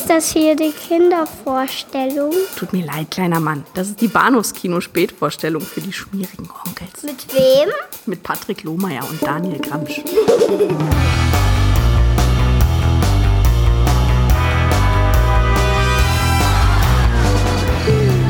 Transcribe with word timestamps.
Ist 0.00 0.08
das 0.08 0.32
hier 0.32 0.56
die 0.56 0.72
Kindervorstellung? 0.72 2.32
Tut 2.56 2.72
mir 2.72 2.86
leid, 2.86 3.10
kleiner 3.10 3.38
Mann. 3.38 3.64
Das 3.74 3.88
ist 3.88 4.00
die 4.00 4.08
Bahnhofskino-Spätvorstellung 4.08 5.60
für 5.60 5.82
die 5.82 5.92
schmierigen 5.92 6.48
Onkels. 6.66 7.02
Mit 7.02 7.26
wem? 7.34 7.68
Mit 8.06 8.22
Patrick 8.22 8.62
Lohmeier 8.62 9.06
und 9.06 9.22
Daniel 9.22 9.58
Gramsch. 9.58 10.00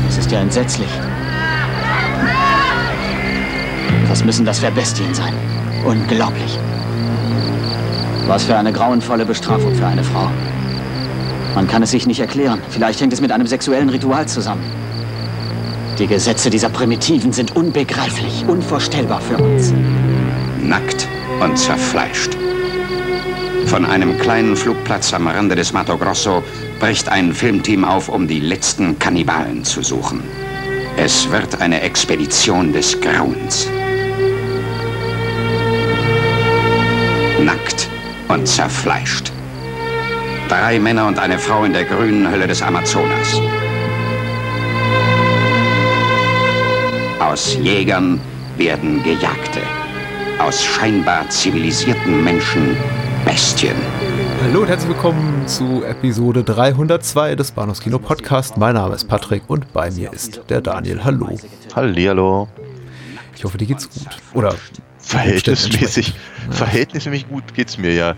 Es 0.09 0.17
ist 0.17 0.29
ja 0.29 0.41
entsetzlich. 0.41 0.89
Was 4.09 4.25
müssen 4.25 4.43
das 4.43 4.59
für 4.59 4.71
Bestien 4.71 5.15
sein? 5.15 5.33
Unglaublich. 5.85 6.59
Was 8.27 8.43
für 8.43 8.57
eine 8.57 8.73
grauenvolle 8.73 9.25
Bestrafung 9.25 9.73
für 9.73 9.87
eine 9.87 10.03
Frau. 10.03 10.29
Man 11.55 11.67
kann 11.67 11.83
es 11.83 11.91
sich 11.91 12.07
nicht 12.07 12.19
erklären. 12.19 12.61
Vielleicht 12.69 13.01
hängt 13.01 13.13
es 13.13 13.21
mit 13.21 13.31
einem 13.31 13.47
sexuellen 13.47 13.89
Ritual 13.89 14.27
zusammen. 14.27 14.63
Die 15.99 16.07
Gesetze 16.07 16.49
dieser 16.49 16.69
Primitiven 16.69 17.33
sind 17.33 17.55
unbegreiflich, 17.55 18.45
unvorstellbar 18.47 19.21
für 19.21 19.37
uns. 19.37 19.73
Nackt 20.63 21.07
und 21.41 21.57
zerfleischt. 21.57 22.37
Von 23.65 23.85
einem 23.85 24.17
kleinen 24.17 24.55
Flugplatz 24.55 25.13
am 25.13 25.27
Rande 25.27 25.55
des 25.55 25.73
Mato 25.73 25.97
Grosso 25.97 26.43
bricht 26.79 27.09
ein 27.09 27.33
Filmteam 27.33 27.85
auf, 27.85 28.09
um 28.09 28.27
die 28.27 28.39
letzten 28.39 28.97
Kannibalen 28.97 29.63
zu 29.63 29.81
suchen. 29.81 30.23
Es 30.97 31.29
wird 31.31 31.61
eine 31.61 31.81
Expedition 31.81 32.73
des 32.73 32.99
Grauens. 32.99 33.69
Nackt 37.43 37.89
und 38.27 38.47
zerfleischt. 38.47 39.30
Drei 40.51 40.81
Männer 40.81 41.07
und 41.07 41.17
eine 41.17 41.39
Frau 41.39 41.63
in 41.63 41.71
der 41.71 41.85
grünen 41.85 42.29
Hölle 42.29 42.45
des 42.45 42.61
Amazonas. 42.61 43.39
Aus 47.21 47.55
Jägern 47.55 48.19
werden 48.57 49.01
Gejagte. 49.01 49.61
Aus 50.39 50.61
scheinbar 50.61 51.29
zivilisierten 51.29 52.21
Menschen 52.25 52.75
Bestien. 53.23 53.77
Hallo 54.43 54.63
und 54.63 54.67
herzlich 54.67 54.89
willkommen 54.89 55.47
zu 55.47 55.85
Episode 55.85 56.43
302 56.43 57.35
des 57.35 57.51
Bahnhofskino 57.51 57.97
Podcast. 57.97 58.57
Mein 58.57 58.73
Name 58.73 58.95
ist 58.95 59.07
Patrick 59.07 59.43
und 59.47 59.71
bei 59.71 59.89
mir 59.89 60.11
ist 60.11 60.41
der 60.49 60.59
Daniel. 60.59 61.01
Hallo. 61.01 61.29
Hallihallo. 61.73 62.49
Ich 63.37 63.45
hoffe, 63.45 63.57
dir 63.57 63.67
geht's 63.67 63.89
gut. 63.89 64.17
Oder 64.33 64.53
verhältnismäßig, 64.97 66.13
verhältnismäßig 66.49 67.29
gut 67.29 67.53
geht's 67.53 67.77
mir 67.77 67.93
ja. 67.93 68.15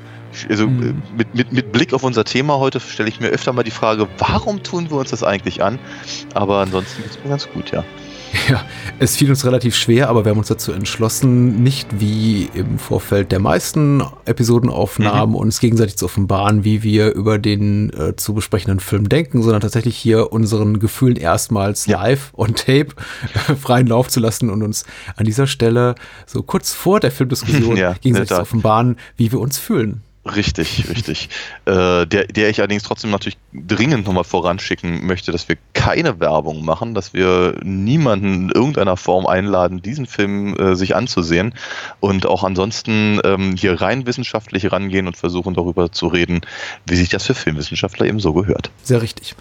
Also 0.50 0.68
mhm. 0.68 1.02
mit, 1.18 1.34
mit, 1.36 1.52
mit 1.52 1.72
Blick 1.72 1.94
auf 1.94 2.04
unser 2.04 2.24
Thema 2.24 2.60
heute 2.60 2.80
stelle 2.80 3.10
ich 3.10 3.20
mir 3.20 3.30
öfter 3.30 3.54
mal 3.54 3.64
die 3.64 3.72
Frage, 3.72 4.08
warum 4.18 4.64
tun 4.64 4.90
wir 4.90 4.98
uns 4.98 5.12
das 5.12 5.24
eigentlich 5.24 5.64
an? 5.64 5.80
Aber 6.34 6.60
ansonsten 6.60 7.04
geht's 7.04 7.18
mir 7.24 7.30
ganz 7.30 7.50
gut, 7.50 7.72
ja. 7.72 7.84
Ja, 8.50 8.66
es 9.00 9.16
fiel 9.16 9.30
uns 9.30 9.46
relativ 9.46 9.76
schwer, 9.76 10.10
aber 10.10 10.26
wir 10.26 10.32
haben 10.32 10.38
uns 10.38 10.48
dazu 10.48 10.72
entschlossen, 10.72 11.64
nicht 11.64 12.00
wie 12.00 12.50
im 12.54 12.78
Vorfeld 12.78 13.32
der 13.32 13.40
meisten 13.40 14.04
Episodenaufnahmen 14.26 15.32
mhm. 15.32 15.36
uns 15.36 15.60
gegenseitig 15.60 15.98
zu 15.98 16.06
offenbaren, 16.06 16.64
wie 16.64 16.84
wir 16.84 17.14
über 17.14 17.40
den 17.40 17.92
äh, 17.94 18.16
zu 18.16 18.34
besprechenden 18.34 18.80
Film 18.80 19.08
denken, 19.08 19.42
sondern 19.42 19.62
tatsächlich 19.62 19.98
hier 19.98 20.34
unseren 20.34 20.80
Gefühlen 20.80 21.16
erstmals 21.16 21.86
ja. 21.86 22.02
live 22.02 22.34
on 22.36 22.56
tape 22.56 22.88
äh, 23.50 23.56
freien 23.56 23.88
Lauf 23.88 24.10
zu 24.10 24.20
lassen 24.20 24.50
und 24.50 24.62
uns 24.64 24.86
an 25.16 25.26
dieser 25.26 25.48
Stelle 25.48 25.96
so 26.26 26.44
kurz 26.44 26.74
vor 26.74 27.00
der 27.00 27.12
Filmdiskussion 27.12 27.78
ja, 27.78 27.94
gegenseitig 27.94 28.30
zu 28.30 28.42
offenbaren, 28.42 28.98
wie 29.16 29.32
wir 29.32 29.40
uns 29.40 29.58
fühlen. 29.58 30.02
Richtig, 30.26 30.86
richtig. 30.90 31.30
Äh, 31.66 32.06
der, 32.08 32.28
der 32.28 32.50
ich 32.50 32.60
allerdings 32.60 32.84
trotzdem 32.84 33.12
natürlich 33.12 33.38
dringend 33.54 34.06
nochmal 34.06 34.24
voranschicken 34.24 35.06
möchte, 35.06 35.32
dass 35.32 35.50
wir 35.50 35.58
keine 35.74 36.20
Werbung 36.20 36.64
machen, 36.64 36.94
dass 36.94 37.14
wir 37.14 37.56
niemanden 37.64 38.34
in 38.34 38.50
irgendeiner 38.50 38.96
Form 38.96 39.28
einladen, 39.28 39.82
diesen 39.82 40.06
Film 40.06 40.56
äh, 40.58 40.76
sich 40.76 40.96
anzusehen 40.96 41.54
und 42.00 42.26
auch 42.26 42.44
ansonsten 42.44 43.20
ähm, 43.24 43.56
hier 43.58 43.82
rein 43.82 44.06
wissenschaftlich 44.06 44.72
rangehen 44.72 45.08
und 45.08 45.18
versuchen 45.18 45.54
darüber 45.54 45.92
zu 45.92 46.08
reden, 46.08 46.42
wie 46.86 46.96
sich 46.96 47.10
das 47.10 47.26
für 47.26 47.36
Filmwissenschaftler 47.36 48.06
eben 48.06 48.20
so 48.20 48.34
gehört. 48.34 48.72
Sehr 48.84 49.02
richtig. 49.02 49.36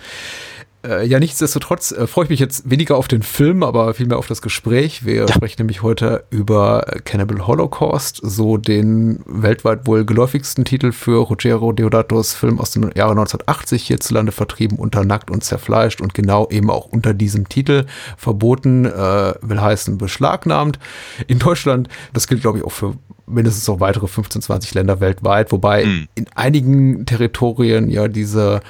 Äh, 0.84 1.06
ja, 1.06 1.20
nichtsdestotrotz 1.20 1.92
äh, 1.92 2.06
freue 2.06 2.24
ich 2.24 2.30
mich 2.30 2.40
jetzt 2.40 2.68
weniger 2.68 2.96
auf 2.96 3.06
den 3.06 3.22
Film, 3.22 3.62
aber 3.62 3.94
vielmehr 3.94 4.18
auf 4.18 4.26
das 4.26 4.42
Gespräch. 4.42 5.04
Wir 5.04 5.14
ja. 5.14 5.28
sprechen 5.28 5.56
nämlich 5.60 5.82
heute 5.82 6.24
über 6.30 6.84
Cannibal 7.04 7.46
Holocaust, 7.46 8.20
so 8.22 8.56
den 8.56 9.20
weltweit 9.26 9.86
wohl 9.86 10.04
geläufigsten 10.04 10.64
Titel 10.64 10.90
für 10.90 11.20
Ruggero 11.20 11.72
Deodatos 11.72 12.34
Film 12.34 12.58
aus 12.58 12.72
dem 12.72 12.82
Jahre 12.94 13.12
1980 13.12 13.86
hierzulande 13.86 14.32
vertrieben 14.32 14.76
unter 14.76 15.04
Nackt 15.04 15.30
und 15.30 15.44
Zerfleischt 15.44 16.00
und 16.00 16.14
genau 16.14 16.48
eben 16.50 16.70
auch 16.70 16.86
unter 16.86 17.14
diesem 17.14 17.48
Titel 17.48 17.86
verboten, 18.16 18.84
äh, 18.84 19.34
will 19.40 19.60
heißen 19.60 19.98
beschlagnahmt. 19.98 20.80
In 21.28 21.38
Deutschland, 21.38 21.88
das 22.12 22.26
gilt 22.26 22.40
glaube 22.40 22.58
ich 22.58 22.64
auch 22.64 22.72
für 22.72 22.94
mindestens 23.26 23.68
noch 23.68 23.78
weitere 23.78 24.08
15, 24.08 24.42
20 24.42 24.74
Länder 24.74 25.00
weltweit, 25.00 25.52
wobei 25.52 25.84
mhm. 25.84 26.08
in 26.16 26.26
einigen 26.34 27.06
Territorien 27.06 27.88
ja 27.88 28.08
diese 28.08 28.60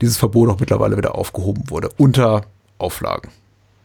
dieses 0.00 0.16
Verbot 0.16 0.48
auch 0.50 0.60
mittlerweile 0.60 0.96
wieder 0.96 1.14
aufgehoben 1.14 1.64
wurde, 1.68 1.90
unter 1.96 2.42
Auflagen. 2.78 3.30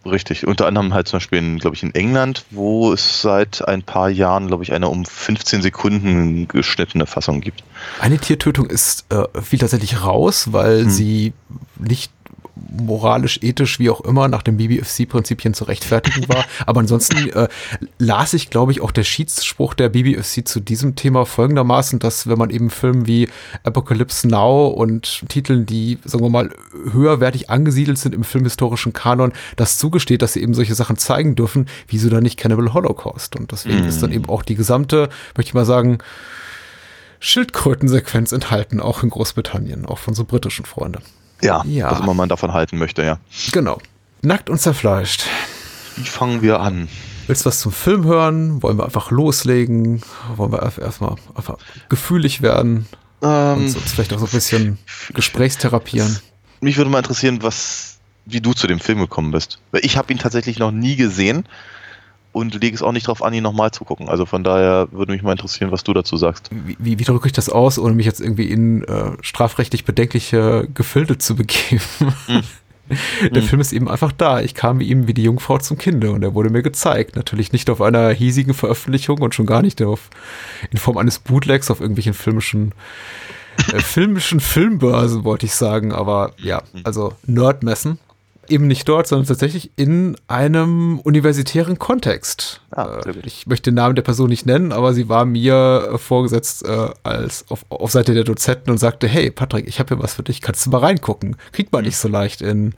Richtig, 0.05 0.47
unter 0.47 0.65
anderem 0.65 0.93
halt 0.93 1.09
zum 1.09 1.17
Beispiel, 1.17 1.59
glaube 1.59 1.75
ich, 1.75 1.83
in 1.83 1.93
England, 1.93 2.45
wo 2.51 2.93
es 2.93 3.21
seit 3.21 3.67
ein 3.67 3.83
paar 3.83 4.09
Jahren, 4.09 4.47
glaube 4.47 4.63
ich, 4.63 4.71
eine 4.71 4.87
um 4.87 5.03
15 5.03 5.61
Sekunden 5.61 6.47
geschnittene 6.47 7.05
Fassung 7.05 7.41
gibt. 7.41 7.63
Eine 7.99 8.17
Tiertötung 8.17 8.67
ist 8.67 9.05
äh, 9.11 9.25
fiel 9.41 9.59
tatsächlich 9.59 10.01
raus, 10.01 10.53
weil 10.53 10.83
hm. 10.83 10.89
sie 10.89 11.33
nicht 11.77 12.11
moralisch, 12.69 13.39
ethisch, 13.41 13.79
wie 13.79 13.89
auch 13.89 14.01
immer, 14.01 14.27
nach 14.27 14.43
den 14.43 14.57
BBFC-Prinzipien 14.57 15.53
zu 15.53 15.65
rechtfertigen 15.65 16.27
war. 16.27 16.45
Aber 16.65 16.79
ansonsten 16.79 17.29
äh, 17.29 17.47
las 17.97 18.33
ich, 18.33 18.49
glaube 18.49 18.71
ich, 18.71 18.81
auch 18.81 18.91
der 18.91 19.03
Schiedsspruch 19.03 19.73
der 19.73 19.89
BBFC 19.89 20.47
zu 20.47 20.59
diesem 20.59 20.95
Thema 20.95 21.25
folgendermaßen, 21.25 21.99
dass 21.99 22.27
wenn 22.27 22.37
man 22.37 22.49
eben 22.49 22.69
Filmen 22.69 23.07
wie 23.07 23.29
Apocalypse 23.63 24.27
Now 24.27 24.67
und 24.67 25.23
Titeln, 25.29 25.65
die, 25.65 25.99
sagen 26.03 26.23
wir 26.23 26.29
mal, 26.29 26.49
höherwertig 26.91 27.49
angesiedelt 27.49 27.97
sind 27.97 28.15
im 28.15 28.23
filmhistorischen 28.23 28.93
Kanon, 28.93 29.33
das 29.55 29.77
zugesteht, 29.77 30.21
dass 30.21 30.33
sie 30.33 30.41
eben 30.41 30.53
solche 30.53 30.75
Sachen 30.75 30.97
zeigen 30.97 31.35
dürfen, 31.35 31.67
wieso 31.87 32.09
dann 32.09 32.23
nicht 32.23 32.37
Cannibal 32.37 32.73
Holocaust? 32.73 33.35
Und 33.35 33.51
deswegen 33.51 33.85
mm. 33.85 33.87
ist 33.87 34.03
dann 34.03 34.11
eben 34.11 34.27
auch 34.27 34.43
die 34.43 34.55
gesamte, 34.55 35.09
möchte 35.35 35.49
ich 35.49 35.53
mal 35.53 35.65
sagen, 35.65 35.99
Schildkrötensequenz 37.19 38.31
enthalten, 38.31 38.79
auch 38.79 39.03
in 39.03 39.09
Großbritannien, 39.09 39.85
auch 39.85 39.97
von 39.97 40.13
so 40.13 40.23
britischen 40.23 40.65
Freunden. 40.65 41.03
Ja, 41.41 41.63
ja, 41.65 41.91
was 41.91 41.99
immer 41.99 42.13
man 42.13 42.29
davon 42.29 42.53
halten 42.53 42.77
möchte, 42.77 43.03
ja. 43.03 43.19
Genau. 43.51 43.79
Nackt 44.21 44.49
und 44.49 44.59
zerfleischt. 44.59 45.25
Wie 45.95 46.03
fangen 46.03 46.41
wir 46.41 46.59
an? 46.59 46.89
Willst 47.27 47.45
du 47.45 47.49
was 47.49 47.59
zum 47.59 47.71
Film 47.71 48.05
hören? 48.05 48.61
Wollen 48.63 48.77
wir 48.77 48.85
einfach 48.85 49.11
loslegen? 49.11 50.01
Wollen 50.35 50.51
wir 50.51 50.61
erstmal 50.61 51.15
einfach 51.35 51.57
gefühlig 51.87 52.41
werden? 52.41 52.87
Ähm, 53.21 53.53
und 53.53 53.75
uns 53.75 53.91
vielleicht 53.91 54.13
auch 54.13 54.19
so 54.19 54.25
ein 54.25 54.31
bisschen 54.31 54.79
Gesprächstherapieren? 55.13 56.19
Mich 56.61 56.77
würde 56.77 56.89
mal 56.89 56.97
interessieren, 56.99 57.39
was, 57.41 57.99
wie 58.25 58.41
du 58.41 58.53
zu 58.53 58.67
dem 58.67 58.79
Film 58.79 58.99
gekommen 58.99 59.31
bist. 59.31 59.59
Weil 59.71 59.85
ich 59.85 59.95
habe 59.95 60.11
ihn 60.11 60.19
tatsächlich 60.19 60.59
noch 60.59 60.71
nie 60.71 60.95
gesehen 60.95 61.45
und 62.31 62.61
lege 62.61 62.75
es 62.75 62.83
auch 62.83 62.91
nicht 62.91 63.07
darauf 63.07 63.23
an, 63.23 63.33
ihn 63.33 63.43
nochmal 63.43 63.71
zu 63.71 63.85
gucken. 63.85 64.07
Also 64.07 64.25
von 64.25 64.43
daher 64.43 64.87
würde 64.91 65.11
mich 65.11 65.23
mal 65.23 65.31
interessieren, 65.31 65.71
was 65.71 65.83
du 65.83 65.93
dazu 65.93 66.15
sagst. 66.17 66.49
Wie, 66.51 66.77
wie, 66.79 66.99
wie 66.99 67.03
drücke 67.03 67.27
ich 67.27 67.33
das 67.33 67.49
aus, 67.49 67.79
ohne 67.79 67.95
mich 67.95 68.05
jetzt 68.05 68.21
irgendwie 68.21 68.49
in 68.49 68.83
äh, 68.83 69.11
strafrechtlich 69.21 69.85
bedenkliche 69.85 70.67
Gefilde 70.73 71.17
zu 71.17 71.35
begeben? 71.35 71.81
Mhm. 72.27 72.43
Der 73.21 73.43
mhm. 73.43 73.47
Film 73.47 73.61
ist 73.61 73.71
eben 73.71 73.87
einfach 73.87 74.11
da. 74.11 74.41
Ich 74.41 74.55
kam 74.55 74.81
ihm 74.81 75.07
wie 75.07 75.13
die 75.13 75.23
Jungfrau 75.23 75.59
zum 75.59 75.77
Kinde 75.77 76.11
und 76.11 76.23
er 76.23 76.33
wurde 76.33 76.49
mir 76.49 76.63
gezeigt. 76.63 77.15
Natürlich 77.15 77.51
nicht 77.51 77.69
auf 77.69 77.81
einer 77.81 78.09
hiesigen 78.09 78.55
Veröffentlichung 78.55 79.21
und 79.21 79.35
schon 79.35 79.45
gar 79.45 79.61
nicht 79.61 79.81
auf, 79.83 80.09
in 80.71 80.77
Form 80.77 80.97
eines 80.97 81.19
Bootlegs 81.19 81.69
auf 81.69 81.81
irgendwelchen 81.81 82.13
filmischen, 82.15 82.73
äh, 83.71 83.79
filmischen 83.79 84.39
Filmbörsen, 84.39 85.23
wollte 85.23 85.45
ich 85.45 85.53
sagen. 85.53 85.91
Aber 85.91 86.31
ja, 86.37 86.63
mhm. 86.73 86.81
also 86.83 87.13
Nerdmessen 87.25 87.99
eben 88.49 88.67
nicht 88.67 88.87
dort, 88.87 89.07
sondern 89.07 89.27
tatsächlich 89.27 89.71
in 89.75 90.15
einem 90.27 90.99
universitären 90.99 91.79
Kontext. 91.79 92.61
Ah, 92.71 92.99
äh, 93.05 93.13
ich 93.23 93.47
möchte 93.47 93.71
den 93.71 93.75
Namen 93.75 93.95
der 93.95 94.01
Person 94.01 94.29
nicht 94.29 94.45
nennen, 94.45 94.71
aber 94.71 94.93
sie 94.93 95.09
war 95.09 95.25
mir 95.25 95.89
äh, 95.93 95.97
vorgesetzt 95.97 96.65
äh, 96.65 96.89
als 97.03 97.45
auf, 97.49 97.65
auf 97.69 97.91
Seite 97.91 98.13
der 98.13 98.23
Dozenten 98.23 98.71
und 98.71 98.77
sagte, 98.77 99.07
hey 99.07 99.31
Patrick, 99.31 99.67
ich 99.67 99.79
habe 99.79 99.95
hier 99.95 100.03
was 100.03 100.13
für 100.13 100.23
dich, 100.23 100.41
kannst 100.41 100.65
du 100.65 100.69
mal 100.69 100.79
reingucken. 100.79 101.35
Kriegt 101.51 101.71
man 101.71 101.83
nicht 101.83 101.97
so 101.97 102.07
leicht 102.07 102.41
in, 102.41 102.73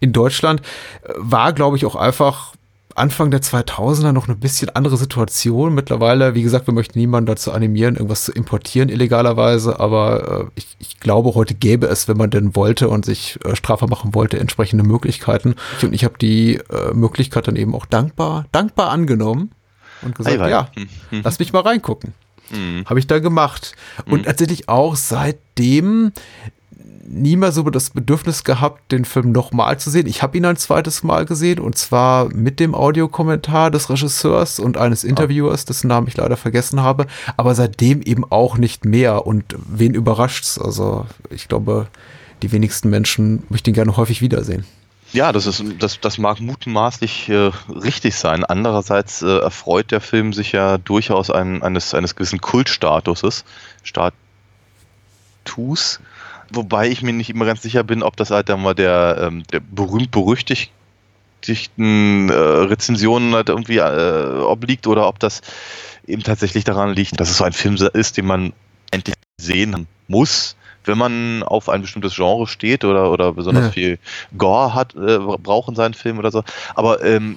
in 0.00 0.12
Deutschland. 0.12 0.60
Äh, 1.02 1.12
war, 1.16 1.52
glaube 1.52 1.76
ich, 1.76 1.84
auch 1.86 1.96
einfach 1.96 2.54
Anfang 2.98 3.30
der 3.30 3.40
2000er 3.40 4.12
noch 4.12 4.28
eine 4.28 4.36
bisschen 4.36 4.68
andere 4.70 4.96
Situation. 4.96 5.74
Mittlerweile, 5.74 6.34
wie 6.34 6.42
gesagt, 6.42 6.66
wir 6.66 6.74
möchten 6.74 6.98
niemanden 6.98 7.26
dazu 7.26 7.52
animieren, 7.52 7.96
irgendwas 7.96 8.24
zu 8.24 8.32
importieren 8.32 8.88
illegalerweise, 8.88 9.80
aber 9.80 10.42
äh, 10.46 10.50
ich, 10.56 10.76
ich, 10.78 11.00
glaube, 11.00 11.34
heute 11.34 11.54
gäbe 11.54 11.86
es, 11.86 12.08
wenn 12.08 12.16
man 12.16 12.30
denn 12.30 12.54
wollte 12.54 12.88
und 12.88 13.04
sich 13.04 13.38
äh, 13.44 13.56
strafbar 13.56 13.88
machen 13.88 14.14
wollte, 14.14 14.38
entsprechende 14.38 14.84
Möglichkeiten. 14.84 15.54
Ich, 15.78 15.84
und 15.84 15.92
ich 15.94 16.04
habe 16.04 16.18
die 16.18 16.56
äh, 16.56 16.92
Möglichkeit 16.92 17.48
dann 17.48 17.56
eben 17.56 17.74
auch 17.74 17.86
dankbar, 17.86 18.46
dankbar 18.52 18.90
angenommen 18.90 19.52
und 20.02 20.14
gesagt, 20.14 20.40
hey, 20.40 20.50
ja, 20.50 20.68
mhm. 20.76 21.22
lass 21.24 21.38
mich 21.38 21.52
mal 21.52 21.62
reingucken. 21.62 22.12
Mhm. 22.50 22.84
Habe 22.86 22.98
ich 22.98 23.06
da 23.06 23.18
gemacht. 23.18 23.74
Und 24.06 24.20
mhm. 24.20 24.24
tatsächlich 24.24 24.68
auch 24.68 24.96
seitdem 24.96 26.12
nie 27.10 27.36
mehr 27.36 27.52
so 27.52 27.62
das 27.70 27.90
Bedürfnis 27.90 28.44
gehabt, 28.44 28.92
den 28.92 29.04
Film 29.04 29.32
nochmal 29.32 29.78
zu 29.78 29.90
sehen. 29.90 30.06
Ich 30.06 30.22
habe 30.22 30.36
ihn 30.36 30.44
ein 30.44 30.56
zweites 30.56 31.02
Mal 31.02 31.24
gesehen 31.24 31.58
und 31.58 31.76
zwar 31.76 32.32
mit 32.34 32.60
dem 32.60 32.74
Audiokommentar 32.74 33.70
des 33.70 33.90
Regisseurs 33.90 34.58
und 34.58 34.76
eines 34.76 35.04
Interviewers, 35.04 35.64
dessen 35.64 35.88
Namen 35.88 36.08
ich 36.08 36.16
leider 36.16 36.36
vergessen 36.36 36.82
habe, 36.82 37.06
aber 37.36 37.54
seitdem 37.54 38.02
eben 38.02 38.24
auch 38.30 38.58
nicht 38.58 38.84
mehr. 38.84 39.26
Und 39.26 39.56
wen 39.66 39.94
überrascht's? 39.94 40.58
Also 40.58 41.06
ich 41.30 41.48
glaube, 41.48 41.88
die 42.42 42.52
wenigsten 42.52 42.90
Menschen 42.90 43.42
möchten 43.48 43.70
ihn 43.70 43.74
gerne 43.74 43.96
häufig 43.96 44.20
wiedersehen. 44.20 44.64
Ja, 45.12 45.32
das 45.32 45.46
ist 45.46 45.64
das, 45.78 46.00
das 46.00 46.18
mag 46.18 46.38
mutmaßlich 46.38 47.30
äh, 47.30 47.50
richtig 47.68 48.14
sein. 48.14 48.44
Andererseits 48.44 49.22
äh, 49.22 49.38
erfreut 49.38 49.90
der 49.90 50.02
Film 50.02 50.34
sich 50.34 50.52
ja 50.52 50.76
durchaus 50.76 51.30
ein, 51.30 51.62
eines, 51.62 51.94
eines 51.94 52.14
gewissen 52.14 52.42
Kultstatuses. 52.42 53.44
Status. 53.82 54.18
Wobei 56.50 56.88
ich 56.88 57.02
mir 57.02 57.12
nicht 57.12 57.30
immer 57.30 57.44
ganz 57.44 57.62
sicher 57.62 57.84
bin, 57.84 58.02
ob 58.02 58.16
das 58.16 58.30
halt 58.30 58.48
dann 58.48 58.62
mal 58.62 58.74
der, 58.74 59.18
ähm, 59.20 59.42
der 59.52 59.60
berühmt-berüchtigten 59.60 62.30
äh, 62.30 62.32
Rezensionen 62.32 63.34
halt 63.34 63.48
irgendwie 63.48 63.78
äh, 63.78 64.40
obliegt 64.40 64.86
oder 64.86 65.08
ob 65.08 65.18
das 65.18 65.40
eben 66.06 66.22
tatsächlich 66.22 66.64
daran 66.64 66.94
liegt, 66.94 67.20
dass 67.20 67.30
es 67.30 67.38
so 67.38 67.44
ein 67.44 67.52
Film 67.52 67.76
ist, 67.92 68.16
den 68.16 68.26
man 68.26 68.52
endlich 68.90 69.16
sehen 69.36 69.86
muss 70.08 70.56
wenn 70.88 70.98
man 70.98 71.44
auf 71.44 71.68
ein 71.68 71.82
bestimmtes 71.82 72.16
Genre 72.16 72.48
steht 72.48 72.84
oder, 72.84 73.12
oder 73.12 73.34
besonders 73.34 73.66
ja. 73.66 73.70
viel 73.70 73.98
Gore 74.36 74.74
hat, 74.74 74.96
äh, 74.96 75.18
braucht 75.18 75.68
in 75.68 75.76
seinen 75.76 75.94
Filmen 75.94 76.18
oder 76.18 76.32
so. 76.32 76.42
Aber 76.74 77.04
ähm, 77.04 77.36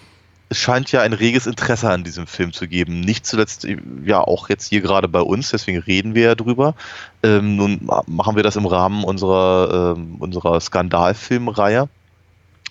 es 0.51 0.57
scheint 0.57 0.91
ja 0.91 1.01
ein 1.01 1.13
reges 1.13 1.47
Interesse 1.47 1.89
an 1.89 2.03
diesem 2.03 2.27
Film 2.27 2.51
zu 2.51 2.67
geben. 2.67 2.99
Nicht 2.99 3.25
zuletzt, 3.25 3.65
ja, 4.03 4.19
auch 4.19 4.49
jetzt 4.49 4.67
hier 4.67 4.81
gerade 4.81 5.07
bei 5.07 5.21
uns, 5.21 5.49
deswegen 5.51 5.77
reden 5.77 6.13
wir 6.13 6.23
ja 6.23 6.35
drüber. 6.35 6.75
Ähm, 7.23 7.55
nun 7.55 7.89
machen 8.05 8.35
wir 8.35 8.43
das 8.43 8.57
im 8.57 8.65
Rahmen 8.65 9.05
unserer, 9.05 9.95
ähm, 9.95 10.17
unserer 10.19 10.59
Skandalfilmreihe. 10.59 11.87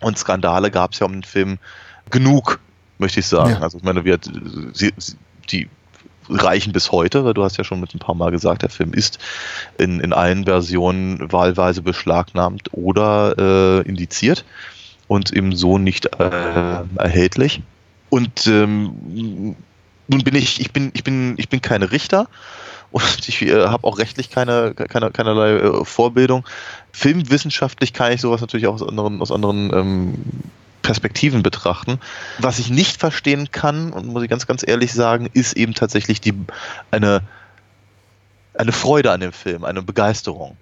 Und 0.02 0.18
Skandale 0.18 0.70
gab 0.70 0.92
es 0.92 0.98
ja 0.98 1.06
um 1.06 1.12
den 1.12 1.22
Film 1.22 1.58
genug, 2.10 2.60
möchte 2.98 3.20
ich 3.20 3.26
sagen. 3.26 3.52
Ja. 3.52 3.60
Also 3.60 3.78
ich 3.78 3.84
meine, 3.84 4.04
wir, 4.04 4.18
die, 4.18 4.92
die 5.50 5.68
reichen 6.28 6.74
bis 6.74 6.92
heute, 6.92 7.24
weil 7.24 7.32
du 7.32 7.44
hast 7.44 7.56
ja 7.56 7.64
schon 7.64 7.80
mit 7.80 7.94
ein 7.94 7.98
paar 7.98 8.14
Mal 8.14 8.30
gesagt, 8.30 8.60
der 8.60 8.68
Film 8.68 8.92
ist 8.92 9.18
in, 9.78 10.00
in 10.00 10.12
allen 10.12 10.44
Versionen 10.44 11.32
wahlweise 11.32 11.80
beschlagnahmt 11.80 12.74
oder 12.74 13.36
äh, 13.38 13.88
indiziert 13.88 14.44
und 15.10 15.32
im 15.32 15.56
so 15.56 15.76
nicht 15.76 16.06
äh, 16.20 16.84
erhältlich. 16.94 17.62
Und 18.10 18.46
ähm, 18.46 19.56
nun 20.06 20.22
bin 20.22 20.36
ich, 20.36 20.60
ich 20.60 20.72
bin, 20.72 20.92
ich 20.94 21.02
bin, 21.02 21.34
ich 21.36 21.48
bin 21.48 21.60
keine 21.60 21.90
Richter 21.90 22.28
und 22.92 23.28
ich 23.28 23.42
äh, 23.42 23.66
habe 23.66 23.88
auch 23.88 23.98
rechtlich 23.98 24.30
keine, 24.30 24.72
keine, 24.72 25.10
keinerlei 25.10 25.54
äh, 25.56 25.84
Vorbildung. 25.84 26.46
Filmwissenschaftlich 26.92 27.92
kann 27.92 28.12
ich 28.12 28.20
sowas 28.20 28.40
natürlich 28.40 28.68
auch 28.68 28.74
aus 28.74 28.86
anderen, 28.86 29.20
aus 29.20 29.32
anderen 29.32 29.74
ähm, 29.74 30.14
Perspektiven 30.82 31.42
betrachten. 31.42 31.98
Was 32.38 32.60
ich 32.60 32.70
nicht 32.70 33.00
verstehen 33.00 33.50
kann, 33.50 33.92
und 33.92 34.06
muss 34.06 34.22
ich 34.22 34.30
ganz, 34.30 34.46
ganz 34.46 34.64
ehrlich 34.64 34.92
sagen, 34.92 35.28
ist 35.32 35.54
eben 35.54 35.74
tatsächlich 35.74 36.20
die, 36.20 36.34
eine, 36.92 37.22
eine 38.54 38.70
Freude 38.70 39.10
an 39.10 39.18
dem 39.18 39.32
Film, 39.32 39.64
eine 39.64 39.82
Begeisterung, 39.82 40.56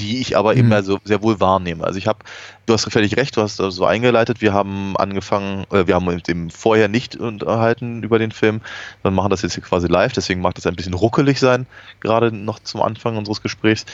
die 0.00 0.20
ich 0.20 0.36
aber 0.36 0.52
mhm. 0.52 0.58
eben 0.58 0.72
also 0.72 0.98
sehr 1.04 1.22
wohl 1.22 1.40
wahrnehme. 1.40 1.84
Also 1.84 1.98
ich 1.98 2.06
habe, 2.06 2.20
du 2.66 2.72
hast 2.72 2.90
völlig 2.90 3.16
recht, 3.16 3.36
du 3.36 3.42
hast 3.42 3.56
so 3.56 3.64
also 3.64 3.84
eingeleitet, 3.84 4.40
wir 4.40 4.52
haben 4.52 4.96
angefangen, 4.96 5.66
äh, 5.70 5.86
wir 5.86 5.94
haben 5.94 6.08
uns 6.08 6.28
eben 6.28 6.50
vorher 6.50 6.88
nicht 6.88 7.16
unterhalten 7.16 8.02
über 8.02 8.18
den 8.18 8.32
Film, 8.32 8.60
wir 9.02 9.10
machen 9.10 9.30
das 9.30 9.42
jetzt 9.42 9.54
hier 9.54 9.62
quasi 9.62 9.86
live, 9.86 10.12
deswegen 10.12 10.40
mag 10.40 10.54
das 10.54 10.66
ein 10.66 10.76
bisschen 10.76 10.94
ruckelig 10.94 11.38
sein, 11.38 11.66
gerade 12.00 12.32
noch 12.32 12.58
zum 12.58 12.82
Anfang 12.82 13.16
unseres 13.16 13.42
Gesprächs. 13.42 13.86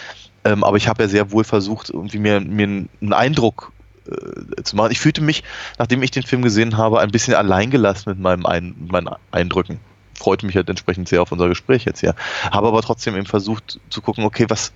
Ähm, 0.44 0.62
aber 0.62 0.76
ich 0.76 0.88
habe 0.88 1.02
ja 1.02 1.08
sehr 1.08 1.32
wohl 1.32 1.44
versucht, 1.44 1.90
irgendwie 1.90 2.18
mir, 2.18 2.40
mir 2.40 2.64
einen 2.66 3.12
Eindruck 3.12 3.72
äh, 4.06 4.62
zu 4.62 4.76
machen. 4.76 4.92
Ich 4.92 5.00
fühlte 5.00 5.20
mich, 5.20 5.42
nachdem 5.78 6.02
ich 6.02 6.12
den 6.12 6.22
Film 6.22 6.42
gesehen 6.42 6.76
habe, 6.76 7.00
ein 7.00 7.10
bisschen 7.10 7.34
alleingelassen 7.34 8.12
mit 8.12 8.20
meinem 8.20 8.46
Ein 8.46 8.74
meinen 8.88 9.08
Eindrücken. 9.32 9.80
Freute 10.14 10.46
mich 10.46 10.56
halt 10.56 10.68
entsprechend 10.68 11.08
sehr 11.08 11.20
auf 11.20 11.32
unser 11.32 11.48
Gespräch 11.48 11.84
jetzt 11.84 12.00
hier. 12.00 12.14
Habe 12.50 12.68
aber 12.68 12.80
trotzdem 12.82 13.16
eben 13.16 13.26
versucht 13.26 13.80
zu 13.90 14.00
gucken, 14.00 14.24
okay, 14.24 14.46
was, 14.48 14.72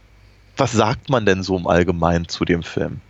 was 0.61 0.73
sagt 0.73 1.09
man 1.11 1.27
denn 1.27 1.43
so 1.43 1.57
im 1.57 1.67
Allgemeinen 1.67 2.29
zu 2.29 2.45
dem 2.45 2.63
Film? 2.63 3.01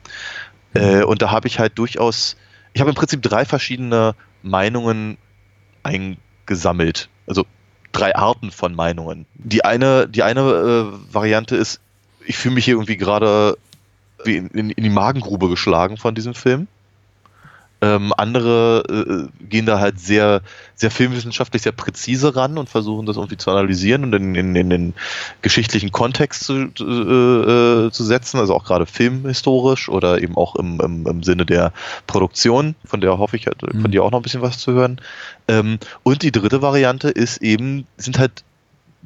Mhm. 0.74 0.80
Äh, 0.80 1.02
und 1.02 1.20
da 1.20 1.30
habe 1.30 1.48
ich 1.48 1.58
halt 1.58 1.78
durchaus, 1.78 2.36
ich 2.72 2.80
habe 2.80 2.90
im 2.90 2.96
Prinzip 2.96 3.22
drei 3.22 3.44
verschiedene 3.44 4.14
Meinungen 4.42 5.18
eingesammelt. 5.82 7.08
Also 7.26 7.44
drei 7.92 8.14
Arten 8.14 8.50
von 8.50 8.74
Meinungen. 8.74 9.26
Die 9.34 9.64
eine, 9.64 10.08
die 10.08 10.22
eine 10.22 10.40
äh, 10.40 11.14
Variante 11.14 11.56
ist, 11.56 11.80
ich 12.24 12.36
fühle 12.36 12.54
mich 12.54 12.64
hier 12.64 12.74
irgendwie 12.74 12.96
gerade 12.96 13.58
wie 14.24 14.36
in, 14.36 14.48
in, 14.48 14.70
in 14.70 14.84
die 14.84 14.90
Magengrube 14.90 15.48
geschlagen 15.48 15.96
von 15.96 16.14
diesem 16.14 16.34
Film. 16.34 16.68
Ähm, 17.82 18.12
andere 18.16 19.28
äh, 19.40 19.44
gehen 19.46 19.64
da 19.64 19.80
halt 19.80 19.98
sehr, 19.98 20.42
sehr 20.74 20.90
filmwissenschaftlich 20.90 21.62
sehr 21.62 21.72
präzise 21.72 22.36
ran 22.36 22.58
und 22.58 22.68
versuchen 22.68 23.06
das 23.06 23.16
irgendwie 23.16 23.38
zu 23.38 23.50
analysieren 23.50 24.04
und 24.04 24.12
in, 24.14 24.34
in, 24.34 24.54
in 24.54 24.70
den 24.70 24.94
geschichtlichen 25.40 25.90
Kontext 25.90 26.44
zu, 26.44 26.54
äh, 26.54 27.86
äh, 27.86 27.90
zu 27.90 28.04
setzen, 28.04 28.38
also 28.38 28.54
auch 28.54 28.64
gerade 28.64 28.84
filmhistorisch 28.84 29.88
oder 29.88 30.20
eben 30.20 30.36
auch 30.36 30.56
im, 30.56 30.80
im, 30.80 31.06
im 31.06 31.22
Sinne 31.22 31.46
der 31.46 31.72
Produktion, 32.06 32.74
von 32.84 33.00
der 33.00 33.16
hoffe 33.18 33.36
ich 33.36 33.46
halt, 33.46 33.62
mhm. 33.62 33.80
von 33.80 33.90
dir 33.90 34.04
auch 34.04 34.10
noch 34.10 34.18
ein 34.18 34.24
bisschen 34.24 34.42
was 34.42 34.58
zu 34.58 34.72
hören. 34.72 35.00
Ähm, 35.48 35.78
und 36.02 36.22
die 36.22 36.32
dritte 36.32 36.60
Variante 36.60 37.08
ist 37.08 37.38
eben, 37.38 37.86
sind 37.96 38.18
halt 38.18 38.44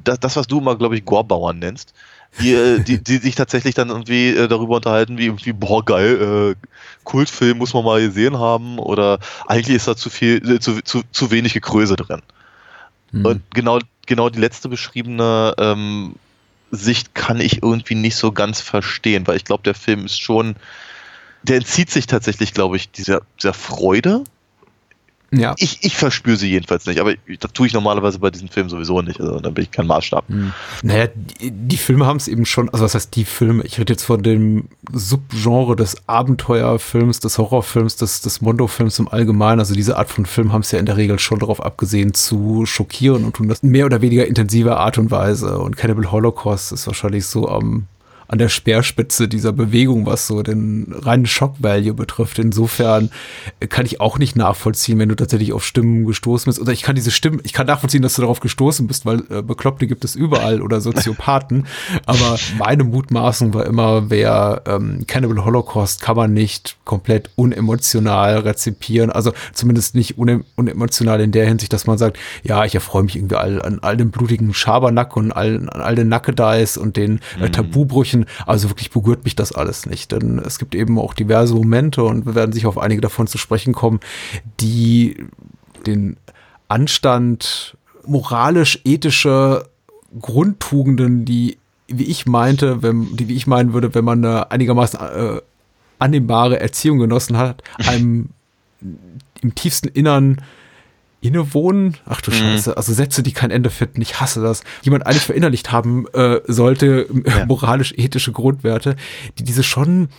das, 0.03 0.19
das 0.19 0.35
was 0.35 0.47
du 0.47 0.59
immer, 0.59 0.75
glaube 0.75 0.97
ich, 0.97 1.05
Gorbauern 1.05 1.59
nennst 1.59 1.93
die, 2.39 2.53
äh, 2.53 2.79
die, 2.79 3.03
die 3.03 3.17
sich 3.17 3.35
tatsächlich 3.35 3.75
dann 3.75 3.89
irgendwie 3.89 4.29
äh, 4.29 4.47
darüber 4.47 4.77
unterhalten, 4.77 5.17
wie 5.17 5.25
irgendwie, 5.25 5.53
boah, 5.53 5.83
geil, 5.83 6.55
äh, 6.55 6.67
Kultfilm 7.03 7.57
muss 7.57 7.73
man 7.73 7.85
mal 7.85 8.01
gesehen 8.01 8.37
haben 8.37 8.79
oder 8.79 9.19
eigentlich 9.47 9.75
ist 9.75 9.87
da 9.87 9.95
zu 9.95 10.09
viel, 10.09 10.37
äh, 10.49 10.59
zu, 10.59 10.81
zu, 10.81 11.01
zu 11.11 11.31
wenig 11.31 11.53
Gekröse 11.53 11.95
drin. 11.95 12.21
Mhm. 13.11 13.25
Und 13.25 13.41
genau, 13.53 13.79
genau 14.05 14.29
die 14.29 14.39
letzte 14.39 14.69
beschriebene 14.69 15.53
ähm, 15.57 16.15
Sicht 16.71 17.15
kann 17.15 17.39
ich 17.39 17.63
irgendwie 17.63 17.95
nicht 17.95 18.15
so 18.15 18.31
ganz 18.31 18.61
verstehen, 18.61 19.27
weil 19.27 19.37
ich 19.37 19.45
glaube, 19.45 19.63
der 19.63 19.75
Film 19.75 20.05
ist 20.05 20.19
schon, 20.19 20.55
der 21.43 21.57
entzieht 21.57 21.91
sich 21.91 22.07
tatsächlich, 22.07 22.53
glaube 22.53 22.75
ich, 22.75 22.91
dieser, 22.91 23.21
dieser 23.39 23.53
Freude, 23.53 24.23
ja. 25.31 25.55
Ich, 25.57 25.79
ich 25.81 25.97
verspüre 25.97 26.37
sie 26.37 26.49
jedenfalls 26.49 26.85
nicht, 26.85 26.99
aber 26.99 27.15
das 27.39 27.51
tue 27.53 27.67
ich 27.67 27.73
normalerweise 27.73 28.19
bei 28.19 28.29
diesen 28.31 28.47
Filmen 28.47 28.69
sowieso 28.69 29.01
nicht. 29.01 29.19
Also 29.19 29.39
da 29.39 29.49
bin 29.49 29.63
ich 29.63 29.71
kein 29.71 29.87
Maßstab. 29.87 30.27
Hm. 30.29 30.53
Naja, 30.83 31.07
die, 31.41 31.51
die 31.51 31.77
Filme 31.77 32.05
haben 32.05 32.17
es 32.17 32.27
eben 32.27 32.45
schon, 32.45 32.69
also 32.69 32.85
was 32.85 32.95
heißt 32.95 33.15
die 33.15 33.25
Filme? 33.25 33.63
Ich 33.63 33.79
rede 33.79 33.93
jetzt 33.93 34.03
von 34.03 34.23
dem 34.23 34.65
Subgenre 34.91 35.75
des 35.75 36.07
Abenteuerfilms, 36.07 37.19
des 37.19 37.37
Horrorfilms, 37.37 37.95
des, 37.97 38.21
des 38.21 38.41
Mondo-Films 38.41 38.99
im 38.99 39.07
Allgemeinen. 39.07 39.59
Also 39.59 39.73
diese 39.73 39.97
Art 39.97 40.09
von 40.09 40.25
Film 40.25 40.53
haben 40.53 40.61
es 40.61 40.71
ja 40.71 40.79
in 40.79 40.85
der 40.85 40.97
Regel 40.97 41.19
schon 41.19 41.39
darauf 41.39 41.63
abgesehen, 41.63 42.13
zu 42.13 42.65
schockieren 42.65 43.25
und 43.25 43.35
tun 43.35 43.49
das 43.49 43.63
mehr 43.63 43.85
oder 43.85 44.01
weniger 44.01 44.27
intensiver 44.27 44.77
Art 44.79 44.97
und 44.97 45.11
Weise. 45.11 45.57
Und 45.57 45.75
Cannibal 45.77 46.11
Holocaust 46.11 46.71
ist 46.71 46.87
wahrscheinlich 46.87 47.25
so 47.25 47.49
am 47.49 47.87
an 48.27 48.37
der 48.37 48.49
Speerspitze 48.49 49.27
dieser 49.27 49.51
Bewegung, 49.51 50.05
was 50.05 50.27
so 50.27 50.41
den 50.41 50.93
reinen 50.93 51.25
Shock-Value 51.25 51.93
betrifft. 51.93 52.39
Insofern 52.39 53.09
kann 53.69 53.85
ich 53.85 54.01
auch 54.01 54.17
nicht 54.17 54.35
nachvollziehen, 54.35 54.99
wenn 54.99 55.09
du 55.09 55.15
tatsächlich 55.15 55.53
auf 55.53 55.65
Stimmen 55.65 56.05
gestoßen 56.05 56.49
bist. 56.49 56.59
Oder 56.59 56.71
ich 56.71 56.81
kann 56.81 56.95
diese 56.95 57.11
Stimmen, 57.11 57.39
ich 57.43 57.53
kann 57.53 57.67
nachvollziehen, 57.67 58.01
dass 58.01 58.15
du 58.15 58.21
darauf 58.21 58.39
gestoßen 58.39 58.87
bist, 58.87 59.05
weil 59.05 59.23
äh, 59.29 59.41
Bekloppte 59.41 59.87
gibt 59.87 60.03
es 60.03 60.15
überall 60.15 60.61
oder 60.61 60.81
Soziopathen. 60.81 61.67
Aber 62.05 62.37
meine 62.57 62.83
Mutmaßung 62.83 63.53
war 63.53 63.65
immer, 63.65 64.09
wer 64.09 64.63
ähm, 64.65 65.05
Cannibal 65.07 65.45
Holocaust 65.45 66.01
kann 66.01 66.15
man 66.15 66.33
nicht 66.33 66.77
komplett 66.85 67.29
unemotional 67.35 68.39
rezipieren. 68.39 69.09
Also 69.11 69.33
zumindest 69.53 69.95
nicht 69.95 70.17
unemotional 70.17 71.21
in 71.21 71.31
der 71.31 71.47
Hinsicht, 71.47 71.73
dass 71.73 71.87
man 71.87 71.97
sagt, 71.97 72.17
ja, 72.43 72.65
ich 72.65 72.75
erfreue 72.75 73.03
mich 73.03 73.15
irgendwie 73.15 73.35
all, 73.35 73.61
an 73.61 73.79
all 73.81 73.97
dem 73.97 74.11
blutigen 74.11 74.53
Schabernack 74.53 75.15
und 75.15 75.31
all, 75.31 75.57
an 75.57 75.81
all 75.81 75.95
den 75.95 76.09
Nackedeis 76.09 76.77
und 76.77 76.97
den 76.97 77.19
äh, 77.39 77.47
mhm. 77.47 77.51
Tabubrüchen 77.51 78.14
Gesprächen. 78.21 78.45
Also 78.45 78.69
wirklich 78.69 78.91
berührt 78.91 79.23
mich 79.23 79.35
das 79.35 79.51
alles 79.51 79.85
nicht. 79.85 80.11
Denn 80.11 80.39
es 80.39 80.59
gibt 80.59 80.75
eben 80.75 80.99
auch 80.99 81.13
diverse 81.13 81.53
Momente 81.53 82.03
und 82.03 82.25
wir 82.25 82.35
werden 82.35 82.51
sicher 82.51 82.69
auf 82.69 82.77
einige 82.77 83.01
davon 83.01 83.27
zu 83.27 83.37
sprechen 83.37 83.73
kommen, 83.73 83.99
die 84.59 85.25
den 85.85 86.17
Anstand 86.67 87.77
moralisch-ethische 88.05 89.67
Grundtugenden, 90.19 91.25
die 91.25 91.57
wie 91.87 92.05
ich 92.05 92.25
meinte, 92.25 92.81
wenn, 92.81 93.15
die 93.15 93.27
wie 93.27 93.35
ich 93.35 93.45
meinen 93.45 93.73
würde, 93.73 93.93
wenn 93.93 94.05
man 94.05 94.25
eine 94.25 94.49
einigermaßen 94.49 94.99
äh, 94.99 95.41
annehmbare 95.99 96.59
Erziehung 96.59 96.97
genossen 96.97 97.37
hat, 97.37 97.61
einem 97.77 98.29
im 99.41 99.53
tiefsten 99.53 99.89
Innern 99.89 100.41
innewohnen. 101.21 101.97
Ach 102.05 102.21
du 102.21 102.31
mhm. 102.31 102.35
Scheiße, 102.35 102.77
also 102.77 102.93
Sätze, 102.93 103.23
die 103.23 103.33
kein 103.33 103.51
Ende 103.51 103.69
finden, 103.69 104.01
ich 104.01 104.19
hasse 104.19 104.41
das. 104.41 104.63
Jemand 104.83 105.05
eigentlich 105.05 105.23
verinnerlicht 105.23 105.71
haben 105.71 106.05
äh, 106.13 106.41
sollte, 106.47 107.07
ja. 107.25 107.45
moralisch-ethische 107.45 108.31
Grundwerte, 108.31 108.95
die 109.37 109.43
diese 109.43 109.63
schon 109.63 110.09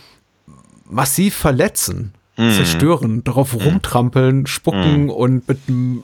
massiv 0.89 1.35
verletzen, 1.35 2.13
mhm. 2.37 2.51
zerstören, 2.51 3.23
darauf 3.23 3.53
mhm. 3.53 3.61
rumtrampeln, 3.61 4.47
spucken 4.47 5.03
mhm. 5.03 5.09
und 5.09 5.47
mit 5.47 5.59
einem 5.67 6.03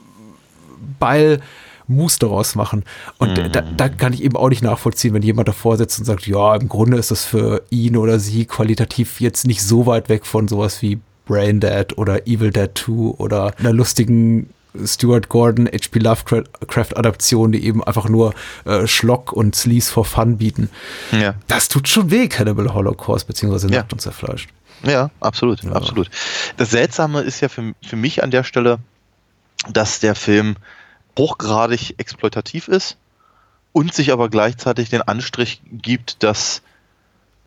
Ball 0.98 1.40
Moose 1.86 2.18
daraus 2.18 2.54
machen. 2.54 2.84
Und 3.18 3.36
mhm. 3.36 3.52
da, 3.52 3.60
da 3.60 3.88
kann 3.88 4.12
ich 4.12 4.22
eben 4.22 4.36
auch 4.36 4.48
nicht 4.48 4.62
nachvollziehen, 4.62 5.12
wenn 5.14 5.22
jemand 5.22 5.48
davor 5.48 5.76
sitzt 5.76 5.98
und 5.98 6.04
sagt, 6.06 6.26
ja, 6.26 6.54
im 6.54 6.68
Grunde 6.68 6.96
ist 6.96 7.10
das 7.10 7.24
für 7.24 7.62
ihn 7.70 7.96
oder 7.96 8.18
sie 8.18 8.46
qualitativ 8.46 9.20
jetzt 9.20 9.46
nicht 9.46 9.62
so 9.62 9.86
weit 9.86 10.08
weg 10.08 10.24
von 10.24 10.48
sowas 10.48 10.80
wie 10.82 10.98
Brain 11.26 11.60
Dead 11.60 11.96
oder 11.96 12.26
Evil 12.26 12.50
Dead 12.50 12.70
2 12.74 12.92
oder 13.18 13.52
einer 13.58 13.72
lustigen 13.72 14.50
Stuart 14.84 15.28
Gordon, 15.28 15.66
H.P. 15.66 15.98
Lovecraft-Adaption, 16.00 17.52
die 17.52 17.64
eben 17.64 17.84
einfach 17.84 18.08
nur 18.08 18.34
äh, 18.64 18.86
Schlock 18.86 19.32
und 19.32 19.54
Sleaze 19.54 19.90
for 19.90 20.04
Fun 20.04 20.38
bieten. 20.38 20.68
Ja. 21.12 21.34
Das 21.46 21.68
tut 21.68 21.88
schon 21.88 22.10
weh, 22.10 22.28
Cannibal 22.28 22.74
Holocaust, 22.74 23.26
beziehungsweise 23.26 23.68
Nackt 23.68 23.92
ja. 23.92 23.94
und 23.94 24.00
Zerfleischt. 24.00 24.50
Ja, 24.82 25.10
absolut, 25.20 25.62
ja. 25.62 25.72
absolut. 25.72 26.10
Das 26.56 26.70
Seltsame 26.70 27.20
ist 27.20 27.40
ja 27.40 27.48
für, 27.48 27.74
für 27.82 27.96
mich 27.96 28.22
an 28.22 28.30
der 28.30 28.44
Stelle, 28.44 28.78
dass 29.70 30.00
der 30.00 30.14
Film 30.14 30.56
hochgradig 31.18 31.94
exploitativ 31.98 32.68
ist 32.68 32.96
und 33.72 33.94
sich 33.94 34.12
aber 34.12 34.28
gleichzeitig 34.28 34.90
den 34.90 35.02
Anstrich 35.02 35.62
gibt, 35.70 36.22
dass, 36.22 36.62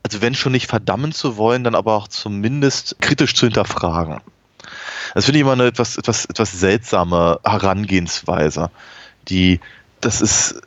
also 0.03 0.21
wenn 0.21 0.35
schon 0.35 0.53
nicht 0.53 0.67
verdammen 0.67 1.11
zu 1.11 1.37
wollen, 1.37 1.63
dann 1.63 1.75
aber 1.75 1.93
auch 1.93 2.07
zumindest 2.07 2.97
kritisch 3.01 3.35
zu 3.35 3.45
hinterfragen. 3.45 4.21
Das 5.13 5.25
finde 5.25 5.39
ich 5.39 5.41
immer 5.41 5.53
eine 5.53 5.65
etwas, 5.65 5.97
etwas, 5.97 6.25
etwas 6.25 6.51
seltsame 6.51 7.39
Herangehensweise. 7.43 8.69
Die, 9.29 9.59
das 10.01 10.21
ist, 10.21 10.61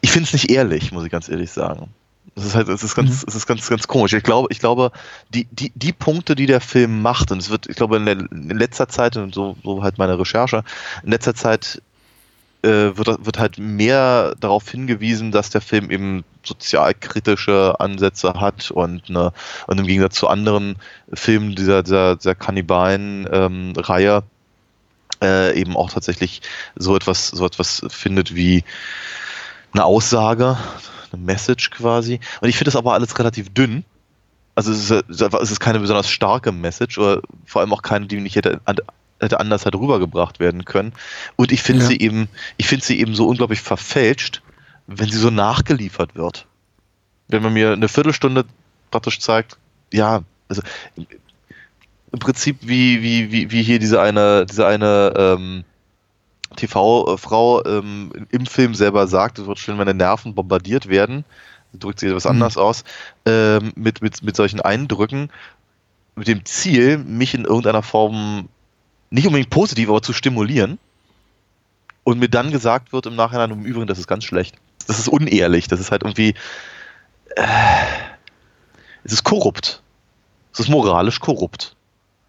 ich 0.00 0.10
finde 0.10 0.26
es 0.26 0.32
nicht 0.32 0.50
ehrlich, 0.50 0.92
muss 0.92 1.04
ich 1.04 1.10
ganz 1.10 1.28
ehrlich 1.28 1.50
sagen. 1.50 1.88
Das 2.34 2.44
ist 2.44 2.54
halt, 2.54 2.68
es 2.68 2.84
ist 2.84 2.94
ganz, 2.94 3.10
mhm. 3.10 3.24
es 3.26 3.34
ist 3.34 3.46
ganz, 3.46 3.68
ganz 3.68 3.88
komisch. 3.88 4.12
Ich 4.12 4.22
glaube, 4.22 4.46
ich 4.50 4.60
glaube, 4.60 4.92
die, 5.30 5.48
die, 5.50 5.72
die 5.74 5.92
Punkte, 5.92 6.36
die 6.36 6.46
der 6.46 6.60
Film 6.60 7.02
macht, 7.02 7.32
und 7.32 7.38
es 7.38 7.50
wird, 7.50 7.68
ich 7.68 7.74
glaube, 7.74 7.96
in, 7.96 8.06
der, 8.06 8.18
in 8.18 8.50
letzter 8.50 8.88
Zeit, 8.88 9.16
und 9.16 9.34
so, 9.34 9.56
so 9.64 9.82
halt 9.82 9.98
meine 9.98 10.18
Recherche, 10.18 10.62
in 11.02 11.10
letzter 11.10 11.34
Zeit 11.34 11.82
äh, 12.68 12.96
wird, 12.96 13.24
wird 13.24 13.38
halt 13.38 13.58
mehr 13.58 14.34
darauf 14.38 14.68
hingewiesen, 14.68 15.32
dass 15.32 15.50
der 15.50 15.60
Film 15.60 15.90
eben 15.90 16.24
sozialkritische 16.44 17.74
Ansätze 17.78 18.34
hat 18.34 18.70
und, 18.70 19.08
eine, 19.08 19.32
und 19.66 19.78
im 19.78 19.86
Gegensatz 19.86 20.16
zu 20.16 20.28
anderen 20.28 20.76
Filmen 21.12 21.54
dieser, 21.54 21.82
dieser, 21.82 22.16
dieser 22.16 22.34
Kannibalen-Reihe 22.34 24.16
ähm, 24.16 25.26
äh, 25.26 25.58
eben 25.58 25.76
auch 25.76 25.90
tatsächlich 25.90 26.42
so 26.76 26.94
etwas, 26.94 27.28
so 27.28 27.46
etwas 27.46 27.82
findet 27.88 28.34
wie 28.34 28.64
eine 29.72 29.84
Aussage, 29.84 30.56
eine 31.12 31.22
Message 31.22 31.70
quasi. 31.70 32.20
Und 32.40 32.48
ich 32.48 32.56
finde 32.56 32.70
das 32.70 32.76
aber 32.76 32.94
alles 32.94 33.18
relativ 33.18 33.52
dünn. 33.52 33.84
Also 34.54 34.72
es 34.72 34.90
ist, 34.90 35.04
es 35.08 35.50
ist 35.50 35.60
keine 35.60 35.78
besonders 35.78 36.10
starke 36.10 36.52
Message 36.52 36.98
oder 36.98 37.22
vor 37.46 37.62
allem 37.62 37.72
auch 37.72 37.82
keine, 37.82 38.06
die 38.06 38.20
nicht 38.20 38.36
hätte 38.36 38.60
hätte 39.20 39.40
anders 39.40 39.64
halt 39.64 39.74
rübergebracht 39.74 40.40
werden 40.40 40.64
können. 40.64 40.92
Und 41.36 41.52
ich 41.52 41.62
finde 41.62 41.82
ja. 41.82 41.88
sie 41.88 41.98
eben, 41.98 42.28
ich 42.56 42.66
finde 42.66 42.84
sie 42.84 43.00
eben 43.00 43.14
so 43.14 43.26
unglaublich 43.26 43.60
verfälscht, 43.60 44.42
wenn 44.86 45.10
sie 45.10 45.18
so 45.18 45.30
nachgeliefert 45.30 46.14
wird. 46.14 46.46
Wenn 47.28 47.42
man 47.42 47.52
mir 47.52 47.72
eine 47.72 47.88
Viertelstunde 47.88 48.44
praktisch 48.90 49.20
zeigt, 49.20 49.58
ja, 49.92 50.22
also 50.48 50.62
im 50.96 52.18
Prinzip 52.18 52.56
wie, 52.62 53.02
wie, 53.02 53.32
wie, 53.32 53.50
wie 53.50 53.62
hier 53.62 53.78
diese 53.78 54.00
eine, 54.00 54.46
diese 54.46 54.66
eine 54.66 55.12
ähm, 55.16 55.64
TV-Frau 56.56 57.64
ähm, 57.66 58.10
im 58.30 58.46
Film 58.46 58.74
selber 58.74 59.06
sagt, 59.06 59.38
es 59.38 59.46
wird 59.46 59.58
schön, 59.58 59.78
wenn 59.78 59.86
die 59.86 59.94
Nerven 59.94 60.34
bombardiert 60.34 60.88
werden, 60.88 61.24
drückt 61.74 62.00
sie 62.00 62.06
etwas 62.06 62.24
mhm. 62.24 62.30
anders 62.30 62.56
aus, 62.56 62.84
ähm, 63.26 63.72
mit, 63.76 64.00
mit, 64.00 64.22
mit 64.22 64.36
solchen 64.36 64.60
Eindrücken, 64.60 65.30
mit 66.16 66.28
dem 66.28 66.44
Ziel, 66.44 66.98
mich 66.98 67.34
in 67.34 67.44
irgendeiner 67.44 67.82
Form 67.82 68.48
nicht 69.10 69.26
unbedingt 69.26 69.50
positiv, 69.50 69.88
aber 69.88 70.02
zu 70.02 70.12
stimulieren. 70.12 70.78
Und 72.04 72.18
mir 72.18 72.28
dann 72.28 72.50
gesagt 72.50 72.92
wird 72.92 73.06
im 73.06 73.16
Nachhinein, 73.16 73.50
im 73.50 73.64
Übrigen, 73.64 73.86
das 73.86 73.98
ist 73.98 74.06
ganz 74.06 74.24
schlecht. 74.24 74.56
Das 74.86 74.98
ist 74.98 75.08
unehrlich. 75.08 75.68
Das 75.68 75.80
ist 75.80 75.90
halt 75.90 76.02
irgendwie. 76.02 76.34
Äh, 77.36 77.44
es 79.04 79.12
ist 79.12 79.24
korrupt. 79.24 79.82
Es 80.52 80.60
ist 80.60 80.68
moralisch 80.68 81.20
korrupt. 81.20 81.76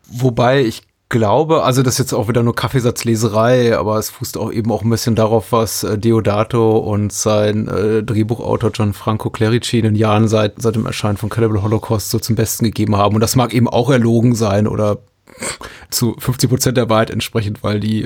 Wobei 0.07 0.63
ich 0.63 0.83
glaube, 1.09 1.63
also 1.63 1.81
das 1.81 1.95
ist 1.95 1.99
jetzt 1.99 2.13
auch 2.13 2.27
wieder 2.27 2.43
nur 2.43 2.55
Kaffeesatzleserei, 2.55 3.77
aber 3.77 3.97
es 3.97 4.11
fußt 4.11 4.37
auch 4.37 4.51
eben 4.51 4.71
auch 4.71 4.83
ein 4.83 4.89
bisschen 4.89 5.15
darauf, 5.15 5.51
was 5.51 5.83
äh, 5.83 5.97
Deodato 5.97 6.77
und 6.77 7.11
sein 7.11 7.67
äh, 7.67 8.03
Drehbuchautor 8.03 8.71
Gianfranco 8.71 9.31
Clerici 9.31 9.79
in 9.79 9.85
den 9.85 9.95
Jahren 9.95 10.27
seit, 10.27 10.61
seit 10.61 10.75
dem 10.75 10.85
Erscheinen 10.85 11.17
von 11.17 11.29
Cannibal 11.29 11.63
Holocaust 11.63 12.11
so 12.11 12.19
zum 12.19 12.35
Besten 12.35 12.65
gegeben 12.65 12.95
haben. 12.95 13.15
Und 13.15 13.21
das 13.21 13.35
mag 13.35 13.53
eben 13.53 13.67
auch 13.67 13.89
erlogen 13.89 14.35
sein 14.35 14.67
oder 14.67 14.99
zu 15.89 16.15
50 16.17 16.49
Prozent 16.49 16.77
der 16.77 16.89
Wahrheit 16.89 17.09
entsprechend, 17.09 17.63
weil 17.63 17.79
die 17.79 18.05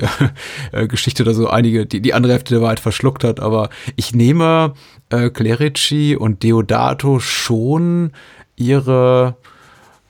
äh, 0.72 0.86
Geschichte 0.86 1.24
da 1.24 1.34
so 1.34 1.48
einige, 1.48 1.86
die, 1.86 2.00
die 2.00 2.14
andere 2.14 2.32
Hälfte 2.32 2.54
der 2.54 2.62
Wahrheit 2.62 2.80
verschluckt 2.80 3.24
hat. 3.24 3.40
Aber 3.40 3.70
ich 3.96 4.14
nehme 4.14 4.74
äh, 5.10 5.30
Clerici 5.30 6.16
und 6.16 6.42
Deodato 6.42 7.20
schon 7.20 8.12
ihre 8.56 9.36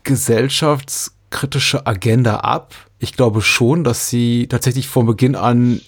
gesellschaftskritische 0.02 1.87
Agenda 1.87 2.37
ab. 2.37 2.75
Ich 2.99 3.14
glaube 3.14 3.43
schon, 3.43 3.85
dass 3.85 4.09
sie 4.09 4.47
tatsächlich 4.49 4.88
von 4.88 5.07
Beginn 5.07 5.35
an 5.35 5.81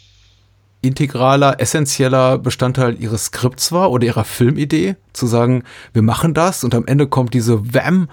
integraler, 0.83 1.61
essentieller 1.61 2.39
Bestandteil 2.39 3.01
ihres 3.01 3.27
Skripts 3.27 3.73
war 3.73 3.91
oder 3.91 4.07
ihrer 4.07 4.25
Filmidee, 4.25 4.97
zu 5.13 5.27
sagen, 5.27 5.65
wir 5.93 6.03
machen 6.03 6.35
das 6.35 6.65
und 6.65 6.75
am 6.75 6.87
Ende 6.87 7.07
kommt 7.07 7.35
diese 7.35 7.75
Wham 7.75 8.09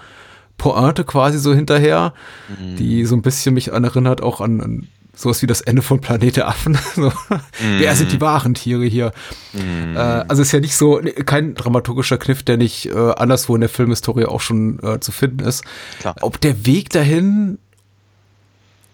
Pointe 0.58 1.04
quasi 1.04 1.38
so 1.38 1.54
hinterher, 1.54 2.14
mhm. 2.48 2.76
die 2.76 3.04
so 3.04 3.14
ein 3.16 3.22
bisschen 3.22 3.54
mich 3.54 3.72
an 3.72 3.84
erinnert, 3.84 4.22
auch 4.22 4.40
an, 4.40 4.60
an 4.60 4.88
sowas 5.16 5.42
wie 5.42 5.46
das 5.46 5.60
Ende 5.60 5.82
von 5.82 6.00
Planet 6.00 6.36
der 6.36 6.48
Affen. 6.48 6.78
so. 6.94 7.08
mhm. 7.08 7.78
Wer 7.78 7.94
sind 7.94 8.12
die 8.12 8.20
wahren 8.20 8.54
Tiere 8.54 8.84
hier? 8.84 9.12
Mhm. 9.52 9.96
Äh, 9.96 9.98
also 9.98 10.42
ist 10.42 10.52
ja 10.52 10.60
nicht 10.60 10.76
so, 10.76 11.00
kein 11.26 11.54
dramaturgischer 11.54 12.18
Kniff, 12.18 12.42
der 12.42 12.56
nicht 12.56 12.86
äh, 12.86 13.12
anderswo 13.16 13.54
in 13.54 13.60
der 13.60 13.70
Filmhistorie 13.70 14.26
auch 14.26 14.40
schon 14.40 14.80
äh, 14.82 15.00
zu 15.00 15.12
finden 15.12 15.40
ist. 15.40 15.64
Klar. 16.00 16.16
Ob 16.20 16.40
der 16.40 16.66
Weg 16.66 16.90
dahin 16.90 17.58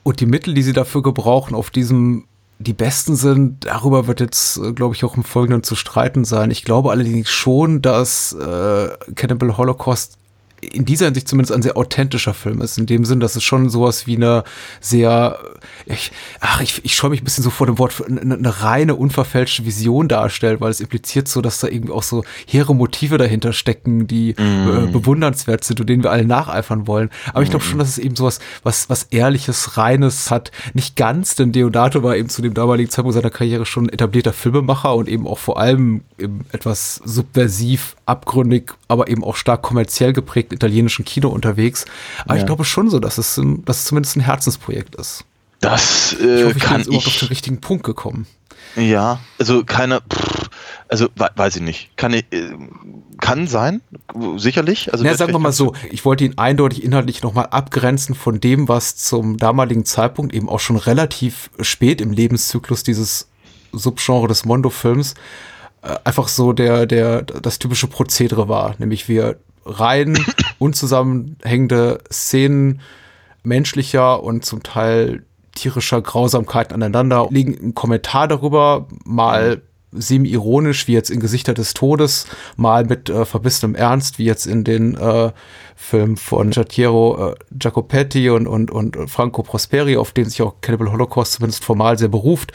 und 0.02 0.20
die 0.20 0.26
Mittel, 0.26 0.54
die 0.54 0.62
sie 0.62 0.72
dafür 0.72 1.02
gebrauchen, 1.02 1.54
auf 1.54 1.70
diesem 1.70 2.24
die 2.62 2.74
besten 2.74 3.16
sind, 3.16 3.64
darüber 3.64 4.06
wird 4.06 4.20
jetzt, 4.20 4.58
äh, 4.58 4.72
glaube 4.72 4.94
ich, 4.94 5.02
auch 5.04 5.16
im 5.16 5.24
Folgenden 5.24 5.62
zu 5.62 5.74
streiten 5.74 6.26
sein. 6.26 6.50
Ich 6.50 6.62
glaube 6.62 6.90
allerdings 6.90 7.30
schon, 7.30 7.80
dass 7.80 8.34
äh, 8.34 8.90
Cannibal 9.14 9.56
Holocaust 9.56 10.18
in 10.60 10.84
dieser 10.84 11.06
Hinsicht 11.06 11.28
zumindest 11.28 11.52
ein 11.52 11.62
sehr 11.62 11.76
authentischer 11.76 12.34
Film 12.34 12.60
ist, 12.60 12.78
in 12.78 12.86
dem 12.86 13.04
Sinn, 13.04 13.20
dass 13.20 13.36
es 13.36 13.42
schon 13.42 13.70
sowas 13.70 14.06
wie 14.06 14.16
eine 14.16 14.44
sehr, 14.80 15.38
ich, 15.86 16.12
ach, 16.40 16.60
ich, 16.60 16.84
ich 16.84 16.94
scheue 16.94 17.10
mich 17.10 17.22
ein 17.22 17.24
bisschen 17.24 17.44
so 17.44 17.50
vor 17.50 17.66
dem 17.66 17.78
Wort, 17.78 18.02
eine, 18.06 18.34
eine, 18.34 18.62
reine, 18.62 18.94
unverfälschte 18.94 19.64
Vision 19.64 20.08
darstellt, 20.08 20.60
weil 20.60 20.70
es 20.70 20.80
impliziert 20.80 21.28
so, 21.28 21.40
dass 21.40 21.60
da 21.60 21.68
irgendwie 21.68 21.92
auch 21.92 22.02
so 22.02 22.24
hehre 22.46 22.74
Motive 22.74 23.16
dahinter 23.16 23.52
stecken, 23.52 24.06
die 24.06 24.34
mm. 24.36 24.42
äh, 24.42 24.86
bewundernswert 24.92 25.64
sind 25.64 25.80
und 25.80 25.88
denen 25.88 26.02
wir 26.02 26.10
alle 26.10 26.26
nacheifern 26.26 26.86
wollen. 26.86 27.10
Aber 27.28 27.40
mm. 27.40 27.44
ich 27.44 27.50
glaube 27.50 27.64
schon, 27.64 27.78
dass 27.78 27.88
es 27.88 27.98
eben 27.98 28.16
sowas, 28.16 28.38
was, 28.62 28.90
was 28.90 29.04
Ehrliches, 29.04 29.76
Reines 29.76 30.30
hat. 30.30 30.52
Nicht 30.74 30.96
ganz, 30.96 31.36
denn 31.36 31.52
Deodato 31.52 32.02
war 32.02 32.16
eben 32.16 32.28
zu 32.28 32.42
dem 32.42 32.54
damaligen 32.54 32.90
Zeitpunkt 32.90 33.14
seiner 33.14 33.30
Karriere 33.30 33.64
schon 33.64 33.88
etablierter 33.88 34.32
Filmemacher 34.32 34.94
und 34.94 35.08
eben 35.08 35.26
auch 35.26 35.38
vor 35.38 35.58
allem 35.58 36.02
etwas 36.52 37.00
subversiv, 37.04 37.96
abgründig, 38.04 38.72
aber 38.88 39.08
eben 39.08 39.24
auch 39.24 39.36
stark 39.36 39.62
kommerziell 39.62 40.12
geprägt 40.12 40.49
italienischen 40.52 41.04
Kino 41.04 41.28
unterwegs. 41.28 41.84
Aber 42.24 42.34
ja. 42.34 42.40
ich 42.40 42.46
glaube 42.46 42.64
schon 42.64 42.90
so, 42.90 42.98
dass 42.98 43.18
es, 43.18 43.40
dass 43.64 43.78
es 43.78 43.84
zumindest 43.84 44.16
ein 44.16 44.20
Herzensprojekt 44.20 44.94
ist. 44.96 45.24
Das 45.60 46.16
äh, 46.20 46.40
ich 46.40 46.44
hoffe, 46.44 46.56
ich 46.56 46.62
kann 46.62 46.82
bin 46.82 46.92
jetzt 46.92 47.06
ich, 47.06 47.14
auf 47.14 47.18
den 47.18 47.28
richtigen 47.28 47.60
Punkt 47.60 47.84
gekommen. 47.84 48.26
Ja, 48.76 49.20
also 49.38 49.64
keine, 49.64 50.00
also 50.88 51.08
weiß 51.16 51.56
ich 51.56 51.62
nicht. 51.62 51.96
Kann, 51.96 52.14
äh, 52.14 52.24
kann 53.20 53.46
sein, 53.46 53.80
sicherlich. 54.36 54.92
Also 54.92 55.04
Na, 55.04 55.14
sagen 55.14 55.32
wir 55.32 55.38
mal 55.38 55.52
so, 55.52 55.74
ich 55.90 56.04
wollte 56.04 56.24
ihn 56.24 56.38
eindeutig 56.38 56.84
inhaltlich 56.84 57.22
nochmal 57.22 57.48
abgrenzen 57.50 58.14
von 58.14 58.40
dem, 58.40 58.68
was 58.68 58.96
zum 58.96 59.38
damaligen 59.38 59.84
Zeitpunkt 59.84 60.34
eben 60.34 60.48
auch 60.48 60.60
schon 60.60 60.76
relativ 60.76 61.50
spät 61.60 62.00
im 62.00 62.12
Lebenszyklus 62.12 62.82
dieses 62.82 63.28
Subgenre 63.72 64.28
des 64.28 64.44
Mondo-Films 64.44 65.14
äh, 65.82 65.96
einfach 66.04 66.28
so 66.28 66.52
der, 66.52 66.86
der, 66.86 67.22
das 67.22 67.58
typische 67.58 67.86
Prozedere 67.86 68.48
war. 68.48 68.74
Nämlich 68.78 69.08
wir 69.08 69.36
rein 69.64 70.18
unzusammenhängende 70.58 71.98
Szenen 72.12 72.80
menschlicher 73.42 74.22
und 74.22 74.44
zum 74.44 74.62
Teil 74.62 75.24
tierischer 75.54 76.00
Grausamkeiten 76.00 76.74
aneinander, 76.74 77.28
legen 77.30 77.58
einen 77.58 77.74
Kommentar 77.74 78.28
darüber, 78.28 78.86
mal 79.04 79.62
semi-ironisch, 79.92 80.86
wie 80.86 80.92
jetzt 80.92 81.10
in 81.10 81.18
Gesichter 81.18 81.52
des 81.52 81.74
Todes, 81.74 82.26
mal 82.56 82.84
mit 82.84 83.10
äh, 83.10 83.24
verbissenem 83.24 83.74
Ernst, 83.74 84.18
wie 84.18 84.24
jetzt 84.24 84.46
in 84.46 84.62
den 84.62 84.96
äh, 84.96 85.32
Filmen 85.74 86.16
von 86.16 86.50
Giaciero 86.50 87.32
äh, 87.32 87.34
Giacopetti 87.50 88.30
und, 88.30 88.46
und, 88.46 88.70
und 88.70 89.10
Franco 89.10 89.42
Prosperi, 89.42 89.96
auf 89.96 90.12
den 90.12 90.26
sich 90.26 90.42
auch 90.42 90.60
Cannibal 90.60 90.92
Holocaust 90.92 91.32
zumindest 91.32 91.64
formal 91.64 91.98
sehr 91.98 92.08
beruft 92.08 92.52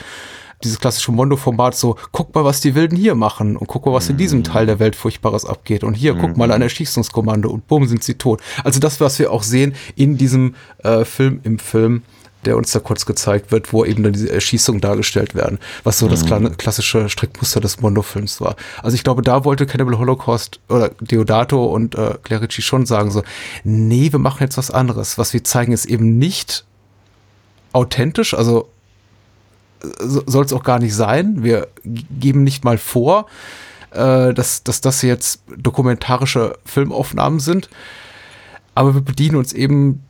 dieses 0.66 0.80
klassische 0.80 1.12
Mondo-Format 1.12 1.76
so, 1.76 1.96
guck 2.12 2.36
mal, 2.36 2.44
was 2.44 2.60
die 2.60 2.76
Wilden 2.76 2.98
hier 2.98 3.16
machen 3.16 3.56
und 3.56 3.68
guck 3.68 3.86
mal, 3.86 3.94
was 3.94 4.10
in 4.10 4.18
diesem 4.18 4.40
mhm. 4.40 4.44
Teil 4.44 4.66
der 4.66 4.80
Welt 4.80 4.96
Furchtbares 4.96 5.46
abgeht 5.46 5.84
und 5.84 5.94
hier, 5.94 6.16
guck 6.16 6.36
mal, 6.36 6.52
ein 6.52 6.58
mhm. 6.58 6.64
Erschießungskommando 6.64 7.50
und 7.50 7.68
bumm, 7.68 7.88
sind 7.88 8.04
sie 8.04 8.16
tot. 8.16 8.42
Also 8.64 8.80
das, 8.80 9.00
was 9.00 9.20
wir 9.20 9.32
auch 9.32 9.44
sehen 9.44 9.76
in 9.96 10.18
diesem 10.18 10.56
äh, 10.84 11.06
Film, 11.06 11.40
im 11.44 11.60
Film, 11.60 12.02
der 12.46 12.58
uns 12.58 12.72
da 12.72 12.80
kurz 12.80 13.06
gezeigt 13.06 13.52
wird, 13.52 13.74
wo 13.74 13.86
eben 13.86 14.04
dann 14.04 14.14
diese 14.14 14.32
Erschießungen 14.32 14.82
dargestellt 14.82 15.36
werden, 15.36 15.60
was 15.84 16.00
so 16.00 16.06
mhm. 16.06 16.12
das 16.12 16.58
klassische 16.58 17.10
Strickmuster 17.10 17.60
des 17.60 17.82
Mondo-Films 17.82 18.42
war. 18.42 18.56
Also 18.82 18.96
ich 18.96 19.04
glaube, 19.04 19.22
da 19.22 19.46
wollte 19.46 19.66
Cannibal 19.66 19.98
Holocaust 19.98 20.60
oder 20.70 20.90
Deodato 21.02 21.66
und 21.66 21.96
äh, 21.96 22.16
Clerici 22.24 22.62
schon 22.62 22.86
sagen 22.86 23.12
so, 23.12 23.24
nee, 23.64 24.12
wir 24.12 24.20
machen 24.20 24.42
jetzt 24.42 24.58
was 24.58 24.72
anderes. 24.72 25.18
Was 25.18 25.34
wir 25.34 25.44
zeigen, 25.44 25.72
ist 25.72 25.86
eben 25.86 26.18
nicht 26.18 26.66
authentisch, 27.74 28.34
also 28.34 28.70
soll 29.82 30.46
es 30.46 30.54
auch 30.54 30.64
gar 30.64 30.80
nicht 30.80 30.96
sein. 30.96 31.44
Wir 31.44 31.68
geben 31.84 32.44
nicht 32.44 32.64
mal 32.64 32.78
vor, 32.78 33.28
äh, 33.92 34.34
dass, 34.34 34.64
dass 34.64 34.82
das 34.82 35.02
jetzt 35.02 35.42
dokumentarische 35.58 36.58
Filmaufnahmen 36.66 37.40
sind, 37.40 37.70
aber 38.74 38.94
wir 38.94 39.02
bedienen 39.02 39.38
uns 39.38 39.54
eben 39.54 40.04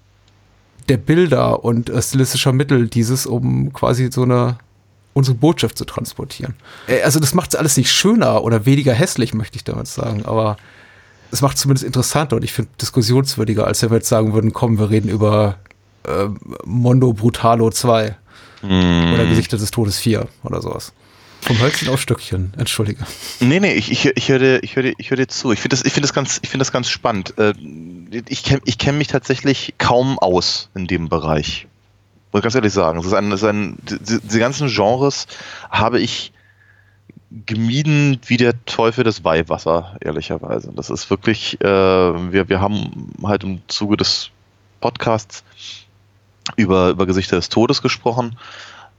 der 0.90 0.98
Bilder 0.98 1.64
und 1.64 1.90
äh, 1.90 2.02
stilistischer 2.02 2.54
Mittel 2.54 2.88
dieses, 2.88 3.26
um 3.26 3.74
quasi 3.74 4.10
so 4.12 4.24
eine 4.24 4.58
unsere 5.14 5.38
Botschaft 5.38 5.78
zu 5.78 5.86
transportieren. 5.86 6.56
Äh, 6.88 7.02
also 7.02 7.20
das 7.20 7.34
macht 7.34 7.54
es 7.54 7.60
alles 7.60 7.78
nicht 7.78 7.92
schöner 7.92 8.44
oder 8.44 8.66
weniger 8.66 8.94
hässlich, 8.94 9.34
möchte 9.34 9.56
ich 9.56 9.64
damit 9.64 9.88
sagen, 9.88 10.26
aber 10.26 10.58
es 11.32 11.42
macht 11.42 11.58
zumindest 11.58 11.86
interessanter 11.86 12.36
und 12.36 12.44
ich 12.44 12.54
finde 12.54 12.72
diskussionswürdiger, 12.82 13.66
als 13.66 13.82
wenn 13.82 13.90
wir 13.90 13.98
jetzt 13.98 14.10
sagen 14.10 14.34
würden, 14.34 14.54
komm, 14.54 14.78
wir 14.78 14.90
reden 14.90 15.10
über 15.10 15.58
äh, 16.04 16.28
Mondo 16.66 17.14
Brutalo 17.14 17.72
2 17.72 18.16
mm. 18.68 19.14
oder 19.14 19.26
Gesichter 19.26 19.58
des 19.58 19.72
Todes 19.72 20.00
4 20.00 20.28
oder 20.44 20.62
sowas. 20.62 20.94
Vom 21.42 21.60
Hölzchen 21.60 21.90
auf 21.90 22.02
Stückchen, 22.02 22.54
entschuldige. 22.58 23.06
Nee, 23.40 23.60
nee, 23.60 23.74
ich, 23.74 23.92
ich, 23.92 24.06
ich 24.06 24.30
höre 24.30 24.40
dir, 24.40 24.64
ich 24.64 24.76
hör 24.76 24.84
ich 24.84 25.10
hör 25.12 25.18
dir 25.18 25.28
zu. 25.28 25.52
Ich 25.52 25.60
finde 25.60 25.78
das, 25.78 25.92
find 25.92 26.04
das, 26.04 26.12
ganz, 26.12 26.42
find 26.44 26.60
das 26.60 26.72
ganz 26.72 26.90
spannend. 26.90 27.38
Äh, 27.38 27.54
ich 28.28 28.44
kenne 28.44 28.62
ich 28.66 28.80
kenn 28.80 28.98
mich 28.98 29.10
tatsächlich 29.10 29.76
kaum 29.78 30.18
aus 30.18 30.70
in 30.74 30.88
dem 30.88 31.08
Bereich. 31.08 31.68
Muss 32.32 32.40
ich 32.40 32.44
ganz 32.44 32.56
ehrlich 32.56 32.74
sagen. 32.74 33.00
Es 33.00 33.06
ist 33.06 33.14
ein, 33.14 33.32
es 33.32 33.44
ist 33.44 33.48
ein, 33.48 33.78
die, 33.84 34.20
diese 34.24 34.40
ganzen 34.40 34.70
Genres 34.70 35.28
habe 35.70 36.00
ich 36.00 36.34
gemieden 37.46 38.20
wie 38.26 38.38
der 38.38 38.66
Teufel 38.66 39.04
des 39.04 39.24
Weihwasser, 39.24 39.98
ehrlicherweise. 40.02 40.72
Das 40.76 40.90
ist 40.90 41.12
wirklich, 41.12 41.62
äh, 41.62 41.68
wir, 41.68 42.50
wir 42.50 42.60
haben 42.60 43.14
halt 43.24 43.44
im 43.44 43.62
Zuge 43.68 43.98
des 43.98 44.32
Podcasts 44.82 45.44
über, 46.56 46.90
über 46.90 47.06
Gesichter 47.06 47.36
des 47.36 47.50
Todes 47.50 47.82
gesprochen 47.82 48.38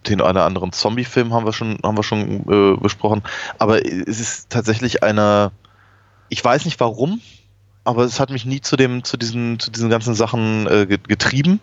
den 0.09 0.21
einen 0.21 0.31
oder 0.31 0.45
anderen 0.45 0.73
Zombie-Film 0.73 1.33
haben 1.33 1.47
wir 1.47 1.53
schon, 1.53 1.79
haben 1.83 1.97
wir 1.97 2.03
schon 2.03 2.41
äh, 2.49 2.77
besprochen. 2.77 3.23
Aber 3.59 3.85
es 3.85 4.21
ist 4.21 4.51
tatsächlich 4.51 5.03
eine, 5.03 5.53
ich 6.29 6.45
weiß 6.45 6.65
nicht 6.65 6.81
warum, 6.81 7.21
aber 7.85 8.05
es 8.05 8.21
hat 8.21 8.31
mich 8.31 8.45
nie 8.45 8.61
zu 8.61 8.77
dem, 8.77 9.05
zu 9.05 9.17
diesen, 9.17 9.59
zu 9.59 9.71
diesen 9.71 9.91
ganzen 9.91 10.15
Sachen 10.15 10.67
äh, 10.67 10.87
getrieben. 10.87 11.61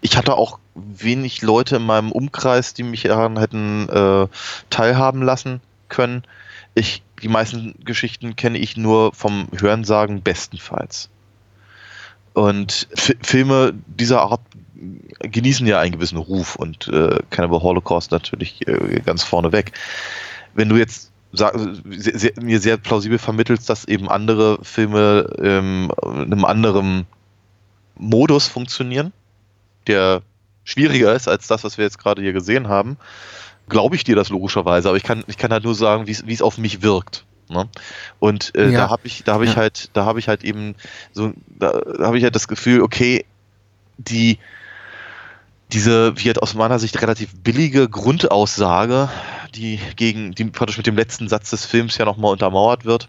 Ich 0.00 0.16
hatte 0.16 0.36
auch 0.36 0.58
wenig 0.74 1.42
Leute 1.42 1.76
in 1.76 1.86
meinem 1.86 2.12
Umkreis, 2.12 2.74
die 2.74 2.84
mich 2.84 3.02
daran 3.02 3.38
hätten 3.38 3.88
äh, 3.88 4.28
teilhaben 4.70 5.22
lassen 5.22 5.60
können. 5.88 6.22
Ich, 6.74 7.02
die 7.22 7.28
meisten 7.28 7.74
Geschichten 7.84 8.36
kenne 8.36 8.58
ich 8.58 8.76
nur 8.76 9.12
vom 9.12 9.48
Hörensagen 9.58 10.22
bestenfalls. 10.22 11.08
Und 12.34 12.86
F 12.92 13.16
Filme 13.22 13.74
dieser 13.86 14.20
Art 14.20 14.42
genießen 15.20 15.66
ja 15.66 15.80
einen 15.80 15.92
gewissen 15.92 16.18
Ruf 16.18 16.56
und 16.56 16.88
äh, 16.88 17.18
Cannibal 17.30 17.62
Holocaust 17.62 18.10
natürlich 18.10 18.66
äh, 18.66 19.00
ganz 19.04 19.22
vorne 19.22 19.52
weg. 19.52 19.72
Wenn 20.54 20.68
du 20.68 20.76
jetzt 20.76 21.12
sag, 21.32 21.54
sehr, 21.90 22.18
sehr, 22.18 22.32
mir 22.40 22.60
sehr 22.60 22.76
plausibel 22.76 23.18
vermittelst, 23.18 23.68
dass 23.68 23.86
eben 23.86 24.08
andere 24.08 24.58
Filme 24.62 25.30
ähm, 25.38 25.90
in 26.02 26.32
einem 26.32 26.44
anderen 26.44 27.06
Modus 27.96 28.46
funktionieren, 28.46 29.12
der 29.86 30.22
schwieriger 30.64 31.14
ist 31.14 31.28
als 31.28 31.46
das, 31.46 31.64
was 31.64 31.78
wir 31.78 31.84
jetzt 31.84 31.98
gerade 31.98 32.22
hier 32.22 32.32
gesehen 32.32 32.68
haben, 32.68 32.96
glaube 33.68 33.96
ich 33.96 34.04
dir 34.04 34.16
das 34.16 34.28
logischerweise, 34.28 34.88
aber 34.88 34.96
ich 34.96 35.02
kann, 35.02 35.24
ich 35.26 35.36
kann 35.36 35.52
halt 35.52 35.64
nur 35.64 35.74
sagen, 35.74 36.06
wie 36.06 36.32
es 36.32 36.42
auf 36.42 36.58
mich 36.58 36.82
wirkt. 36.82 37.24
Ne? 37.50 37.68
Und 38.18 38.54
äh, 38.54 38.70
ja. 38.70 38.82
da 38.82 38.90
habe 38.90 39.02
ich, 39.06 39.24
da 39.24 39.34
habe 39.34 39.44
ich 39.44 39.52
ja. 39.52 39.56
halt, 39.56 39.90
da 39.94 40.04
habe 40.04 40.18
ich 40.18 40.28
halt 40.28 40.44
eben 40.44 40.74
so, 41.12 41.32
da 41.48 41.80
habe 42.00 42.18
ich 42.18 42.24
halt 42.24 42.34
das 42.34 42.48
Gefühl, 42.48 42.82
okay, 42.82 43.24
die 43.96 44.38
diese, 45.72 46.16
wie 46.16 46.28
halt 46.28 46.42
aus 46.42 46.54
meiner 46.54 46.78
Sicht 46.78 47.00
relativ 47.02 47.34
billige 47.42 47.88
Grundaussage, 47.88 49.10
die 49.54 49.78
gegen, 49.96 50.34
die 50.34 50.44
praktisch 50.44 50.78
mit 50.78 50.86
dem 50.86 50.96
letzten 50.96 51.28
Satz 51.28 51.50
des 51.50 51.66
Films 51.66 51.98
ja 51.98 52.04
nochmal 52.04 52.32
untermauert 52.32 52.84
wird, 52.84 53.08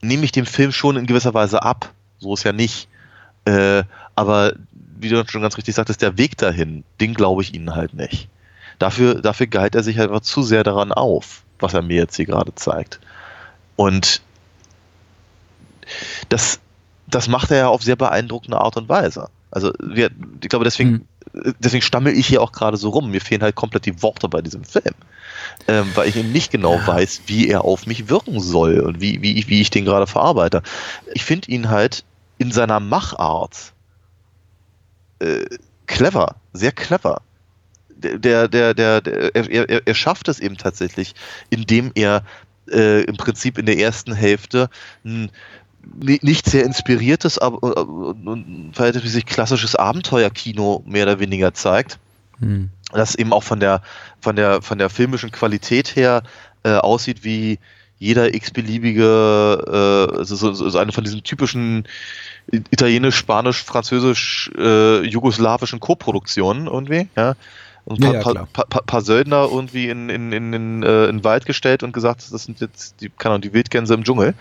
nehme 0.00 0.24
ich 0.24 0.32
dem 0.32 0.46
Film 0.46 0.72
schon 0.72 0.96
in 0.96 1.06
gewisser 1.06 1.34
Weise 1.34 1.62
ab. 1.62 1.92
So 2.18 2.34
ist 2.34 2.44
ja 2.44 2.52
nicht. 2.52 2.88
Äh, 3.44 3.84
aber 4.16 4.54
wie 4.98 5.08
du 5.08 5.24
schon 5.28 5.42
ganz 5.42 5.56
richtig 5.56 5.76
sagtest, 5.76 6.02
der 6.02 6.18
Weg 6.18 6.36
dahin, 6.36 6.82
den 7.00 7.14
glaube 7.14 7.42
ich 7.42 7.54
ihnen 7.54 7.76
halt 7.76 7.94
nicht. 7.94 8.28
Dafür, 8.80 9.20
dafür 9.20 9.46
geilt 9.46 9.74
er 9.74 9.84
sich 9.84 9.98
halt 9.98 10.10
einfach 10.10 10.22
zu 10.22 10.42
sehr 10.42 10.64
daran 10.64 10.92
auf, 10.92 11.42
was 11.60 11.74
er 11.74 11.82
mir 11.82 11.96
jetzt 11.96 12.16
hier 12.16 12.26
gerade 12.26 12.54
zeigt. 12.56 12.98
Und 13.76 14.20
das, 16.28 16.58
das 17.06 17.28
macht 17.28 17.52
er 17.52 17.58
ja 17.58 17.68
auf 17.68 17.82
sehr 17.82 17.96
beeindruckende 17.96 18.58
Art 18.58 18.76
und 18.76 18.88
Weise. 18.88 19.28
Also 19.50 19.72
wir, 19.80 20.10
ich 20.42 20.48
glaube, 20.48 20.64
deswegen 20.64 20.90
hm 20.90 21.06
deswegen 21.58 21.82
stammel 21.82 22.16
ich 22.16 22.26
hier 22.26 22.42
auch 22.42 22.52
gerade 22.52 22.76
so 22.76 22.90
rum. 22.90 23.10
Mir 23.10 23.20
fehlen 23.20 23.42
halt 23.42 23.54
komplett 23.54 23.86
die 23.86 24.02
Worte 24.02 24.28
bei 24.28 24.42
diesem 24.42 24.64
Film. 24.64 24.94
Ähm, 25.66 25.90
weil 25.94 26.08
ich 26.08 26.16
eben 26.16 26.32
nicht 26.32 26.50
genau 26.50 26.76
ja. 26.76 26.86
weiß, 26.86 27.22
wie 27.26 27.48
er 27.48 27.64
auf 27.64 27.86
mich 27.86 28.08
wirken 28.08 28.40
soll 28.40 28.80
und 28.80 29.00
wie, 29.00 29.22
wie, 29.22 29.38
ich, 29.38 29.48
wie 29.48 29.60
ich 29.60 29.70
den 29.70 29.84
gerade 29.84 30.06
verarbeite. 30.06 30.62
Ich 31.14 31.24
finde 31.24 31.50
ihn 31.50 31.68
halt 31.68 32.04
in 32.38 32.52
seiner 32.52 32.80
Machart 32.80 33.72
äh, 35.18 35.44
clever, 35.86 36.36
sehr 36.52 36.72
clever. 36.72 37.22
Der, 37.90 38.18
der, 38.18 38.48
der, 38.48 38.74
der, 38.74 39.02
er, 39.34 39.50
er, 39.50 39.86
er 39.86 39.94
schafft 39.94 40.28
es 40.28 40.38
eben 40.38 40.56
tatsächlich, 40.56 41.14
indem 41.50 41.90
er 41.94 42.22
äh, 42.70 43.02
im 43.04 43.16
Prinzip 43.16 43.58
in 43.58 43.66
der 43.66 43.78
ersten 43.78 44.12
Hälfte 44.12 44.70
ein 45.04 45.30
nicht 45.96 46.46
sehr 46.46 46.64
inspiriertes, 46.64 47.38
aber 47.38 47.76
äh, 47.76 48.72
verhältnismäßig 48.72 49.26
klassisches 49.26 49.74
Abenteuerkino 49.74 50.82
mehr 50.86 51.04
oder 51.04 51.20
weniger 51.20 51.54
zeigt. 51.54 51.98
Hm. 52.40 52.70
Das 52.92 53.14
eben 53.14 53.32
auch 53.32 53.42
von 53.42 53.60
der, 53.60 53.82
von 54.20 54.36
der, 54.36 54.62
von 54.62 54.78
der 54.78 54.90
filmischen 54.90 55.30
Qualität 55.30 55.96
her 55.96 56.22
äh, 56.62 56.74
aussieht 56.74 57.24
wie 57.24 57.58
jeder 57.98 58.32
x-beliebige, 58.32 60.14
äh, 60.20 60.24
so, 60.24 60.36
so, 60.36 60.52
so 60.52 60.78
eine 60.78 60.92
von 60.92 61.04
diesen 61.04 61.24
typischen 61.24 61.86
italienisch, 62.46 63.16
spanisch, 63.16 63.62
französisch, 63.62 64.50
äh, 64.56 65.02
jugoslawischen 65.02 65.80
Co-Produktionen 65.80 66.66
irgendwie, 66.66 67.08
ja 67.16 67.30
und 67.30 67.36
ein 67.88 68.00
paar, 68.00 68.12
ja, 68.12 68.20
ja, 68.20 68.46
paar, 68.52 68.66
paar, 68.66 68.82
paar, 68.82 69.00
Söldner 69.00 69.48
irgendwie 69.50 69.88
in, 69.88 70.08
in, 70.10 70.32
in, 70.32 70.52
in, 70.52 70.82
äh, 70.82 71.06
in 71.06 71.18
den 71.18 71.24
Wald 71.24 71.46
gestellt 71.46 71.82
und 71.82 71.92
gesagt, 71.92 72.32
das 72.32 72.44
sind 72.44 72.60
jetzt 72.60 73.00
die, 73.00 73.08
keine 73.08 73.34
Ahnung, 73.34 73.42
die 73.42 73.52
Wildgänse 73.52 73.94
im 73.94 74.04
Dschungel. 74.04 74.34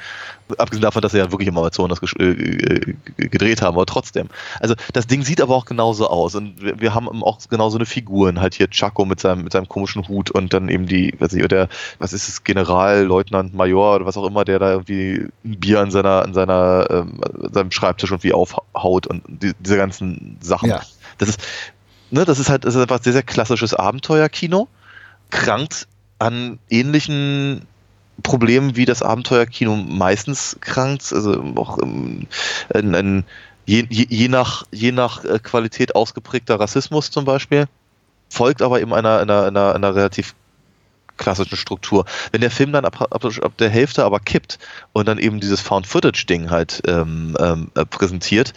Abgesehen 0.57 0.81
davon, 0.81 1.01
dass 1.01 1.11
sie 1.11 1.17
ja 1.17 1.31
wirklich 1.31 1.47
im 1.47 1.57
Amazonas 1.57 1.99
äh, 2.19 2.23
äh, 2.23 2.95
gedreht 3.15 3.61
haben, 3.61 3.75
aber 3.75 3.85
trotzdem. 3.85 4.27
Also 4.59 4.75
das 4.93 5.07
Ding 5.07 5.23
sieht 5.23 5.41
aber 5.41 5.55
auch 5.55 5.65
genauso 5.65 6.07
aus 6.09 6.35
und 6.35 6.61
wir, 6.61 6.79
wir 6.79 6.93
haben 6.93 7.07
auch 7.23 7.39
genauso 7.49 7.77
eine 7.77 7.85
Figuren, 7.85 8.41
halt 8.41 8.53
hier 8.53 8.69
Chaco 8.69 9.05
mit 9.05 9.19
seinem, 9.19 9.43
mit 9.43 9.53
seinem 9.53 9.67
komischen 9.67 10.07
Hut 10.07 10.31
und 10.31 10.53
dann 10.53 10.69
eben 10.69 10.85
die, 10.85 11.15
weiß 11.17 11.33
ich, 11.33 11.47
der, 11.47 11.69
was 11.99 12.13
ist 12.13 12.27
es, 12.27 12.43
General, 12.43 13.03
Leutnant, 13.03 13.53
Major 13.53 13.95
oder 13.95 14.05
was 14.05 14.17
auch 14.17 14.25
immer, 14.25 14.45
der 14.45 14.59
da 14.59 14.71
irgendwie 14.71 15.27
ein 15.45 15.59
Bier 15.59 15.79
an 15.79 15.91
seiner, 15.91 16.23
an 16.23 16.33
seiner, 16.33 16.87
ähm, 16.89 17.21
seinem 17.53 17.71
Schreibtisch 17.71 18.11
irgendwie 18.11 18.33
aufhaut 18.33 19.07
und 19.07 19.23
die, 19.27 19.53
diese 19.59 19.77
ganzen 19.77 20.37
Sachen. 20.41 20.69
Ja. 20.69 20.81
Das 21.17 21.29
ist, 21.29 21.39
ne, 22.11 22.25
das 22.25 22.39
ist 22.39 22.49
halt 22.49 22.65
das 22.65 22.75
ist 22.75 22.81
einfach 22.81 23.01
sehr, 23.01 23.13
sehr 23.13 23.23
klassisches 23.23 23.73
Abenteuerkino, 23.73 24.67
krankt 25.29 25.87
an 26.19 26.59
ähnlichen 26.69 27.67
Problemen, 28.23 28.75
wie 28.75 28.85
das 28.85 29.03
Abenteuerkino 29.03 29.75
meistens 29.75 30.57
krankt, 30.61 31.13
also 31.13 31.41
auch 31.55 31.77
ein, 31.77 32.27
ein, 32.73 33.25
je, 33.65 33.85
je, 33.89 34.27
nach, 34.27 34.63
je 34.71 34.91
nach 34.91 35.23
äh, 35.23 35.39
Qualität 35.39 35.95
ausgeprägter 35.95 36.59
Rassismus 36.59 37.11
zum 37.11 37.25
Beispiel, 37.25 37.67
folgt 38.29 38.61
aber 38.61 38.81
eben 38.81 38.93
einer, 38.93 39.19
einer, 39.19 39.45
einer, 39.45 39.75
einer 39.75 39.95
relativ 39.95 40.33
klassischen 41.17 41.57
Struktur. 41.57 42.05
Wenn 42.31 42.41
der 42.41 42.51
Film 42.51 42.71
dann 42.71 42.85
ab, 42.85 43.01
ab, 43.01 43.25
ab, 43.25 43.57
der 43.57 43.69
Hälfte 43.69 44.03
aber 44.03 44.19
kippt 44.19 44.59
und 44.93 45.07
dann 45.07 45.17
eben 45.17 45.39
dieses 45.39 45.61
Found-Footage-Ding 45.61 46.49
halt 46.49 46.81
ähm, 46.87 47.35
ähm, 47.39 47.71
äh, 47.75 47.85
präsentiert, 47.85 48.53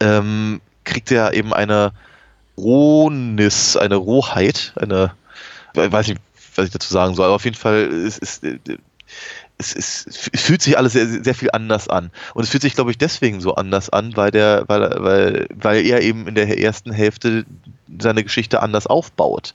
ähm, 0.00 0.60
kriegt 0.84 1.10
er 1.10 1.34
eben 1.34 1.52
eine, 1.54 1.92
Rohnis, 2.62 3.76
eine 3.76 3.96
Rohheit, 3.96 4.72
eine, 4.76 5.12
ich 5.74 5.92
weiß 5.92 6.08
nicht, 6.08 6.20
was 6.56 6.66
ich 6.66 6.72
dazu 6.72 6.92
sagen 6.92 7.14
soll, 7.14 7.26
aber 7.26 7.34
auf 7.34 7.44
jeden 7.44 7.56
Fall 7.56 7.84
ist, 7.86 8.18
ist 8.18 8.44
es, 9.58 9.74
es, 9.74 10.06
es, 10.06 10.30
fühlt 10.34 10.62
sich 10.62 10.78
alles 10.78 10.94
sehr, 10.94 11.06
sehr 11.06 11.34
viel 11.34 11.50
anders 11.52 11.88
an. 11.88 12.10
Und 12.34 12.44
es 12.44 12.50
fühlt 12.50 12.62
sich, 12.62 12.74
glaube 12.74 12.90
ich, 12.90 12.98
deswegen 12.98 13.40
so 13.40 13.54
anders 13.54 13.90
an, 13.90 14.16
weil 14.16 14.30
der, 14.30 14.64
weil, 14.68 14.94
weil, 14.98 15.48
weil 15.54 15.84
er 15.84 16.02
eben 16.02 16.26
in 16.26 16.34
der 16.34 16.58
ersten 16.58 16.92
Hälfte 16.92 17.44
seine 17.98 18.24
Geschichte 18.24 18.62
anders 18.62 18.86
aufbaut. 18.86 19.54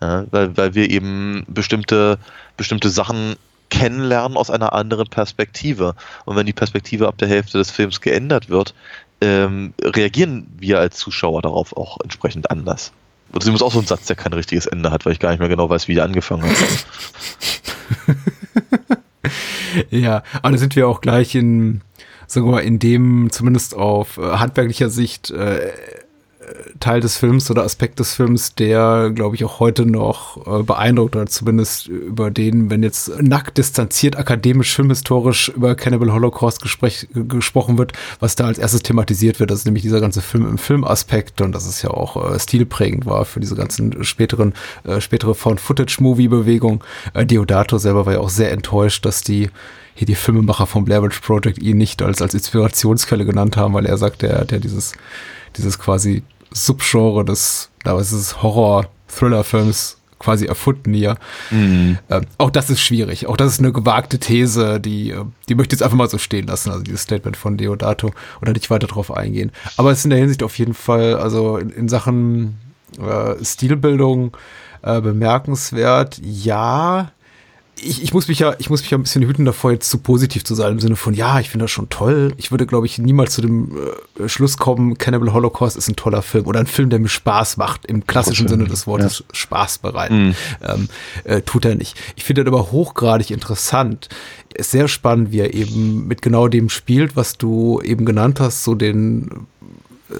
Ja, 0.00 0.24
weil, 0.30 0.56
weil 0.56 0.74
wir 0.74 0.90
eben 0.90 1.44
bestimmte, 1.48 2.18
bestimmte 2.56 2.90
Sachen 2.90 3.36
kennenlernen 3.70 4.36
aus 4.36 4.50
einer 4.50 4.72
anderen 4.72 5.08
Perspektive. 5.08 5.94
Und 6.24 6.36
wenn 6.36 6.46
die 6.46 6.52
Perspektive 6.52 7.08
ab 7.08 7.18
der 7.18 7.28
Hälfte 7.28 7.58
des 7.58 7.70
Films 7.70 8.00
geändert 8.00 8.48
wird, 8.48 8.74
ähm, 9.20 9.74
reagieren 9.82 10.46
wir 10.58 10.78
als 10.78 10.96
Zuschauer 10.98 11.42
darauf 11.42 11.76
auch 11.76 11.98
entsprechend 12.02 12.50
anders. 12.50 12.92
Oder 13.32 13.44
sie 13.44 13.50
muss 13.50 13.62
auch 13.62 13.72
so 13.72 13.80
ein 13.80 13.86
Satz, 13.86 14.06
der 14.06 14.16
kein 14.16 14.32
richtiges 14.32 14.66
Ende 14.66 14.90
hat, 14.90 15.04
weil 15.04 15.12
ich 15.12 15.18
gar 15.18 15.30
nicht 15.30 15.40
mehr 15.40 15.48
genau 15.48 15.68
weiß, 15.68 15.88
wie 15.88 15.94
der 15.94 16.04
angefangen 16.04 16.44
hat. 16.44 16.86
ja, 19.90 20.22
aber 20.42 20.52
da 20.52 20.58
sind 20.58 20.76
wir 20.76 20.88
auch 20.88 21.00
gleich 21.00 21.34
in, 21.34 21.80
sagen 22.26 22.46
wir 22.46 22.52
mal, 22.52 22.60
in 22.60 22.78
dem, 22.78 23.30
zumindest 23.30 23.74
auf 23.74 24.18
äh, 24.18 24.22
handwerklicher 24.22 24.90
Sicht, 24.90 25.30
äh, 25.30 25.72
Teil 26.80 27.00
des 27.00 27.16
Films 27.16 27.50
oder 27.50 27.64
Aspekt 27.64 27.98
des 27.98 28.14
Films, 28.14 28.54
der, 28.54 29.10
glaube 29.14 29.34
ich, 29.34 29.44
auch 29.44 29.60
heute 29.60 29.86
noch 29.86 30.46
äh, 30.46 30.62
beeindruckt 30.62 31.16
oder 31.16 31.26
zumindest 31.26 31.88
über 31.88 32.30
den, 32.30 32.70
wenn 32.70 32.82
jetzt 32.82 33.20
nackt 33.20 33.58
distanziert, 33.58 34.16
akademisch, 34.16 34.74
filmhistorisch 34.74 35.48
über 35.48 35.74
Cannibal 35.74 36.12
Holocaust 36.12 36.62
gesprech, 36.62 37.08
gesprochen 37.12 37.78
wird, 37.78 37.92
was 38.20 38.36
da 38.36 38.46
als 38.46 38.58
erstes 38.58 38.82
thematisiert 38.82 39.40
wird, 39.40 39.50
das 39.50 39.60
ist 39.60 39.64
nämlich 39.64 39.82
dieser 39.82 40.00
ganze 40.00 40.22
Film 40.22 40.46
im 40.46 40.58
Filmaspekt 40.58 41.40
und 41.40 41.52
das 41.52 41.66
ist 41.66 41.82
ja 41.82 41.90
auch 41.90 42.32
äh, 42.32 42.38
stilprägend 42.38 43.06
war 43.06 43.24
für 43.24 43.40
diese 43.40 43.56
ganzen 43.56 44.04
späteren, 44.04 44.54
äh, 44.84 45.00
spätere 45.00 45.34
Found-Footage-Movie-Bewegung. 45.34 46.84
Äh, 47.14 47.26
Deodato 47.26 47.78
selber 47.78 48.06
war 48.06 48.14
ja 48.14 48.20
auch 48.20 48.30
sehr 48.30 48.52
enttäuscht, 48.52 49.04
dass 49.04 49.22
die 49.22 49.50
hier 49.94 50.06
die 50.06 50.14
Filmemacher 50.14 50.66
vom 50.66 50.84
Blair 50.84 51.02
Witch 51.02 51.20
Project 51.20 51.58
ihn 51.58 51.78
nicht 51.78 52.02
als, 52.02 52.20
als 52.20 52.34
Inspirationsquelle 52.34 53.24
genannt 53.24 53.56
haben, 53.56 53.72
weil 53.74 53.86
er 53.86 53.96
sagt, 53.96 54.22
der, 54.22 54.44
der 54.44 54.60
dieses, 54.60 54.92
dieses 55.56 55.78
quasi 55.78 56.22
Subgenre 56.56 57.24
des, 57.24 57.70
da 57.84 57.98
ist 58.00 58.12
es 58.12 58.42
Horror-Thriller-Films 58.42 59.98
quasi 60.18 60.46
erfunden 60.46 60.94
hier. 60.94 61.16
Mhm. 61.50 61.98
Ähm, 62.08 62.26
auch 62.38 62.50
das 62.50 62.70
ist 62.70 62.80
schwierig. 62.80 63.26
Auch 63.26 63.36
das 63.36 63.52
ist 63.52 63.58
eine 63.58 63.72
gewagte 63.72 64.18
These, 64.18 64.80
die, 64.80 65.10
äh, 65.10 65.24
die 65.48 65.54
möchte 65.54 65.74
ich 65.74 65.80
jetzt 65.80 65.82
einfach 65.82 65.98
mal 65.98 66.08
so 66.08 66.18
stehen 66.18 66.46
lassen, 66.46 66.70
also 66.70 66.82
dieses 66.82 67.02
Statement 67.02 67.36
von 67.36 67.58
Deodato 67.58 68.12
oder 68.40 68.52
nicht 68.52 68.70
weiter 68.70 68.86
drauf 68.86 69.14
eingehen. 69.14 69.52
Aber 69.76 69.90
es 69.90 69.98
ist 69.98 70.04
in 70.04 70.10
der 70.10 70.18
Hinsicht 70.18 70.42
auf 70.42 70.58
jeden 70.58 70.74
Fall, 70.74 71.16
also 71.16 71.58
in, 71.58 71.70
in 71.70 71.88
Sachen 71.88 72.56
äh, 72.98 73.44
Stilbildung 73.44 74.36
äh, 74.82 75.00
bemerkenswert. 75.02 76.18
Ja, 76.22 77.12
ich, 77.78 78.02
ich 78.02 78.14
muss 78.14 78.26
mich 78.28 78.38
ja, 78.38 78.54
ich 78.58 78.70
muss 78.70 78.80
mich 78.80 78.90
ja 78.90 78.96
ein 78.96 79.02
bisschen 79.02 79.22
hüten 79.22 79.44
davor, 79.44 79.72
jetzt 79.72 79.90
zu 79.90 79.98
positiv 79.98 80.44
zu 80.44 80.54
sein, 80.54 80.72
im 80.72 80.80
Sinne 80.80 80.96
von, 80.96 81.12
ja, 81.12 81.38
ich 81.40 81.50
finde 81.50 81.64
das 81.64 81.70
schon 81.70 81.88
toll. 81.90 82.32
Ich 82.38 82.50
würde, 82.50 82.66
glaube 82.66 82.86
ich, 82.86 82.98
niemals 82.98 83.34
zu 83.34 83.42
dem 83.42 83.76
äh, 84.18 84.28
Schluss 84.28 84.56
kommen, 84.56 84.96
Cannibal 84.96 85.32
Holocaust 85.32 85.76
ist 85.76 85.88
ein 85.88 85.96
toller 85.96 86.22
Film 86.22 86.46
oder 86.46 86.60
ein 86.60 86.66
Film, 86.66 86.88
der 86.88 86.98
mir 86.98 87.08
Spaß 87.08 87.58
macht, 87.58 87.84
im 87.86 88.06
klassischen 88.06 88.48
Sinne 88.48 88.64
des 88.64 88.86
Wortes 88.86 89.18
ja. 89.20 89.34
Spaß 89.34 89.78
bereiten. 89.78 90.28
Mhm. 90.28 90.34
Ähm, 90.62 90.88
äh, 91.24 91.42
tut 91.42 91.66
er 91.66 91.74
nicht. 91.74 91.96
Ich 92.16 92.24
finde 92.24 92.44
das 92.44 92.52
aber 92.52 92.72
hochgradig 92.72 93.30
interessant. 93.30 94.08
Ist 94.54 94.70
sehr 94.70 94.88
spannend, 94.88 95.32
wie 95.32 95.40
er 95.40 95.52
eben 95.52 96.06
mit 96.06 96.22
genau 96.22 96.48
dem 96.48 96.70
spielt, 96.70 97.14
was 97.14 97.36
du 97.36 97.82
eben 97.82 98.06
genannt 98.06 98.40
hast, 98.40 98.64
so 98.64 98.74
den 98.74 99.46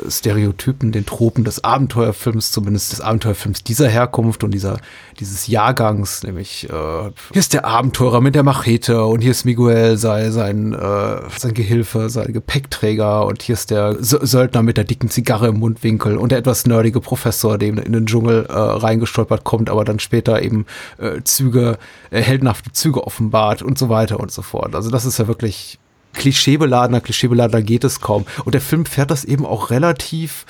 Stereotypen, 0.08 0.90
den 0.90 1.06
Tropen 1.06 1.44
des 1.44 1.62
Abenteuerfilms, 1.62 2.50
zumindest 2.50 2.92
des 2.92 3.00
Abenteuerfilms 3.00 3.62
dieser 3.62 3.88
Herkunft 3.88 4.42
und 4.42 4.50
dieser, 4.50 4.78
dieses 5.20 5.46
Jahrgangs, 5.46 6.24
nämlich 6.24 6.68
äh, 6.68 6.72
hier 6.72 7.12
ist 7.34 7.52
der 7.52 7.64
Abenteurer 7.64 8.20
mit 8.20 8.34
der 8.34 8.42
Machete 8.42 9.04
und 9.04 9.20
hier 9.20 9.30
ist 9.30 9.44
Miguel, 9.44 9.96
sei 9.96 10.30
sein, 10.30 10.72
äh, 10.72 11.20
sein 11.38 11.54
Gehilfe, 11.54 12.10
sein 12.10 12.32
Gepäckträger 12.32 13.26
und 13.26 13.42
hier 13.42 13.52
ist 13.52 13.70
der 13.70 13.96
Söldner 14.00 14.62
mit 14.62 14.76
der 14.76 14.84
dicken 14.84 15.08
Zigarre 15.08 15.48
im 15.48 15.58
Mundwinkel 15.60 16.16
und 16.16 16.32
der 16.32 16.38
etwas 16.38 16.66
nerdige 16.66 17.00
Professor, 17.00 17.56
dem 17.56 17.78
in 17.78 17.92
den 17.92 18.06
Dschungel 18.06 18.46
äh, 18.46 18.52
reingestolpert 18.52 19.44
kommt, 19.44 19.70
aber 19.70 19.84
dann 19.84 20.00
später 20.00 20.42
eben 20.42 20.66
äh, 20.98 21.22
Züge, 21.22 21.78
äh, 22.10 22.20
heldenhafte 22.20 22.72
Züge 22.72 23.06
offenbart 23.06 23.62
und 23.62 23.78
so 23.78 23.88
weiter 23.88 24.18
und 24.18 24.32
so 24.32 24.42
fort. 24.42 24.74
Also 24.74 24.90
das 24.90 25.04
ist 25.04 25.18
ja 25.18 25.28
wirklich 25.28 25.78
klischeebeladener, 26.16 27.00
klischeebeladener 27.00 27.62
geht 27.62 27.84
es 27.84 28.00
kaum. 28.00 28.26
Und 28.44 28.54
der 28.54 28.60
Film 28.60 28.86
fährt 28.86 29.10
das 29.10 29.24
eben 29.24 29.46
auch 29.46 29.70
relativ 29.70 30.46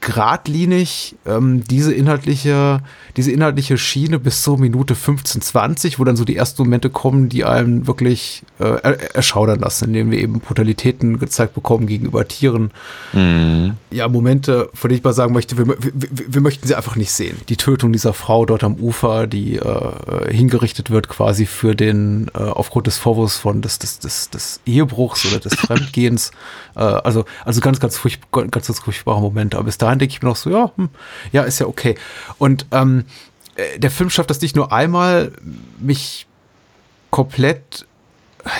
geradlinig 0.00 1.16
ähm, 1.26 1.64
diese 1.64 1.92
inhaltliche, 1.92 2.80
diese 3.16 3.32
inhaltliche 3.32 3.76
Schiene 3.78 4.18
bis 4.18 4.42
zur 4.42 4.58
Minute 4.58 4.94
15, 4.94 5.42
20, 5.42 5.98
wo 5.98 6.04
dann 6.04 6.16
so 6.16 6.24
die 6.24 6.36
ersten 6.36 6.62
Momente 6.62 6.88
kommen, 6.88 7.28
die 7.28 7.44
einem 7.44 7.86
wirklich 7.86 8.42
äh, 8.60 8.96
erschaudern 9.14 9.58
lassen, 9.58 9.86
indem 9.86 10.10
wir 10.10 10.18
eben 10.18 10.40
Brutalitäten 10.40 11.18
gezeigt 11.18 11.54
bekommen 11.54 11.86
gegenüber 11.86 12.26
Tieren. 12.28 12.70
Mhm. 13.12 13.74
Ja, 13.90 14.08
Momente, 14.08 14.70
von 14.72 14.88
denen 14.88 14.98
ich 14.98 15.04
mal 15.04 15.12
sagen 15.12 15.32
möchte, 15.32 15.58
wir, 15.58 15.66
wir, 15.66 15.76
wir, 15.82 16.40
möchten 16.40 16.66
sie 16.66 16.74
einfach 16.74 16.96
nicht 16.96 17.10
sehen. 17.10 17.36
Die 17.48 17.56
Tötung 17.56 17.92
dieser 17.92 18.12
Frau 18.12 18.46
dort 18.46 18.62
am 18.62 18.74
Ufer, 18.76 19.26
die 19.26 19.56
äh, 19.56 20.32
hingerichtet 20.32 20.90
wird 20.90 21.08
quasi 21.08 21.46
für 21.46 21.74
den, 21.74 22.30
äh, 22.34 22.38
aufgrund 22.38 22.86
des 22.86 22.98
Vorwurfs 22.98 23.36
von 23.36 23.62
des, 23.62 23.78
des, 23.78 23.98
des, 23.98 24.30
des 24.30 24.60
Ehebruchs 24.64 25.26
oder 25.26 25.40
des 25.40 25.54
Fremdgehens. 25.56 26.30
Äh, 26.76 26.80
also, 26.80 27.24
also 27.44 27.60
ganz, 27.60 27.80
ganz 27.80 27.96
furchtbar, 27.96 28.46
ganz, 28.46 28.68
ganz 28.68 28.78
furchtbare 28.80 29.20
Momente. 29.20 29.56
Aber 29.56 29.66
bis 29.66 29.78
dahin 29.88 29.98
denke 29.98 30.12
ich 30.12 30.22
mir 30.22 30.28
noch 30.28 30.36
so, 30.36 30.50
ja, 30.50 30.72
hm, 30.76 30.88
ja, 31.32 31.42
ist 31.42 31.58
ja 31.58 31.66
okay. 31.66 31.96
Und 32.38 32.66
ähm, 32.70 33.04
äh, 33.56 33.78
der 33.78 33.90
Film 33.90 34.10
schafft 34.10 34.30
das 34.30 34.40
nicht 34.40 34.56
nur 34.56 34.72
einmal, 34.72 35.32
mich 35.78 36.26
komplett, 37.10 37.86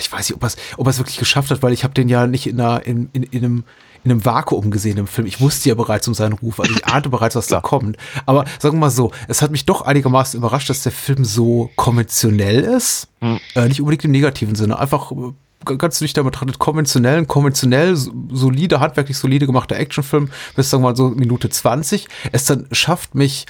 ich 0.00 0.10
weiß 0.10 0.28
nicht, 0.28 0.36
ob 0.36 0.42
er 0.42 0.46
es 0.48 0.56
ob 0.76 0.86
wirklich 0.98 1.18
geschafft 1.18 1.50
hat, 1.50 1.62
weil 1.62 1.72
ich 1.72 1.84
habe 1.84 1.94
den 1.94 2.08
ja 2.08 2.26
nicht 2.26 2.46
in, 2.46 2.60
einer, 2.60 2.84
in, 2.86 3.08
in, 3.12 3.22
in 3.24 3.44
einem 3.44 3.64
in 4.04 4.12
einem 4.12 4.24
Vakuum 4.24 4.70
gesehen 4.70 4.96
im 4.96 5.06
Film. 5.06 5.26
Ich 5.26 5.40
wusste 5.40 5.68
ja 5.68 5.74
bereits 5.74 6.06
um 6.08 6.14
seinen 6.14 6.34
Ruf, 6.34 6.60
also 6.60 6.72
ich 6.72 6.86
ahnte 6.86 7.08
bereits, 7.08 7.34
was 7.34 7.48
da 7.48 7.60
kommt. 7.60 7.96
Aber 8.26 8.44
sagen 8.58 8.76
wir 8.76 8.80
mal 8.80 8.90
so, 8.90 9.12
es 9.26 9.42
hat 9.42 9.50
mich 9.50 9.64
doch 9.66 9.82
einigermaßen 9.82 10.38
überrascht, 10.38 10.70
dass 10.70 10.82
der 10.82 10.92
Film 10.92 11.24
so 11.24 11.70
konventionell 11.76 12.60
ist. 12.60 13.08
Hm. 13.20 13.40
Äh, 13.54 13.68
nicht 13.68 13.80
unbedingt 13.80 14.04
im 14.04 14.12
negativen 14.12 14.54
Sinne, 14.54 14.78
einfach 14.78 15.10
äh, 15.12 15.32
ganz 15.64 16.00
nüchtern 16.00 16.24
betrachtet 16.24 16.58
konventionell, 16.58 17.24
konventionell 17.26 17.96
solide, 17.96 18.80
handwerklich 18.80 19.18
solide 19.18 19.46
gemachter 19.46 19.76
Actionfilm 19.76 20.30
bis 20.56 20.70
sagen 20.70 20.82
wir 20.82 20.90
mal 20.90 20.96
so 20.96 21.08
Minute 21.08 21.50
20. 21.50 22.08
Es 22.32 22.44
dann 22.44 22.66
schafft 22.72 23.14
mich 23.14 23.46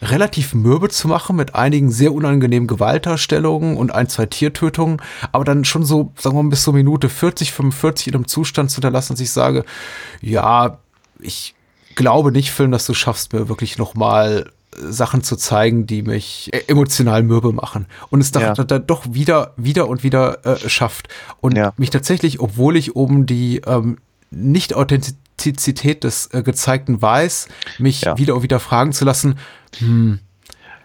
relativ 0.00 0.54
mürbe 0.54 0.88
zu 0.88 1.08
machen 1.08 1.36
mit 1.36 1.54
einigen 1.54 1.90
sehr 1.90 2.12
unangenehmen 2.12 2.66
Gewaltdarstellungen 2.66 3.76
und 3.76 3.92
ein, 3.92 4.08
zwei 4.08 4.26
Tiertötungen, 4.26 5.02
aber 5.32 5.44
dann 5.44 5.64
schon 5.64 5.84
so, 5.84 6.12
sagen 6.16 6.36
wir 6.36 6.42
mal, 6.42 6.50
bis 6.50 6.62
zur 6.62 6.74
Minute 6.74 7.08
40, 7.08 7.52
45 7.52 8.08
in 8.08 8.14
einem 8.14 8.28
Zustand 8.28 8.70
zu 8.70 8.76
hinterlassen, 8.76 9.14
dass 9.14 9.20
ich 9.20 9.32
sage, 9.32 9.64
ja, 10.20 10.78
ich 11.18 11.54
glaube 11.96 12.30
nicht, 12.30 12.52
Film, 12.52 12.70
dass 12.70 12.86
du 12.86 12.94
schaffst, 12.94 13.32
mir 13.32 13.48
wirklich 13.48 13.76
nochmal 13.76 14.52
Sachen 14.76 15.22
zu 15.22 15.36
zeigen, 15.36 15.86
die 15.86 16.02
mich 16.02 16.50
e- 16.52 16.64
emotional 16.68 17.22
mürbe 17.22 17.52
machen. 17.52 17.86
Und 18.10 18.20
es 18.20 18.32
ja. 18.32 18.54
dann 18.54 18.86
doch 18.86 19.04
wieder, 19.10 19.52
wieder 19.56 19.88
und 19.88 20.02
wieder 20.02 20.44
äh, 20.44 20.68
schafft. 20.68 21.08
Und 21.40 21.56
ja. 21.56 21.72
mich 21.76 21.90
tatsächlich, 21.90 22.40
obwohl 22.40 22.76
ich 22.76 22.94
um 22.94 23.26
die 23.26 23.62
ähm, 23.66 23.98
Nicht-Authentizität 24.30 26.04
des 26.04 26.32
äh, 26.32 26.42
Gezeigten 26.42 27.00
weiß, 27.00 27.48
mich 27.78 28.02
ja. 28.02 28.18
wieder 28.18 28.36
und 28.36 28.42
wieder 28.42 28.60
fragen 28.60 28.92
zu 28.92 29.04
lassen, 29.04 29.38
hm, 29.78 30.20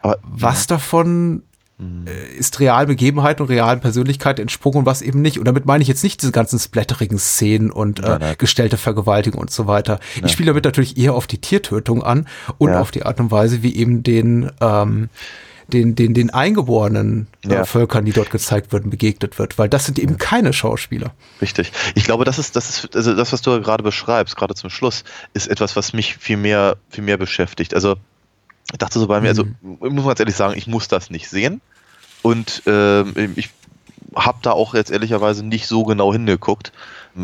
Aber, 0.01 0.17
was 0.23 0.67
davon 0.67 1.43
Mhm. 1.77 2.05
Äh, 2.07 2.37
ist 2.37 2.59
realen 2.59 2.87
Begebenheiten 2.87 3.43
und 3.43 3.49
realen 3.49 3.79
Persönlichkeiten 3.79 4.41
entsprungen 4.41 4.79
und 4.79 4.85
was 4.85 5.01
eben 5.01 5.21
nicht. 5.21 5.39
Und 5.39 5.45
damit 5.45 5.65
meine 5.65 5.81
ich 5.81 5.87
jetzt 5.87 6.03
nicht 6.03 6.21
diese 6.21 6.31
ganzen 6.31 6.59
splatterigen 6.59 7.17
Szenen 7.17 7.71
und 7.71 7.99
äh, 7.99 8.19
nein, 8.19 8.35
gestellte 8.37 8.77
Vergewaltigung 8.77 9.41
und 9.41 9.51
so 9.51 9.67
weiter. 9.67 9.99
Nein. 10.15 10.25
Ich 10.25 10.31
spiele 10.31 10.47
damit 10.47 10.65
natürlich 10.65 10.97
eher 10.97 11.13
auf 11.13 11.27
die 11.27 11.39
Tiertötung 11.39 12.03
an 12.03 12.27
und 12.57 12.69
ja. 12.69 12.79
auf 12.79 12.91
die 12.91 13.03
Art 13.03 13.19
und 13.19 13.31
Weise, 13.31 13.63
wie 13.63 13.75
eben 13.75 14.03
den 14.03 14.51
ähm, 14.61 15.09
den, 15.67 15.95
den, 15.95 16.13
den 16.13 16.29
eingeborenen 16.29 17.27
äh, 17.45 17.53
ja. 17.53 17.65
Völkern, 17.65 18.05
die 18.05 18.11
dort 18.11 18.29
gezeigt 18.29 18.73
werden, 18.73 18.89
begegnet 18.89 19.39
wird, 19.39 19.57
weil 19.57 19.69
das 19.69 19.85
sind 19.85 19.99
eben 19.99 20.17
keine 20.17 20.53
Schauspieler. 20.53 21.13
Richtig. 21.41 21.71
Ich 21.95 22.03
glaube, 22.03 22.25
das 22.25 22.37
ist, 22.37 22.55
das 22.55 22.69
ist, 22.69 22.95
also 22.95 23.15
das, 23.15 23.31
was 23.31 23.41
du 23.41 23.61
gerade 23.61 23.83
beschreibst, 23.83 24.35
gerade 24.35 24.55
zum 24.55 24.69
Schluss, 24.69 25.03
ist 25.33 25.47
etwas, 25.47 25.75
was 25.75 25.93
mich 25.93 26.17
viel 26.17 26.37
mehr, 26.37 26.77
viel 26.89 27.03
mehr 27.03 27.17
beschäftigt. 27.17 27.73
Also, 27.73 27.95
ich 28.71 28.77
dachte 28.77 28.99
so 28.99 29.07
bei 29.07 29.21
mir, 29.21 29.29
also, 29.29 29.45
mhm. 29.45 29.77
muss 29.79 29.91
man 29.91 30.07
ganz 30.07 30.19
ehrlich 30.19 30.35
sagen, 30.35 30.57
ich 30.57 30.67
muss 30.67 30.87
das 30.87 31.09
nicht 31.09 31.29
sehen. 31.29 31.61
Und 32.21 32.65
äh, 32.65 33.03
ich 33.35 33.49
habe 34.15 34.39
da 34.41 34.51
auch 34.51 34.73
jetzt 34.73 34.91
ehrlicherweise 34.91 35.45
nicht 35.45 35.67
so 35.67 35.83
genau 35.83 36.13
hingeguckt. 36.13 36.71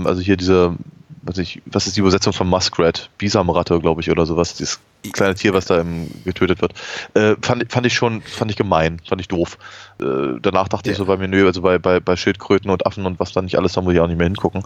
Also 0.03 0.21
hier 0.21 0.37
diese, 0.37 0.75
was, 1.21 1.37
ich, 1.37 1.61
was 1.65 1.87
ist 1.87 1.95
die 1.95 2.01
Übersetzung 2.01 2.33
von 2.33 2.47
Muskrat? 2.47 3.09
Bisamratte, 3.17 3.79
glaube 3.79 4.01
ich, 4.01 4.09
oder 4.11 4.25
sowas. 4.25 4.55
Dieses 4.55 4.79
kleine 5.13 5.35
Tier, 5.35 5.53
was 5.53 5.65
da 5.65 5.83
getötet 6.25 6.61
wird. 6.61 6.73
Äh, 7.13 7.35
fand, 7.41 7.71
fand 7.71 7.85
ich 7.85 7.93
schon, 7.93 8.21
fand 8.21 8.51
ich 8.51 8.57
gemein, 8.57 9.01
fand 9.07 9.21
ich 9.21 9.27
doof. 9.27 9.57
Äh, 10.01 10.39
danach 10.41 10.67
dachte 10.67 10.89
ja. 10.89 10.91
ich 10.91 10.97
so 10.97 11.05
bei 11.05 11.17
mir, 11.17 11.27
nö, 11.27 11.45
also 11.45 11.61
bei, 11.61 11.77
bei, 11.77 11.99
bei 11.99 12.15
Schildkröten 12.15 12.69
und 12.69 12.85
Affen 12.85 13.05
und 13.05 13.19
was 13.19 13.31
da 13.31 13.41
nicht 13.41 13.57
alles, 13.57 13.73
da 13.73 13.81
muss 13.81 13.93
ich 13.93 13.99
auch 13.99 14.07
nicht 14.07 14.17
mehr 14.17 14.27
hingucken. 14.27 14.63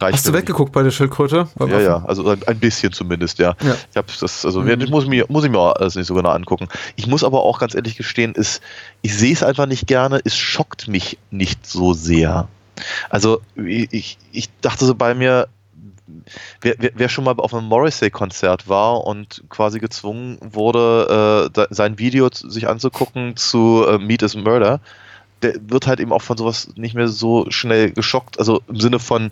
Reicht 0.00 0.14
Hast 0.14 0.28
du 0.28 0.32
weggeguckt 0.32 0.72
bei 0.72 0.82
der 0.82 0.90
Schildkröte? 0.90 1.48
Ja, 1.58 1.80
ja, 1.80 2.04
also 2.04 2.28
ein, 2.28 2.42
ein, 2.46 2.58
bisschen 2.58 2.92
zumindest, 2.92 3.38
ja. 3.38 3.56
ja. 3.62 3.76
Ich 3.90 3.96
habe 3.96 4.08
das, 4.20 4.44
also 4.44 4.60
mhm. 4.60 4.90
muss, 4.90 5.06
mir, 5.06 5.24
muss 5.28 5.44
ich 5.44 5.50
mir 5.50 5.58
alles 5.58 5.96
nicht 5.96 6.06
so 6.06 6.14
genau 6.14 6.30
angucken. 6.30 6.68
Ich 6.96 7.06
muss 7.06 7.24
aber 7.24 7.42
auch 7.42 7.58
ganz 7.58 7.74
ehrlich 7.74 7.96
gestehen, 7.96 8.34
ist, 8.34 8.60
ich 9.02 9.16
sehe 9.16 9.32
es 9.32 9.42
einfach 9.42 9.66
nicht 9.66 9.86
gerne, 9.86 10.20
es 10.24 10.36
schockt 10.36 10.88
mich 10.88 11.18
nicht 11.30 11.66
so 11.66 11.94
sehr. 11.94 12.48
Also 13.08 13.40
ich, 13.56 14.18
ich 14.32 14.48
dachte 14.60 14.84
so 14.84 14.94
bei 14.94 15.14
mir, 15.14 15.48
wer, 16.60 16.74
wer, 16.94 17.08
schon 17.08 17.24
mal 17.24 17.34
auf 17.38 17.54
einem 17.54 17.66
Morrissey-Konzert 17.66 18.68
war 18.68 19.04
und 19.04 19.42
quasi 19.48 19.78
gezwungen 19.78 20.38
wurde, 20.40 21.50
äh, 21.54 21.66
sein 21.70 21.98
Video 21.98 22.28
sich 22.32 22.68
anzugucken 22.68 23.36
zu 23.36 23.84
äh, 23.86 23.98
Meet 23.98 24.22
is 24.22 24.36
Murder, 24.36 24.80
der 25.42 25.54
wird 25.68 25.86
halt 25.86 26.00
eben 26.00 26.12
auch 26.12 26.22
von 26.22 26.36
sowas 26.36 26.70
nicht 26.76 26.94
mehr 26.94 27.08
so 27.08 27.50
schnell 27.50 27.90
geschockt. 27.92 28.38
Also 28.38 28.62
im 28.68 28.78
Sinne 28.78 28.98
von, 28.98 29.30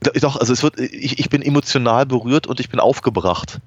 doch, 0.00 0.36
also 0.36 0.52
es 0.52 0.62
wird, 0.62 0.78
ich, 0.78 1.18
ich 1.18 1.30
bin 1.30 1.42
emotional 1.42 2.06
berührt 2.06 2.46
und 2.46 2.60
ich 2.60 2.68
bin 2.68 2.80
aufgebracht. 2.80 3.60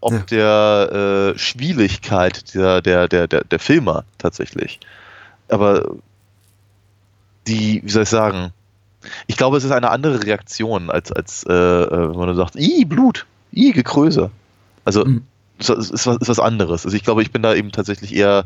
ob 0.00 0.12
Ja. 0.12 0.18
der 0.18 1.34
äh, 1.34 1.38
Schwierigkeit 1.38 2.54
der, 2.54 2.82
der, 2.82 3.08
der, 3.08 3.26
der, 3.26 3.44
der 3.44 3.58
Filmer 3.58 4.04
tatsächlich. 4.18 4.78
Aber 5.48 5.96
die, 7.46 7.82
wie 7.84 7.90
soll 7.90 8.02
ich 8.04 8.08
sagen, 8.08 8.52
ich 9.26 9.36
glaube, 9.36 9.56
es 9.56 9.64
ist 9.64 9.70
eine 9.70 9.90
andere 9.90 10.22
Reaktion, 10.22 10.90
als, 10.90 11.12
als 11.12 11.44
äh, 11.48 11.52
äh, 11.52 12.10
wenn 12.10 12.16
man 12.16 12.36
sagt, 12.36 12.56
i 12.56 12.84
Blut, 12.84 13.26
i 13.52 13.72
Gekröse. 13.72 14.30
Also 14.84 15.04
Mhm. 15.04 15.24
es 15.58 15.68
ist, 15.68 15.90
ist, 15.90 16.06
was, 16.06 16.16
ist 16.18 16.28
was 16.28 16.40
anderes. 16.40 16.84
Also 16.84 16.96
ich 16.96 17.04
glaube, 17.04 17.22
ich 17.22 17.30
bin 17.30 17.42
da 17.42 17.54
eben 17.54 17.72
tatsächlich 17.72 18.14
eher, 18.14 18.44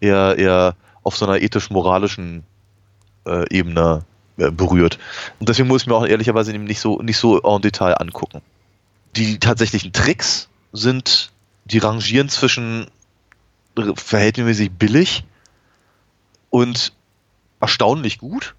eher, 0.00 0.36
eher 0.38 0.76
auf 1.02 1.16
so 1.16 1.26
einer 1.26 1.40
ethisch-moralischen 1.40 2.44
äh, 3.26 3.44
Ebene 3.50 4.04
äh, 4.36 4.50
berührt. 4.50 4.98
Und 5.40 5.48
deswegen 5.48 5.68
muss 5.68 5.82
ich 5.82 5.88
mir 5.88 5.94
auch 5.94 6.06
ehrlicherweise 6.06 6.52
eben 6.52 6.64
nicht 6.64 6.80
so, 6.80 7.00
nicht 7.02 7.18
so 7.18 7.40
en 7.40 7.62
Detail 7.62 7.94
angucken. 7.94 8.40
Die 9.16 9.38
tatsächlichen 9.38 9.92
Tricks 9.92 10.48
sind, 10.72 11.32
die 11.64 11.78
rangieren 11.78 12.28
zwischen 12.28 12.86
verhältnismäßig 13.94 14.72
billig 14.72 15.24
und 16.50 16.92
erstaunlich 17.60 18.18
gut 18.18 18.54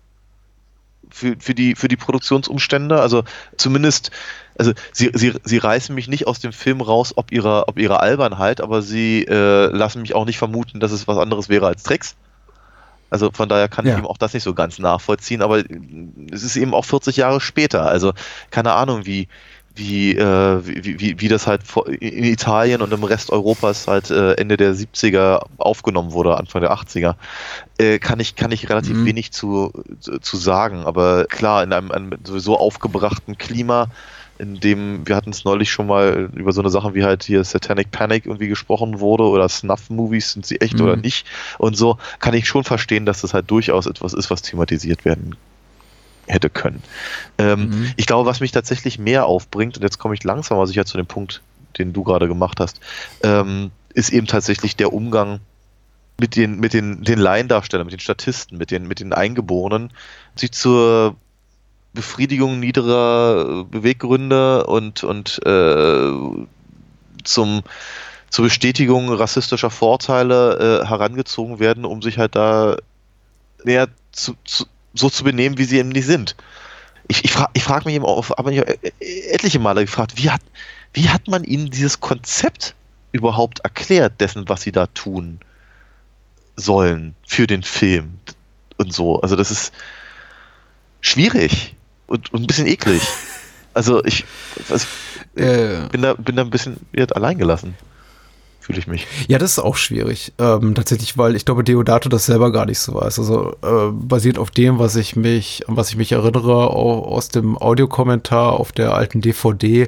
für, 1.10 1.36
für, 1.40 1.54
die, 1.56 1.76
für 1.76 1.88
die 1.88 1.98
Produktionsumstände. 1.98 3.00
Also 3.02 3.24
zumindest, 3.58 4.12
also 4.58 4.74
sie, 4.92 5.12
sie, 5.14 5.34
sie 5.44 5.58
reißen 5.58 5.94
mich 5.94 6.08
nicht 6.08 6.28
aus 6.28 6.40
dem 6.40 6.54
Film 6.54 6.82
raus, 6.82 7.14
ob 7.16 7.32
ihrer, 7.32 7.68
ob 7.68 7.80
ihrer 7.80 8.02
Albernheit, 8.02 8.62
aber 8.62 8.82
sie 8.82 9.24
äh, 9.24 9.68
lassen 9.68 10.02
mich 10.02 10.16
auch 10.16 10.26
nicht 10.26 10.38
vermuten, 10.38 10.80
dass 10.80 10.92
es 10.92 11.08
was 11.08 11.18
anderes 11.18 11.50
wäre 11.50 11.68
als 11.68 11.84
Tricks. 11.84 12.16
Also 13.10 13.32
von 13.34 13.50
daher 13.50 13.68
kann 13.68 13.86
Ja. 13.86 13.94
ich 13.94 13.98
eben 13.98 14.08
auch 14.08 14.18
das 14.18 14.34
nicht 14.34 14.44
so 14.44 14.54
ganz 14.54 14.78
nachvollziehen, 14.78 15.42
aber 15.42 15.64
es 16.32 16.44
ist 16.44 16.56
eben 16.56 16.76
auch 16.76 16.86
40 16.86 17.18
Jahre 17.18 17.42
später. 17.42 17.88
Also 17.88 18.14
keine 18.52 18.74
Ahnung, 18.74 19.06
wie, 19.06 19.28
wie, 19.80 20.16
äh, 20.16 20.62
wie, 20.66 21.00
wie, 21.00 21.20
wie 21.22 21.28
das 21.30 21.48
halt 21.48 21.62
in 22.00 22.26
Italien 22.26 22.82
und 22.82 22.94
im 22.94 23.04
Rest 23.04 23.32
Europas 23.32 23.88
halt 23.88 24.12
äh, 24.12 24.34
Ende 24.34 24.58
der 24.58 24.76
70er 24.76 25.46
aufgenommen 25.58 26.12
wurde, 26.12 26.38
Anfang 26.38 26.62
der 26.62 26.74
80er, 26.74 27.16
äh, 27.80 27.98
kann 27.98 28.20
ich, 28.20 28.36
kann 28.36 28.52
ich 28.52 28.70
relativ 28.70 28.98
Mhm. 28.98 29.06
wenig 29.06 29.32
zu, 29.32 29.72
zu, 30.00 30.20
zu 30.20 30.38
sagen. 30.38 30.84
Aber 30.86 31.26
klar, 31.26 31.64
in 31.64 31.72
einem, 31.74 31.92
einem 31.92 32.12
sowieso 32.24 32.58
aufgebrachten 32.60 33.38
Klima, 33.38 33.88
in 34.38 34.60
dem, 34.60 35.08
wir 35.08 35.16
hatten 35.16 35.32
es 35.32 35.44
neulich 35.46 35.72
schon 35.72 35.88
mal 35.88 36.30
über 36.34 36.52
so 36.52 36.62
eine 36.62 36.70
Sache 36.70 36.94
wie 36.94 37.04
halt 37.04 37.24
hier 37.24 37.44
Satanic 37.44 37.92
Panic 37.92 38.26
irgendwie 38.26 38.48
gesprochen 38.48 39.00
wurde 39.00 39.24
oder 39.24 39.48
Snuff-Movies, 39.50 40.34
sind 40.34 40.46
sie 40.46 40.62
echt 40.62 40.76
Mhm. 40.76 40.82
oder 40.82 40.96
nicht 40.98 41.26
und 41.58 41.76
so, 41.78 41.98
kann 42.20 42.34
ich 42.34 42.48
schon 42.48 42.64
verstehen, 42.64 43.06
dass 43.06 43.22
das 43.22 43.34
halt 43.34 43.50
durchaus 43.50 43.86
etwas 43.86 44.14
ist, 44.14 44.30
was 44.30 44.42
thematisiert 44.42 45.06
werden 45.06 45.36
hätte 46.30 46.50
können. 46.50 46.82
Ähm, 47.38 47.70
Mhm. 47.70 47.94
Ich 47.98 48.06
glaube, 48.06 48.30
was 48.30 48.40
mich 48.40 48.52
tatsächlich 48.52 49.00
mehr 49.00 49.26
aufbringt, 49.26 49.78
und 49.78 49.84
jetzt 49.84 49.98
komme 49.98 50.14
ich 50.14 50.24
langsam 50.24 50.58
aber 50.58 50.68
sicher 50.68 50.86
zu 50.86 50.98
dem 50.98 51.08
Punkt, 51.08 51.42
den 51.78 51.94
du 51.94 52.04
gerade 52.04 52.28
gemacht 52.28 52.60
hast, 52.60 52.80
ähm, 53.24 53.72
ist 53.94 54.12
eben 54.12 54.28
tatsächlich 54.28 54.76
der 54.76 54.94
Umgang 54.94 55.40
mit 56.20 56.36
den, 56.36 56.60
mit 56.60 56.74
den, 56.74 57.04
den 57.04 57.20
Laiendarstellern, 57.20 57.86
mit 57.86 57.94
den 57.94 58.00
Statisten, 58.00 58.58
mit 58.58 58.72
den, 58.72 58.88
mit 58.88 59.00
den 59.00 59.14
Eingeborenen, 59.14 59.92
sich 60.36 60.52
zur 60.52 61.16
Befriedigung 61.94 62.60
niederer 62.60 63.66
Beweggründe 63.66 64.68
und, 64.68 65.04
und 65.04 65.42
äh, 65.46 66.12
zum, 67.24 67.64
zur 68.30 68.46
Bestätigung 68.46 69.12
rassistischer 69.12 69.70
Vorteile 69.70 70.82
äh, 70.84 70.88
herangezogen 70.88 71.60
werden, 71.60 71.86
um 71.86 72.02
sich 72.02 72.18
halt 72.18 72.36
da 72.36 72.78
näher 73.64 73.88
zu, 74.12 74.36
zu, 74.44 74.66
so 74.94 75.10
zu 75.10 75.24
benehmen, 75.24 75.58
wie 75.58 75.66
sie 75.66 75.78
eben 75.78 75.90
nicht 75.90 76.06
sind. 76.06 76.36
Ich, 77.08 77.24
ich 77.24 77.32
frage 77.32 77.52
ich 77.54 77.64
frag 77.64 77.86
mich 77.86 77.96
eben 77.96 78.06
auch, 78.06 78.30
aber 78.38 78.52
ich 78.52 78.60
habe 78.60 78.78
etliche 79.00 79.60
Male 79.60 79.82
gefragt, 79.82 80.14
wie 80.16 80.30
hat, 80.30 80.42
wie 80.94 81.10
hat 81.10 81.28
man 81.28 81.44
ihnen 81.44 81.70
dieses 81.70 82.00
Konzept 82.00 82.76
überhaupt 83.12 83.60
erklärt, 83.60 84.20
dessen, 84.22 84.48
was 84.48 84.62
sie 84.62 84.72
da 84.72 84.88
tun 84.88 85.40
sollen 86.56 87.16
für 87.26 87.48
den 87.48 87.64
Film 87.64 88.20
und 88.78 88.94
so. 88.94 89.22
Also 89.22 89.36
das 89.36 89.50
ist 89.50 89.74
schwierig 91.02 91.76
und, 92.08 92.32
und 92.34 92.42
ein 92.42 92.48
bisschen 92.48 92.68
eklig. 92.68 93.02
Also 93.76 94.04
ich 94.04 94.26
also 94.68 94.88
Äh, 95.36 95.88
bin, 95.92 96.02
da, 96.02 96.14
bin 96.16 96.36
da 96.36 96.42
ein 96.42 96.50
bisschen 96.50 96.80
allein 97.14 97.38
gelassen. 97.38 97.76
Fühle 98.60 98.80
ich 98.80 98.88
mich. 98.88 99.08
Ja, 99.28 99.38
das 99.40 99.52
ist 99.54 99.60
auch 99.60 99.78
schwierig. 99.78 100.34
Ähm, 100.38 100.76
tatsächlich, 100.76 101.18
weil 101.18 101.36
ich 101.36 101.46
glaube, 101.46 101.64
Deodato 101.64 102.10
das 102.10 102.26
selber 102.26 102.52
gar 102.52 102.66
nicht 102.66 102.80
so 102.80 102.94
weiß. 102.94 103.18
Also 103.20 103.56
äh, 103.64 103.92
basiert 103.92 104.38
auf 104.38 104.52
dem, 104.52 104.80
was 104.80 104.96
ich 104.96 105.16
mich, 105.16 105.64
was 105.68 105.90
ich 105.90 105.96
mich 105.98 106.12
erinnere, 106.12 106.72
au- 106.72 107.04
aus 107.06 107.30
dem 107.30 107.58
Audiokommentar 107.58 108.54
auf 108.54 108.72
der 108.72 108.94
alten 108.94 109.22
DVD, 109.22 109.88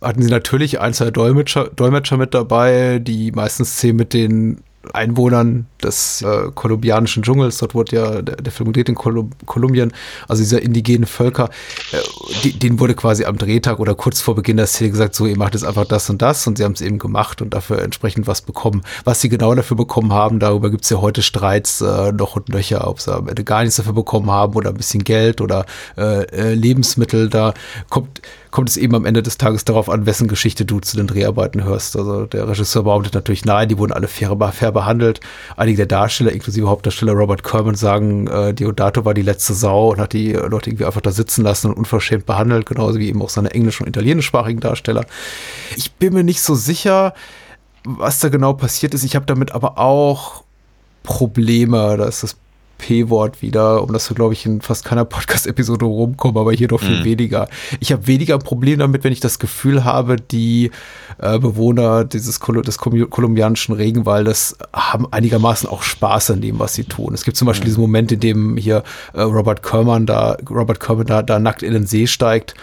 hatten 0.00 0.22
sie 0.22 0.30
natürlich 0.30 0.80
ein, 0.80 0.94
zwei 0.94 1.10
Dolmetscher, 1.10 1.70
Dolmetscher 1.74 2.16
mit 2.16 2.34
dabei, 2.34 2.98
die 3.02 3.32
meistens 3.32 3.74
Szenen 3.76 3.96
mit 3.96 4.12
den 4.14 4.60
Einwohnern 4.92 5.66
des 5.82 6.22
äh, 6.22 6.50
kolumbianischen 6.54 7.22
Dschungels, 7.22 7.58
dort 7.58 7.74
wurde 7.74 7.96
ja 7.96 8.22
der, 8.22 8.36
der 8.36 8.52
Film 8.52 8.68
gedreht 8.68 8.88
in 8.88 8.94
Kolum 8.94 9.30
Kolumbien, 9.46 9.92
also 10.28 10.42
dieser 10.42 10.62
indigenen 10.62 11.06
Völker, 11.06 11.50
äh, 11.92 12.48
denen 12.50 12.80
wurde 12.80 12.94
quasi 12.94 13.24
am 13.24 13.38
Drehtag 13.38 13.78
oder 13.80 13.94
kurz 13.94 14.20
vor 14.20 14.34
Beginn 14.34 14.56
der 14.56 14.66
Szene 14.66 14.90
gesagt, 14.90 15.14
so, 15.14 15.26
ihr 15.26 15.36
macht 15.36 15.54
jetzt 15.54 15.64
einfach 15.64 15.84
das 15.84 16.08
und 16.10 16.22
das 16.22 16.46
und 16.46 16.58
sie 16.58 16.64
haben 16.64 16.72
es 16.72 16.80
eben 16.80 16.98
gemacht 16.98 17.42
und 17.42 17.54
dafür 17.54 17.82
entsprechend 17.82 18.26
was 18.26 18.42
bekommen. 18.42 18.82
Was 19.04 19.20
sie 19.20 19.28
genau 19.28 19.54
dafür 19.54 19.76
bekommen 19.76 20.12
haben, 20.12 20.38
darüber 20.38 20.70
gibt 20.70 20.84
es 20.84 20.90
ja 20.90 21.00
heute 21.00 21.22
Streits 21.22 21.80
äh, 21.80 22.12
noch 22.12 22.36
und 22.36 22.48
nöcher, 22.48 22.86
ob 22.86 23.00
sie 23.00 23.14
am 23.14 23.28
Ende 23.28 23.44
gar 23.44 23.62
nichts 23.62 23.76
dafür 23.76 23.92
bekommen 23.92 24.30
haben 24.30 24.54
oder 24.54 24.70
ein 24.70 24.76
bisschen 24.76 25.04
Geld 25.04 25.40
oder 25.40 25.66
äh, 25.96 26.24
äh, 26.24 26.54
Lebensmittel, 26.54 27.28
da 27.28 27.54
kommt 27.88 28.20
kommt 28.54 28.68
es 28.68 28.76
eben 28.76 28.94
am 28.94 29.04
Ende 29.04 29.20
des 29.20 29.36
Tages 29.36 29.64
darauf 29.64 29.90
an, 29.90 30.06
wessen 30.06 30.28
Geschichte 30.28 30.64
du 30.64 30.78
zu 30.78 30.96
den 30.96 31.08
Dreharbeiten 31.08 31.64
hörst. 31.64 31.96
Also 31.96 32.26
der 32.26 32.46
Regisseur 32.46 32.84
behauptet 32.84 33.12
natürlich, 33.12 33.44
nein, 33.44 33.68
die 33.68 33.78
wurden 33.78 33.92
alle 33.92 34.06
fair, 34.06 34.36
fair 34.52 34.70
behandelt. 34.74 35.20
Einige 35.56 35.78
der 35.78 35.86
Darsteller, 35.86 36.32
inklusive 36.32 36.68
Hauptdarsteller 36.68 37.12
Robert 37.12 37.42
Kerman, 37.42 37.74
sagen, 37.74 38.26
äh, 38.26 38.52
Diodato 38.52 39.04
war 39.06 39.14
die 39.14 39.22
letzte 39.22 39.54
Sau 39.54 39.92
und 39.92 40.00
hat 40.00 40.12
die 40.12 40.32
Leute 40.32 40.68
irgendwie 40.68 40.84
einfach 40.84 41.00
da 41.00 41.10
sitzen 41.10 41.42
lassen 41.42 41.68
und 41.68 41.78
unverschämt 41.78 42.26
behandelt, 42.26 42.66
genauso 42.66 42.98
wie 42.98 43.08
eben 43.08 43.22
auch 43.22 43.30
seine 43.30 43.52
englisch- 43.52 43.80
und 43.80 43.88
italienischsprachigen 43.88 44.60
Darsteller. 44.60 45.06
Ich 45.76 45.92
bin 45.92 46.12
mir 46.12 46.24
nicht 46.24 46.42
so 46.42 46.54
sicher, 46.54 47.14
was 47.84 48.18
da 48.18 48.28
genau 48.28 48.52
passiert 48.52 48.92
ist. 48.94 49.04
Ich 49.04 49.16
habe 49.16 49.26
damit 49.26 49.52
aber 49.52 49.78
auch 49.78 50.44
Probleme, 51.02 51.96
da 51.96 52.06
ist 52.06 52.22
das 52.22 52.36
P-Wort 52.84 53.40
wieder, 53.40 53.82
um 53.82 53.92
das 53.94 54.08
glaube 54.14 54.34
ich, 54.34 54.44
in 54.44 54.60
fast 54.60 54.84
keiner 54.84 55.04
Podcast-Episode 55.14 55.86
rumkommen, 55.86 56.36
aber 56.36 56.52
hier 56.52 56.68
doch 56.68 56.80
viel 56.80 57.00
Mhm. 57.00 57.04
weniger. 57.04 57.48
Ich 57.80 57.92
habe 57.92 58.06
weniger 58.06 58.34
ein 58.34 58.40
Problem 58.42 58.78
damit, 58.78 59.04
wenn 59.04 59.12
ich 59.12 59.20
das 59.20 59.38
Gefühl 59.38 59.84
habe, 59.84 60.16
die 60.16 60.70
äh, 61.18 61.38
Bewohner 61.38 62.04
dieses 62.04 62.40
Kol 62.40 62.60
des 62.60 62.76
kolumbianischen 62.78 63.74
Regenwaldes 63.74 64.56
haben 64.74 65.06
einigermaßen 65.10 65.68
auch 65.68 65.82
Spaß 65.82 66.32
an 66.32 66.40
dem, 66.42 66.58
was 66.58 66.74
sie 66.74 66.84
tun. 66.84 67.14
Es 67.14 67.24
gibt 67.24 67.36
zum 67.38 67.46
Beispiel 67.46 67.66
diesen 67.66 67.80
Moment, 67.80 68.12
in 68.12 68.20
dem 68.20 68.56
hier 68.58 68.82
äh, 69.14 69.22
Robert 69.22 69.62
Kerman 69.62 70.04
da, 70.04 70.36
Robert 70.50 70.78
Kerman 70.78 71.06
da, 71.06 71.22
da 71.22 71.38
nackt 71.38 71.62
in 71.62 71.72
den 71.72 71.86
See 71.86 72.06
steigt 72.06 72.54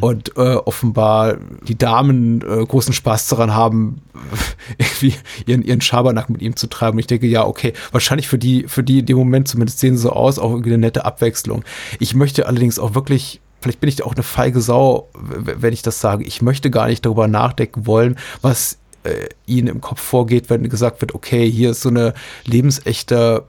und 0.00 0.36
äh, 0.36 0.56
offenbar 0.56 1.36
die 1.66 1.78
Damen 1.78 2.42
äh, 2.42 2.64
großen 2.66 2.92
Spaß 2.92 3.28
daran 3.28 3.54
haben, 3.54 4.02
irgendwie 4.78 5.14
ihren, 5.46 5.62
ihren 5.62 5.80
Schabernack 5.80 6.28
mit 6.28 6.42
ihm 6.42 6.56
zu 6.56 6.66
treiben. 6.66 6.96
Und 6.96 7.00
ich 7.00 7.06
denke, 7.06 7.26
ja, 7.26 7.46
okay, 7.46 7.72
wahrscheinlich 7.90 8.28
für 8.28 8.38
die, 8.38 8.64
für 8.68 8.82
die 8.82 8.98
in 8.98 9.06
dem 9.06 9.16
Moment 9.16 9.48
zumindest 9.48 9.61
sehen 9.68 9.96
sie 9.96 10.02
so 10.02 10.10
aus, 10.10 10.38
auch 10.38 10.50
irgendwie 10.50 10.70
eine 10.70 10.78
nette 10.78 11.04
Abwechslung. 11.04 11.64
Ich 11.98 12.14
möchte 12.14 12.46
allerdings 12.46 12.78
auch 12.78 12.94
wirklich 12.94 13.40
vielleicht 13.60 13.80
bin 13.80 13.88
ich 13.88 14.02
auch 14.02 14.14
eine 14.14 14.24
feige 14.24 14.60
Sau, 14.60 15.08
wenn 15.14 15.72
ich 15.72 15.82
das 15.82 16.00
sage. 16.00 16.24
Ich 16.24 16.42
möchte 16.42 16.70
gar 16.70 16.88
nicht 16.88 17.06
darüber 17.06 17.28
nachdenken 17.28 17.86
wollen, 17.86 18.18
was 18.40 18.78
äh, 19.04 19.28
ihnen 19.46 19.68
im 19.68 19.80
Kopf 19.80 20.00
vorgeht, 20.00 20.50
wenn 20.50 20.68
gesagt 20.68 21.00
wird, 21.00 21.14
okay, 21.14 21.50
hier 21.50 21.70
ist 21.70 21.82
so 21.82 21.88
eine 21.88 22.14
lebensechte 22.44 23.44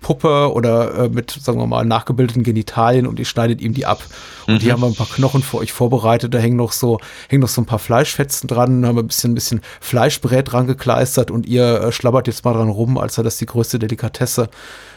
Puppe 0.00 0.52
oder 0.52 0.94
äh, 0.94 1.08
mit, 1.08 1.30
sagen 1.30 1.58
wir 1.58 1.66
mal, 1.66 1.84
nachgebildeten 1.84 2.42
Genitalien 2.42 3.06
und 3.06 3.18
ihr 3.18 3.24
schneidet 3.24 3.60
ihm 3.60 3.74
die 3.74 3.86
ab. 3.86 4.02
Und 4.46 4.62
hier 4.62 4.72
haben 4.72 4.80
wir 4.80 4.88
ein 4.88 4.94
paar 4.94 5.08
Knochen 5.08 5.42
für 5.42 5.58
euch 5.58 5.72
vorbereitet, 5.72 6.34
da 6.34 6.38
hängen 6.38 6.56
noch 6.56 6.72
so, 6.72 7.00
hängen 7.28 7.40
noch 7.40 7.48
so 7.48 7.60
ein 7.62 7.66
paar 7.66 7.78
Fleischfetzen 7.78 8.48
dran, 8.48 8.86
haben 8.86 8.96
wir 8.96 9.02
ein 9.02 9.08
bisschen, 9.08 9.32
ein 9.32 9.34
bisschen 9.34 9.60
Fleischbrät 9.80 10.52
dran 10.52 10.66
gekleistert 10.66 11.30
und 11.30 11.46
ihr 11.46 11.80
äh, 11.80 11.92
schlabbert 11.92 12.26
jetzt 12.26 12.44
mal 12.44 12.52
dran 12.52 12.68
rum, 12.68 12.98
als 12.98 13.14
sei 13.14 13.22
das 13.22 13.38
die 13.38 13.46
größte 13.46 13.78
Delikatesse. 13.78 14.48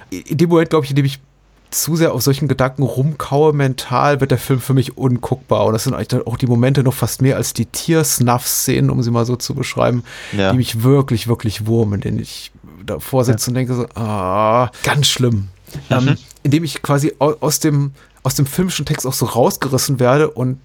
In 0.09 0.37
dem 0.37 0.49
Moment, 0.49 0.69
glaube 0.69 0.85
ich, 0.85 0.91
in 0.91 0.95
dem 0.95 1.05
ich 1.05 1.19
zu 1.71 1.95
sehr 1.95 2.13
auf 2.13 2.21
solchen 2.21 2.47
Gedanken 2.47 2.83
rumkaue 2.83 3.51
mental, 3.51 4.21
wird 4.21 4.31
der 4.31 4.37
Film 4.37 4.61
für 4.61 4.73
mich 4.73 4.97
unguckbar. 4.97 5.65
Und 5.65 5.73
das 5.73 5.83
sind 5.83 5.93
eigentlich 5.93 6.25
auch 6.25 6.37
die 6.37 6.47
Momente 6.47 6.83
noch 6.83 6.93
fast 6.93 7.21
mehr 7.21 7.35
als 7.35 7.53
die 7.53 7.65
Tier-Snuff-Szenen, 7.65 8.89
um 8.89 9.01
sie 9.03 9.11
mal 9.11 9.25
so 9.25 9.35
zu 9.35 9.53
beschreiben, 9.55 10.03
Ja. 10.31 10.51
die 10.51 10.57
mich 10.57 10.83
wirklich, 10.83 11.27
wirklich 11.27 11.65
wurmen, 11.65 11.99
denen 12.01 12.19
ich 12.19 12.51
davor 12.85 13.25
sitze 13.25 13.49
und 13.49 13.55
denke 13.55 13.73
so, 13.73 13.87
ah, 13.95 14.69
ganz 14.83 15.07
schlimm. 15.07 15.49
Ähm, 15.89 16.15
indem 16.43 16.63
ich 16.63 16.81
quasi 16.81 17.13
au- 17.19 17.35
aus 17.41 17.59
dem, 17.59 17.91
aus 18.23 18.35
dem 18.35 18.45
filmischen 18.45 18.85
Text 18.85 19.05
auch 19.05 19.13
so 19.13 19.25
rausgerissen 19.25 19.99
werde 19.99 20.29
und 20.29 20.59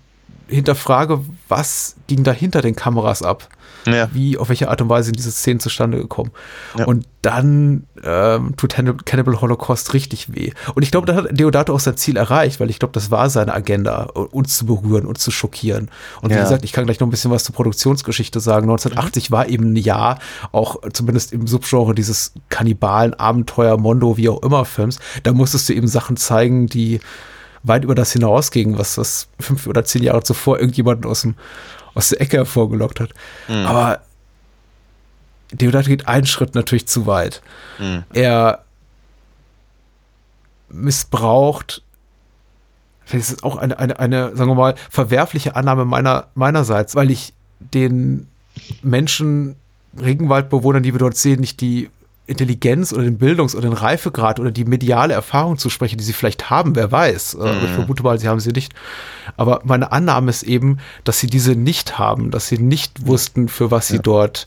hinterfrage, 0.48 1.20
was 1.48 1.96
ging 2.07 2.22
da 2.24 2.31
hinter 2.33 2.61
den 2.62 2.76
Kameras 2.76 3.22
ab? 3.22 3.48
Ja. 3.86 4.08
wie, 4.12 4.36
auf 4.38 4.48
welche 4.48 4.68
Art 4.68 4.80
und 4.82 4.88
Weise 4.88 5.06
sind 5.06 5.18
diese 5.18 5.30
Szenen 5.30 5.60
zustande 5.60 5.98
gekommen. 5.98 6.30
Ja. 6.78 6.84
Und 6.86 7.06
dann 7.22 7.84
ähm, 8.02 8.54
tut 8.56 8.74
Cannibal 9.04 9.40
Holocaust 9.40 9.92
richtig 9.94 10.34
weh. 10.34 10.52
Und 10.74 10.82
ich 10.82 10.90
glaube, 10.90 11.06
da 11.06 11.14
hat 11.16 11.26
Deodato 11.30 11.74
auch 11.74 11.80
sein 11.80 11.96
Ziel 11.96 12.16
erreicht, 12.16 12.60
weil 12.60 12.70
ich 12.70 12.78
glaube, 12.78 12.92
das 12.92 13.10
war 13.10 13.28
seine 13.30 13.52
Agenda, 13.52 14.04
uns 14.04 14.56
zu 14.56 14.66
berühren, 14.66 15.06
uns 15.06 15.20
zu 15.20 15.30
schockieren. 15.30 15.90
Und 16.22 16.30
wie 16.30 16.34
Ja. 16.34 16.42
gesagt, 16.42 16.64
ich 16.64 16.72
kann 16.72 16.84
gleich 16.86 17.00
noch 17.00 17.06
ein 17.06 17.10
bisschen 17.10 17.30
was 17.30 17.44
zur 17.44 17.54
Produktionsgeschichte 17.54 18.40
sagen. 18.40 18.64
1980 18.70 19.30
war 19.30 19.48
eben 19.48 19.72
ein 19.72 19.76
Jahr, 19.76 20.18
auch 20.52 20.76
zumindest 20.92 21.32
im 21.32 21.46
Subgenre 21.46 21.94
dieses 21.94 22.32
Kannibalen, 22.48 23.14
Abenteuer, 23.14 23.76
Mondo, 23.76 24.16
wie 24.16 24.28
auch 24.28 24.42
immer 24.42 24.64
Films. 24.64 24.98
Da 25.22 25.32
musstest 25.32 25.68
du 25.68 25.74
eben 25.74 25.88
Sachen 25.88 26.16
zeigen, 26.16 26.66
die 26.66 27.00
weit 27.62 27.84
über 27.84 27.94
das 27.94 28.12
hinausgingen, 28.12 28.78
was 28.78 28.94
das 28.94 29.28
fünf 29.38 29.66
oder 29.66 29.84
zehn 29.84 30.02
Jahre 30.02 30.22
zuvor 30.22 30.58
irgendjemanden 30.58 31.04
aus, 31.10 31.22
dem, 31.22 31.34
aus 31.94 32.09
der 32.11 32.20
Ecke 32.20 32.38
hervorgelockt 32.38 33.00
hat. 33.00 33.11
Aber 33.48 34.00
Deodato 35.53 35.88
geht 35.88 36.07
einen 36.07 36.26
Schritt 36.26 36.55
natürlich 36.55 36.87
zu 36.87 37.07
weit. 37.07 37.42
Mhm. 37.79 38.05
Er 38.12 38.64
missbraucht, 40.68 41.83
vielleicht 43.05 43.31
ist 43.31 43.37
es 43.38 43.42
auch 43.42 43.57
eine, 43.57 43.79
eine, 43.79 43.98
eine, 43.98 44.37
sagen 44.37 44.50
wir 44.50 44.55
mal, 44.55 44.74
verwerfliche 44.88 45.57
Annahme 45.57 45.85
meiner, 45.85 46.29
meinerseits, 46.35 46.94
weil 46.94 47.11
ich 47.11 47.33
den 47.59 48.29
Menschen, 48.83 49.57
Regenwaldbewohnern, 50.00 50.83
die 50.83 50.94
wir 50.94 51.00
dort 51.00 51.16
sehen, 51.16 51.40
nicht 51.40 51.61
die 51.61 51.90
Intelligenz 52.26 52.92
oder 52.92 53.02
den 53.02 53.18
Bildungs- 53.18 53.54
oder 53.56 53.68
den 53.68 53.72
Reifegrad 53.72 54.38
oder 54.38 54.50
die 54.52 54.64
mediale 54.64 55.14
Erfahrung 55.14 55.59
zuspreche, 55.59 55.96
die 55.96 56.04
sie 56.04 56.12
vielleicht 56.12 56.48
haben, 56.48 56.76
wer 56.76 56.92
weiß. 56.92 57.35
Äh, 57.35 57.64
Ich 57.64 57.70
vermute 57.70 58.02
mal, 58.02 58.18
sie 58.20 58.28
haben 58.28 58.40
sie 58.40 58.52
nicht. 58.52 58.72
Aber 59.37 59.61
meine 59.64 59.90
Annahme 59.90 60.30
ist 60.30 60.44
eben, 60.44 60.78
dass 61.04 61.18
sie 61.18 61.26
diese 61.26 61.52
nicht 61.56 61.98
haben, 61.98 62.30
dass 62.30 62.46
sie 62.48 62.59
nicht 62.59 63.06
wussten, 63.06 63.48
für 63.48 63.70
was 63.70 63.88
sie 63.88 63.98
dort 63.98 64.46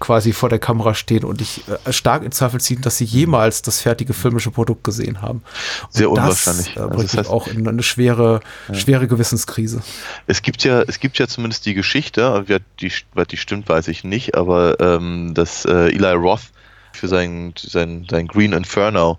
quasi 0.00 0.32
vor 0.32 0.48
der 0.48 0.58
Kamera 0.58 0.94
stehen 0.94 1.24
und 1.24 1.42
ich 1.42 1.62
äh, 1.84 1.92
stark 1.92 2.24
in 2.24 2.32
Zweifel 2.32 2.58
ziehen, 2.58 2.80
dass 2.80 2.96
sie 2.96 3.04
jemals 3.04 3.60
das 3.60 3.80
fertige 3.82 4.14
filmische 4.14 4.50
Produkt 4.50 4.82
gesehen 4.82 5.20
haben. 5.20 5.42
Und 5.82 5.92
Sehr 5.92 6.08
das, 6.08 6.18
unwahrscheinlich. 6.18 6.76
Äh, 6.76 6.80
Also 6.80 7.02
das 7.02 7.14
heißt- 7.18 7.28
auch 7.30 7.46
in 7.48 7.68
eine 7.68 7.82
schwere, 7.82 8.40
schwere 8.72 9.06
Gewissenskrise. 9.08 9.82
Es 10.26 10.40
gibt 10.40 10.64
ja, 10.64 10.80
es 10.82 11.00
gibt 11.00 11.18
ja 11.18 11.28
zumindest 11.28 11.66
die 11.66 11.74
Geschichte, 11.74 12.44
die, 12.80 12.90
die 13.30 13.36
stimmt, 13.36 13.68
weiß 13.68 13.88
ich 13.88 14.02
nicht, 14.02 14.36
aber 14.36 14.80
ähm, 14.80 15.34
dass 15.34 15.66
äh, 15.66 15.90
Eli 15.94 16.12
Roth 16.12 16.50
für 16.92 17.08
sein, 17.08 17.54
sein, 17.58 18.06
sein 18.10 18.26
Green 18.26 18.52
Inferno, 18.52 19.18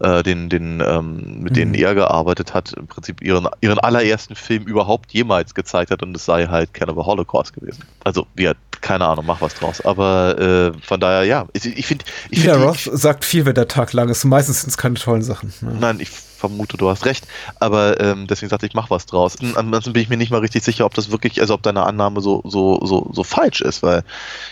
äh, 0.00 0.22
den, 0.22 0.48
den, 0.48 0.80
ähm, 0.80 1.40
mit 1.42 1.56
denen 1.56 1.72
Mhm. 1.72 1.78
er 1.78 1.94
gearbeitet 1.94 2.54
hat, 2.54 2.72
im 2.72 2.86
Prinzip 2.86 3.20
ihren, 3.22 3.48
ihren 3.60 3.78
allerersten 3.78 4.34
Film 4.34 4.64
überhaupt 4.64 5.12
jemals 5.12 5.54
gezeigt 5.54 5.90
hat 5.90 6.02
und 6.02 6.16
es 6.16 6.24
sei 6.24 6.46
halt 6.46 6.72
Cannibal 6.72 7.04
Holocaust 7.04 7.52
gewesen. 7.52 7.84
Also, 8.04 8.26
wir, 8.34 8.56
keine 8.80 9.04
Ahnung, 9.06 9.26
mach 9.26 9.42
was 9.42 9.52
draus. 9.52 9.82
Aber 9.82 10.38
äh, 10.38 10.72
von 10.82 11.00
daher, 11.00 11.24
ja, 11.24 11.46
ich, 11.52 11.66
ich 11.66 11.86
finde, 11.86 12.06
ich 12.30 12.40
find 12.40 12.56
Roth 12.56 12.88
sagt 12.92 13.26
viel, 13.26 13.44
wenn 13.44 13.54
der 13.54 13.68
Tag 13.68 13.92
lang 13.92 14.08
ist. 14.08 14.24
Meistens 14.24 14.62
sind 14.62 14.70
es 14.70 14.78
keine 14.78 14.94
tollen 14.94 15.22
Sachen. 15.22 15.52
Ja. 15.60 15.68
Nein, 15.78 16.00
ich 16.00 16.08
vermute, 16.08 16.78
du 16.78 16.88
hast 16.88 17.04
recht. 17.04 17.26
Aber 17.58 18.00
ähm, 18.00 18.26
deswegen 18.26 18.48
sagte 18.48 18.64
ich, 18.64 18.72
mach 18.72 18.88
was 18.88 19.04
draus. 19.04 19.36
Ansonsten 19.54 19.92
bin 19.92 20.02
ich 20.02 20.08
mir 20.08 20.16
nicht 20.16 20.30
mal 20.30 20.40
richtig 20.40 20.64
sicher, 20.64 20.86
ob 20.86 20.94
das 20.94 21.10
wirklich, 21.10 21.42
also 21.42 21.52
ob 21.52 21.62
deine 21.62 21.82
Annahme 21.84 22.22
so, 22.22 22.40
so, 22.46 22.80
so, 22.86 23.10
so 23.12 23.22
falsch 23.22 23.60
ist, 23.60 23.82
weil 23.82 24.02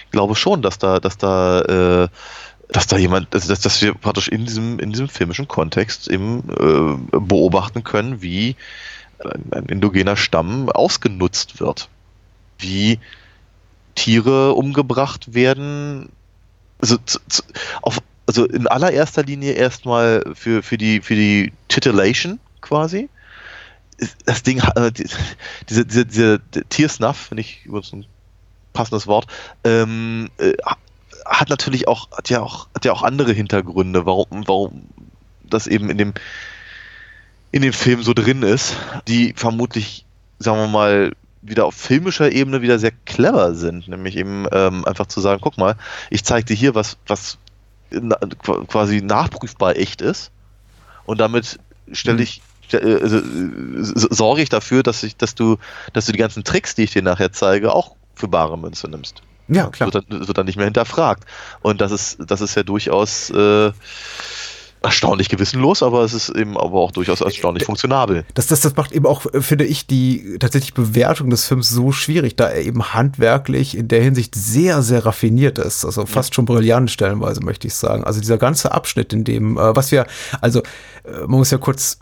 ich 0.04 0.10
glaube 0.10 0.36
schon, 0.36 0.60
dass 0.60 0.76
da, 0.76 1.00
dass 1.00 1.16
da, 1.16 1.62
äh, 1.62 2.08
dass 2.68 2.86
da 2.86 2.96
jemand, 2.98 3.34
also 3.34 3.48
dass, 3.48 3.60
dass 3.60 3.80
wir 3.80 3.94
praktisch 3.94 4.28
in 4.28 4.44
diesem, 4.44 4.78
in 4.78 4.92
diesem 4.92 5.08
filmischen 5.08 5.48
Kontext 5.48 6.08
eben 6.08 6.42
äh, 6.50 7.18
beobachten 7.18 7.82
können, 7.82 8.20
wie 8.22 8.56
ein, 9.52 9.66
indogener 9.66 10.16
Stamm 10.16 10.68
ausgenutzt 10.70 11.60
wird. 11.60 11.88
Wie 12.58 12.98
Tiere 13.94 14.52
umgebracht 14.52 15.34
werden, 15.34 16.10
also, 16.80 16.98
zu, 16.98 17.18
zu, 17.28 17.42
auf, 17.82 17.98
also 18.26 18.44
in 18.44 18.66
allererster 18.68 19.22
Linie 19.24 19.52
erstmal 19.52 20.22
für, 20.34 20.62
für, 20.62 20.78
die, 20.78 21.00
für 21.00 21.14
die 21.14 21.52
Titillation 21.68 22.38
quasi. 22.60 23.08
Das 24.26 24.42
Ding, 24.44 24.60
äh, 24.76 24.92
die- 24.92 25.08
diese, 25.68 25.84
diese, 25.86 26.06
diese 26.06 26.40
Tiersnuff, 26.68 27.16
finde 27.16 27.40
ich 27.40 27.64
übrigens 27.64 27.92
ein 27.92 28.06
passendes 28.72 29.06
Wort, 29.08 29.26
ähm, 29.64 30.28
äh, 30.38 30.52
hat 31.28 31.48
natürlich 31.50 31.86
auch, 31.88 32.10
hat 32.12 32.30
ja 32.30 32.40
auch, 32.40 32.68
hat 32.74 32.84
ja 32.84 32.92
auch 32.92 33.02
andere 33.02 33.32
Hintergründe, 33.32 34.06
warum, 34.06 34.46
warum 34.46 34.82
das 35.44 35.66
eben 35.66 35.90
in 35.90 35.98
dem, 35.98 36.14
in 37.52 37.62
dem 37.62 37.72
Film 37.72 38.02
so 38.02 38.14
drin 38.14 38.42
ist, 38.42 38.76
die 39.06 39.34
vermutlich, 39.36 40.04
sagen 40.38 40.58
wir 40.58 40.68
mal, 40.68 41.12
wieder 41.42 41.66
auf 41.66 41.74
filmischer 41.74 42.32
Ebene 42.32 42.62
wieder 42.62 42.78
sehr 42.78 42.92
clever 43.06 43.54
sind, 43.54 43.88
nämlich 43.88 44.16
eben 44.16 44.46
ähm, 44.52 44.84
einfach 44.84 45.06
zu 45.06 45.20
sagen, 45.20 45.40
guck 45.40 45.56
mal, 45.56 45.76
ich 46.10 46.24
zeige 46.24 46.46
dir 46.46 46.54
hier 46.56 46.74
was, 46.74 46.96
was 47.06 47.38
quasi 48.66 49.00
nachprüfbar 49.00 49.76
echt 49.76 50.02
ist. 50.02 50.30
Und 51.06 51.20
damit 51.20 51.58
stelle 51.92 52.22
ich 52.22 52.42
ste- 52.66 52.78
äh, 52.78 53.02
also, 53.02 53.18
äh, 53.18 53.22
sorge 54.14 54.42
ich 54.42 54.48
dafür, 54.50 54.82
dass 54.82 55.02
ich, 55.02 55.16
dass 55.16 55.34
du, 55.34 55.56
dass 55.92 56.06
du 56.06 56.12
die 56.12 56.18
ganzen 56.18 56.44
Tricks, 56.44 56.74
die 56.74 56.82
ich 56.82 56.92
dir 56.92 57.02
nachher 57.02 57.32
zeige, 57.32 57.72
auch 57.72 57.94
für 58.14 58.28
bare 58.28 58.58
Münze 58.58 58.88
nimmst. 58.88 59.22
Ja, 59.48 59.68
klar. 59.68 59.92
Wird 59.92 60.06
dann, 60.10 60.26
wird 60.26 60.38
dann 60.38 60.46
nicht 60.46 60.56
mehr 60.56 60.66
hinterfragt. 60.66 61.24
Und 61.62 61.80
das 61.80 61.92
ist, 61.92 62.18
das 62.26 62.40
ist 62.40 62.54
ja 62.54 62.62
durchaus 62.62 63.30
äh, 63.30 63.72
erstaunlich 64.82 65.28
gewissenlos, 65.28 65.82
aber 65.82 66.02
es 66.02 66.12
ist 66.12 66.30
eben 66.30 66.56
aber 66.56 66.78
auch 66.78 66.92
durchaus 66.92 67.20
erstaunlich 67.20 67.64
funktionabel. 67.64 68.24
Das, 68.34 68.46
das, 68.46 68.60
das 68.60 68.76
macht 68.76 68.92
eben 68.92 69.06
auch, 69.06 69.26
äh, 69.32 69.40
finde 69.40 69.64
ich, 69.64 69.86
die 69.86 70.36
tatsächlich 70.38 70.74
Bewertung 70.74 71.30
des 71.30 71.46
Films 71.46 71.68
so 71.70 71.92
schwierig, 71.92 72.36
da 72.36 72.48
er 72.48 72.62
eben 72.62 72.94
handwerklich 72.94 73.76
in 73.76 73.88
der 73.88 74.02
Hinsicht 74.02 74.34
sehr, 74.34 74.82
sehr 74.82 75.04
raffiniert 75.04 75.58
ist. 75.58 75.84
Also 75.84 76.06
fast 76.06 76.34
schon 76.34 76.44
brillant 76.44 76.90
stellenweise, 76.90 77.40
möchte 77.42 77.66
ich 77.66 77.74
sagen. 77.74 78.04
Also 78.04 78.20
dieser 78.20 78.38
ganze 78.38 78.72
Abschnitt, 78.72 79.12
in 79.12 79.24
dem, 79.24 79.56
äh, 79.56 79.74
was 79.74 79.90
wir, 79.90 80.06
also 80.40 80.60
äh, 80.60 81.20
man 81.26 81.38
muss 81.38 81.50
ja 81.50 81.58
kurz 81.58 81.98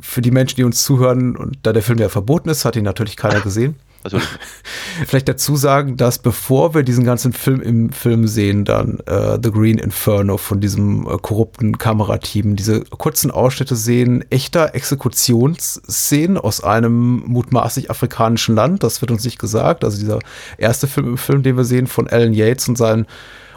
für 0.00 0.20
die 0.20 0.30
Menschen, 0.30 0.56
die 0.56 0.64
uns 0.64 0.82
zuhören, 0.82 1.36
und 1.36 1.58
da 1.62 1.72
der 1.72 1.82
Film 1.82 1.98
ja 1.98 2.08
verboten 2.08 2.48
ist, 2.48 2.64
hat 2.64 2.76
ihn 2.76 2.84
natürlich 2.84 3.16
keiner 3.16 3.40
gesehen. 3.40 3.76
Also 4.06 4.20
Vielleicht 5.06 5.28
dazu 5.28 5.56
sagen, 5.56 5.96
dass 5.96 6.18
bevor 6.18 6.74
wir 6.74 6.84
diesen 6.84 7.04
ganzen 7.04 7.32
Film 7.32 7.60
im 7.60 7.90
Film 7.90 8.28
sehen, 8.28 8.64
dann 8.64 9.00
äh, 9.06 9.36
The 9.42 9.50
Green 9.50 9.78
Inferno 9.78 10.36
von 10.36 10.60
diesem 10.60 11.06
äh, 11.06 11.18
korrupten 11.20 11.76
Kamerateam, 11.76 12.54
diese 12.54 12.82
kurzen 12.84 13.32
Ausschnitte 13.32 13.74
sehen, 13.74 14.24
echter 14.30 14.74
Exekutionsszenen 14.74 16.38
aus 16.38 16.62
einem 16.62 17.24
mutmaßlich 17.26 17.90
afrikanischen 17.90 18.54
Land, 18.54 18.84
das 18.84 19.00
wird 19.00 19.10
uns 19.10 19.24
nicht 19.24 19.40
gesagt. 19.40 19.84
Also 19.84 19.98
dieser 19.98 20.20
erste 20.56 20.86
Film 20.86 21.08
im 21.08 21.18
Film, 21.18 21.42
den 21.42 21.56
wir 21.56 21.64
sehen 21.64 21.88
von 21.88 22.06
Alan 22.06 22.32
Yates 22.32 22.68
und, 22.68 22.78
sein, 22.78 23.06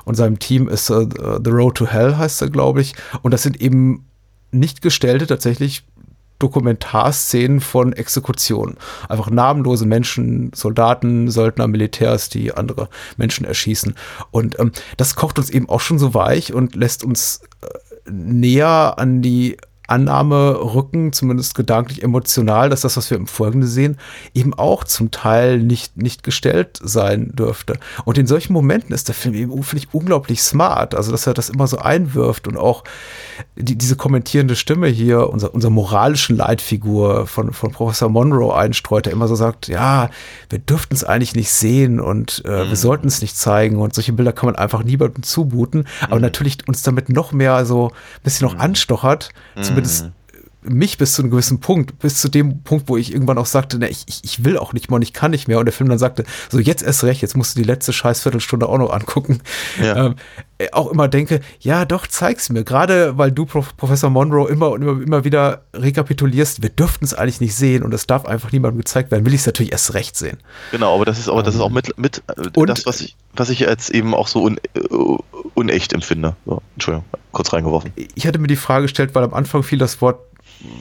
und 0.06 0.16
seinem 0.16 0.40
Team 0.40 0.68
ist 0.68 0.90
äh, 0.90 1.06
The 1.44 1.52
Road 1.52 1.76
to 1.76 1.86
Hell, 1.86 2.18
heißt 2.18 2.42
er, 2.42 2.50
glaube 2.50 2.82
ich. 2.82 2.96
Und 3.22 3.36
das 3.36 3.44
sind 3.44 3.62
eben 3.62 4.08
nicht 4.52 4.82
gestellte, 4.82 5.28
tatsächlich 5.28 5.84
Dokumentarszenen 6.40 7.60
von 7.60 7.94
Exekutionen. 7.94 8.78
Einfach 9.08 9.30
namenlose 9.30 9.86
Menschen, 9.86 10.52
Soldaten, 10.56 11.30
Söldner, 11.30 11.68
Militärs, 11.68 12.30
die 12.30 12.54
andere 12.54 12.90
Menschen 13.18 13.46
erschießen. 13.46 13.96
Und 14.32 14.58
ähm, 14.60 14.72
das 14.98 15.16
kocht 15.16 15.38
uns 15.38 15.50
eben 15.50 15.70
auch 15.70 15.82
schon 15.82 16.00
so 16.00 16.14
weich 16.14 16.54
und 16.54 16.76
lässt 16.76 17.04
uns 17.04 17.42
äh, 17.62 18.10
näher 18.10 18.96
an 18.98 19.22
die 19.22 19.58
Annahme 19.90 20.58
rücken, 20.60 21.14
zumindest 21.14 21.56
gedanklich 21.56 22.04
emotional, 22.04 22.70
dass 22.70 22.82
das, 22.82 22.98
was 22.98 23.10
wir 23.10 23.18
im 23.18 23.28
Folgenden 23.28 23.70
sehen, 23.70 23.98
eben 24.34 24.54
auch 24.54 24.84
zum 24.84 25.12
Teil 25.12 25.60
nicht, 25.60 25.98
nicht 25.98 26.24
gestellt 26.24 26.80
sein 26.82 27.32
dürfte. 27.34 27.80
Und 28.06 28.18
in 28.18 28.28
solchen 28.28 28.54
Momenten 28.54 28.94
ist 28.94 29.08
der 29.08 29.16
Film 29.16 29.36
eben, 29.36 29.64
finde 29.64 29.84
ich, 29.84 29.94
unglaublich 29.94 30.42
smart. 30.42 30.96
Also, 30.96 31.12
dass 31.12 31.28
er 31.28 31.34
das 31.34 31.50
immer 31.50 31.68
so 31.68 31.78
einwirft 31.78 32.48
und 32.48 32.58
auch 32.58 32.84
die, 33.56 33.78
diese 33.78 33.96
kommentierende 33.96 34.56
Stimme 34.56 34.88
hier, 34.88 35.30
unser, 35.30 35.54
unser 35.54 35.70
moralischen 35.70 36.36
Leitfigur 36.36 37.28
von, 37.28 37.54
von 37.54 37.72
Professor 37.72 38.10
Monroe 38.10 38.56
einstreut, 38.56 39.06
der 39.06 39.14
immer 39.14 39.28
so 39.28 39.36
sagt, 39.36 39.68
ja, 39.68 40.10
wir 40.50 40.60
dürften 40.60 40.96
es 40.96 41.04
eigentlich 41.04 41.36
nicht 41.36 41.52
sehen 41.52 42.00
und 42.00 42.44
äh, 42.46 42.70
wir 42.70 42.76
sollten 42.76 43.08
es 43.08 43.22
nicht 43.22 43.38
zeigen. 43.38 43.78
Und 43.78 43.94
solche 43.94 44.14
Bilder 44.14 44.34
kann 44.34 44.48
man 44.48 44.56
einfach 44.56 44.84
niemandem 44.84 45.24
zumuten, 45.24 45.88
aber 46.10 46.20
natürlich 46.20 46.68
uns 46.68 46.84
damit 46.84 47.10
noch 47.10 47.32
mehr 47.32 47.66
so 47.66 47.88
ein 47.90 48.24
bisschen 48.24 48.48
noch 48.48 48.58
anstochert, 48.58 49.30
zumindest 49.86 50.19
mich 50.62 50.98
bis 50.98 51.14
zu 51.14 51.22
einem 51.22 51.32
gewissen 51.32 51.60
Punkt, 51.60 52.00
bis 52.00 52.20
zu 52.20 52.28
dem 52.28 52.64
Punkt, 52.64 52.90
wo 52.90 52.98
ich 52.98 53.14
irgendwann 53.14 53.38
auch 53.38 53.46
sagte, 53.46 53.80
ne, 53.80 53.90
ich, 53.90 54.06
ich, 54.08 54.44
will 54.44 54.58
auch 54.58 54.74
nicht 54.74 54.90
mehr 54.90 54.98
und 54.98 55.02
ich 55.02 55.14
kann 55.14 55.32
nicht 55.32 55.48
mehr. 55.48 55.60
Und 55.60 55.66
der 55.66 55.74
Film 55.74 55.90
dann 55.90 56.00
sagte, 56.00 56.26
so 56.50 56.60
jetzt 56.60 56.84
erst 56.84 57.04
recht, 57.04 57.22
jetzt 57.22 57.38
musst 57.38 57.56
du 57.56 57.62
die 57.62 57.66
letzte 57.66 57.94
scheiß 57.94 58.22
Viertelstunde 58.22 58.68
auch 58.68 58.78
noch 58.78 58.92
angucken. 58.92 59.40
Ja. 59.82 60.08
Ähm, 60.08 60.16
äh, 60.58 60.68
auch 60.74 60.92
immer 60.92 61.08
denke, 61.08 61.40
ja 61.62 61.86
doch, 61.86 62.06
zeig's 62.08 62.50
mir. 62.50 62.64
Gerade 62.64 63.18
weil 63.18 63.32
du, 63.32 63.46
Prof, 63.46 63.78
Professor 63.78 64.10
Monroe, 64.10 64.50
immer 64.50 64.72
und 64.72 64.82
immer, 64.82 65.02
immer 65.02 65.24
wieder 65.24 65.64
rekapitulierst, 65.74 66.62
wir 66.62 66.70
dürften 66.70 67.06
es 67.06 67.14
eigentlich 67.14 67.40
nicht 67.40 67.56
sehen 67.56 67.84
und 67.84 67.94
es 67.94 68.08
darf 68.08 68.26
einfach 68.26 68.52
niemandem 68.52 68.80
gezeigt 68.80 69.12
werden, 69.12 69.26
will 69.26 69.34
ich 69.34 69.42
es 69.42 69.46
natürlich 69.46 69.72
erst 69.72 69.94
recht 69.94 70.18
sehen. 70.18 70.38
Genau, 70.72 70.96
aber 70.96 71.06
das 71.06 71.18
ist 71.18 71.30
aber 71.30 71.44
das 71.44 71.56
ist 71.56 71.62
auch 71.62 71.70
mit, 71.70 71.98
mit 71.98 72.22
äh, 72.36 72.50
Und- 72.56 72.70
das, 72.70 72.86
was 72.86 73.00
ich, 73.00 73.16
was 73.34 73.50
ich 73.50 73.68
als 73.68 73.90
eben 73.90 74.14
auch 74.14 74.28
so 74.28 74.44
un, 74.44 74.58
äh, 74.74 74.82
unecht 75.54 75.94
empfinde. 75.94 76.36
So, 76.46 76.62
Entschuldigung, 76.76 77.06
kurz 77.32 77.54
reingeworfen. 77.54 77.94
Ich 78.16 78.28
hatte 78.28 78.40
mir 78.40 78.48
die 78.48 78.58
Frage 78.58 78.84
gestellt, 78.84 79.16
weil 79.16 79.24
am 79.24 79.34
Anfang 79.34 79.64
fiel 79.64 79.80
das 79.80 80.02
Wort 80.02 80.20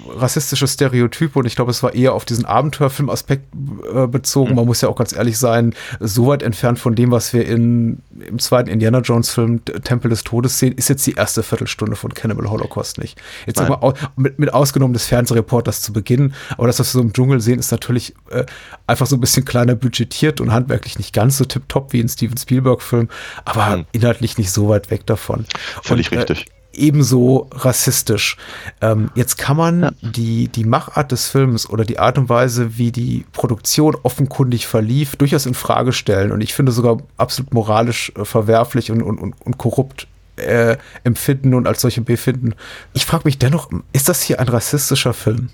rassistische 0.09 0.67
Stereotype 0.67 1.39
und 1.39 1.47
ich 1.47 1.55
glaube, 1.55 1.71
es 1.71 1.83
war 1.83 1.95
eher 1.95 2.15
auf 2.15 2.25
diesen 2.25 2.45
Abenteuerfilm-Aspekt 2.45 3.45
äh, 3.93 4.07
bezogen. 4.07 4.51
Mhm. 4.51 4.57
Man 4.57 4.67
muss 4.67 4.81
ja 4.81 4.89
auch 4.89 4.97
ganz 4.97 5.13
ehrlich 5.13 5.39
sein, 5.39 5.75
so 6.01 6.27
weit 6.27 6.43
entfernt 6.43 6.79
von 6.79 6.95
dem, 6.95 7.13
was 7.13 7.33
wir 7.33 7.47
in, 7.47 8.03
im 8.19 8.39
zweiten 8.39 8.69
Indiana 8.69 8.99
Jones-Film 9.01 9.65
Tempel 9.85 10.09
des 10.09 10.25
Todes 10.25 10.59
sehen, 10.59 10.75
ist 10.75 10.89
jetzt 10.89 11.07
die 11.07 11.13
erste 11.13 11.43
Viertelstunde 11.43 11.95
von 11.95 12.13
Cannibal 12.13 12.51
Holocaust 12.51 12.99
nicht. 12.99 13.21
Jetzt 13.47 13.61
mal, 13.61 13.95
mit, 14.17 14.39
mit 14.39 14.53
ausgenommen 14.53 14.95
des 14.95 15.07
Fernsehreporters 15.07 15.81
zu 15.81 15.93
Beginn, 15.93 16.35
aber 16.57 16.67
das, 16.67 16.81
was 16.81 16.89
wir 16.89 16.99
so 16.99 17.01
im 17.01 17.13
Dschungel 17.13 17.41
sehen, 17.41 17.61
ist 17.61 17.71
natürlich 17.71 18.15
äh, 18.31 18.45
einfach 18.87 19.07
so 19.07 19.17
ein 19.17 19.21
bisschen 19.21 19.45
kleiner 19.45 19.77
budgetiert 19.77 20.41
und 20.41 20.53
handwerklich 20.53 20.99
nicht 20.99 21.15
ganz 21.15 21.39
so 21.39 21.45
tipptopp 21.45 21.93
wie 21.93 22.01
ein 22.01 22.09
Steven 22.09 22.37
Spielberg-Film, 22.37 23.09
aber 23.45 23.79
mhm. 23.79 23.85
inhaltlich 23.93 24.39
nicht 24.39 24.51
so 24.51 24.69
weit 24.69 24.91
weg 24.91 25.07
davon. 25.07 25.47
Völlig 25.83 26.11
und, 26.11 26.19
äh, 26.19 26.21
richtig 26.23 26.47
ebenso 26.79 27.49
rassistisch. 27.53 28.37
Ähm, 28.81 29.11
jetzt 29.15 29.37
kann 29.37 29.57
man 29.57 29.83
ja. 29.83 29.91
die, 30.01 30.49
die 30.49 30.65
Machart 30.65 31.13
des 31.13 31.29
Films 31.29 31.69
oder 31.69 31.85
die 31.85 31.99
Art 31.99 32.19
und 32.19 32.29
Weise, 32.29 32.79
wie 32.79 32.93
die 32.93 33.27
Produktion 33.33 33.97
offenkundig 34.03 34.67
verlief, 34.67 35.17
durchaus 35.17 35.47
in 35.47 35.55
Frage 35.55 35.93
stellen 35.93 36.33
und 36.33 36.41
ich 36.41 36.55
finde 36.55 36.73
sogar 36.73 36.99
absolut 37.17 37.53
moralisch 37.53 38.13
äh, 38.17 38.25
verwerflich 38.25 38.91
und, 38.91 39.03
und, 39.03 39.19
und, 39.19 39.35
und 39.45 39.59
korrupt 39.59 40.07
äh, 40.37 40.77
empfinden 41.05 41.55
und 41.55 41.67
als 41.67 41.81
solche 41.81 42.01
befinden. 42.01 42.55
Ich 42.93 43.07
frage 43.07 43.25
mich 43.25 43.39
dennoch, 43.39 43.71
ist 43.93 44.09
das 44.09 44.23
hier 44.23 44.41
ein 44.41 44.49
rassistischer 44.49 45.15
Film? 45.15 45.51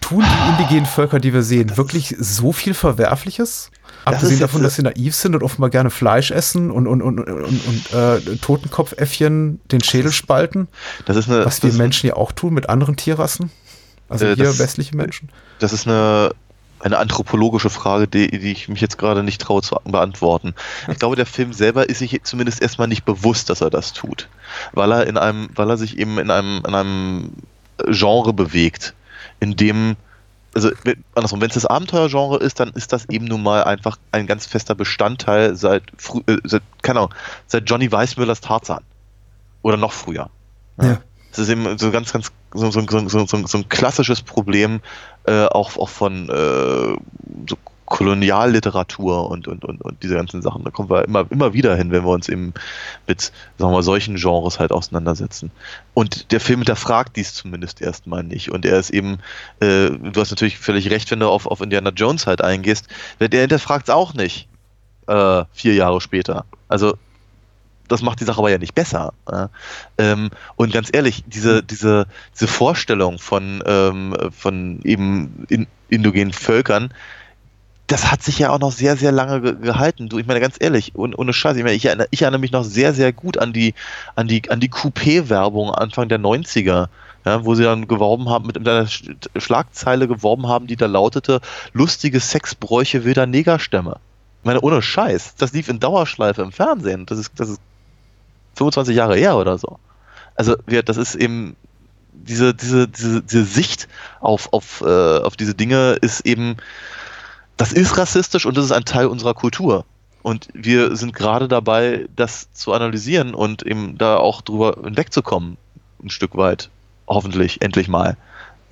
Tun 0.00 0.24
die 0.24 0.50
indigenen 0.50 0.86
Völker, 0.86 1.20
die 1.20 1.34
wir 1.34 1.42
sehen, 1.42 1.76
wirklich 1.76 2.16
so 2.18 2.52
viel 2.52 2.72
Verwerfliches? 2.72 3.70
Abgesehen 4.04 4.40
davon, 4.40 4.62
dass 4.62 4.76
sie 4.76 4.82
naiv 4.82 5.14
sind 5.14 5.34
und 5.34 5.42
offenbar 5.42 5.70
gerne 5.70 5.90
Fleisch 5.90 6.30
essen 6.30 6.70
und, 6.70 6.86
und, 6.86 7.02
und, 7.02 7.20
und, 7.20 7.44
und 7.44 7.92
äh, 7.92 8.36
Totenkopfäffchen 8.36 9.60
den 9.70 9.82
Schädel 9.82 10.12
spalten. 10.12 10.68
Das 11.04 11.16
ist 11.16 11.28
eine, 11.28 11.44
was 11.44 11.62
wir 11.62 11.72
Menschen 11.74 12.06
ja 12.06 12.16
auch 12.16 12.32
tun 12.32 12.54
mit 12.54 12.68
anderen 12.68 12.96
Tierrassen. 12.96 13.50
Also 14.08 14.26
äh, 14.26 14.34
hier 14.34 14.44
das, 14.44 14.58
westliche 14.58 14.96
Menschen. 14.96 15.28
Das 15.58 15.72
ist 15.72 15.86
eine, 15.86 16.30
eine 16.80 16.98
anthropologische 16.98 17.70
Frage, 17.70 18.08
die, 18.08 18.30
die 18.30 18.52
ich 18.52 18.68
mich 18.68 18.80
jetzt 18.80 18.98
gerade 18.98 19.22
nicht 19.22 19.40
traue 19.40 19.62
zu 19.62 19.76
beantworten. 19.84 20.54
Ich 20.88 20.98
glaube, 20.98 21.16
der 21.16 21.26
Film 21.26 21.52
selber 21.52 21.88
ist 21.88 21.98
sich 21.98 22.20
zumindest 22.22 22.62
erstmal 22.62 22.88
nicht 22.88 23.04
bewusst, 23.04 23.50
dass 23.50 23.60
er 23.60 23.70
das 23.70 23.92
tut. 23.92 24.28
Weil 24.72 24.92
er 24.92 25.06
in 25.06 25.18
einem, 25.18 25.48
weil 25.54 25.70
er 25.70 25.76
sich 25.76 25.98
eben 25.98 26.18
in 26.18 26.30
einem, 26.30 26.62
in 26.66 26.74
einem 26.74 27.32
Genre 27.86 28.32
bewegt, 28.32 28.94
in 29.40 29.56
dem 29.56 29.96
also 30.54 30.70
andersrum, 31.14 31.40
wenn 31.40 31.48
es 31.48 31.54
das 31.54 31.66
Abenteuergenre 31.66 32.38
ist, 32.38 32.60
dann 32.60 32.70
ist 32.70 32.92
das 32.92 33.08
eben 33.08 33.26
nun 33.26 33.42
mal 33.42 33.64
einfach 33.64 33.98
ein 34.12 34.26
ganz 34.26 34.46
fester 34.46 34.74
Bestandteil 34.74 35.54
seit, 35.56 35.84
äh, 36.26 36.36
seit 36.44 36.62
keine 36.82 37.00
Ahnung, 37.00 37.14
seit 37.46 37.68
Johnny 37.68 37.90
Weissmüllers 37.90 38.40
Tarzan. 38.40 38.82
Oder 39.62 39.76
noch 39.76 39.92
früher. 39.92 40.30
Ja. 40.78 40.86
ja. 40.86 41.00
Das 41.30 41.40
ist 41.40 41.48
eben 41.50 41.78
so 41.78 41.90
ganz, 41.90 42.12
ganz 42.12 42.32
so, 42.52 42.70
so, 42.70 43.08
so, 43.08 43.26
so 43.26 43.58
ein 43.58 43.68
klassisches 43.68 44.22
Problem 44.22 44.80
äh, 45.24 45.44
auch, 45.44 45.76
auch 45.76 45.88
von 45.88 46.28
äh, 46.30 46.96
so 47.48 47.56
Kolonialliteratur 47.88 49.30
und, 49.30 49.48
und, 49.48 49.64
und, 49.64 49.80
und 49.80 50.02
diese 50.02 50.14
ganzen 50.14 50.42
Sachen. 50.42 50.62
Da 50.62 50.70
kommen 50.70 50.90
wir 50.90 51.04
immer, 51.04 51.26
immer 51.30 51.54
wieder 51.54 51.74
hin, 51.74 51.90
wenn 51.90 52.04
wir 52.04 52.10
uns 52.10 52.28
eben 52.28 52.52
mit 53.06 53.32
sagen 53.56 53.72
wir 53.72 53.82
solchen 53.82 54.16
Genres 54.16 54.60
halt 54.60 54.72
auseinandersetzen. 54.72 55.50
Und 55.94 56.30
der 56.32 56.40
Film 56.40 56.60
hinterfragt 56.60 57.16
dies 57.16 57.34
zumindest 57.34 57.80
erstmal 57.80 58.22
nicht. 58.22 58.50
Und 58.50 58.66
er 58.66 58.78
ist 58.78 58.90
eben, 58.90 59.18
äh, 59.60 59.90
du 59.90 60.20
hast 60.20 60.30
natürlich 60.30 60.58
völlig 60.58 60.90
recht, 60.90 61.10
wenn 61.10 61.20
du 61.20 61.28
auf, 61.28 61.46
auf 61.46 61.60
Indiana 61.60 61.90
Jones 61.90 62.26
halt 62.26 62.42
eingehst, 62.42 62.88
der 63.20 63.40
hinterfragt 63.40 63.88
es 63.88 63.94
auch 63.94 64.12
nicht 64.12 64.48
äh, 65.06 65.44
vier 65.52 65.74
Jahre 65.74 66.00
später. 66.00 66.44
Also 66.68 66.98
das 67.88 68.02
macht 68.02 68.20
die 68.20 68.24
Sache 68.24 68.38
aber 68.38 68.50
ja 68.50 68.58
nicht 68.58 68.74
besser. 68.74 69.14
Ähm, 69.96 70.28
und 70.56 70.72
ganz 70.74 70.90
ehrlich, 70.92 71.24
diese, 71.26 71.62
diese, 71.62 72.06
diese 72.34 72.46
Vorstellung 72.46 73.18
von, 73.18 73.62
ähm, 73.66 74.14
von 74.30 74.80
eben 74.84 75.46
in, 75.48 75.66
indogenen 75.88 76.34
Völkern, 76.34 76.92
das 77.88 78.12
hat 78.12 78.22
sich 78.22 78.38
ja 78.38 78.50
auch 78.50 78.58
noch 78.58 78.70
sehr, 78.70 78.96
sehr 78.96 79.12
lange 79.12 79.40
ge 79.40 79.54
gehalten. 79.56 80.08
Du, 80.08 80.18
ich 80.18 80.26
meine, 80.26 80.40
ganz 80.40 80.56
ehrlich, 80.60 80.92
ohne, 80.94 81.16
ohne 81.16 81.32
Scheiß, 81.32 81.56
ich, 81.56 81.64
meine, 81.64 81.74
ich, 81.74 81.86
erinnere, 81.86 82.06
ich 82.10 82.22
erinnere 82.22 82.40
mich 82.40 82.52
noch 82.52 82.62
sehr, 82.62 82.92
sehr 82.92 83.12
gut 83.14 83.38
an 83.38 83.52
die, 83.52 83.74
an 84.14 84.28
die, 84.28 84.48
an 84.50 84.60
die 84.60 84.70
Coupé-Werbung 84.70 85.70
Anfang 85.70 86.08
der 86.08 86.20
90er. 86.20 86.88
Ja, 87.24 87.44
wo 87.44 87.54
sie 87.56 87.64
dann 87.64 87.88
geworben 87.88 88.28
haben, 88.28 88.46
mit 88.46 88.56
einer 88.56 88.86
Schlagzeile 89.36 90.06
geworben 90.06 90.46
haben, 90.46 90.66
die 90.68 90.76
da 90.76 90.86
lautete, 90.86 91.40
lustige 91.72 92.20
Sexbräuche 92.20 93.04
wilder 93.04 93.26
Negerstämme. 93.26 93.98
Ich 94.40 94.46
meine, 94.46 94.60
ohne 94.60 94.80
Scheiß, 94.80 95.34
das 95.34 95.52
lief 95.52 95.68
in 95.68 95.80
Dauerschleife 95.80 96.42
im 96.42 96.52
Fernsehen. 96.52 97.06
Das 97.06 97.18
ist, 97.18 97.32
das 97.36 97.48
ist 97.50 97.60
25 98.54 98.96
Jahre 98.96 99.16
her 99.16 99.36
oder 99.36 99.58
so. 99.58 99.78
Also, 100.36 100.56
wir, 100.66 100.82
das 100.84 100.96
ist 100.96 101.16
eben, 101.16 101.56
diese, 102.12 102.54
diese, 102.54 102.86
diese, 102.86 103.22
diese 103.22 103.44
Sicht 103.44 103.88
auf, 104.20 104.52
auf, 104.52 104.80
äh, 104.80 105.18
auf 105.18 105.36
diese 105.36 105.54
Dinge 105.54 105.98
ist 106.00 106.20
eben, 106.20 106.56
das 107.58 107.72
ist 107.72 107.98
rassistisch 107.98 108.46
und 108.46 108.56
das 108.56 108.64
ist 108.64 108.72
ein 108.72 108.84
Teil 108.84 109.06
unserer 109.06 109.34
Kultur. 109.34 109.84
Und 110.22 110.48
wir 110.54 110.96
sind 110.96 111.12
gerade 111.12 111.48
dabei, 111.48 112.06
das 112.16 112.52
zu 112.52 112.72
analysieren 112.72 113.34
und 113.34 113.62
eben 113.64 113.98
da 113.98 114.16
auch 114.16 114.42
drüber 114.42 114.78
hinwegzukommen, 114.82 115.56
ein 116.02 116.10
Stück 116.10 116.36
weit, 116.36 116.70
hoffentlich, 117.06 117.60
endlich 117.60 117.88
mal. 117.88 118.16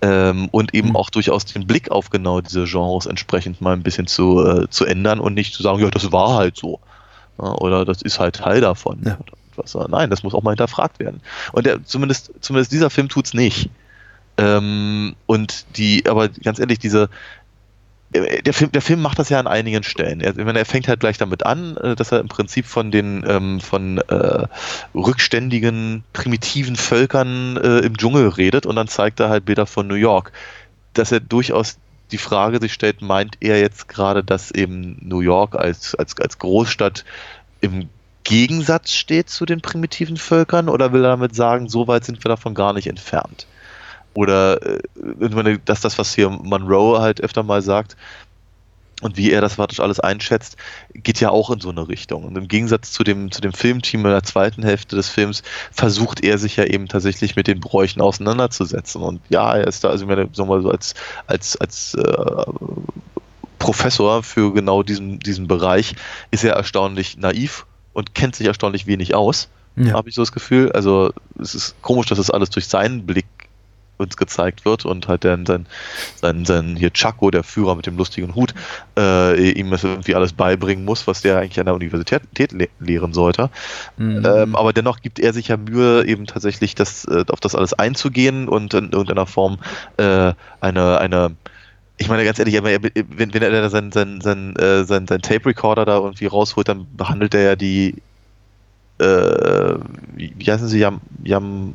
Ähm, 0.02 0.48
und 0.50 0.74
eben 0.74 0.90
mhm. 0.90 0.96
auch 0.96 1.10
durchaus 1.10 1.44
den 1.46 1.66
Blick 1.66 1.90
auf 1.90 2.10
genau 2.10 2.40
diese 2.40 2.64
Genres 2.64 3.06
entsprechend 3.06 3.60
mal 3.60 3.72
ein 3.72 3.82
bisschen 3.82 4.06
zu, 4.06 4.44
äh, 4.44 4.68
zu 4.68 4.84
ändern 4.84 5.20
und 5.20 5.34
nicht 5.34 5.54
zu 5.54 5.62
sagen, 5.62 5.80
ja, 5.80 5.90
das 5.90 6.12
war 6.12 6.34
halt 6.34 6.56
so. 6.56 6.80
Ja, 7.40 7.52
oder 7.52 7.84
das 7.84 8.02
ist 8.02 8.18
halt 8.18 8.36
Teil 8.36 8.60
davon. 8.60 9.00
Ja. 9.04 9.18
Nein, 9.88 10.10
das 10.10 10.22
muss 10.22 10.34
auch 10.34 10.42
mal 10.42 10.50
hinterfragt 10.50 10.98
werden. 10.98 11.22
Und 11.52 11.66
der, 11.66 11.82
zumindest, 11.84 12.30
zumindest 12.40 12.72
dieser 12.72 12.90
Film 12.90 13.08
tut 13.08 13.26
es 13.26 13.34
nicht. 13.34 13.70
Ähm, 14.36 15.16
und 15.24 15.64
die, 15.78 16.06
aber 16.06 16.28
ganz 16.28 16.58
ehrlich, 16.58 16.78
diese, 16.78 17.08
der 18.12 18.54
Film, 18.54 18.72
der 18.72 18.82
Film 18.82 19.02
macht 19.02 19.18
das 19.18 19.28
ja 19.28 19.40
an 19.40 19.46
einigen 19.46 19.82
Stellen. 19.82 20.20
Er, 20.20 20.34
meine, 20.34 20.58
er 20.58 20.64
fängt 20.64 20.88
halt 20.88 21.00
gleich 21.00 21.18
damit 21.18 21.44
an, 21.44 21.76
äh, 21.76 21.96
dass 21.96 22.12
er 22.12 22.20
im 22.20 22.28
Prinzip 22.28 22.66
von 22.66 22.90
den 22.90 23.24
ähm, 23.26 23.60
von 23.60 23.98
äh, 23.98 24.46
rückständigen, 24.94 26.04
primitiven 26.12 26.76
Völkern 26.76 27.56
äh, 27.56 27.78
im 27.78 27.96
Dschungel 27.96 28.28
redet 28.28 28.64
und 28.66 28.76
dann 28.76 28.88
zeigt 28.88 29.20
er 29.20 29.28
halt 29.28 29.44
Bilder 29.44 29.66
von 29.66 29.86
New 29.86 29.94
York. 29.94 30.32
Dass 30.94 31.12
er 31.12 31.20
durchaus 31.20 31.78
die 32.12 32.18
Frage 32.18 32.60
sich 32.60 32.72
stellt, 32.72 33.02
meint 33.02 33.36
er 33.40 33.60
jetzt 33.60 33.88
gerade, 33.88 34.22
dass 34.22 34.52
eben 34.52 34.98
New 35.02 35.20
York 35.20 35.56
als, 35.56 35.94
als, 35.96 36.18
als 36.20 36.38
Großstadt 36.38 37.04
im 37.60 37.88
Gegensatz 38.22 38.92
steht 38.92 39.28
zu 39.30 39.46
den 39.46 39.60
primitiven 39.60 40.16
Völkern 40.16 40.68
oder 40.68 40.92
will 40.92 41.04
er 41.04 41.10
damit 41.10 41.34
sagen, 41.34 41.68
so 41.68 41.88
weit 41.88 42.04
sind 42.04 42.24
wir 42.24 42.28
davon 42.28 42.54
gar 42.54 42.72
nicht 42.72 42.86
entfernt? 42.86 43.46
Oder 44.16 44.60
äh, 44.62 45.58
dass 45.64 45.80
das, 45.82 45.98
was 45.98 46.14
hier 46.14 46.30
Monroe 46.30 47.00
halt 47.00 47.20
öfter 47.20 47.42
mal 47.42 47.62
sagt, 47.62 47.96
und 49.02 49.18
wie 49.18 49.30
er 49.30 49.42
das 49.42 49.56
praktisch 49.56 49.80
alles 49.80 50.00
einschätzt, 50.00 50.56
geht 50.94 51.20
ja 51.20 51.28
auch 51.28 51.50
in 51.50 51.60
so 51.60 51.68
eine 51.68 51.86
Richtung. 51.86 52.24
Und 52.24 52.38
im 52.38 52.48
Gegensatz 52.48 52.92
zu 52.92 53.04
dem, 53.04 53.30
zu 53.30 53.42
dem 53.42 53.52
Filmteam 53.52 54.06
in 54.06 54.10
der 54.10 54.22
zweiten 54.22 54.62
Hälfte 54.62 54.96
des 54.96 55.10
Films 55.10 55.42
versucht 55.70 56.24
er 56.24 56.38
sich 56.38 56.56
ja 56.56 56.64
eben 56.64 56.88
tatsächlich 56.88 57.36
mit 57.36 57.46
den 57.46 57.60
Bräuchen 57.60 58.00
auseinanderzusetzen. 58.00 59.02
Und 59.02 59.20
ja, 59.28 59.54
er 59.54 59.66
ist 59.66 59.84
da, 59.84 59.90
also 59.90 60.04
ich 60.04 60.08
meine, 60.08 60.30
sagen 60.32 60.48
wir 60.48 60.56
mal 60.56 60.62
so 60.62 60.70
als, 60.70 60.94
als, 61.26 61.58
als 61.58 61.92
äh, 61.92 62.44
Professor 63.58 64.22
für 64.22 64.54
genau 64.54 64.82
diesen, 64.82 65.18
diesen 65.18 65.46
Bereich 65.46 65.94
ist 66.30 66.42
er 66.42 66.54
erstaunlich 66.54 67.18
naiv 67.18 67.66
und 67.92 68.14
kennt 68.14 68.34
sich 68.34 68.46
erstaunlich 68.46 68.86
wenig 68.86 69.14
aus. 69.14 69.48
Ja. 69.76 69.92
Habe 69.92 70.08
ich 70.08 70.14
so 70.14 70.22
das 70.22 70.32
Gefühl. 70.32 70.72
Also 70.72 71.12
es 71.38 71.54
ist 71.54 71.74
komisch, 71.82 72.06
dass 72.06 72.16
das 72.16 72.30
alles 72.30 72.48
durch 72.48 72.66
seinen 72.66 73.04
Blick 73.04 73.26
uns 73.98 74.16
gezeigt 74.16 74.64
wird 74.64 74.84
und 74.84 75.08
halt 75.08 75.24
dann 75.24 75.46
sein, 75.46 75.66
sein, 76.16 76.44
sein 76.44 76.76
hier 76.76 76.92
Chaco, 76.92 77.30
der 77.30 77.42
Führer 77.42 77.74
mit 77.74 77.86
dem 77.86 77.96
lustigen 77.96 78.34
Hut, 78.34 78.54
äh, 78.98 79.50
ihm 79.50 79.70
das 79.70 79.84
irgendwie 79.84 80.14
alles 80.14 80.32
beibringen 80.32 80.84
muss, 80.84 81.06
was 81.06 81.22
der 81.22 81.38
eigentlich 81.38 81.58
an 81.58 81.66
der 81.66 81.74
Universität 81.74 82.52
le 82.52 82.68
lehren 82.80 83.12
sollte. 83.12 83.50
Mhm. 83.96 84.24
Ähm, 84.24 84.56
aber 84.56 84.72
dennoch 84.72 85.00
gibt 85.00 85.18
er 85.18 85.32
sich 85.32 85.48
ja 85.48 85.56
Mühe, 85.56 86.04
eben 86.06 86.26
tatsächlich 86.26 86.74
das, 86.74 87.04
äh, 87.06 87.24
auf 87.28 87.40
das 87.40 87.54
alles 87.54 87.72
einzugehen 87.72 88.48
und 88.48 88.74
in 88.74 88.92
irgendeiner 88.92 89.26
Form 89.26 89.58
äh, 89.96 90.32
eine, 90.60 90.98
eine 90.98 91.36
ich 91.98 92.08
meine 92.08 92.24
ganz 92.26 92.38
ehrlich, 92.38 92.62
wenn, 92.62 93.32
wenn 93.32 93.42
er 93.42 93.70
sein, 93.70 93.90
sein, 93.90 94.20
sein, 94.20 94.54
äh, 94.56 94.84
sein, 94.84 95.06
sein 95.06 95.22
Tape-Recorder 95.22 95.86
da 95.86 95.96
irgendwie 95.96 96.26
rausholt, 96.26 96.68
dann 96.68 96.86
behandelt 96.94 97.34
er 97.34 97.42
ja 97.42 97.56
die 97.56 97.94
äh, 98.98 99.74
wie 100.14 100.50
heißen 100.50 100.68
sie, 100.68 100.78
Yam, 100.78 101.00
Yam, 101.24 101.74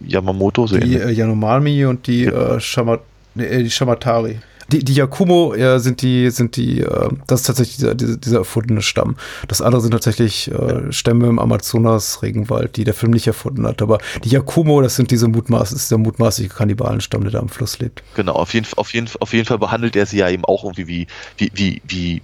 Yamamoto? 0.00 0.66
So 0.66 0.78
die 0.78 0.96
äh, 0.96 1.10
Yanomami 1.10 1.84
und 1.84 2.06
die, 2.06 2.24
ja. 2.24 2.56
äh, 2.56 2.60
Shama, 2.60 2.98
äh, 3.36 3.62
die 3.62 3.70
Shamatari. 3.70 4.40
Die, 4.70 4.84
die 4.84 4.94
Yakumo 4.94 5.52
äh, 5.54 5.80
sind 5.80 6.00
die, 6.00 6.30
sind 6.30 6.54
die, 6.54 6.80
äh, 6.80 7.08
das 7.26 7.40
ist 7.40 7.46
tatsächlich 7.46 7.76
dieser, 7.76 7.94
dieser, 7.96 8.16
dieser 8.16 8.38
erfundene 8.38 8.82
Stamm. 8.82 9.16
Das 9.48 9.62
andere 9.62 9.82
sind 9.82 9.90
tatsächlich 9.90 10.48
äh, 10.52 10.92
Stämme 10.92 11.26
im 11.26 11.40
Amazonas-Regenwald, 11.40 12.76
die 12.76 12.84
der 12.84 12.94
Film 12.94 13.10
nicht 13.12 13.26
erfunden 13.26 13.66
hat. 13.66 13.82
Aber 13.82 13.98
die 14.22 14.28
Yakumo, 14.28 14.80
das 14.80 14.94
sind 14.94 15.10
diese 15.10 15.26
Mutmaß, 15.26 15.72
ist 15.72 15.90
der 15.90 15.98
mutmaßliche 15.98 16.50
Kannibalenstamm, 16.50 17.22
der 17.22 17.32
da 17.32 17.38
am 17.40 17.48
Fluss 17.48 17.80
lebt. 17.80 18.04
Genau, 18.14 18.34
auf 18.34 18.54
jeden, 18.54 18.66
auf 18.76 18.94
jeden, 18.94 19.08
auf 19.18 19.32
jeden 19.32 19.46
Fall 19.46 19.58
behandelt 19.58 19.96
er 19.96 20.06
sie 20.06 20.18
ja 20.18 20.28
eben 20.28 20.44
auch 20.44 20.62
irgendwie 20.62 20.86
wie, 20.86 21.06
wie, 21.38 21.50
wie, 21.54 21.82
wie, 21.88 22.22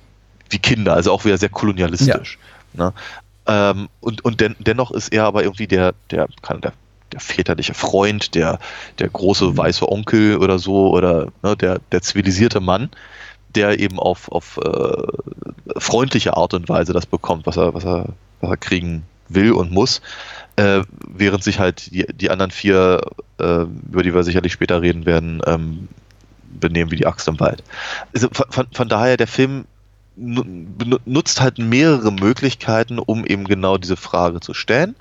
wie 0.49 0.59
Kinder, 0.59 0.95
also 0.95 1.11
auch 1.11 1.25
wieder 1.25 1.39
sehr 1.39 1.49
kolonialistisch. 1.49 2.39
Ja. 2.75 2.85
Ne? 2.85 2.93
Ähm, 3.49 3.89
und 4.01 4.25
und 4.25 4.41
den, 4.41 4.55
dennoch 4.61 4.93
ist 4.93 5.13
er 5.13 5.25
aber 5.25 5.43
irgendwie 5.43 5.67
der, 5.67 5.95
der, 6.11 6.29
kann, 6.43 6.61
der 6.61 6.73
der 7.13 7.21
väterliche 7.21 7.75
Freund, 7.75 8.35
der, 8.35 8.59
der 8.99 9.09
große 9.09 9.57
weiße 9.57 9.91
Onkel 9.91 10.39
oder 10.39 10.59
so 10.59 10.91
oder 10.91 11.29
ne, 11.43 11.57
der, 11.57 11.81
der 11.93 12.03
zivilisierte 12.03 12.61
Mann, 12.61 12.91
der 13.55 13.79
eben 13.81 13.99
auf, 13.99 14.31
auf 14.31 14.59
äh, 14.59 15.81
freundliche 15.81 16.37
Art 16.37 16.55
und 16.55 16.69
Weise 16.69 16.93
das 16.93 17.07
bekommt, 17.07 17.47
was 17.47 17.57
er, 17.57 17.75
was 17.75 17.85
er, 17.85 18.07
was 18.41 18.51
er 18.51 18.57
kriegen 18.57 19.05
will 19.29 19.53
und 19.53 19.73
muss, 19.73 20.01
äh, 20.57 20.83
während 21.07 21.43
sich 21.43 21.59
halt 21.59 21.91
die, 21.93 22.07
die 22.13 22.31
anderen 22.31 22.51
vier, 22.51 23.01
äh, 23.39 23.63
über 23.91 24.03
die 24.03 24.15
wir 24.15 24.23
sicherlich 24.25 24.53
später 24.53 24.83
reden 24.83 25.07
werden, 25.07 25.41
ähm, 25.47 25.89
benehmen 26.61 26.91
wie 26.91 26.97
die 26.97 27.07
Axt 27.07 27.29
im 27.29 27.41
Wald. 27.41 27.63
Also 28.15 28.29
von, 28.33 28.67
von 28.73 28.89
daher, 28.89 29.17
der 29.17 29.27
Film 29.27 29.67
nutzt 30.17 31.41
halt 31.43 31.59
mehrere 31.59 32.11
Möglichkeiten, 32.11 32.99
um 32.99 33.27
eben 33.27 33.45
genau 33.45 33.77
diese 33.77 33.97
Frage 33.97 34.41
zu 34.41 34.55
stellen. 34.55 34.97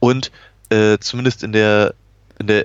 Und 0.00 0.30
äh, 0.70 0.98
zumindest 0.98 1.42
in 1.42 1.52
der, 1.52 1.94
in 2.38 2.46
der 2.46 2.64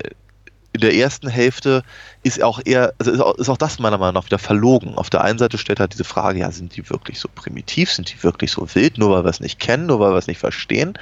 in 0.76 0.82
der 0.82 0.94
ersten 0.94 1.30
Hälfte 1.30 1.84
ist 2.22 2.44
auch 2.44 2.60
eher, 2.64 2.94
also 3.00 3.12
ist 3.12 3.22
auch, 3.22 3.36
ist 3.36 3.50
auch, 3.50 3.58
das 3.58 3.80
meiner 3.80 3.98
Meinung 3.98 4.16
nach 4.16 4.26
wieder 4.26 4.40
verlogen. 4.40 4.96
Auf 4.96 5.10
der 5.10 5.24
einen 5.24 5.40
Seite 5.40 5.58
stellt 5.58 5.80
halt 5.80 5.94
diese 5.94 6.04
Frage, 6.04 6.40
ja, 6.40 6.52
sind 6.52 6.76
die 6.76 6.90
wirklich 6.90 7.20
so 7.20 7.30
primitiv, 7.34 7.92
sind 7.92 8.12
die 8.12 8.22
wirklich 8.24 8.52
so 8.52 8.68
wild, 8.76 8.98
nur 8.98 9.12
weil 9.12 9.24
wir 9.24 9.30
es 9.30 9.40
nicht 9.40 9.60
kennen, 9.60 9.86
nur 9.86 10.02
weil 10.02 10.12
wir 10.12 10.18
es 10.18 10.28
nicht 10.28 10.40
verstehen. 10.40 10.98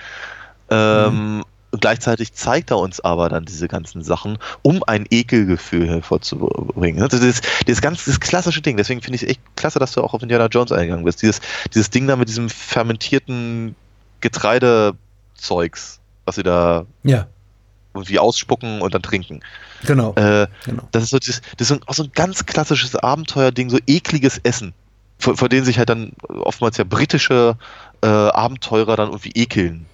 Ähm, 0.69 1.37
mhm. 1.37 1.43
Gleichzeitig 1.79 2.33
zeigt 2.33 2.69
er 2.69 2.77
uns 2.77 2.99
aber 2.99 3.29
dann 3.29 3.45
diese 3.45 3.67
ganzen 3.67 4.03
Sachen, 4.03 4.37
um 4.61 4.83
ein 4.85 5.07
Ekelgefühl 5.09 5.89
hervorzubringen. 5.89 7.01
Also 7.01 7.17
das, 7.17 7.41
das, 7.65 7.81
ganz, 7.81 8.05
das 8.05 8.19
klassische 8.19 8.61
Ding. 8.61 8.77
Deswegen 8.77 9.01
finde 9.01 9.15
ich 9.15 9.23
es 9.23 9.29
echt 9.29 9.41
klasse, 9.55 9.79
dass 9.79 9.93
du 9.93 10.01
auch 10.01 10.13
auf 10.13 10.21
Indiana 10.21 10.45
Jones 10.45 10.71
eingegangen 10.71 11.03
bist. 11.03 11.23
Dieses, 11.23 11.41
dieses 11.73 11.89
Ding 11.89 12.05
da 12.05 12.15
mit 12.15 12.29
diesem 12.29 12.47
fermentierten 12.47 13.75
Getreidezeugs, 14.21 15.99
was 16.25 16.35
sie 16.35 16.43
da 16.43 16.85
ja. 17.03 17.27
irgendwie 17.93 18.19
ausspucken 18.19 18.81
und 18.81 18.93
dann 18.93 19.01
trinken. 19.01 19.41
Genau. 19.85 20.13
Äh, 20.15 20.47
genau. 20.65 20.87
Das 20.91 21.03
ist 21.03 21.09
so, 21.09 21.19
das, 21.19 21.41
das 21.57 21.71
ist 21.71 21.87
auch 21.87 21.93
so 21.93 22.03
ein 22.03 22.11
ganz 22.13 22.45
klassisches 22.45 22.95
Abenteuerding, 22.95 23.69
so 23.69 23.79
ekliges 23.87 24.39
Essen, 24.43 24.73
vor, 25.19 25.37
vor 25.37 25.49
denen 25.49 25.65
sich 25.65 25.77
halt 25.77 25.89
dann 25.89 26.13
oftmals 26.27 26.77
ja 26.77 26.83
britische 26.83 27.57
äh, 28.01 28.07
Abenteurer 28.07 28.95
dann 28.95 29.09
irgendwie 29.09 29.31
ekeln 29.35 29.85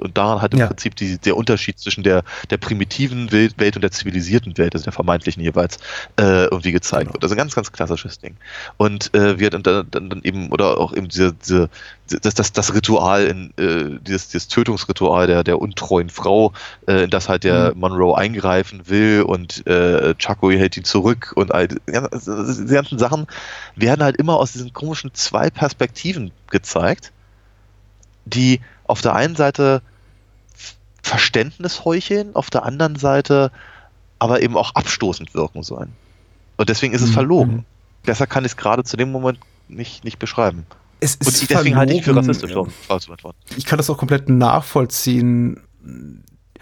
und 0.00 0.16
daran 0.16 0.42
hat 0.42 0.52
im 0.52 0.60
ja. 0.60 0.66
Prinzip 0.66 0.96
die, 0.96 1.18
der 1.18 1.36
Unterschied 1.36 1.78
zwischen 1.78 2.02
der, 2.02 2.22
der 2.50 2.56
primitiven 2.56 3.32
Welt, 3.32 3.76
und 3.76 3.82
der 3.82 3.90
zivilisierten 3.90 4.56
Welt, 4.58 4.74
also 4.74 4.84
der 4.84 4.92
vermeintlichen 4.92 5.42
jeweils, 5.42 5.78
äh, 6.18 6.44
irgendwie 6.44 6.72
gezeigt 6.72 7.04
genau. 7.04 7.14
wird. 7.14 7.24
Also 7.24 7.34
ein 7.34 7.38
ganz, 7.38 7.54
ganz 7.54 7.72
klassisches 7.72 8.18
Ding. 8.18 8.36
Und 8.76 9.14
äh, 9.14 9.38
wir 9.38 9.50
dann, 9.50 9.62
dann, 9.62 9.90
dann 9.90 10.20
eben, 10.22 10.50
oder 10.50 10.78
auch 10.78 10.92
eben 10.94 11.08
diese, 11.08 11.32
diese 11.34 11.68
das, 12.08 12.34
das, 12.34 12.52
das 12.52 12.74
Ritual, 12.74 13.24
in, 13.24 13.52
äh, 13.56 13.98
dieses, 14.00 14.28
dieses 14.28 14.48
Tötungsritual 14.48 15.26
der, 15.26 15.44
der 15.44 15.60
untreuen 15.60 16.08
Frau, 16.08 16.52
äh, 16.86 17.04
in 17.04 17.10
das 17.10 17.28
halt 17.28 17.44
der 17.44 17.74
mhm. 17.74 17.80
Monroe 17.80 18.16
eingreifen 18.16 18.88
will 18.88 19.22
und 19.22 19.66
äh, 19.66 20.14
Chaco 20.14 20.50
hält 20.50 20.76
ihn 20.76 20.84
zurück 20.84 21.32
und 21.34 21.52
all 21.52 21.68
die 21.68 21.78
ganzen 21.86 22.98
Sachen 22.98 23.26
werden 23.74 24.02
halt 24.02 24.16
immer 24.16 24.36
aus 24.36 24.52
diesen 24.52 24.72
komischen 24.72 25.14
zwei 25.14 25.50
Perspektiven 25.50 26.30
gezeigt, 26.50 27.12
die 28.24 28.60
auf 28.88 29.02
der 29.02 29.14
einen 29.14 29.36
Seite 29.36 29.82
Verständnis 31.02 31.84
heucheln, 31.84 32.34
auf 32.34 32.50
der 32.50 32.64
anderen 32.64 32.96
Seite 32.96 33.52
aber 34.18 34.42
eben 34.42 34.56
auch 34.56 34.74
abstoßend 34.74 35.34
wirken 35.34 35.62
sollen. 35.62 35.92
Und 36.56 36.68
deswegen 36.68 36.94
ist 36.94 37.02
es 37.02 37.10
mhm. 37.10 37.14
verlogen. 37.14 37.54
Mhm. 37.54 37.64
Besser 38.04 38.26
kann 38.26 38.44
ich 38.44 38.52
es 38.52 38.56
gerade 38.56 38.82
zu 38.84 38.96
dem 38.96 39.12
Moment 39.12 39.38
nicht, 39.68 40.04
nicht 40.04 40.18
beschreiben. 40.18 40.66
Es 41.00 41.16
ist 41.16 41.26
Und 41.26 41.26
deswegen 41.26 41.52
verlogen. 41.52 41.76
halte 41.76 41.92
ich 41.92 42.04
für 42.04 42.16
rassistisch, 42.16 42.52
beantworten. 42.52 43.38
Ich 43.56 43.66
kann 43.66 43.76
das 43.76 43.90
auch 43.90 43.98
komplett 43.98 44.28
nachvollziehen. 44.28 45.60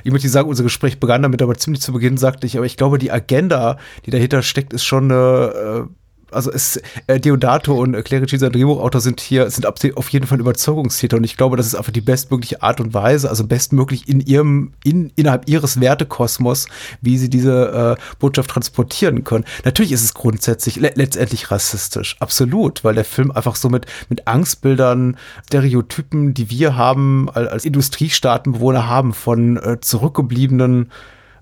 Ich 0.03 0.13
möchte 0.13 0.29
sagen, 0.29 0.49
unser 0.49 0.65
Gespräch 0.65 0.99
begann 1.01 1.23
damit, 1.23 1.41
aber 1.41 1.55
ziemlich 1.55 1.81
zu 1.81 1.93
Beginn 1.93 2.17
sagte 2.17 2.47
ich, 2.47 2.57
aber 2.57 2.67
ich 2.67 2.77
glaube, 2.77 2.99
die 2.99 3.13
Agenda, 3.13 3.79
die 4.05 4.11
dahinter 4.11 4.43
steckt, 4.43 4.73
ist 4.73 4.85
schon 4.85 5.11
eine 5.11 5.87
äh, 5.89 5.95
also 6.35 6.51
es, 6.51 6.81
äh, 7.07 7.21
Deodato 7.21 7.75
und 7.75 7.95
äh, 7.95 8.03
Clerici, 8.03 8.39
sein 8.39 8.53
Drehbuchautor, 8.53 9.01
sind 9.01 9.21
hier, 9.21 9.51
sind 9.51 9.67
auf 9.67 10.09
jeden 10.11 10.27
Fall 10.27 10.41
Überzeugungstäter. 10.41 11.17
Und 11.17 11.25
ich 11.25 11.37
glaube, 11.37 11.57
das 11.57 11.67
ist 11.67 11.75
einfach 11.75 11.93
die 11.93 12.01
bestmögliche 12.01 12.63
Art 12.63 12.81
und 12.81 12.95
Weise, 12.95 13.29
also 13.29 13.47
bestmöglich 13.47 14.09
in 14.09 14.21
ihrem, 14.21 14.73
in, 14.85 15.11
innerhalb 15.17 15.49
ihres 15.49 15.81
Wertekosmos, 15.81 16.67
wie 17.01 17.19
sie 17.19 17.31
diese 17.31 17.97
äh, 17.99 18.17
Botschaft 18.19 18.51
transportieren 18.51 19.25
können. 19.25 19.45
Natürlich 19.65 19.93
ist 19.93 20.05
es 20.05 20.15
grundsätzlich 20.15 20.77
le 20.77 20.93
letztendlich 20.95 21.51
rassistisch, 21.51 22.17
absolut, 22.21 22.85
weil 22.85 22.95
der 22.95 23.05
Film 23.05 23.31
einfach 23.31 23.57
so 23.57 23.69
mit, 23.69 23.87
mit 24.09 24.27
Angstbildern, 24.27 25.17
Stereotypen, 25.47 26.35
die 26.35 26.51
wir 26.51 26.77
haben, 26.77 27.29
als 27.31 27.65
Industriestaatenbewohner 27.65 28.89
haben, 28.89 29.13
von 29.13 29.57
äh, 29.57 29.81
zurückgebliebenen 29.81 30.91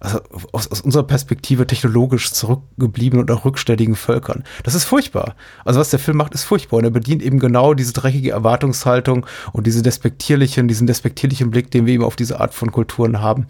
also 0.03 0.21
aus, 0.51 0.71
aus 0.71 0.81
unserer 0.81 1.05
Perspektive 1.05 1.67
technologisch 1.67 2.33
zurückgebliebenen 2.33 3.23
oder 3.23 3.45
rückständigen 3.45 3.95
Völkern. 3.95 4.43
Das 4.65 4.75
ist 4.75 4.85
furchtbar. 4.85 5.37
Also 5.65 5.79
was 5.79 5.91
der 5.91 6.01
Film 6.01 6.17
macht, 6.17 6.35
ist 6.35 6.43
furchtbar. 6.43 6.79
Und 6.79 6.85
er 6.85 6.91
bedient 6.91 7.23
eben 7.23 7.39
genau 7.39 7.73
diese 7.73 7.93
dreckige 7.93 8.33
Erwartungshaltung 8.33 9.27
und 9.53 9.67
diese 9.67 9.83
despektierlichen, 9.83 10.67
diesen 10.67 10.89
despektierlichen 10.89 11.51
Blick, 11.51 11.71
den 11.71 11.87
wir 11.87 11.95
eben 11.95 12.05
auf 12.05 12.17
diese 12.17 12.41
Art 12.41 12.53
von 12.53 12.73
Kulturen 12.73 13.21
haben. 13.21 13.47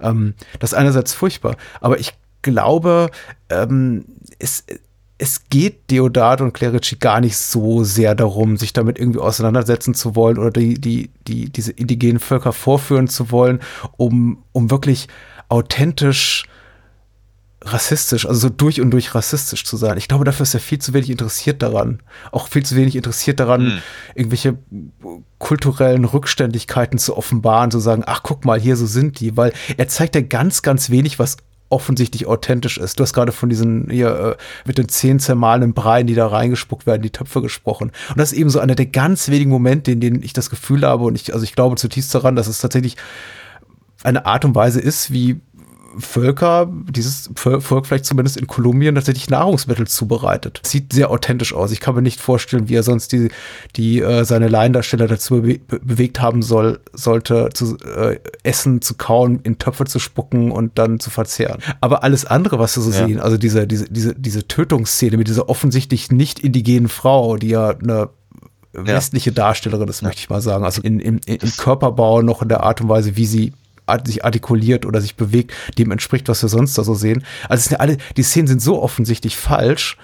Ähm, 0.00 0.34
das 0.58 0.72
ist 0.72 0.78
einerseits 0.78 1.14
furchtbar. 1.14 1.56
Aber 1.80 2.00
ich 2.00 2.14
glaube, 2.42 3.10
ähm, 3.48 4.04
es, 4.40 4.64
es 5.18 5.48
geht 5.50 5.88
Deodat 5.92 6.40
und 6.40 6.52
Clerici 6.52 6.96
gar 6.96 7.20
nicht 7.20 7.36
so 7.36 7.84
sehr 7.84 8.16
darum, 8.16 8.56
sich 8.56 8.72
damit 8.72 8.98
irgendwie 8.98 9.20
auseinandersetzen 9.20 9.94
zu 9.94 10.16
wollen 10.16 10.36
oder 10.36 10.50
die, 10.50 10.74
die, 10.74 11.10
die, 11.28 11.48
diese 11.48 11.70
indigenen 11.70 12.18
Völker 12.18 12.52
vorführen 12.52 13.06
zu 13.06 13.30
wollen, 13.30 13.60
um, 13.96 14.42
um 14.50 14.72
wirklich 14.72 15.06
authentisch 15.52 16.44
rassistisch, 17.64 18.26
also 18.26 18.40
so 18.40 18.48
durch 18.48 18.80
und 18.80 18.90
durch 18.90 19.14
rassistisch 19.14 19.64
zu 19.64 19.76
sein. 19.76 19.96
Ich 19.96 20.08
glaube, 20.08 20.24
dafür 20.24 20.42
ist 20.42 20.54
er 20.54 20.60
viel 20.60 20.78
zu 20.78 20.94
wenig 20.94 21.10
interessiert 21.10 21.62
daran. 21.62 22.00
Auch 22.32 22.48
viel 22.48 22.64
zu 22.64 22.74
wenig 22.74 22.96
interessiert 22.96 23.38
daran, 23.38 23.64
mhm. 23.64 23.78
irgendwelche 24.14 24.58
kulturellen 25.38 26.04
Rückständigkeiten 26.04 26.98
zu 26.98 27.16
offenbaren, 27.16 27.70
zu 27.70 27.78
sagen, 27.78 28.02
ach 28.04 28.22
guck 28.24 28.44
mal, 28.44 28.58
hier 28.58 28.76
so 28.76 28.86
sind 28.86 29.20
die, 29.20 29.36
weil 29.36 29.52
er 29.76 29.86
zeigt 29.86 30.14
ja 30.14 30.22
ganz, 30.22 30.62
ganz 30.62 30.90
wenig, 30.90 31.18
was 31.18 31.36
offensichtlich 31.68 32.26
authentisch 32.26 32.78
ist. 32.78 32.98
Du 32.98 33.02
hast 33.02 33.12
gerade 33.12 33.32
von 33.32 33.48
diesen 33.48 33.88
hier 33.90 34.36
äh, 34.38 34.42
mit 34.66 34.78
den 34.78 34.88
zehn 34.88 35.20
zermahlenen 35.20 35.72
Breien, 35.72 36.06
die 36.06 36.14
da 36.14 36.26
reingespuckt 36.26 36.86
werden, 36.86 37.02
die 37.02 37.10
Töpfe 37.10 37.40
gesprochen. 37.42 37.92
Und 38.08 38.18
das 38.18 38.32
ist 38.32 38.38
eben 38.38 38.50
so 38.50 38.58
einer 38.58 38.74
der 38.74 38.86
ganz 38.86 39.28
wenigen 39.28 39.50
Momente, 39.50 39.92
in 39.92 40.00
denen 40.00 40.22
ich 40.22 40.32
das 40.32 40.50
Gefühl 40.50 40.84
habe 40.86 41.04
und 41.04 41.14
ich, 41.14 41.32
also 41.32 41.44
ich 41.44 41.54
glaube 41.54 41.76
zutiefst 41.76 42.14
daran, 42.14 42.36
dass 42.36 42.46
es 42.46 42.58
tatsächlich 42.58 42.96
eine 44.02 44.26
Art 44.26 44.44
und 44.44 44.54
Weise 44.54 44.80
ist, 44.80 45.12
wie 45.12 45.40
Völker, 45.98 46.70
dieses 46.88 47.30
Volk 47.34 47.86
vielleicht 47.86 48.04
zumindest 48.04 48.36
in 48.36 48.46
Kolumbien 48.46 48.94
tatsächlich 48.94 49.28
Nahrungsmittel 49.28 49.86
zubereitet. 49.86 50.60
Sieht 50.64 50.92
sehr 50.92 51.10
authentisch 51.10 51.52
aus. 51.52 51.70
Ich 51.70 51.80
kann 51.80 51.94
mir 51.94 52.02
nicht 52.02 52.20
vorstellen, 52.20 52.68
wie 52.68 52.74
er 52.74 52.82
sonst 52.82 53.12
die, 53.12 53.28
die 53.76 54.00
äh, 54.00 54.24
seine 54.24 54.48
Laiendarsteller 54.48 55.06
dazu 55.06 55.42
be 55.42 55.60
bewegt 55.68 56.20
haben 56.20 56.42
soll, 56.42 56.80
sollte, 56.92 57.50
zu 57.52 57.76
äh, 57.78 58.18
essen, 58.42 58.80
zu 58.80 58.94
kauen, 58.94 59.40
in 59.42 59.58
Töpfe 59.58 59.84
zu 59.84 59.98
spucken 59.98 60.50
und 60.50 60.78
dann 60.78 61.00
zu 61.00 61.10
verzehren. 61.10 61.60
Aber 61.80 62.02
alles 62.02 62.24
andere, 62.24 62.58
was 62.58 62.76
wir 62.76 62.82
so 62.82 62.90
ja. 62.90 63.06
sehen, 63.06 63.20
also 63.20 63.36
diese, 63.36 63.66
diese, 63.66 63.86
diese, 63.90 64.14
diese 64.14 64.46
Tötungsszene 64.46 65.16
mit 65.16 65.28
dieser 65.28 65.48
offensichtlich 65.48 66.10
nicht 66.10 66.40
indigenen 66.40 66.88
Frau, 66.88 67.36
die 67.36 67.48
ja 67.48 67.70
eine 67.70 68.08
westliche 68.72 69.32
Darstellerin, 69.32 69.86
das 69.86 70.00
ja. 70.00 70.06
möchte 70.08 70.20
ich 70.20 70.30
mal 70.30 70.40
sagen, 70.40 70.64
also 70.64 70.80
in, 70.80 70.98
in, 70.98 71.18
im 71.18 71.52
Körperbau 71.56 72.22
noch 72.22 72.40
in 72.40 72.48
der 72.48 72.62
Art 72.62 72.80
und 72.80 72.88
Weise, 72.88 73.16
wie 73.16 73.26
sie 73.26 73.52
sich 74.04 74.24
artikuliert 74.24 74.86
oder 74.86 75.00
sich 75.00 75.16
bewegt, 75.16 75.52
dem 75.78 75.90
entspricht, 75.90 76.28
was 76.28 76.42
wir 76.42 76.48
sonst 76.48 76.76
da 76.78 76.84
so 76.84 76.94
sehen. 76.94 77.24
Also 77.48 77.68
sind 77.68 77.80
alle, 77.80 77.98
die 78.16 78.22
Szenen 78.22 78.48
sind 78.48 78.62
so 78.62 78.82
offensichtlich 78.82 79.36
falsch, 79.36 79.96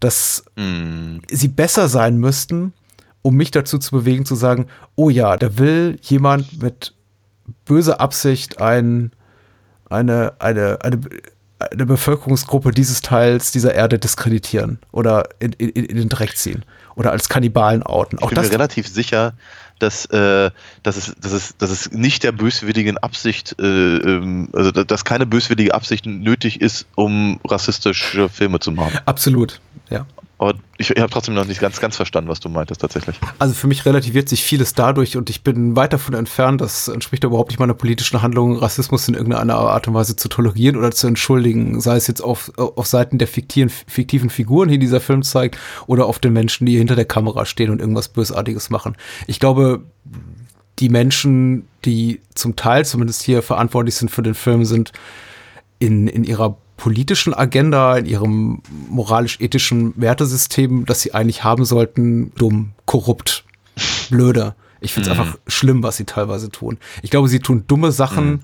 dass 0.00 0.44
mm. 0.56 1.18
sie 1.30 1.48
besser 1.48 1.88
sein 1.88 2.16
müssten, 2.16 2.72
um 3.22 3.36
mich 3.36 3.50
dazu 3.50 3.78
zu 3.78 3.92
bewegen, 3.92 4.24
zu 4.24 4.34
sagen, 4.34 4.66
oh 4.96 5.10
ja, 5.10 5.36
da 5.36 5.58
will 5.58 5.98
jemand 6.02 6.62
mit 6.62 6.94
böser 7.64 8.00
Absicht 8.00 8.60
ein, 8.60 9.12
eine, 9.88 10.32
eine, 10.38 10.78
eine, 10.82 11.00
eine 11.58 11.86
Bevölkerungsgruppe 11.86 12.70
dieses 12.70 13.02
Teils 13.02 13.52
dieser 13.52 13.74
Erde 13.74 13.98
diskreditieren 13.98 14.78
oder 14.92 15.28
in, 15.38 15.52
in, 15.52 15.68
in 15.68 15.96
den 15.96 16.08
Dreck 16.08 16.36
ziehen 16.36 16.64
oder 16.96 17.12
als 17.12 17.28
Kannibalen 17.28 17.82
outen. 17.82 18.18
Auch 18.18 18.24
ich 18.24 18.28
bin 18.30 18.36
das 18.36 18.48
mir 18.48 18.54
relativ 18.54 18.88
sicher, 18.88 19.34
dass, 19.82 20.06
äh, 20.06 20.50
dass, 20.82 20.96
es, 20.96 21.14
dass, 21.20 21.32
es, 21.32 21.56
dass 21.56 21.70
es 21.70 21.90
nicht 21.92 22.22
der 22.22 22.32
böswilligen 22.32 22.98
Absicht, 22.98 23.56
äh, 23.58 23.64
ähm, 23.64 24.48
also 24.52 24.70
dass 24.70 25.04
keine 25.04 25.26
böswillige 25.26 25.74
Absicht 25.74 26.06
nötig 26.06 26.60
ist, 26.60 26.86
um 26.94 27.40
rassistische 27.46 28.28
Filme 28.28 28.60
zu 28.60 28.72
machen. 28.72 28.98
Absolut, 29.06 29.60
ja. 29.88 30.06
Aber 30.40 30.54
ich, 30.78 30.88
ich 30.88 31.02
habe 31.02 31.12
trotzdem 31.12 31.34
noch 31.34 31.44
nicht 31.44 31.60
ganz, 31.60 31.80
ganz 31.80 31.96
verstanden, 31.96 32.30
was 32.30 32.40
du 32.40 32.48
meintest 32.48 32.80
tatsächlich. 32.80 33.20
Also 33.38 33.52
für 33.52 33.66
mich 33.66 33.84
relativiert 33.84 34.26
sich 34.26 34.42
vieles 34.42 34.72
dadurch 34.72 35.18
und 35.18 35.28
ich 35.28 35.42
bin 35.42 35.76
weit 35.76 35.92
davon 35.92 36.14
entfernt, 36.14 36.62
das 36.62 36.88
entspricht 36.88 37.24
überhaupt 37.24 37.50
nicht 37.50 37.58
meiner 37.58 37.74
politischen 37.74 38.22
Handlung, 38.22 38.56
Rassismus 38.56 39.06
in 39.06 39.12
irgendeiner 39.12 39.56
Art 39.56 39.86
und 39.86 39.92
Weise 39.92 40.16
zu 40.16 40.30
tolerieren 40.30 40.78
oder 40.78 40.92
zu 40.92 41.06
entschuldigen, 41.08 41.82
sei 41.82 41.96
es 41.96 42.06
jetzt 42.06 42.22
auf, 42.22 42.50
auf 42.56 42.86
Seiten 42.86 43.18
der 43.18 43.28
fiktiven, 43.28 43.68
fiktiven 43.68 44.30
Figuren, 44.30 44.70
die 44.70 44.78
dieser 44.78 45.00
Film 45.00 45.22
zeigt, 45.22 45.58
oder 45.86 46.06
auf 46.06 46.18
den 46.18 46.32
Menschen, 46.32 46.64
die 46.64 46.78
hinter 46.78 46.96
der 46.96 47.04
Kamera 47.04 47.44
stehen 47.44 47.68
und 47.68 47.78
irgendwas 47.82 48.08
Bösartiges 48.08 48.70
machen. 48.70 48.96
Ich 49.26 49.40
glaube, 49.40 49.82
die 50.78 50.88
Menschen, 50.88 51.68
die 51.84 52.22
zum 52.34 52.56
Teil 52.56 52.86
zumindest 52.86 53.22
hier 53.22 53.42
verantwortlich 53.42 53.96
sind 53.96 54.10
für 54.10 54.22
den 54.22 54.34
Film, 54.34 54.64
sind 54.64 54.92
in, 55.80 56.08
in 56.08 56.24
ihrer 56.24 56.56
politischen 56.80 57.34
Agenda, 57.34 57.96
in 57.98 58.06
ihrem 58.06 58.62
moralisch-ethischen 58.88 59.92
Wertesystem, 59.96 60.86
das 60.86 61.02
sie 61.02 61.12
eigentlich 61.14 61.44
haben 61.44 61.64
sollten, 61.66 62.32
dumm, 62.36 62.72
korrupt, 62.86 63.44
blöde. 64.10 64.54
Ich 64.80 64.94
finde 64.94 65.10
es 65.10 65.14
Mhm. 65.16 65.20
einfach 65.22 65.38
schlimm, 65.46 65.82
was 65.82 65.98
sie 65.98 66.04
teilweise 66.06 66.48
tun. 66.50 66.78
Ich 67.02 67.10
glaube, 67.10 67.28
sie 67.28 67.38
tun 67.40 67.64
dumme 67.66 67.92
Sachen 67.92 68.30
Mhm. 68.30 68.40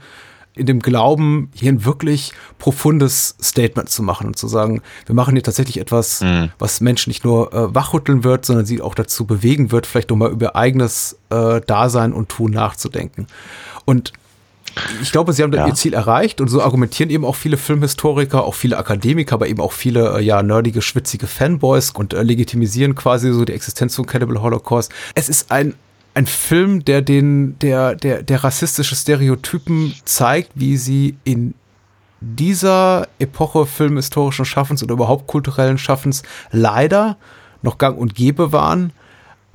in 0.55 0.67
dem 0.67 0.81
Glauben, 0.81 1.51
hier 1.55 1.73
ein 1.73 1.85
wirklich 1.87 2.33
profundes 2.59 3.37
Statement 3.43 3.89
zu 3.89 4.03
machen 4.03 4.27
und 4.27 4.37
zu 4.39 4.49
sagen, 4.49 4.83
wir 5.07 5.15
machen 5.15 5.35
hier 5.35 5.43
tatsächlich 5.43 5.79
etwas, 5.79 6.21
Mhm. 6.21 6.51
was 6.59 6.81
Menschen 6.83 7.11
nicht 7.11 7.25
nur 7.25 7.53
äh, 7.55 7.75
wachrütteln 7.75 8.23
wird, 8.23 8.45
sondern 8.45 8.67
sie 8.67 8.83
auch 8.83 8.95
dazu 8.95 9.25
bewegen 9.27 9.73
wird, 9.73 9.87
vielleicht 9.87 10.11
nochmal 10.11 10.31
über 10.31 10.57
eigenes 10.57 11.19
äh, 11.31 11.61
Dasein 11.63 12.13
und 12.13 12.29
Tun 12.29 12.53
nachzudenken. 12.53 13.27
Und 13.87 14.13
ich 15.03 15.13
glaube, 15.13 15.33
sie 15.33 15.43
haben 15.43 15.53
Ja. 15.53 15.67
ihr 15.67 15.75
Ziel 15.75 15.95
erreicht 15.95 16.41
und 16.41 16.49
so 16.49 16.63
argumentieren 16.63 17.11
eben 17.11 17.25
auch 17.25 17.35
viele 17.37 17.57
Filmhistoriker, 17.57 18.45
auch 18.45 18.55
viele 18.55 18.77
Akademiker, 18.79 19.35
aber 19.35 19.49
eben 19.49 19.61
auch 19.61 19.73
viele 19.73 20.19
äh, 20.19 20.23
ja 20.23 20.43
nerdige, 20.43 20.83
schwitzige 20.83 21.27
Fanboys 21.27 21.91
und 21.91 22.13
äh, 22.15 22.23
legitimisieren 22.23 22.95
quasi 22.95 23.33
so 23.33 23.45
die 23.45 23.53
Existenz 23.53 23.97
von 23.97 24.07
Cannibal 24.07 24.41
Holocaust. 24.43 24.93
Es 25.15 25.29
ist 25.29 25.51
ein 25.51 25.75
ein 26.15 26.27
Film, 26.27 26.85
der 26.85 27.03
den 27.03 27.59
der 27.59 27.95
der 27.95 28.23
der 28.23 28.45
rassistische 28.45 28.97
Stereotypen 28.97 29.95
zeigt, 30.05 30.51
wie 30.55 30.77
sie 30.77 31.17
in 31.25 31.55
dieser 32.21 33.07
Epoche 33.19 33.67
filmhistorischen 33.67 34.45
Schaffens 34.47 34.83
oder 34.83 34.95
überhaupt 34.95 35.27
kulturellen 35.27 35.79
Schaffens 35.79 36.23
leider 36.51 37.17
noch 37.63 37.77
gang 37.79 37.99
und 37.99 38.15
gäbe 38.15 38.53
waren, 38.53 38.93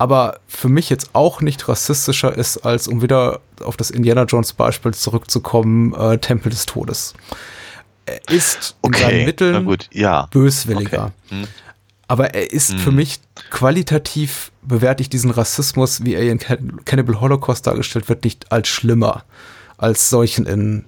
aber 0.02 0.40
für 0.48 0.68
mich 0.68 0.90
jetzt 0.90 1.10
auch 1.12 1.42
nicht 1.42 1.68
rassistischer 1.68 2.36
ist, 2.36 2.66
als 2.66 2.88
um 2.88 3.02
wieder 3.02 3.38
auf 3.62 3.76
das 3.76 3.92
Indiana 3.92 4.24
Jones 4.24 4.52
Beispiel 4.52 4.92
zurückzukommen, 4.92 5.94
äh, 5.94 6.18
Tempel 6.18 6.50
des 6.50 6.66
Todes. 6.66 7.14
Er 8.06 8.28
ist 8.28 8.74
in 8.82 8.94
seinen 8.94 9.04
Okay, 9.04 9.26
Mitteln 9.26 9.52
na 9.52 9.60
gut, 9.60 9.88
ja. 9.92 10.26
böswilliger. 10.32 11.12
Okay. 11.28 11.42
Hm. 11.42 11.48
Aber 12.08 12.34
er 12.34 12.50
ist 12.50 12.74
für 12.74 12.90
mich 12.90 13.20
qualitativ, 13.50 14.50
bewerte 14.62 15.02
ich 15.02 15.08
diesen 15.08 15.30
Rassismus, 15.30 16.04
wie 16.04 16.14
er 16.14 16.32
in 16.32 16.38
Can 16.40 16.84
Cannibal 16.84 17.20
Holocaust 17.20 17.64
dargestellt 17.68 18.08
wird, 18.08 18.24
nicht 18.24 18.50
als 18.50 18.66
schlimmer, 18.66 19.22
als 19.78 20.10
solchen 20.10 20.46
in, 20.46 20.84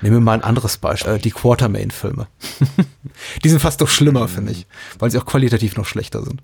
nehmen 0.00 0.16
wir 0.16 0.20
mal 0.20 0.32
ein 0.32 0.44
anderes 0.44 0.78
Beispiel, 0.78 1.12
äh, 1.12 1.18
die 1.18 1.30
Quartermain-Filme. 1.30 2.26
die 3.44 3.48
sind 3.50 3.60
fast 3.60 3.80
noch 3.80 3.88
schlimmer, 3.90 4.28
finde 4.28 4.52
ich, 4.52 4.66
weil 4.98 5.10
sie 5.10 5.18
auch 5.18 5.26
qualitativ 5.26 5.76
noch 5.76 5.84
schlechter 5.84 6.22
sind. 6.22 6.40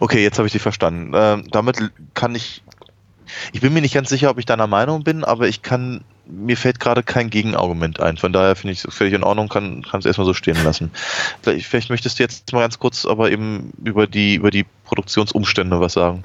Okay, 0.00 0.22
jetzt 0.22 0.38
habe 0.38 0.46
ich 0.46 0.52
dich 0.52 0.62
verstanden. 0.62 1.12
Ähm, 1.14 1.44
damit 1.50 1.78
kann 2.14 2.34
ich. 2.34 2.62
Ich 3.52 3.60
bin 3.60 3.72
mir 3.72 3.80
nicht 3.80 3.94
ganz 3.94 4.08
sicher, 4.08 4.30
ob 4.30 4.38
ich 4.38 4.46
deiner 4.46 4.66
Meinung 4.66 5.04
bin, 5.04 5.24
aber 5.24 5.48
ich 5.48 5.62
kann. 5.62 6.02
Mir 6.32 6.56
fällt 6.56 6.78
gerade 6.78 7.02
kein 7.02 7.28
Gegenargument 7.28 7.98
ein. 7.98 8.16
Von 8.16 8.32
daher 8.32 8.54
finde 8.54 8.72
ich 8.72 8.84
es 8.84 8.94
völlig 8.94 9.14
in 9.14 9.24
Ordnung, 9.24 9.48
kann 9.48 9.82
es 9.98 10.04
erstmal 10.06 10.26
so 10.26 10.32
stehen 10.34 10.62
lassen. 10.62 10.92
Vielleicht, 11.42 11.66
vielleicht 11.66 11.90
möchtest 11.90 12.18
du 12.18 12.22
jetzt 12.22 12.52
mal 12.52 12.60
ganz 12.60 12.78
kurz 12.78 13.04
aber 13.04 13.32
eben 13.32 13.72
über 13.84 14.06
die, 14.06 14.36
über 14.36 14.52
die 14.52 14.64
Produktionsumstände 14.84 15.80
was 15.80 15.94
sagen. 15.94 16.22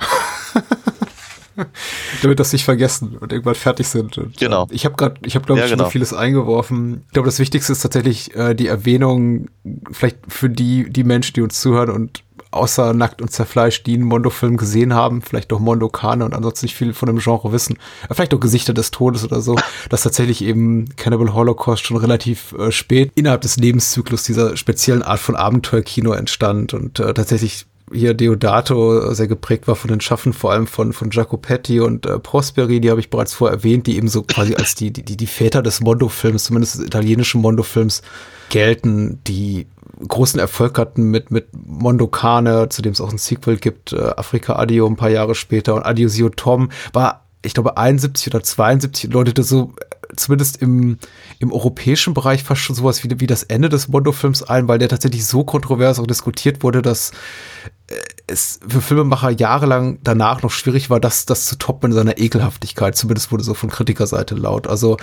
damit 2.21 2.39
das 2.39 2.51
nicht 2.53 2.65
vergessen 2.65 3.17
und 3.17 3.31
irgendwann 3.31 3.55
fertig 3.55 3.87
sind. 3.87 4.17
Und, 4.17 4.37
Genau. 4.37 4.65
äh, 4.69 4.73
Ich 4.75 4.85
habe 4.85 4.95
gerade, 4.95 5.15
ich 5.25 5.35
habe 5.35 5.45
glaube 5.45 5.59
ich 5.59 5.63
Ja, 5.65 5.69
schon 5.69 5.77
genau. 5.77 5.87
so 5.87 5.91
vieles 5.91 6.13
eingeworfen. 6.13 7.03
Ich 7.07 7.13
glaube, 7.13 7.27
das 7.27 7.39
Wichtigste 7.39 7.71
ist 7.71 7.79
tatsächlich 7.79 8.35
äh, 8.35 8.53
die 8.55 8.67
Erwähnung, 8.67 9.47
vielleicht 9.91 10.17
für 10.27 10.49
die 10.49 10.89
die 10.89 11.03
Menschen, 11.03 11.33
die 11.33 11.41
uns 11.41 11.59
zuhören 11.59 11.89
und 11.89 12.23
außer 12.55 12.93
Nackt 12.93 13.21
und 13.21 13.31
Zerfleischt, 13.31 13.85
die 13.85 13.95
einen 13.95 14.03
Mondo-Film 14.03 14.57
gesehen 14.57 14.93
haben, 14.93 15.21
vielleicht 15.21 15.51
auch 15.53 15.59
Mondo 15.59 15.89
Kane 15.89 16.25
und 16.25 16.33
ansonsten 16.33 16.65
nicht 16.65 16.75
viel 16.75 16.93
von 16.93 17.07
dem 17.07 17.19
Genre 17.19 17.51
wissen, 17.51 17.77
äh, 18.09 18.13
vielleicht 18.13 18.33
auch 18.33 18.39
Gesichter 18.39 18.73
des 18.73 18.91
Todes 18.91 19.23
oder 19.23 19.41
so, 19.41 19.55
dass 19.89 20.03
tatsächlich 20.03 20.43
eben 20.43 20.87
Cannibal 20.95 21.33
Holocaust 21.33 21.85
schon 21.85 21.97
relativ 21.97 22.53
äh, 22.53 22.71
spät 22.71 23.11
innerhalb 23.15 23.41
des 23.41 23.57
Lebenszyklus 23.57 24.23
dieser 24.23 24.57
speziellen 24.57 25.03
Art 25.03 25.19
von 25.19 25.35
Abenteuerkino 25.35 26.13
entstand 26.13 26.73
und 26.73 26.99
äh, 26.99 27.13
tatsächlich 27.13 27.65
hier 27.93 28.13
Deodato 28.13 29.13
sehr 29.13 29.27
geprägt 29.27 29.67
war 29.67 29.75
von 29.75 29.89
den 29.89 30.01
Schaffen, 30.01 30.33
vor 30.33 30.51
allem 30.51 30.67
von, 30.67 30.93
von 30.93 31.11
Jacopetti 31.11 31.79
und 31.79 32.05
äh, 32.05 32.19
Prosperi, 32.19 32.79
die 32.79 32.89
habe 32.89 32.99
ich 32.99 33.09
bereits 33.09 33.33
vorher 33.33 33.57
erwähnt, 33.57 33.87
die 33.87 33.97
eben 33.97 34.07
so 34.07 34.23
quasi 34.23 34.55
als 34.55 34.75
die, 34.75 34.91
die, 34.91 35.03
die 35.03 35.27
Väter 35.27 35.61
des 35.61 35.81
Mondo-Films, 35.81 36.45
zumindest 36.45 36.79
des 36.79 36.85
italienischen 36.85 37.41
Mondo-Films, 37.41 38.01
gelten, 38.49 39.19
die 39.27 39.67
großen 40.07 40.39
Erfolg 40.39 40.77
hatten 40.77 41.09
mit, 41.09 41.31
mit 41.31 41.47
Mondo 41.53 42.07
Cane, 42.07 42.69
zu 42.69 42.81
dem 42.81 42.91
es 42.91 43.01
auch 43.01 43.11
ein 43.11 43.17
Sequel 43.17 43.57
gibt, 43.57 43.93
äh, 43.93 44.13
Afrika 44.17 44.55
Adio 44.55 44.87
ein 44.87 44.95
paar 44.95 45.09
Jahre 45.09 45.35
später 45.35 45.75
und 45.75 45.83
Adiosio 45.83 46.29
Tom. 46.29 46.69
War, 46.93 47.25
ich 47.41 47.53
glaube, 47.53 47.77
71 47.77 48.33
oder 48.33 48.43
72 48.43 49.11
läutete 49.11 49.43
so 49.43 49.73
äh, 49.79 50.15
zumindest 50.15 50.61
im, 50.61 50.97
im 51.39 51.51
europäischen 51.53 52.13
Bereich 52.13 52.43
fast 52.43 52.61
schon 52.61 52.75
sowas 52.75 53.03
wie, 53.03 53.19
wie 53.19 53.27
das 53.27 53.43
Ende 53.43 53.69
des 53.69 53.87
Mondo-Films 53.87 54.43
ein, 54.43 54.67
weil 54.67 54.79
der 54.79 54.89
tatsächlich 54.89 55.25
so 55.25 55.43
kontrovers 55.43 55.99
auch 55.99 56.07
diskutiert 56.07 56.63
wurde, 56.63 56.81
dass 56.81 57.11
es 58.27 58.59
für 58.67 58.81
Filmemacher 58.81 59.29
jahrelang 59.29 59.99
danach 60.03 60.41
noch 60.41 60.49
schwierig 60.49 60.89
war, 60.89 60.99
das, 60.99 61.25
das 61.25 61.45
zu 61.45 61.57
toppen 61.57 61.91
in 61.91 61.95
seiner 61.95 62.17
Ekelhaftigkeit. 62.17 62.95
Zumindest 62.95 63.31
wurde 63.31 63.43
so 63.43 63.53
von 63.53 63.69
Kritikerseite 63.69 64.33
laut. 64.33 64.65
Also 64.65 64.97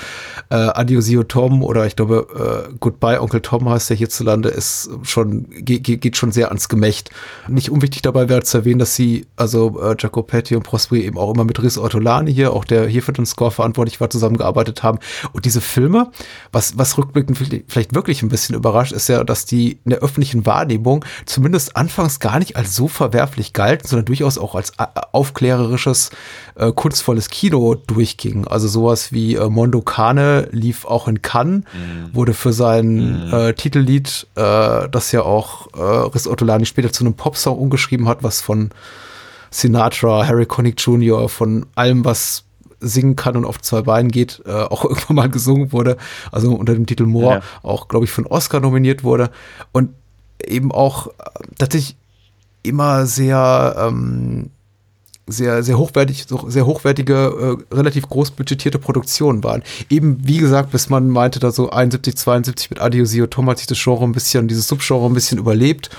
äh, 0.51 0.57
Adiosio 0.57 1.23
Tom 1.23 1.63
oder 1.63 1.87
ich 1.87 1.95
glaube 1.95 2.69
äh, 2.69 2.75
Goodbye 2.81 3.21
Onkel 3.21 3.41
Tom 3.41 3.69
heißt 3.69 3.91
der 3.91 3.97
hierzulande, 3.97 4.49
ist 4.49 4.91
schon, 5.05 5.47
ge 5.51 5.79
ge 5.79 5.97
geht 5.99 6.17
schon 6.17 6.33
sehr 6.33 6.49
ans 6.49 6.69
Gemächt. 6.69 7.11
Nicht 7.47 7.71
unwichtig 7.71 8.03
dabei 8.03 8.29
wäre 8.29 8.43
zu 8.43 8.59
erwähnen, 8.59 8.81
dass 8.81 8.97
sie, 8.97 9.27
also 9.37 9.81
äh, 9.81 9.95
Jacopetti 9.97 10.57
und 10.57 10.65
Prosperi 10.65 11.03
eben 11.03 11.19
auch 11.19 11.33
immer 11.33 11.45
mit 11.45 11.63
Riz 11.63 11.79
Ortolani 11.79 12.35
hier, 12.35 12.53
auch 12.53 12.65
der 12.65 12.89
hier 12.89 13.05
für 13.05 13.13
den 13.13 13.27
Score 13.27 13.53
verantwortlich 13.53 14.01
war, 14.01 14.11
zusammengearbeitet 14.11 14.83
haben. 14.83 14.99
Und 15.33 15.45
diese 15.45 15.61
Filme, 15.61 16.11
was, 16.51 16.77
was 16.77 16.99
rückblickend 16.99 17.39
vielleicht 17.69 17.95
wirklich 17.95 18.23
ein 18.23 18.29
bisschen 18.29 18.57
überrascht, 18.57 18.93
ist 18.93 19.09
ja, 19.09 19.23
dass 19.23 19.45
die 19.45 19.79
in 19.85 19.91
der 19.91 20.01
öffentlichen 20.01 20.45
Wahrnehmung 20.47 21.05
zumindest 21.27 21.77
anfangs 21.77 22.19
gar 22.19 22.41
nicht 22.41 22.52
als 22.57 22.75
so 22.77 22.89
verwerflich 22.89 23.53
galten, 23.53 23.87
sondern 23.89 24.07
durchaus 24.07 24.39
auch 24.39 24.55
als 24.55 24.71
äh, 24.79 24.87
aufklärerisches, 25.13 26.11
äh, 26.57 26.73
kunstvolles 26.73 27.31
Kino 27.31 27.75
durchgingen. 27.75 28.47
Also 28.47 28.69
sowas 28.69 29.13
wie 29.13 29.35
äh, 29.37 29.49
Mondo 29.49 29.81
Cane 29.83 30.49
lief 30.53 30.85
auch 30.85 31.09
in 31.09 31.23
Cannes, 31.23 31.65
wurde 32.13 32.35
für 32.35 32.53
sein 32.53 33.31
äh, 33.33 33.55
Titellied, 33.55 34.27
äh, 34.37 34.89
das 34.89 35.13
ja 35.13 35.23
auch 35.23 35.69
äh, 35.75 35.81
Riz 35.81 36.27
Ortolani 36.27 36.67
später 36.67 36.93
zu 36.93 37.05
einem 37.05 37.15
Popsong 37.15 37.59
umgeschrieben 37.59 38.09
hat, 38.09 38.23
was 38.23 38.41
von 38.41 38.71
Sinatra, 39.51 40.27
Harry 40.27 40.47
Connick 40.47 40.81
Jr., 40.81 41.29
von 41.29 41.67
allem, 41.75 42.05
was 42.05 42.45
singen 42.81 43.15
kann 43.17 43.37
und 43.37 43.45
auf 43.45 43.61
zwei 43.61 43.83
Beinen 43.83 44.11
geht, 44.11 44.43
äh, 44.47 44.51
auch 44.51 44.85
irgendwann 44.89 45.17
mal 45.17 45.29
gesungen 45.31 45.73
wurde, 45.73 45.97
also 46.33 46.53
unter 46.55 46.75
dem 46.75 46.87
Titel 46.87 47.05
Moore, 47.07 47.35
Ja. 47.37 47.43
auch, 47.63 47.89
glaube 47.89 48.05
ich, 48.07 48.11
von 48.11 48.27
Oscar 48.27 48.61
nominiert 48.61 49.05
wurde 49.05 49.31
und 49.73 49.91
eben 50.45 50.73
auch 50.73 51.07
äh, 51.09 51.13
tatsächlich 51.59 51.97
immer 52.63 53.07
sehr, 53.07 53.77
ähm, 53.79 54.51
sehr, 55.27 55.63
sehr 55.63 55.79
hochwertig, 55.79 56.27
sehr 56.47 56.67
hochwertige, 56.67 57.59
äh, 57.71 57.75
relativ 57.75 58.09
groß 58.09 58.33
budgetierte 58.33 58.79
Produktionen 58.79 59.45
waren. 59.45 59.63
Eben, 59.89 60.19
wie 60.27 60.39
gesagt, 60.39 60.73
bis 60.73 60.89
man 60.89 61.09
meinte, 61.09 61.39
da 61.39 61.53
so 61.53 61.71
71, 61.71 62.17
72 62.17 62.71
mit 62.71 62.81
Adiosio 62.81 63.27
Tom 63.27 63.49
hat 63.49 63.59
sich 63.59 63.69
das 63.69 63.83
Genre 63.83 64.05
ein 64.05 64.13
bisschen, 64.13 64.49
dieses 64.49 64.67
Subgenre 64.67 65.07
ein 65.07 65.15
bisschen 65.15 65.39
überlebt. 65.39 65.91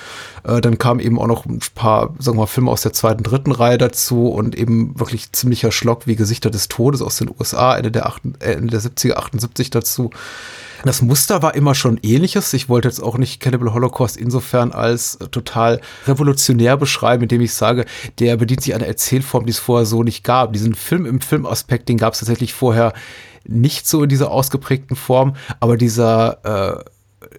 Äh, 0.44 0.60
dann 0.60 0.78
kamen 0.78 1.00
eben 1.00 1.20
auch 1.20 1.28
noch 1.28 1.46
ein 1.46 1.60
paar, 1.74 2.14
sagen 2.20 2.38
wir 2.38 2.42
mal, 2.42 2.48
Filme 2.48 2.70
aus 2.70 2.82
der 2.82 2.94
zweiten, 2.94 3.24
dritten 3.24 3.54
Reihe 3.54 3.78
dazu 3.78 4.28
und 4.28 4.56
eben 4.56 5.00
wirklich 5.00 5.32
ziemlicher 5.32 5.72
Schlock 5.72 6.06
wie 6.06 6.16
Gesichter 6.16 6.50
des 6.50 6.68
Todes 6.68 7.02
aus 7.02 7.18
den 7.18 7.30
USA, 7.30 7.78
Ende 7.78 7.92
der, 7.92 8.06
achten, 8.06 8.34
äh, 8.40 8.54
Ende 8.54 8.72
der 8.72 8.82
70er, 8.82 9.14
78 9.14 9.70
dazu. 9.70 10.12
Das 10.84 11.02
Muster 11.02 11.42
war 11.42 11.56
immer 11.56 11.76
schon 11.76 11.98
ähnliches. 12.04 12.54
Ich 12.54 12.68
wollte 12.68 12.90
jetzt 12.90 13.02
auch 13.02 13.18
nicht 13.18 13.40
Cannibal 13.40 13.74
Holocaust 13.74 14.18
insofern 14.18 14.74
als 14.74 15.16
äh, 15.16 15.28
total 15.28 15.80
revolutionär 16.08 16.76
beschreiben, 16.76 17.24
indem 17.24 17.42
ich 17.42 17.54
sage, 17.54 17.86
der 18.20 18.36
bedient 18.36 18.62
sich 18.62 18.76
einer 18.76 18.86
Erzählform, 18.86 19.46
die 19.46 19.52
es 19.52 19.60
vorher 19.60 19.86
so 19.86 20.04
nicht 20.04 20.26
gab. 20.26 20.52
Diesen 20.52 20.76
Film 20.76 21.06
im 21.06 21.22
Filmaspekt, 21.22 21.88
den 21.88 21.98
gab 21.98 22.14
es 22.14 22.20
tatsächlich 22.20 22.54
vorher 22.54 22.94
nicht 23.46 23.88
so 23.88 24.04
in 24.04 24.10
dieser 24.10 24.32
ausgeprägten 24.32 24.96
Form, 24.96 25.36
aber 25.60 25.78
dieser 25.78 26.84
äh, 26.84 26.84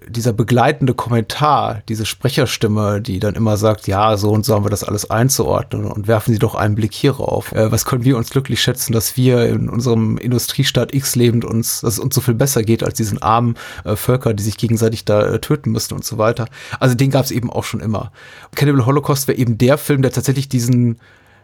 dieser 0.09 0.33
begleitende 0.33 0.95
Kommentar, 0.95 1.83
diese 1.89 2.07
Sprecherstimme, 2.07 3.01
die 3.01 3.19
dann 3.19 3.35
immer 3.35 3.57
sagt, 3.57 3.87
ja, 3.87 4.17
so 4.17 4.31
und 4.31 4.45
so 4.45 4.55
haben 4.55 4.65
wir 4.65 4.71
das 4.71 4.85
alles 4.85 5.11
einzuordnen 5.11 5.87
und 5.87 6.09
werfen 6.09 6.33
Sie 6.33 6.39
doch 6.39 6.55
einen 6.55 6.75
Blick 6.75 6.95
hierauf. 6.95 7.53
Äh, 7.53 7.71
was 7.73 7.85
können 7.85 8.05
wir 8.05 8.17
uns 8.17 8.31
glücklich 8.31 8.61
schätzen, 8.63 8.93
dass 8.93 9.17
wir 9.17 9.47
in 9.49 9.69
unserem 9.69 10.19
Industriestaat 10.19 10.95
X 10.95 11.17
lebend 11.17 11.45
uns, 11.45 11.81
dass 11.81 11.95
es 11.95 11.99
uns 11.99 12.15
so 12.15 12.21
viel 12.21 12.35
besser 12.35 12.63
geht 12.63 12.83
als 12.83 12.95
diesen 12.95 13.23
armen 13.23 13.57
äh, 13.85 13.97
Völker, 13.97 14.35
die 14.35 14.43
sich 14.43 14.57
gegenseitig 14.57 15.05
da 15.05 15.27
äh, 15.27 15.39
töten 15.41 15.71
müssen 15.71 15.95
und 15.95 16.05
so 16.05 16.19
weiter. 16.19 16.47
Also 16.81 16.95
den 16.95 17.11
gab 17.11 17.25
es 17.25 17.31
eben 17.31 17.51
auch 17.51 17.65
schon 17.65 17.81
immer. 17.81 18.13
Cannibal 18.55 18.87
Holocaust 18.87 19.29
wäre 19.29 19.39
eben 19.39 19.59
der 19.59 19.79
Film, 19.79 20.03
der 20.03 20.13
tatsächlich 20.13 20.49
diesen 20.49 20.99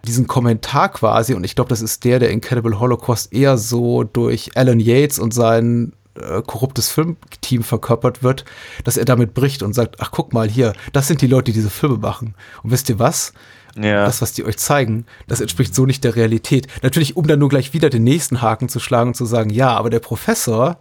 diesen 0.07 0.26
Kommentar 0.26 0.90
quasi, 0.90 1.34
und 1.34 1.44
ich 1.44 1.55
glaube, 1.55 1.68
das 1.68 1.82
ist 1.82 2.05
der, 2.05 2.18
der 2.18 2.30
in 2.30 2.40
Cannibal 2.40 2.80
Holocaust 2.80 3.34
eher 3.34 3.59
so 3.59 4.03
durch 4.03 4.57
Alan 4.57 4.80
Yates 4.80 5.18
und 5.18 5.34
sein 5.34 5.92
äh, 6.21 6.43
korruptes 6.45 6.91
Filmteam 6.91 7.62
verkörpert 7.62 8.23
wird, 8.23 8.45
dass 8.85 8.97
er 8.97 9.05
damit 9.05 9.35
bricht 9.35 9.62
und 9.62 9.73
sagt, 9.73 9.97
ach 10.01 10.11
guck 10.11 10.33
mal 10.33 10.49
hier, 10.49 10.73
das 10.93 11.09
sind 11.09 11.23
die 11.23 11.27
Leute, 11.27 11.47
die 11.47 11.53
diese 11.53 11.71
Filme 11.71 11.99
machen. 11.99 12.35
Und 12.62 12.71
wisst 12.71 12.89
ihr 12.89 12.99
was? 12.99 13.33
Ja. 13.77 14.05
Das, 14.05 14.21
was 14.21 14.33
die 14.33 14.45
euch 14.45 14.59
zeigen, 14.59 15.07
das 15.29 15.41
entspricht 15.41 15.75
so 15.75 15.87
nicht 15.87 16.03
der 16.03 16.16
Realität. 16.16 16.66
Natürlich, 16.83 17.16
um 17.16 17.27
dann 17.27 17.39
nur 17.39 17.49
gleich 17.49 17.73
wieder 17.73 17.89
den 17.89 18.05
nächsten 18.05 18.43
Haken 18.43 18.68
zu 18.68 18.81
schlagen 18.81 19.11
und 19.11 19.14
zu 19.14 19.27
sagen, 19.27 19.51
ja, 19.51 19.71
aber 19.71 19.91
der 19.91 20.01
Professor, 20.01 20.79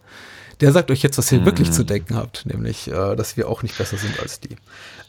der 0.59 0.71
sagt 0.71 0.91
euch 0.91 1.03
jetzt, 1.03 1.17
was 1.17 1.31
ihr 1.31 1.45
wirklich 1.45 1.71
zu 1.71 1.83
denken 1.83 2.15
habt, 2.15 2.45
nämlich, 2.45 2.87
äh, 2.87 3.15
dass 3.15 3.37
wir 3.37 3.47
auch 3.47 3.63
nicht 3.63 3.77
besser 3.77 3.97
sind 3.97 4.19
als 4.19 4.39
die. 4.39 4.57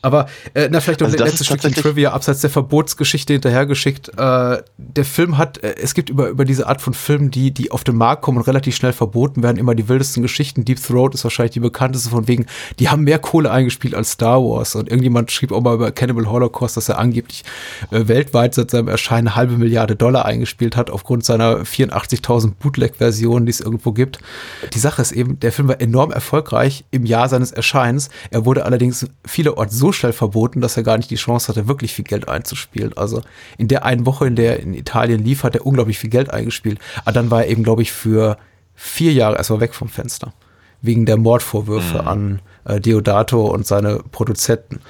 Aber 0.03 0.27
äh, 0.55 0.69
na, 0.71 0.81
vielleicht 0.81 1.01
noch 1.01 1.09
Also 1.09 1.19
ein 1.19 1.27
letztes 1.27 1.47
Stückchen 1.47 1.75
Trivia 1.75 2.13
abseits 2.13 2.41
der 2.41 2.51
Verbotsgeschichte 2.51 3.35
hinterhergeschickt. 3.35 4.09
Äh, 4.17 4.63
der 4.79 5.05
Film 5.05 5.37
hat, 5.37 5.59
äh, 5.59 5.75
es 5.83 5.95
gibt 5.95 6.09
über, 6.09 6.29
über 6.29 6.45
diese 6.45 6.67
Art 6.67 6.81
von 6.81 6.95
Filmen, 6.95 7.31
die, 7.31 7.51
die 7.51 7.71
auf 7.71 7.85
den 7.85 7.97
Markt 7.97 8.23
kommen 8.23 8.39
und 8.39 8.47
relativ 8.47 8.75
schnell 8.75 8.93
verboten 8.93 9.43
werden, 9.43 9.59
immer 9.59 9.75
die 9.75 9.89
wildesten 9.89 10.23
Geschichten. 10.23 10.65
Deep 10.65 10.83
Throat 10.83 11.15
ist 11.15 11.25
wahrscheinlich 11.25 11.53
die 11.53 11.61
bekannteste 11.61 12.09
von 12.09 12.29
wegen, 12.29 12.47
die 12.79 12.89
haben 12.89 13.05
mehr 13.05 13.19
Kohle 13.19 13.51
eingespielt 13.51 13.95
als 13.95 14.13
Star 14.13 14.41
Wars. 14.41 14.75
Und 14.75 14.89
irgendjemand 14.89 15.31
schrieb 15.33 15.53
auch 15.53 15.61
mal 15.61 15.75
über 15.75 15.93
Cannibal 15.93 16.31
Holocaust, 16.31 16.77
dass 16.77 16.89
er 16.89 16.99
angeblich 16.99 17.45
äh, 17.91 18.09
weltweit 18.09 18.55
seit 18.55 18.71
seinem 18.71 18.89
Erscheinen 18.89 19.29
eine 19.29 19.37
halbe 19.37 19.59
Milliarde 19.59 19.97
Dollar 19.97 20.25
eingespielt 20.25 20.77
hat, 20.77 20.91
aufgrund 20.91 21.25
seiner 21.27 21.59
84.000 21.59 22.53
Bootleg-Versionen, 22.59 23.45
die 23.45 23.51
es 23.51 23.61
irgendwo 23.61 23.93
gibt. 23.93 24.19
Die 24.73 24.79
Sache 24.79 25.03
ist 25.03 25.13
eben, 25.13 25.39
der 25.41 25.53
Film 25.53 25.69
war 25.69 25.81
enorm 25.81 26.11
erfolgreich 26.11 26.85
im 26.91 27.05
Jahr 27.05 27.29
seines 27.29 27.53
Erscheinens. 27.53 28.09
Er 28.31 28.47
wurde 28.47 28.65
allerdings 28.65 29.07
vielerorts 29.27 29.77
so 29.77 29.90
schnell 29.93 30.13
verboten, 30.13 30.61
dass 30.61 30.77
er 30.77 30.83
gar 30.83 30.97
nicht 30.97 31.11
die 31.11 31.17
Chance 31.17 31.49
hatte, 31.49 31.69
wirklich 31.69 31.95
viel 31.95 32.05
Geld 32.05 32.29
einzuspielen. 32.29 32.97
Also 32.97 33.23
in 33.59 33.69
der 33.69 33.85
einen 33.85 34.07
Woche, 34.07 34.27
in 34.27 34.37
der 34.37 34.59
er 34.59 34.61
in 34.61 34.75
Italien 34.75 35.23
lief, 35.23 35.45
hat 35.45 35.55
er 35.55 35.67
unglaublich 35.67 35.99
viel 35.99 36.11
Geld 36.11 36.31
eingespielt. 36.31 36.79
Aber 37.03 37.13
dann 37.13 37.31
war 37.31 37.45
er 37.45 37.51
eben, 37.51 37.63
glaube 37.63 37.83
ich, 37.83 37.93
für 37.93 38.37
vier 38.75 39.13
Jahre 39.13 39.37
erstmal 39.37 39.61
weg 39.61 39.75
vom 39.75 39.89
Fenster. 39.89 40.33
Wegen 40.83 41.05
der 41.05 41.19
Mordvorwürfe 41.19 42.07
an 42.07 42.41
äh, 42.65 42.81
Deodato 42.81 43.47
und 43.47 43.67
seine 43.67 44.03
Produzenten, 44.13 44.81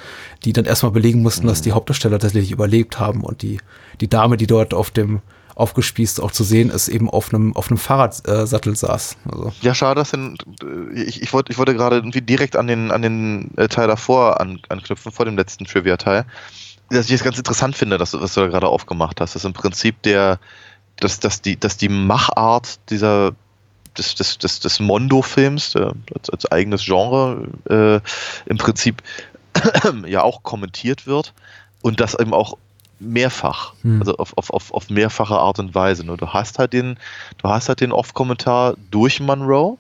die 0.45 0.53
dann 0.53 0.65
erstmal 0.65 0.93
belegen 0.93 1.23
mussten, 1.23 1.49
dass 1.49 1.63
die 1.63 1.73
Hauptdarsteller 1.73 2.21
tatsächlich 2.21 2.53
überlebt 2.53 3.01
haben 3.01 3.23
und 3.23 3.43
die, 3.43 3.59
die 4.01 4.09
Dame, 4.09 4.37
die 4.37 4.47
dort 4.47 4.73
auf 4.73 4.93
dem 4.93 5.21
aufgespießt 5.61 6.21
auch 6.21 6.33
zu 6.33 6.43
sehen 6.43 6.71
ist, 6.71 6.89
eben 6.89 7.09
auf 7.09 7.33
einem, 7.33 7.55
auf 7.55 7.69
einem 7.69 7.79
Fahrradsattel 7.79 8.75
saß. 8.75 9.17
Also, 9.31 9.53
Ja, 9.61 9.75
schade, 9.75 10.01
dass 10.01 10.11
denn, 10.11 10.37
äh, 10.63 11.03
ich, 11.03 11.23
ich, 11.23 11.33
wollte, 11.33 11.53
ich 11.53 11.59
wollte 11.59 11.75
gerade 11.75 11.97
irgendwie 11.97 12.23
direkt 12.23 12.57
an 12.57 12.67
den, 12.67 12.91
an 12.91 13.03
den 13.03 13.57
äh, 13.57 13.69
Teil 13.69 13.87
davor 13.87 14.41
an, 14.41 14.61
anknüpfen, 14.69 15.13
vor 15.13 15.27
dem 15.27 15.37
letzten 15.37 15.67
Trivia-Teil. 15.67 16.25
Dass 16.89 17.07
ich 17.07 17.13
es 17.13 17.23
ganz 17.23 17.39
interessant 17.39 17.77
finde, 17.77 17.99
dass, 17.99 18.15
was 18.15 18.35
du 18.35 18.41
da 18.41 18.47
gerade 18.49 18.67
aufgemacht 18.67 19.21
hast. 19.21 19.35
Dass 19.35 19.45
im 19.45 19.53
Prinzip 19.53 20.03
der, 20.03 20.41
dass, 20.97 21.21
dass, 21.21 21.41
die, 21.41 21.59
dass 21.61 21.77
die 21.77 21.89
Machart 21.89 22.81
dieser 22.91 23.33
des, 23.99 24.15
des, 24.15 24.39
des, 24.39 24.61
des 24.61 24.81
Mondo-Films 24.81 25.77
als, 25.77 26.31
als 26.31 26.51
eigenes 26.51 26.85
Genre 26.85 27.49
äh, 27.69 28.01
im 28.51 28.57
Prinzip 28.57 29.03
ja 30.07 30.23
auch 30.23 30.43
kommentiert 30.43 31.07
wird 31.07 31.35
und 31.83 32.01
das 32.01 32.19
eben 32.19 32.33
auch 32.33 32.57
mehrfach, 33.01 33.73
Hm. 33.83 34.01
also 34.01 34.17
auf, 34.17 34.37
auf, 34.37 34.51
auf, 34.51 34.73
auf 34.73 34.91
mehrfache 34.91 35.35
Art 35.39 35.59
und 35.59 35.75
Weise. 35.75 36.05
Nur 36.05 36.17
du 36.17 36.29
hast 36.29 36.59
halt 36.59 36.73
den, 36.73 36.97
du 37.39 37.49
hast 37.49 37.69
halt 37.69 37.81
den 37.81 37.93
Off-Kommentar 37.93 38.75
durch 38.91 39.21
Monroe, 39.21 39.79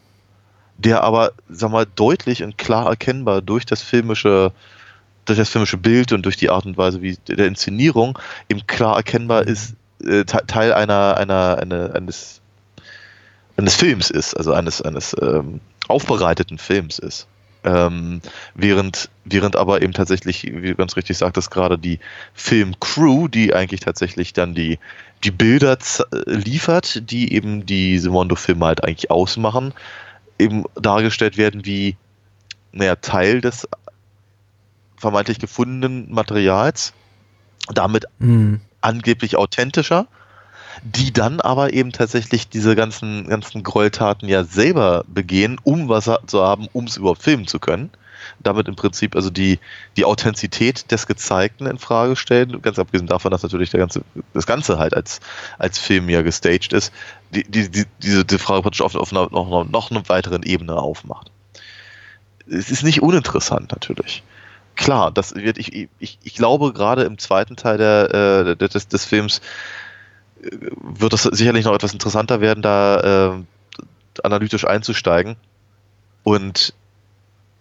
der 0.78 1.02
aber, 1.04 1.32
sag 1.48 1.70
mal, 1.70 1.86
deutlich 1.94 2.42
und 2.42 2.56
klar 2.56 2.86
erkennbar 2.88 3.42
durch 3.42 3.66
das 3.66 3.82
filmische, 3.82 4.52
durch 5.26 5.38
das 5.38 5.50
filmische 5.50 5.76
Bild 5.76 6.12
und 6.12 6.22
durch 6.24 6.38
die 6.38 6.48
Art 6.50 6.64
und 6.64 6.78
Weise 6.78 7.02
wie 7.02 7.16
der 7.28 7.46
Inszenierung 7.46 8.18
eben 8.48 8.66
klar 8.66 8.96
erkennbar 8.96 9.46
ist, 9.46 9.74
äh, 10.02 10.24
Te- 10.24 10.46
Teil 10.46 10.72
einer, 10.72 11.18
einer, 11.18 11.58
eine, 11.60 11.92
eines, 11.94 12.40
eines 13.58 13.76
Films 13.76 14.08
ist, 14.08 14.34
also 14.34 14.54
eines, 14.54 14.80
eines 14.80 15.14
ähm, 15.20 15.60
aufbereiteten 15.88 16.56
Films 16.56 16.98
ist. 16.98 17.26
Ähm, 17.62 18.20
während, 18.54 19.10
während 19.24 19.56
aber 19.56 19.82
eben 19.82 19.92
tatsächlich, 19.92 20.44
wie 20.44 20.68
du 20.68 20.74
ganz 20.74 20.96
richtig 20.96 21.18
sagtest, 21.18 21.50
gerade 21.50 21.78
die 21.78 22.00
Filmcrew, 22.32 23.28
die 23.28 23.54
eigentlich 23.54 23.80
tatsächlich 23.80 24.32
dann 24.32 24.54
die, 24.54 24.78
die 25.24 25.30
Bilder 25.30 25.76
äh, 25.76 26.30
liefert, 26.30 27.10
die 27.10 27.34
eben 27.34 27.66
diese 27.66 28.10
Mondo-Filme 28.10 28.64
halt 28.64 28.82
eigentlich 28.82 29.10
ausmachen, 29.10 29.74
eben 30.38 30.64
dargestellt 30.74 31.36
werden 31.36 31.66
wie, 31.66 31.96
naja, 32.72 32.96
Teil 32.96 33.42
des 33.42 33.68
vermeintlich 34.96 35.38
gefundenen 35.38 36.10
Materials, 36.12 36.92
damit 37.68 38.06
hm. 38.20 38.60
angeblich 38.80 39.36
authentischer, 39.36 40.06
die 40.82 41.12
dann 41.12 41.40
aber 41.40 41.72
eben 41.72 41.92
tatsächlich 41.92 42.48
diese 42.48 42.74
ganzen, 42.74 43.28
ganzen 43.28 43.62
Gräueltaten 43.62 44.28
ja 44.28 44.44
selber 44.44 45.04
begehen, 45.08 45.58
um 45.62 45.88
was 45.88 46.10
zu 46.26 46.42
haben, 46.42 46.68
um 46.72 46.84
es 46.84 46.96
überhaupt 46.96 47.22
filmen 47.22 47.46
zu 47.46 47.58
können. 47.58 47.90
Damit 48.38 48.68
im 48.68 48.76
Prinzip 48.76 49.16
also 49.16 49.30
die, 49.30 49.58
die 49.96 50.04
Authentizität 50.04 50.90
des 50.90 51.06
Gezeigten 51.06 51.66
in 51.66 51.78
Frage 51.78 52.16
stellen, 52.16 52.60
ganz 52.62 52.78
abgesehen 52.78 53.06
davon, 53.06 53.30
dass 53.30 53.42
natürlich 53.42 53.70
der 53.70 53.80
ganze, 53.80 54.02
das 54.34 54.46
Ganze 54.46 54.78
halt 54.78 54.94
als, 54.94 55.20
als 55.58 55.78
Film 55.78 56.08
ja 56.08 56.22
gestaged 56.22 56.72
ist, 56.72 56.92
die, 57.30 57.44
die, 57.44 57.70
die, 57.70 57.84
diese 58.02 58.24
die 58.24 58.38
Frage 58.38 58.62
praktisch 58.62 58.82
auf, 58.82 58.94
auf 58.94 59.12
einer, 59.12 59.28
noch, 59.30 59.68
noch 59.68 59.90
einer 59.90 60.08
weiteren 60.08 60.42
Ebene 60.42 60.74
aufmacht. 60.74 61.30
Es 62.46 62.70
ist 62.70 62.82
nicht 62.82 63.02
uninteressant 63.02 63.72
natürlich 63.72 64.22
klar, 64.80 65.10
das 65.10 65.34
wird 65.34 65.58
ich, 65.58 65.88
ich, 65.98 66.18
ich 66.22 66.34
glaube 66.34 66.72
gerade 66.72 67.02
im 67.02 67.18
zweiten 67.18 67.54
Teil 67.54 67.76
der, 67.76 68.56
äh, 68.56 68.56
des, 68.56 68.88
des 68.88 69.04
Films 69.04 69.42
wird 70.42 71.12
es 71.12 71.22
sicherlich 71.22 71.64
noch 71.64 71.74
etwas 71.74 71.92
interessanter 71.92 72.40
werden, 72.40 72.62
da 72.62 73.34
äh, 73.34 73.42
analytisch 74.22 74.66
einzusteigen. 74.66 75.36
Und 76.22 76.74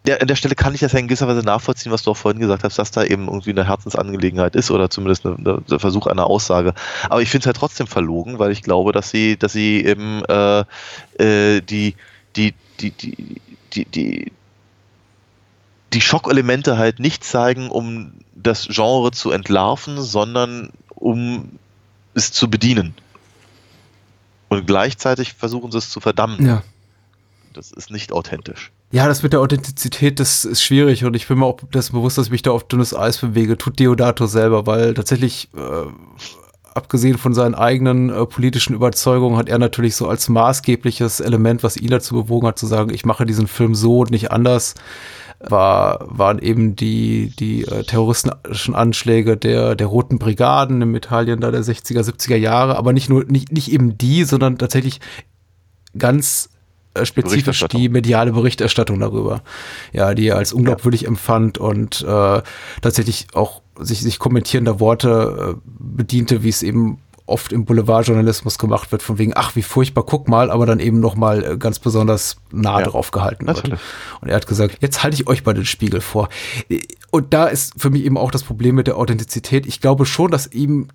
ja, 0.07 0.17
an 0.17 0.27
der 0.27 0.36
Stelle 0.36 0.55
kann 0.55 0.73
ich 0.73 0.80
das 0.80 0.93
ja 0.93 0.99
in 0.99 1.07
gewisser 1.07 1.27
Weise 1.27 1.41
nachvollziehen, 1.41 1.91
was 1.91 2.03
du 2.03 2.11
auch 2.11 2.17
vorhin 2.17 2.39
gesagt 2.39 2.63
hast, 2.63 2.80
dass 2.80 2.91
da 2.91 3.03
eben 3.03 3.27
irgendwie 3.27 3.51
eine 3.51 3.67
Herzensangelegenheit 3.67 4.55
ist 4.55 4.71
oder 4.71 4.89
zumindest 4.89 5.23
der 5.25 5.80
Versuch 5.80 6.07
einer 6.07 6.25
Aussage. 6.25 6.73
Aber 7.09 7.21
ich 7.21 7.30
finde 7.30 7.43
es 7.43 7.45
halt 7.47 7.57
trotzdem 7.57 7.86
verlogen, 7.86 8.39
weil 8.39 8.51
ich 8.51 8.63
glaube, 8.63 8.91
dass 8.91 9.09
sie, 9.09 9.38
dass 9.38 9.53
sie 9.53 9.84
eben 9.86 10.23
äh, 10.25 10.63
äh, 11.17 11.61
die, 11.61 11.95
die, 12.36 12.53
die, 12.80 12.91
die, 12.91 13.41
die, 13.73 13.86
die, 13.86 14.32
die 15.93 16.01
Schockelemente 16.01 16.77
halt 16.77 16.99
nicht 16.99 17.23
zeigen, 17.23 17.69
um 17.69 18.13
das 18.36 18.67
Genre 18.69 19.11
zu 19.11 19.32
entlarven, 19.32 20.01
sondern 20.01 20.69
um 20.95 21.59
es 22.14 22.32
zu 22.32 22.49
bedienen. 22.49 22.93
Und 24.49 24.66
gleichzeitig 24.66 25.34
versuchen 25.34 25.72
sie 25.72 25.78
es 25.78 25.89
zu 25.89 25.99
verdammen. 25.99 26.45
Ja. 26.45 26.64
Das 27.53 27.72
ist 27.72 27.91
nicht 27.91 28.12
authentisch. 28.12 28.72
Ja, 28.91 29.07
das 29.07 29.22
mit 29.22 29.34
der 29.34 29.39
Authentizität, 29.39 30.20
das 30.20 30.45
ist 30.45 30.64
schwierig 30.64 31.05
und 31.05 31.16
ich 31.16 31.28
bin 31.28 31.38
mir 31.38 31.45
auch 31.45 31.60
dessen 31.74 31.93
bewusst, 31.93 32.18
dass 32.18 32.26
ich 32.28 32.32
mich 32.32 32.41
da 32.41 32.51
auf 32.51 32.68
dünnes 32.68 32.95
Eis 32.95 33.20
bewege. 33.20 33.57
Tut 33.57 33.80
Deodato 33.80 34.26
selber, 34.26 34.66
weil 34.66 34.95
tatsächlich, 34.95 35.49
äh, 35.55 35.89
abgesehen 36.74 37.20
von 37.20 37.36
seinen 37.36 37.53
eigenen 37.53 38.10
äh, 38.10 38.26
politischen 38.26 38.74
Überzeugungen, 38.74 39.38
hat 39.38 39.47
er 39.47 39.60
natürlich 39.60 39.95
so 39.95 40.07
als 40.07 40.28
maßgebliches 40.28 41.20
Element, 41.20 41.62
was 41.62 41.78
ihn 41.78 41.91
dazu 41.91 42.16
bewogen 42.16 42.47
hat, 42.47 42.57
zu 42.57 42.66
sagen, 42.66 42.91
ich 42.91 43.05
mache 43.05 43.28
diesen 43.28 43.47
Film 43.47 43.76
so 43.76 43.99
und 43.99 44.10
nicht 44.10 44.32
anders, 44.32 44.74
war, 45.39 46.05
waren 46.09 46.39
eben 46.39 46.75
die, 46.75 47.33
die 47.39 47.63
äh, 47.63 47.83
terroristischen 47.83 48.75
Anschläge 48.75 49.37
der, 49.37 49.75
der 49.75 49.87
Roten 49.87 50.19
Brigaden 50.19 50.81
im 50.81 50.95
Italien 50.95 51.39
da 51.39 51.51
der 51.51 51.63
60er, 51.63 52.01
70er 52.01 52.35
Jahre, 52.35 52.77
aber 52.77 52.91
nicht 52.91 53.09
nur, 53.09 53.23
nicht, 53.25 53.51
nicht 53.51 53.71
eben 53.71 53.97
die, 53.97 54.25
sondern 54.25 54.57
tatsächlich 54.57 54.99
ganz 55.97 56.49
äh, 56.93 57.05
spezifisch 57.05 57.63
die 57.71 57.87
mediale 57.87 58.33
Berichterstattung 58.33 58.99
darüber, 58.99 59.41
ja, 59.93 60.13
die 60.13 60.27
er 60.27 60.37
als 60.37 60.51
unglaubwürdig 60.53 61.07
empfand 61.07 61.57
und 61.57 62.01
äh, 62.01 62.41
tatsächlich 62.81 63.27
auch 63.33 63.61
sich, 63.79 64.01
sich 64.01 64.19
kommentierender 64.19 64.79
Worte 64.79 65.55
äh, 65.55 65.61
bediente, 65.65 66.43
wie 66.43 66.49
es 66.49 66.63
eben 66.63 66.99
oft 67.30 67.51
im 67.53 67.65
Boulevardjournalismus 67.65 68.57
gemacht 68.57 68.91
wird, 68.91 69.01
von 69.01 69.17
wegen, 69.17 69.34
ach, 69.36 69.55
wie 69.55 69.61
furchtbar, 69.61 70.03
guck 70.05 70.27
mal, 70.27 70.51
aber 70.51 70.65
dann 70.65 70.80
eben 70.80 70.99
nochmal 70.99 71.43
äh, 71.43 71.57
ganz 71.57 71.80
besonders 71.80 72.38
nah 72.51 72.80
Ja, 72.80 72.86
drauf 72.88 73.11
gehalten 73.11 73.47
wird. 73.47 73.57
natürlich. 73.57 73.80
Und 74.21 74.30
er 74.30 74.36
hat 74.36 74.47
gesagt, 74.47 74.77
jetzt 74.82 75.03
halte 75.03 75.15
ich 75.15 75.27
euch 75.27 75.45
mal 75.45 75.53
den 75.53 75.65
Spiegel 75.65 76.01
vor. 76.01 76.30
Und 77.11 77.34
da 77.34 77.45
ist 77.47 77.73
für 77.77 77.89
mich 77.89 78.03
eben 78.03 78.17
auch 78.17 78.32
das 78.32 78.43
Problem 78.43 78.75
mit 78.75 78.88
der 78.88 78.97
Authentizität. 78.97 79.65
Ich 79.65 79.82
glaube 79.82 80.05
schon, 80.05 80.32
dass 80.32 80.47
ihm 80.51 80.88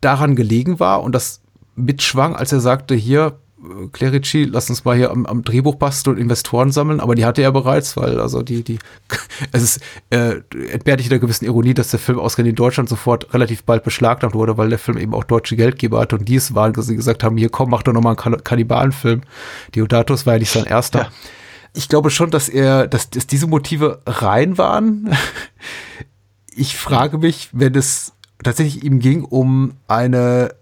daran 0.00 0.36
gelegen 0.36 0.80
war 0.80 1.02
und 1.02 1.14
das 1.14 1.40
mitschwang, 1.74 2.36
als 2.36 2.52
er 2.52 2.60
sagte, 2.60 2.94
hier, 2.94 3.38
Clerici, 3.92 4.44
lass 4.44 4.70
uns 4.70 4.84
mal 4.84 4.96
hier 4.96 5.10
am, 5.10 5.26
am 5.26 5.42
Drehbuch 5.42 5.76
basteln 5.76 6.16
und 6.16 6.22
Investoren 6.22 6.72
sammeln, 6.72 7.00
aber 7.00 7.14
die 7.14 7.24
hatte 7.24 7.42
er 7.42 7.52
bereits, 7.52 7.96
weil 7.96 8.20
also 8.20 8.42
die, 8.42 8.62
die, 8.62 8.78
es 9.52 9.62
ist 9.62 9.80
äh, 10.10 10.40
entbehrlich 10.70 11.08
der 11.08 11.18
gewissen 11.18 11.44
Ironie, 11.44 11.74
dass 11.74 11.90
der 11.90 12.00
Film 12.00 12.18
ausgerechnet 12.18 12.52
in 12.52 12.56
Deutschland 12.56 12.88
sofort 12.88 13.32
relativ 13.34 13.64
bald 13.64 13.84
beschlagnahmt 13.84 14.34
wurde, 14.34 14.56
weil 14.58 14.68
der 14.68 14.78
Film 14.78 14.98
eben 14.98 15.14
auch 15.14 15.24
deutsche 15.24 15.56
Geldgeber 15.56 16.00
hatte 16.00 16.16
und 16.16 16.28
die 16.28 16.36
es 16.36 16.54
waren, 16.54 16.72
dass 16.72 16.86
sie 16.86 16.96
gesagt 16.96 17.24
haben, 17.24 17.36
hier 17.36 17.48
komm, 17.48 17.70
mach 17.70 17.82
doch 17.82 17.92
nochmal 17.92 18.12
einen 18.12 18.18
Kann- 18.18 18.44
Kannibalenfilm. 18.44 19.22
Diodatus 19.74 20.26
war 20.26 20.34
ja 20.34 20.38
nicht 20.40 20.50
sein 20.50 20.64
erster. 20.64 20.98
Ja. 21.00 21.08
Ich 21.74 21.88
glaube 21.88 22.10
schon, 22.10 22.30
dass 22.30 22.48
er, 22.48 22.86
dass, 22.86 23.10
dass 23.10 23.26
diese 23.26 23.46
Motive 23.46 24.00
rein 24.06 24.56
waren. 24.58 25.14
Ich 26.54 26.76
frage 26.76 27.18
mich, 27.18 27.50
wenn 27.52 27.74
es 27.74 28.14
tatsächlich 28.42 28.82
ihm 28.82 28.98
ging 28.98 29.24
um 29.24 29.72
eine 29.88 30.54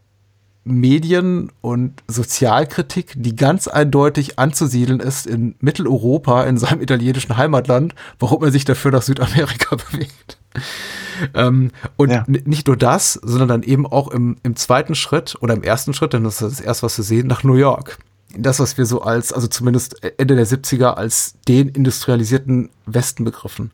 Medien- 0.64 1.52
und 1.60 2.02
Sozialkritik, 2.08 3.12
die 3.16 3.36
ganz 3.36 3.68
eindeutig 3.68 4.38
anzusiedeln 4.38 5.00
ist 5.00 5.26
in 5.26 5.54
Mitteleuropa, 5.60 6.44
in 6.44 6.56
seinem 6.56 6.80
italienischen 6.80 7.36
Heimatland, 7.36 7.94
warum 8.18 8.42
er 8.42 8.50
sich 8.50 8.64
dafür 8.64 8.90
nach 8.90 9.02
Südamerika 9.02 9.76
bewegt. 9.90 10.38
Ähm, 11.34 11.70
und 11.96 12.10
Ja. 12.10 12.24
nicht 12.26 12.66
nur 12.66 12.76
das, 12.76 13.14
sondern 13.22 13.48
dann 13.48 13.62
eben 13.62 13.86
auch 13.86 14.08
im, 14.08 14.36
im 14.42 14.56
zweiten 14.56 14.94
Schritt 14.94 15.36
oder 15.40 15.54
im 15.54 15.62
ersten 15.62 15.92
Schritt, 15.94 16.12
denn 16.14 16.24
das 16.24 16.40
ist 16.40 16.58
das 16.58 16.60
erste, 16.60 16.84
was 16.84 16.96
wir 16.98 17.04
sehen, 17.04 17.26
nach 17.26 17.42
New 17.44 17.54
York. 17.56 17.98
Das, 18.36 18.58
was 18.58 18.76
wir 18.78 18.86
so 18.86 19.02
als, 19.02 19.32
also 19.32 19.46
zumindest 19.46 20.02
Ende 20.18 20.34
der 20.34 20.46
70er 20.46 20.94
als 20.94 21.34
den 21.46 21.68
industrialisierten 21.68 22.70
Westen 22.86 23.24
begriffen. 23.24 23.70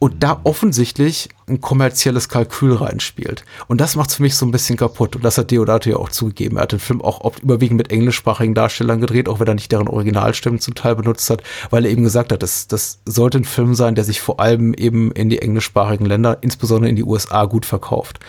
Und 0.00 0.22
da 0.22 0.40
offensichtlich 0.44 1.28
ein 1.46 1.60
kommerzielles 1.60 2.30
Kalkül 2.30 2.74
reinspielt. 2.74 3.44
Und 3.68 3.82
das 3.82 3.96
macht 3.96 4.10
für 4.10 4.22
mich 4.22 4.34
so 4.34 4.46
ein 4.46 4.50
bisschen 4.50 4.78
kaputt. 4.78 5.14
Und 5.14 5.22
das 5.26 5.36
hat 5.36 5.50
Deodato 5.50 5.90
ja 5.90 5.96
auch 5.96 6.08
zugegeben. 6.08 6.56
Er 6.56 6.62
hat 6.62 6.72
den 6.72 6.78
Film 6.78 7.02
auch 7.02 7.20
oft 7.20 7.40
überwiegend 7.42 7.76
mit 7.76 7.92
englischsprachigen 7.92 8.54
Darstellern 8.54 9.02
gedreht, 9.02 9.28
auch 9.28 9.40
wenn 9.40 9.46
er 9.46 9.54
nicht 9.54 9.70
deren 9.70 9.88
Originalstimmen 9.88 10.58
zum 10.58 10.74
Teil 10.74 10.96
benutzt 10.96 11.28
hat, 11.28 11.42
weil 11.68 11.84
er 11.84 11.90
eben 11.90 12.02
gesagt 12.02 12.32
hat, 12.32 12.42
das, 12.42 12.66
das 12.66 13.00
sollte 13.04 13.36
ein 13.36 13.44
Film 13.44 13.74
sein, 13.74 13.94
der 13.94 14.04
sich 14.04 14.22
vor 14.22 14.40
allem 14.40 14.72
eben 14.72 15.12
in 15.12 15.28
die 15.28 15.42
englischsprachigen 15.42 16.06
Länder, 16.06 16.38
insbesondere 16.40 16.88
in 16.88 16.96
die 16.96 17.04
USA, 17.04 17.44
gut 17.44 17.66
verkauft. 17.66 18.20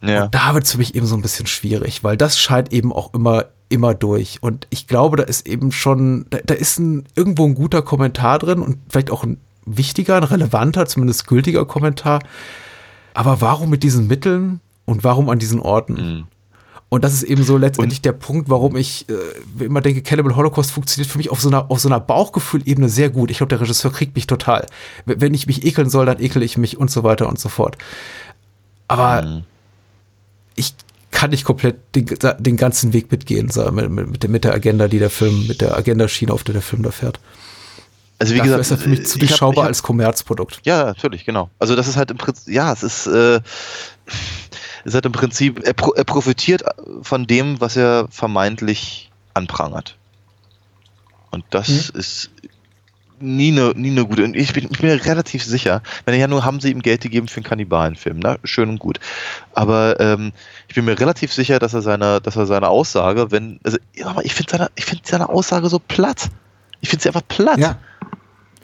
Ja. 0.00 0.24
Und 0.24 0.34
da 0.34 0.54
wird 0.54 0.64
es 0.64 0.72
für 0.72 0.78
mich 0.78 0.94
eben 0.94 1.06
so 1.06 1.14
ein 1.14 1.22
bisschen 1.22 1.46
schwierig, 1.46 2.04
weil 2.04 2.16
das 2.16 2.38
scheint 2.38 2.72
eben 2.72 2.90
auch 2.90 3.12
immer 3.12 3.46
immer 3.68 3.94
durch. 3.94 4.38
Und 4.42 4.66
ich 4.70 4.86
glaube, 4.86 5.16
da 5.16 5.24
ist 5.24 5.46
eben 5.48 5.72
schon, 5.72 6.26
da, 6.30 6.38
da 6.44 6.54
ist 6.54 6.78
ein, 6.78 7.06
irgendwo 7.16 7.44
ein 7.44 7.54
guter 7.54 7.82
Kommentar 7.82 8.38
drin 8.38 8.60
und 8.60 8.78
vielleicht 8.88 9.10
auch 9.10 9.24
ein 9.24 9.38
wichtiger, 9.66 10.16
ein 10.16 10.24
relevanter, 10.24 10.86
zumindest 10.86 11.26
gültiger 11.26 11.64
Kommentar. 11.64 12.20
Aber 13.14 13.40
warum 13.40 13.70
mit 13.70 13.82
diesen 13.82 14.06
Mitteln 14.06 14.60
und 14.84 15.04
warum 15.04 15.28
an 15.28 15.38
diesen 15.38 15.60
Orten? 15.60 15.94
Mhm. 15.94 16.24
Und 16.90 17.02
das 17.02 17.12
ist 17.12 17.24
eben 17.24 17.42
so 17.42 17.56
letztendlich 17.56 18.02
der 18.02 18.12
Punkt, 18.12 18.48
warum 18.48 18.76
ich 18.76 19.06
äh, 19.08 19.64
immer 19.64 19.80
denke, 19.80 20.02
Cannibal 20.02 20.36
Holocaust 20.36 20.70
funktioniert 20.70 21.10
für 21.10 21.18
mich 21.18 21.30
auf 21.30 21.40
so 21.40 21.48
einer, 21.48 21.70
auf 21.70 21.80
so 21.80 21.88
einer 21.88 21.98
Bauchgefühlebene 21.98 22.88
sehr 22.88 23.10
gut. 23.10 23.30
Ich 23.32 23.38
glaube, 23.38 23.48
der 23.48 23.60
Regisseur 23.60 23.92
kriegt 23.92 24.14
mich 24.14 24.28
total. 24.28 24.66
Wenn 25.04 25.34
ich 25.34 25.46
mich 25.48 25.64
ekeln 25.64 25.90
soll, 25.90 26.06
dann 26.06 26.20
ekel 26.20 26.42
ich 26.42 26.56
mich 26.56 26.78
und 26.78 26.90
so 26.90 27.02
weiter 27.02 27.28
und 27.28 27.40
so 27.40 27.48
fort. 27.48 27.78
Aber 28.86 29.22
Mhm. 29.22 29.42
ich 30.54 30.74
kann 31.10 31.30
nicht 31.30 31.44
komplett 31.44 31.76
den, 31.94 32.06
den 32.38 32.56
ganzen 32.56 32.92
Weg 32.92 33.10
mitgehen, 33.10 33.50
mit, 33.72 33.90
mit, 33.90 34.28
mit 34.28 34.44
der 34.44 34.52
Agenda, 34.54 34.88
die 34.88 34.98
der 34.98 35.10
Film, 35.10 35.46
mit 35.48 35.60
der 35.60 35.76
Agenda-Schiene, 35.76 36.32
auf 36.32 36.44
der 36.44 36.52
der 36.52 36.62
Film 36.62 36.82
da 36.82 36.90
fährt. 36.90 37.18
Also 38.18 38.32
wie 38.34 38.38
Dafür 38.38 38.58
gesagt, 38.58 38.60
ist 38.62 38.70
er 38.70 38.78
für 38.78 38.88
mich 38.88 38.98
zu 39.00 39.04
ich 39.04 39.12
hab- 39.14 39.22
ich 39.22 39.28
durchschaubar 39.30 39.66
als 39.66 39.82
Kommerzprodukt. 39.82 40.60
Ja, 40.64 40.84
natürlich, 40.84 41.24
genau. 41.24 41.50
Also 41.58 41.74
das 41.76 41.88
ist 41.88 41.96
halt 41.96 42.10
im 42.10 42.16
Prinzip, 42.16 42.52
ja, 42.54 42.72
es 42.72 42.82
ist, 42.82 43.06
äh, 43.06 43.40
es 44.84 44.94
halt 44.94 45.06
im 45.06 45.12
Prinzip, 45.12 45.60
er, 45.64 45.74
er 45.96 46.04
profitiert 46.04 46.62
von 47.02 47.26
dem, 47.26 47.60
was 47.60 47.76
er 47.76 48.06
vermeintlich 48.10 49.10
anprangert. 49.34 49.96
Und 51.30 51.44
das 51.50 51.68
ist 51.90 52.30
nie 53.18 53.50
eine, 53.52 53.70
nie 53.74 53.90
eine 53.90 54.06
gute. 54.06 54.22
Und 54.22 54.36
ich 54.36 54.52
bin, 54.52 54.68
ich 54.70 54.78
bin 54.78 54.90
mir 54.90 55.04
relativ 55.04 55.42
sicher, 55.44 55.82
wenn 56.04 56.18
ja 56.18 56.28
nur 56.28 56.44
haben 56.44 56.60
sie 56.60 56.70
ihm 56.70 56.82
Geld 56.82 57.00
gegeben 57.00 57.26
für 57.26 57.38
einen 57.38 57.44
Kannibalenfilm, 57.44 58.18
ne? 58.20 58.38
Schön 58.44 58.68
und 58.68 58.78
gut. 58.78 59.00
Aber 59.54 59.98
ähm, 59.98 60.32
ich 60.68 60.74
bin 60.74 60.84
mir 60.84 60.98
relativ 61.00 61.32
sicher, 61.32 61.58
dass 61.58 61.74
er 61.74 61.82
seine, 61.82 62.20
dass 62.20 62.36
er 62.36 62.46
seine 62.46 62.68
Aussage, 62.68 63.30
wenn, 63.32 63.58
also 63.64 63.78
ich 64.22 64.34
finde 64.34 64.50
seine, 64.52 64.70
ich 64.76 64.84
finde 64.84 65.02
seine 65.06 65.28
Aussage 65.28 65.68
so 65.68 65.80
platt. 65.80 66.28
Ich 66.80 66.88
finde 66.88 67.02
sie 67.02 67.08
einfach 67.08 67.26
platt. 67.26 67.58
Ja. 67.58 67.78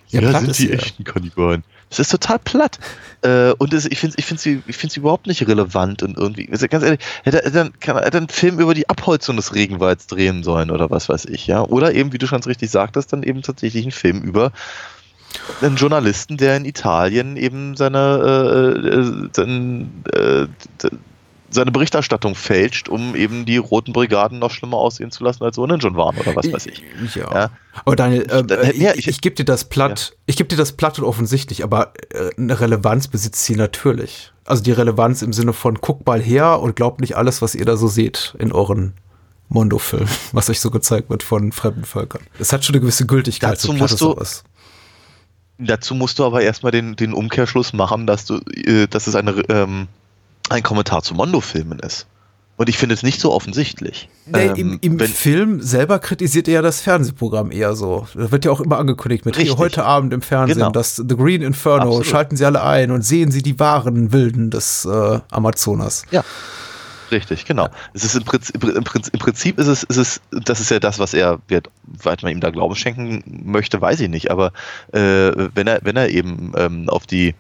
Ja, 0.09 0.21
platt 0.21 0.43
ist 0.49 0.57
sie, 0.57 0.71
ja. 0.73 0.79
Kannibalen. 1.05 1.63
Das 1.89 1.99
ist 1.99 2.11
total 2.11 2.39
platt. 2.39 2.79
Äh, 3.23 3.53
und 3.59 3.73
das, 3.73 3.85
ich 3.87 3.99
finde 3.99 4.17
ich 4.19 4.25
find 4.25 4.41
sie, 4.41 4.63
ich 4.67 4.77
find 4.77 4.93
sie 4.93 5.01
überhaupt 5.01 5.27
nicht 5.27 5.47
relevant 5.47 6.03
und 6.03 6.17
irgendwie. 6.17 6.49
Also 6.51 6.67
ganz 6.69 6.85
ehrlich, 6.85 7.01
hätte 7.23 7.45
er 7.45 7.51
dann, 7.51 7.79
kann, 7.81 7.97
er 7.97 8.13
einen 8.15 8.29
Film 8.29 8.59
über 8.59 8.75
die 8.75 8.89
Abholzung 8.89 9.37
des 9.37 9.55
Regenwalds 9.55 10.07
drehen 10.07 10.43
sollen 10.43 10.71
oder 10.71 10.91
was 10.91 11.09
weiß 11.09 11.27
ich, 11.27 11.47
ja. 11.47 11.63
Oder 11.63 11.95
eben, 11.95 12.13
wie 12.13 12.19
du 12.19 12.27
schon 12.27 12.43
richtig 12.43 12.71
sagtest, 12.71 13.13
dann 13.13 13.23
eben 13.23 13.43
tatsächlich 13.43 13.85
einen 13.85 13.93
Film 13.93 14.21
über 14.23 14.53
einen 15.63 15.77
Journalisten, 15.77 16.37
der 16.37 16.57
in 16.57 16.65
Italien 16.65 17.37
eben 17.37 17.77
seine, 17.77 18.75
äh, 18.77 19.41
äh, 19.41 20.43
äh, 20.43 20.49
d- 20.83 20.91
seine 21.51 21.71
Berichterstattung 21.73 22.35
fälscht, 22.35 22.89
um 22.89 23.15
eben 23.17 23.45
die 23.45 23.57
roten 23.57 23.93
Brigaden 23.93 24.39
noch 24.39 24.51
schlimmer 24.53 24.77
aussehen 24.77 25.11
zu 25.11 25.25
lassen, 25.25 25.43
als 25.43 25.57
sie 25.57 25.61
ohnehin 25.63 25.81
schon 25.81 25.97
waren 25.97 26.17
oder 26.17 26.37
was 26.37 26.51
weiß 26.53 26.67
ich. 26.67 26.83
Ja. 27.15 27.33
Ja. 27.35 27.51
Aber 27.85 27.97
Daniel, 27.97 28.27
ähm, 28.31 28.47
äh, 28.51 28.77
ja, 28.77 28.93
ich, 28.93 28.99
ich- 29.01 29.09
ich, 29.09 29.21
gebe 29.21 29.35
dir 29.37 29.45
das 29.45 29.65
platt, 29.65 30.17
ich 30.27 30.37
gebe 30.37 30.49
dir 30.49 30.57
das 30.57 30.73
platt 30.73 30.99
und 30.99 31.05
offensichtlich, 31.05 31.65
aber 31.65 31.93
äh, 32.11 32.31
eine 32.39 32.61
Relevanz 32.61 33.09
besitzt 33.09 33.45
sie 33.45 33.57
natürlich. 33.57 34.33
Also 34.45 34.63
die 34.63 34.73
Relevanz 34.73 35.23
im 35.23 35.33
Sinne 35.33 35.53
von 35.53 35.75
guckt 35.77 36.07
mal 36.07 36.21
her 36.21 36.61
und 36.61 36.77
glaubt 36.77 37.01
nicht 37.01 37.17
alles, 37.17 37.43
was 37.43 37.55
ihr 37.55 37.65
da 37.65 37.77
so 37.77 37.89
seht 37.89 38.35
in 38.39 38.53
euren 38.53 38.95
Mondo-Filmen, 39.49 40.09
was 40.33 40.49
euch 40.51 40.61
so 40.61 40.71
gezeigt 40.71 41.11
wird 41.11 41.23
von 41.23 41.53
fremden 41.53 41.85
Völkern. 41.85 42.23
Es 42.39 42.53
hat 42.53 42.65
schon 42.65 42.75
eine 42.75 42.81
gewisse 42.81 43.07
Gültigkeit, 43.07 43.53
Dazu 43.53 43.69
so 43.69 43.73
musst 43.75 44.01
du- 44.01 44.13
ist. 44.15 44.45
Dazu 45.59 45.95
musst 45.95 46.19
du 46.19 46.25
aber 46.25 46.41
erstmal 46.41 46.73
den, 46.73 46.97
den 46.97 47.13
Umkehrschluss 47.13 47.73
machen, 47.75 48.07
dass 48.07 48.25
du, 48.25 48.41
äh, 48.55 48.87
dass 48.87 49.07
es 49.07 49.15
eine, 49.15 49.33
ähm, 49.51 49.89
ein 50.49 50.63
Kommentar 50.63 51.03
zu 51.03 51.15
Mondo-Filmen 51.15 51.79
ist. 51.81 52.07
Und 52.57 52.69
ich 52.69 52.77
finde 52.77 52.95
es 52.95 53.03
nicht 53.03 53.21
so 53.23 53.33
offensichtlich. 53.33 54.11
Nee, 54.27 54.49
Ähm, 54.49 54.55
Im 54.57 54.79
im 54.83 55.01
wenn- 55.01 55.09
Film 55.09 55.63
selber 55.63 55.99
kritisiert 55.99 56.47
er 56.47 56.55
ja 56.55 56.63
das 56.63 56.83
Fernsehprogramm 56.83 57.51
eher 57.53 57.75
so. 57.75 58.07
Da 58.15 58.31
wird 58.33 58.45
ja 58.45 58.51
auch 58.51 58.61
immer 58.61 58.77
angekündigt 58.77 59.25
mit 59.25 59.35
hier 59.37 59.45
Richtig. 59.45 59.59
heute 59.59 59.85
Abend 59.87 60.13
im 60.13 60.21
Fernsehen, 60.21 60.59
Genau. 60.59 60.71
das 60.71 60.97
The 60.97 61.17
Green 61.17 61.41
Inferno, 61.41 61.85
Absolut. 61.85 62.07
schalten 62.07 62.37
Sie 62.37 62.45
alle 62.45 62.63
ein 62.63 62.91
und 62.91 63.01
sehen 63.03 63.31
Sie 63.31 63.41
die 63.43 63.59
wahren 63.59 64.13
Wilden 64.13 64.51
des 64.51 64.85
äh, 64.85 65.21
Amazonas. 65.31 66.05
Ja, 66.11 66.23
richtig, 67.11 67.47
genau. 67.47 67.69
Es 67.95 68.05
ist 68.05 68.15
im 68.15 68.25
Prinzip, 68.25 68.63
im 68.63 68.85
Prinzip, 68.85 69.59
im 69.59 69.63
ist 69.63 69.67
es, 69.69 69.83
ist 69.85 69.97
es, 69.97 70.21
das 70.31 70.61
ist 70.61 70.71
ja 70.71 70.81
das, 70.81 70.99
was 70.99 71.15
er, 71.15 71.39
wird, 71.49 71.71
weit 71.85 72.23
man 72.23 72.31
ihm 72.33 72.41
da 72.41 72.51
Glauben 72.51 72.75
schenken 72.77 73.25
möchte, 73.45 73.81
weiß 73.81 74.01
ich 74.01 74.11
nicht. 74.11 74.31
Aber 74.31 74.53
äh, 74.93 75.33
wenn 75.55 75.67
er, 75.67 75.81
wenn 75.83 75.97
er 75.97 76.11
eben 76.11 76.53
ähm, 76.59 76.91
auf 76.91 77.07
die 77.07 77.35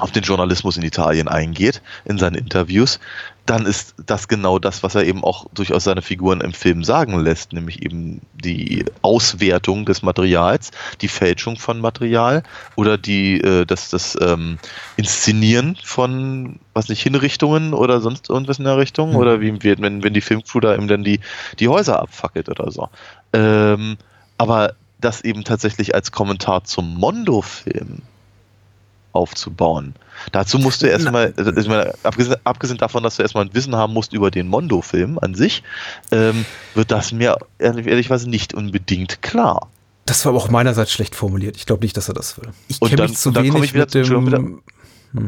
auf 0.00 0.10
den 0.10 0.24
Journalismus 0.24 0.76
in 0.76 0.82
Italien 0.82 1.28
eingeht, 1.28 1.80
in 2.04 2.18
seinen 2.18 2.34
Interviews, 2.34 2.98
dann 3.46 3.64
ist 3.64 3.94
das 4.04 4.26
genau 4.26 4.58
das, 4.58 4.82
was 4.82 4.94
er 4.96 5.04
eben 5.04 5.22
auch 5.22 5.46
durchaus 5.54 5.84
seine 5.84 6.02
Figuren 6.02 6.40
im 6.40 6.52
Film 6.52 6.82
sagen 6.82 7.20
lässt, 7.20 7.52
nämlich 7.52 7.82
eben 7.82 8.20
die 8.32 8.86
Auswertung 9.02 9.84
des 9.84 10.02
Materials, 10.02 10.72
die 11.00 11.08
Fälschung 11.08 11.56
von 11.56 11.78
Material 11.80 12.42
oder 12.74 12.98
die 12.98 13.40
äh, 13.40 13.66
das, 13.66 13.90
das 13.90 14.18
ähm, 14.20 14.58
Inszenieren 14.96 15.76
von, 15.84 16.58
was 16.72 16.88
nicht, 16.88 17.02
Hinrichtungen 17.02 17.72
oder 17.72 18.00
sonst 18.00 18.30
irgendwas 18.30 18.58
in 18.58 18.64
der 18.64 18.78
Richtung 18.78 19.10
Mhm. 19.10 19.16
oder 19.16 19.40
wie 19.40 19.62
wenn, 19.62 20.02
wenn 20.02 20.14
die 20.14 20.20
Filmcrew 20.20 20.60
da 20.60 20.74
eben 20.74 20.88
dann 20.88 21.04
die, 21.04 21.20
die 21.60 21.68
Häuser 21.68 22.00
abfackelt 22.00 22.48
oder 22.48 22.70
so. 22.70 22.88
Ähm, 23.32 23.96
aber 24.38 24.74
das 25.00 25.20
eben 25.20 25.44
tatsächlich 25.44 25.94
als 25.94 26.10
Kommentar 26.10 26.64
zum 26.64 26.94
Mondo-Film 26.94 28.02
aufzubauen. 29.14 29.94
Dazu 30.32 30.58
musst 30.58 30.82
du 30.82 30.86
erstmal, 30.86 31.32
also 31.36 31.54
ich 31.56 31.68
meine, 31.68 31.92
abgesehen, 32.02 32.36
abgesehen 32.44 32.78
davon, 32.78 33.02
dass 33.02 33.16
du 33.16 33.22
erstmal 33.22 33.44
ein 33.44 33.54
Wissen 33.54 33.74
haben 33.76 33.92
musst 33.92 34.12
über 34.12 34.30
den 34.30 34.48
Mondo-Film 34.48 35.18
an 35.20 35.34
sich, 35.34 35.62
ähm, 36.12 36.44
wird 36.74 36.90
das 36.90 37.12
mir 37.12 37.36
ehrlich, 37.58 37.86
ehrlicherweise 37.86 38.28
nicht 38.28 38.54
unbedingt 38.54 39.22
klar. 39.22 39.68
Das 40.06 40.24
war 40.24 40.32
aber 40.34 40.42
auch 40.42 40.50
meinerseits 40.50 40.92
schlecht 40.92 41.14
formuliert. 41.14 41.56
Ich 41.56 41.66
glaube 41.66 41.82
nicht, 41.84 41.96
dass 41.96 42.08
er 42.08 42.14
das 42.14 42.36
will. 42.38 42.50
Ich 42.68 42.80
Und 42.82 42.88
kenne 42.90 43.02
dann- 43.02 43.10
mich 43.10 43.18
zu 43.18 43.30
und 43.30 43.36
dann 43.36 43.44
komm 43.48 43.54
wenig 43.56 43.70
ich 43.70 43.74
wieder 43.74 43.84
mit 43.84 43.90
zu- 43.90 44.04
schon 44.04 44.26
wieder- 44.26 44.38
dem. 44.38 44.62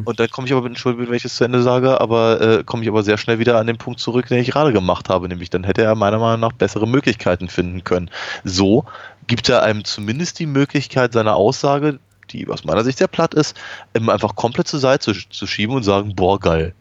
Und 0.04 0.18
dann 0.18 0.28
komme 0.30 0.48
ich 0.48 0.52
aber, 0.52 0.66
Entschuldigung, 0.66 1.08
wenn 1.10 1.14
ich 1.14 1.22
das 1.22 1.36
zu 1.36 1.44
Ende 1.44 1.62
sage, 1.62 2.00
aber 2.00 2.40
äh, 2.40 2.64
komme 2.64 2.82
ich 2.82 2.88
aber 2.88 3.04
sehr 3.04 3.18
schnell 3.18 3.38
wieder 3.38 3.56
an 3.56 3.68
den 3.68 3.78
Punkt 3.78 4.00
zurück, 4.00 4.26
den 4.26 4.38
ich 4.38 4.50
gerade 4.50 4.72
gemacht 4.72 5.08
habe, 5.08 5.28
nämlich 5.28 5.48
dann 5.48 5.62
hätte 5.62 5.82
er 5.82 5.94
meiner 5.94 6.18
Meinung 6.18 6.40
nach 6.40 6.50
bessere 6.52 6.88
Möglichkeiten 6.88 7.48
finden 7.48 7.84
können. 7.84 8.10
So 8.42 8.84
gibt 9.28 9.48
er 9.48 9.62
einem 9.62 9.84
zumindest 9.84 10.40
die 10.40 10.46
Möglichkeit, 10.46 11.12
seine 11.12 11.34
Aussage, 11.36 12.00
die 12.36 12.48
aus 12.48 12.64
meiner 12.64 12.84
Sicht 12.84 12.98
sehr 12.98 13.08
platt 13.08 13.34
ist, 13.34 13.56
einfach 13.94 14.36
komplett 14.36 14.68
zur 14.68 14.80
Seite 14.80 15.12
zu, 15.12 15.28
zu 15.28 15.46
schieben 15.46 15.74
und 15.74 15.82
sagen, 15.82 16.14
boah, 16.14 16.38
geil. 16.38 16.74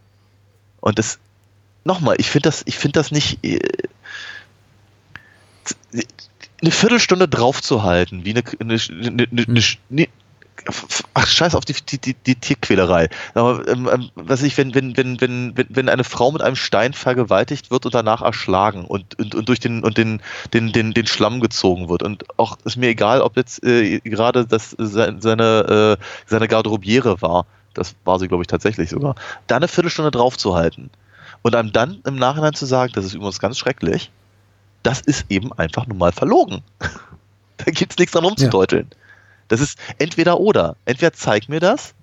Und 0.81 0.99
das, 0.99 1.19
nochmal, 1.83 2.15
ich 2.19 2.29
finde 2.29 2.49
das, 2.49 2.63
ich 2.65 2.77
finde 2.77 2.99
das 2.99 3.11
nicht, 3.11 3.43
äh, 3.43 3.59
eine 6.61 6.71
Viertelstunde 6.71 7.27
draufzuhalten, 7.27 8.25
wie 8.25 8.31
eine, 8.31 8.43
eine, 8.59 8.77
eine, 8.89 9.27
eine, 9.31 9.45
eine, 9.47 9.63
eine 9.89 10.07
Ach, 11.13 11.27
scheiß 11.27 11.53
auf 11.55 11.65
die, 11.65 11.73
die, 11.73 11.99
die, 11.99 12.13
die 12.13 12.35
Tierquälerei. 12.35 13.09
Aber, 13.33 13.67
ähm, 13.67 13.89
ähm, 13.91 14.09
was 14.15 14.41
ich, 14.41 14.57
wenn, 14.57 14.73
wenn, 14.73 14.95
wenn, 14.97 15.21
wenn, 15.21 15.53
wenn, 15.69 15.89
eine 15.89 16.03
Frau 16.03 16.31
mit 16.31 16.41
einem 16.41 16.55
Stein 16.55 16.93
vergewaltigt 16.93 17.71
wird 17.71 17.85
und 17.85 17.93
danach 17.93 18.21
erschlagen 18.21 18.85
und, 18.85 19.17
und, 19.19 19.35
und 19.35 19.49
durch 19.49 19.59
den, 19.59 19.83
und 19.83 19.97
den, 19.97 20.21
den, 20.53 20.71
den, 20.71 20.93
den 20.93 21.07
Schlamm 21.07 21.39
gezogen 21.41 21.89
wird. 21.89 22.03
Und 22.03 22.25
auch 22.37 22.57
ist 22.63 22.77
mir 22.77 22.87
egal, 22.87 23.21
ob 23.21 23.37
jetzt 23.37 23.63
äh, 23.63 23.99
gerade 23.99 24.45
das 24.45 24.71
se- 24.71 25.15
seine, 25.19 25.97
äh, 25.99 26.03
seine 26.25 26.47
Garderobiere 26.47 27.21
war. 27.21 27.45
Das 27.73 27.95
war 28.05 28.19
sie, 28.19 28.27
glaube 28.27 28.43
ich, 28.43 28.47
tatsächlich 28.47 28.89
sogar. 28.89 29.15
Da 29.47 29.57
eine 29.57 29.67
Viertelstunde 29.67 30.11
draufzuhalten. 30.11 30.89
Und 31.41 31.55
einem 31.55 31.71
dann 31.71 31.99
im 32.05 32.15
Nachhinein 32.15 32.53
zu 32.53 32.65
sagen, 32.65 32.93
das 32.95 33.05
ist 33.05 33.13
übrigens 33.13 33.39
ganz 33.39 33.57
schrecklich, 33.57 34.09
das 34.83 35.01
ist 35.01 35.25
eben 35.29 35.51
einfach 35.53 35.85
nun 35.85 35.97
mal 35.97 36.11
verlogen. 36.11 36.61
da 37.57 37.65
gibt 37.65 37.91
es 37.91 37.97
nichts 37.97 38.13
dran 38.13 38.23
rumzudeuteln. 38.25 38.89
Das 39.47 39.61
ist 39.61 39.77
entweder 39.97 40.39
oder. 40.39 40.75
Entweder 40.85 41.13
zeig 41.13 41.49
mir 41.49 41.59
das 41.59 41.93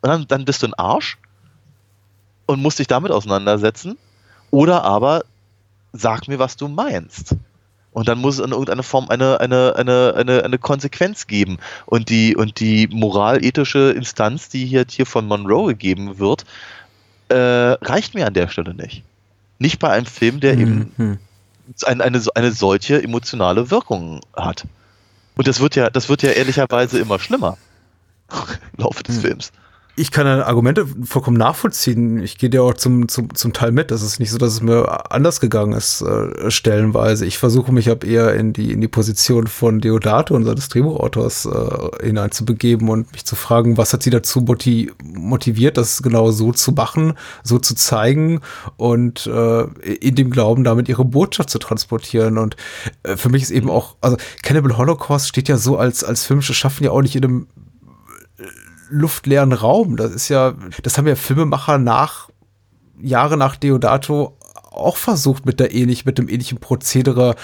und 0.00 0.08
dann, 0.08 0.26
dann 0.28 0.44
bist 0.44 0.62
du 0.62 0.66
ein 0.66 0.74
Arsch 0.74 1.18
und 2.46 2.60
musst 2.60 2.78
dich 2.78 2.86
damit 2.88 3.12
auseinandersetzen. 3.12 3.96
Oder 4.50 4.84
aber 4.84 5.24
sag 5.92 6.28
mir, 6.28 6.38
was 6.38 6.56
du 6.56 6.68
meinst. 6.68 7.36
Und 7.92 8.08
dann 8.08 8.18
muss 8.18 8.38
es 8.38 8.44
in 8.44 8.50
irgendeiner 8.52 8.82
Form 8.82 9.08
eine, 9.10 9.40
eine, 9.40 9.74
eine, 9.76 10.14
eine, 10.16 10.44
eine 10.44 10.58
Konsequenz 10.58 11.26
geben. 11.26 11.58
Und 11.86 12.08
die, 12.08 12.34
und 12.34 12.58
die 12.58 12.88
moralethische 12.88 13.92
Instanz, 13.92 14.48
die 14.48 14.64
hier, 14.64 14.86
hier 14.88 15.06
von 15.06 15.26
Monroe 15.26 15.68
gegeben 15.68 16.18
wird, 16.18 16.44
äh, 17.28 17.36
reicht 17.36 18.14
mir 18.14 18.26
an 18.26 18.34
der 18.34 18.48
Stelle 18.48 18.74
nicht. 18.74 19.02
Nicht 19.58 19.78
bei 19.78 19.90
einem 19.90 20.06
Film, 20.06 20.40
der 20.40 20.54
eben 20.58 20.92
Mhm. 20.96 21.18
eine, 21.84 22.04
eine, 22.04 22.22
eine 22.34 22.52
solche 22.52 23.02
emotionale 23.02 23.70
Wirkung 23.70 24.20
hat. 24.34 24.64
Und 25.34 25.48
das 25.48 25.60
wird 25.60 25.76
ja, 25.76 25.90
das 25.90 26.08
wird 26.08 26.22
ja 26.22 26.30
ehrlicherweise 26.30 26.98
immer 26.98 27.18
schlimmer 27.18 27.56
im 28.76 28.84
Laufe 28.84 29.02
des 29.02 29.18
Films. 29.18 29.52
Ich 29.94 30.10
kann 30.10 30.24
deine 30.24 30.46
Argumente 30.46 30.86
vollkommen 31.04 31.36
nachvollziehen. 31.36 32.22
Ich 32.22 32.38
gehe 32.38 32.48
dir 32.48 32.62
auch 32.62 32.72
zum, 32.72 33.08
zum, 33.08 33.34
zum 33.34 33.52
Teil 33.52 33.72
mit. 33.72 33.90
Es 33.90 34.00
ist 34.00 34.20
nicht 34.20 34.30
so, 34.30 34.38
dass 34.38 34.54
es 34.54 34.62
mir 34.62 35.12
anders 35.12 35.38
gegangen 35.38 35.74
ist, 35.74 36.00
äh, 36.00 36.50
stellenweise. 36.50 37.26
Ich 37.26 37.36
versuche 37.36 37.72
mich 37.72 37.90
ab 37.90 38.02
eher 38.02 38.34
in 38.34 38.54
die, 38.54 38.72
in 38.72 38.80
die 38.80 38.88
Position 38.88 39.48
von 39.48 39.80
Deodato, 39.82 40.34
unseres 40.34 40.70
Drehbuchautors, 40.70 41.44
äh, 41.44 42.06
hineinzubegeben 42.06 42.88
und 42.88 43.12
mich 43.12 43.26
zu 43.26 43.36
fragen, 43.36 43.76
was 43.76 43.92
hat 43.92 44.02
sie 44.02 44.08
dazu 44.08 44.40
moti 44.40 44.90
motiviert, 45.02 45.76
das 45.76 46.02
genau 46.02 46.30
so 46.30 46.52
zu 46.52 46.72
machen, 46.72 47.12
so 47.42 47.58
zu 47.58 47.74
zeigen 47.74 48.40
und 48.78 49.26
äh, 49.26 49.64
in 50.00 50.14
dem 50.14 50.30
Glauben, 50.30 50.64
damit 50.64 50.88
ihre 50.88 51.04
Botschaft 51.04 51.50
zu 51.50 51.58
transportieren. 51.58 52.38
Und 52.38 52.56
äh, 53.02 53.18
für 53.18 53.28
mich 53.28 53.42
ist 53.42 53.50
eben 53.50 53.68
auch, 53.68 53.96
also 54.00 54.16
Cannibal 54.42 54.78
Holocaust 54.78 55.28
steht 55.28 55.48
ja 55.48 55.58
so 55.58 55.76
als, 55.76 56.02
als 56.02 56.24
filmische 56.24 56.54
Schaffen 56.54 56.84
ja 56.84 56.92
auch 56.92 57.02
nicht 57.02 57.14
in 57.14 57.24
einem 57.24 57.46
luftleeren 58.92 59.52
Raum. 59.52 59.96
Das 59.96 60.12
ist 60.12 60.28
ja, 60.28 60.54
das 60.82 60.98
haben 60.98 61.06
ja 61.06 61.16
Filmemacher 61.16 61.78
nach 61.78 62.28
Jahre 63.00 63.36
nach 63.36 63.56
Deodato 63.56 64.36
auch 64.70 64.96
versucht 64.96 65.44
mit 65.44 65.60
der 65.60 65.74
ähnlich, 65.74 66.04
mit 66.04 66.18
dem 66.18 66.28
ähnlichen 66.28 66.58
Prozedere 66.58 67.34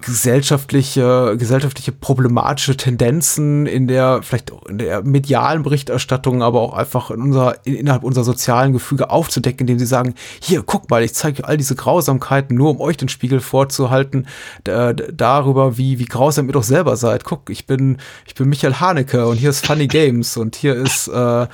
gesellschaftliche, 0.00 1.36
gesellschaftliche 1.38 1.92
problematische 1.92 2.76
Tendenzen 2.76 3.66
in 3.66 3.86
der, 3.86 4.22
vielleicht 4.22 4.52
in 4.68 4.78
der 4.78 5.02
medialen 5.02 5.62
Berichterstattung, 5.62 6.42
aber 6.42 6.60
auch 6.60 6.74
einfach 6.74 7.10
in 7.10 7.20
unserer, 7.20 7.56
in, 7.64 7.74
innerhalb 7.74 8.04
unserer 8.04 8.24
sozialen 8.24 8.72
Gefüge 8.72 9.10
aufzudecken, 9.10 9.60
indem 9.60 9.78
sie 9.78 9.86
sagen, 9.86 10.14
hier, 10.40 10.62
guck 10.62 10.90
mal, 10.90 11.02
ich 11.02 11.14
zeige 11.14 11.42
euch 11.42 11.48
all 11.48 11.56
diese 11.56 11.74
Grausamkeiten, 11.74 12.56
nur 12.56 12.70
um 12.70 12.80
euch 12.80 12.96
den 12.96 13.08
Spiegel 13.08 13.40
vorzuhalten, 13.40 14.26
da, 14.64 14.92
darüber, 14.92 15.76
wie, 15.78 15.98
wie 15.98 16.06
grausam 16.06 16.46
ihr 16.46 16.52
doch 16.52 16.62
selber 16.62 16.96
seid. 16.96 17.24
Guck, 17.24 17.50
ich 17.50 17.66
bin, 17.66 17.98
ich 18.26 18.34
bin 18.34 18.48
Michael 18.48 18.74
Haneke 18.74 19.26
und 19.26 19.36
hier 19.36 19.50
ist 19.50 19.66
Funny 19.66 19.86
Games 19.86 20.36
und 20.36 20.56
hier 20.56 20.74
ist, 20.74 21.08
äh, 21.08 21.46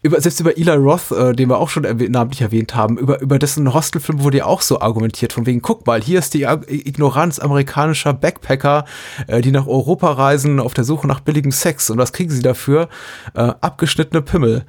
über, 0.00 0.20
selbst 0.20 0.38
über 0.38 0.56
Eli 0.56 0.70
Roth, 0.70 1.10
äh, 1.10 1.32
den 1.32 1.48
wir 1.48 1.58
auch 1.58 1.68
schon 1.68 1.84
erwäh 1.84 2.08
namentlich 2.08 2.40
erwähnt 2.40 2.74
haben, 2.74 2.98
über, 2.98 3.20
über 3.20 3.38
dessen 3.38 3.74
Hostelfilm 3.74 4.22
wurde 4.22 4.38
ja 4.38 4.44
auch 4.46 4.62
so 4.62 4.80
argumentiert, 4.80 5.32
von 5.32 5.44
wegen, 5.44 5.60
guck 5.60 5.86
mal, 5.86 6.00
hier 6.00 6.20
ist 6.20 6.34
die 6.34 6.44
Ignoranz 6.44 7.40
amerikanischer 7.40 8.12
Backpacker, 8.12 8.84
äh, 9.26 9.40
die 9.40 9.50
nach 9.50 9.66
Europa 9.66 10.12
reisen 10.12 10.60
auf 10.60 10.72
der 10.72 10.84
Suche 10.84 11.08
nach 11.08 11.20
billigem 11.20 11.50
Sex. 11.50 11.90
Und 11.90 11.98
was 11.98 12.12
kriegen 12.12 12.30
sie 12.30 12.42
dafür? 12.42 12.88
Äh, 13.34 13.52
abgeschnittene 13.60 14.22
Pimmel. 14.22 14.64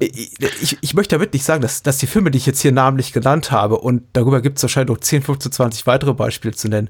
Ich, 0.00 0.32
ich, 0.40 0.78
ich 0.80 0.94
möchte 0.94 1.14
damit 1.14 1.32
nicht 1.32 1.44
sagen, 1.44 1.62
dass, 1.62 1.84
dass 1.84 1.98
die 1.98 2.08
Filme, 2.08 2.32
die 2.32 2.38
ich 2.38 2.46
jetzt 2.46 2.60
hier 2.60 2.72
namentlich 2.72 3.12
genannt 3.12 3.52
habe, 3.52 3.78
und 3.78 4.02
darüber 4.14 4.40
gibt 4.40 4.56
es 4.56 4.64
wahrscheinlich 4.64 4.90
noch 4.96 5.00
10, 5.00 5.22
15, 5.22 5.52
20 5.52 5.86
weitere 5.86 6.12
Beispiele 6.12 6.54
zu 6.54 6.68
nennen, 6.68 6.88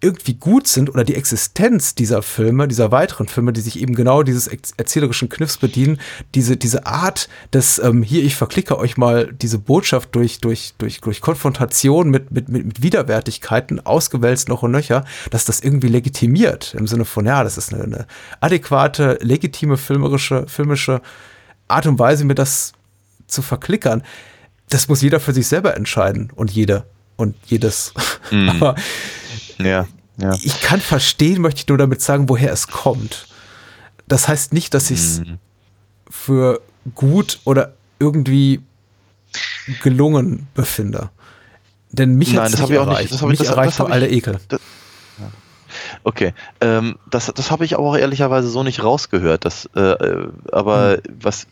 irgendwie 0.00 0.34
gut 0.34 0.68
sind 0.68 0.90
oder 0.90 1.04
die 1.04 1.14
Existenz 1.14 1.94
dieser 1.94 2.22
Filme, 2.22 2.68
dieser 2.68 2.92
weiteren 2.92 3.28
Filme, 3.28 3.52
die 3.52 3.62
sich 3.62 3.80
eben 3.80 3.94
genau 3.94 4.22
dieses 4.22 4.46
erzählerischen 4.46 5.30
Kniffs 5.30 5.56
bedienen, 5.56 5.98
diese, 6.34 6.58
diese 6.58 6.86
Art 6.86 7.30
des, 7.54 7.78
ähm, 7.78 8.02
hier, 8.02 8.22
ich 8.22 8.36
verklicke 8.36 8.78
euch 8.78 8.98
mal 8.98 9.32
diese 9.32 9.58
Botschaft 9.58 10.14
durch, 10.14 10.38
durch, 10.40 10.74
durch, 10.76 11.00
durch 11.00 11.22
Konfrontation 11.22 12.10
mit, 12.10 12.30
mit, 12.30 12.50
mit, 12.50 12.66
mit 12.66 12.82
Widerwärtigkeiten, 12.82 13.84
ausgewälzt 13.84 14.48
noch 14.48 14.62
und 14.62 14.72
nöcher, 14.72 15.04
dass 15.30 15.46
das 15.46 15.60
irgendwie 15.60 15.88
legitimiert, 15.88 16.74
im 16.78 16.86
Sinne 16.86 17.06
von, 17.06 17.24
ja, 17.24 17.42
das 17.42 17.56
ist 17.56 17.72
eine, 17.72 17.84
eine 17.84 18.06
adäquate, 18.40 19.18
legitime 19.22 19.78
filmerische, 19.78 20.44
filmische 20.46 21.00
Art 21.68 21.86
und 21.86 21.98
Weise, 21.98 22.24
mir 22.24 22.34
das 22.34 22.72
zu 23.26 23.40
verklickern. 23.40 24.02
Das 24.68 24.88
muss 24.88 25.00
jeder 25.00 25.20
für 25.20 25.32
sich 25.32 25.46
selber 25.46 25.74
entscheiden 25.74 26.30
und 26.34 26.50
jede 26.50 26.84
und 27.16 27.34
jedes. 27.46 27.94
Aber 28.48 28.74
Ja, 29.58 29.86
ja. 30.18 30.34
ich 30.42 30.60
kann 30.60 30.80
verstehen, 30.80 31.40
möchte 31.42 31.60
ich 31.60 31.68
nur 31.68 31.78
damit 31.78 32.00
sagen, 32.02 32.28
woher 32.28 32.52
es 32.52 32.68
kommt. 32.68 33.26
Das 34.08 34.28
heißt 34.28 34.52
nicht, 34.52 34.74
dass 34.74 34.90
ich 34.90 34.98
es 35.00 35.20
Mhm. 35.20 35.38
für 36.10 36.60
gut 36.94 37.40
oder 37.44 37.72
irgendwie 37.98 38.60
gelungen 39.82 40.46
befinde. 40.54 41.10
Denn 41.90 42.14
mich 42.16 42.36
hat's 42.36 42.52
das 42.52 42.60
nicht 42.60 42.70
nicht- 42.70 42.78
erreicht. 42.78 43.12
das 43.12 43.22
mich 43.22 43.38
das- 43.38 43.48
erreicht 43.48 43.72
das 43.72 43.78
hab 43.80 43.86
nur 43.88 43.94
all 43.94 44.00
der 44.00 44.10
ich- 44.10 44.18
Ekel. 44.18 44.38
Okay, 46.04 46.32
ähm, 46.60 46.96
das, 47.10 47.26
das 47.34 47.50
habe 47.50 47.64
ich 47.64 47.74
aber 47.76 47.84
auch 47.84 47.96
ehrlicherweise 47.96 48.48
so 48.48 48.62
nicht 48.62 48.82
rausgehört. 48.82 49.44
Das, 49.44 49.68
äh, 49.74 49.80
äh, 49.80 50.28
aber 50.52 50.98
was 51.20 51.46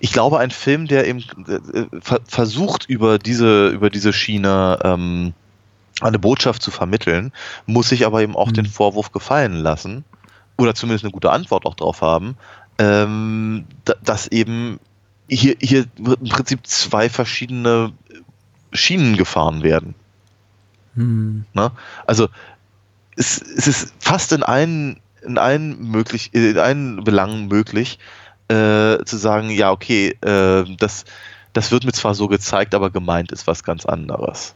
ich 0.00 0.12
glaube, 0.12 0.38
ein 0.40 0.50
Film, 0.50 0.86
der 0.88 1.06
eben 1.06 1.20
äh, 1.46 2.00
ver 2.00 2.20
versucht 2.26 2.86
über 2.88 3.18
diese 3.18 3.68
über 3.68 3.90
diese 3.90 4.12
Schiene 4.12 4.78
ähm, 4.82 5.32
eine 6.00 6.18
Botschaft 6.18 6.62
zu 6.62 6.70
vermitteln, 6.70 7.32
muss 7.66 7.88
sich 7.88 8.06
aber 8.06 8.22
eben 8.22 8.36
auch 8.36 8.48
Mhm. 8.48 8.54
den 8.54 8.66
Vorwurf 8.66 9.12
gefallen 9.12 9.54
lassen 9.54 10.04
oder 10.56 10.74
zumindest 10.74 11.04
eine 11.04 11.12
gute 11.12 11.30
Antwort 11.30 11.66
auch 11.66 11.74
drauf 11.74 12.02
haben, 12.02 12.36
ähm, 12.78 13.64
da, 13.84 13.94
dass 14.02 14.28
eben 14.28 14.78
hier 15.28 15.56
hier 15.60 15.86
wird 15.98 16.20
im 16.20 16.28
Prinzip 16.28 16.66
zwei 16.66 17.08
verschiedene 17.08 17.92
Schienen 18.72 19.16
gefahren 19.16 19.62
werden. 19.62 19.94
Hm. 20.94 21.44
Ne? 21.54 21.70
Also 22.06 22.28
es, 23.16 23.40
es 23.40 23.66
ist 23.66 23.94
fast 23.98 24.32
in 24.32 24.42
allen, 24.42 25.00
in 25.22 25.38
allen 25.38 25.90
möglich, 25.90 26.30
in 26.32 26.58
allen 26.58 27.02
Belangen 27.04 27.48
möglich, 27.48 27.98
äh, 28.48 29.04
zu 29.04 29.16
sagen, 29.16 29.50
ja, 29.50 29.70
okay, 29.70 30.16
äh, 30.22 30.64
das, 30.76 31.04
das 31.52 31.70
wird 31.70 31.84
mir 31.84 31.92
zwar 31.92 32.14
so 32.14 32.28
gezeigt, 32.28 32.74
aber 32.74 32.90
gemeint 32.90 33.32
ist 33.32 33.46
was 33.46 33.64
ganz 33.64 33.84
anderes. 33.86 34.54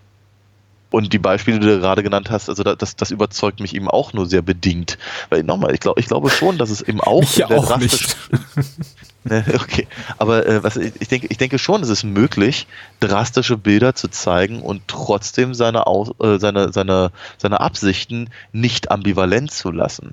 Und 0.93 1.13
die 1.13 1.19
Beispiele, 1.19 1.59
die 1.59 1.67
du 1.67 1.81
gerade 1.81 2.03
genannt 2.05 2.31
hast, 2.31 2.49
also 2.49 2.63
da- 2.63 2.77
das, 2.77 2.95
das 2.97 3.11
überzeugt 3.11 3.59
mich 3.61 3.75
eben 3.75 3.89
auch 3.89 4.13
nur 4.13 4.27
sehr 4.27 4.43
bedingt. 4.43 4.99
Weil 5.31 5.43
nochmal, 5.43 5.75
ich, 5.75 5.81
glaub, 5.81 5.99
ich 5.99 6.07
glaube 6.07 6.31
schon, 6.31 6.59
dass 6.59 6.71
es 6.71 6.83
eben 6.83 7.01
auch, 7.01 7.21
Mich 7.23 7.37
ja 7.37 7.47
auch 7.47 7.67
drastisch- 7.71 8.17
nicht. 8.31 8.67
Ne, 9.25 9.45
Okay, 9.55 9.87
aber 10.19 10.47
äh, 10.47 10.65
was, 10.65 10.77
ich, 10.77 10.93
ich, 10.99 11.07
denke, 11.07 11.29
ich 11.31 11.39
denke 11.39 11.59
schon, 11.61 11.81
es 11.83 11.89
ist 11.89 12.03
möglich, 12.03 12.67
drastische 12.99 13.57
Bilder 13.57 13.95
zu 13.95 14.09
zeigen 14.09 14.61
und 14.63 14.83
trotzdem 14.89 15.55
seine, 15.55 15.87
Aus, 15.87 16.11
äh, 16.21 16.39
seine, 16.41 16.73
seine, 16.73 17.13
seine 17.39 17.61
Absichten 17.61 18.31
nicht 18.53 18.91
ambivalent 18.91 19.53
zu 19.53 19.71
lassen. 19.71 20.13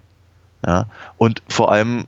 Ja? 0.65 0.85
Und 1.17 1.41
vor 1.49 1.71
allem, 1.71 2.05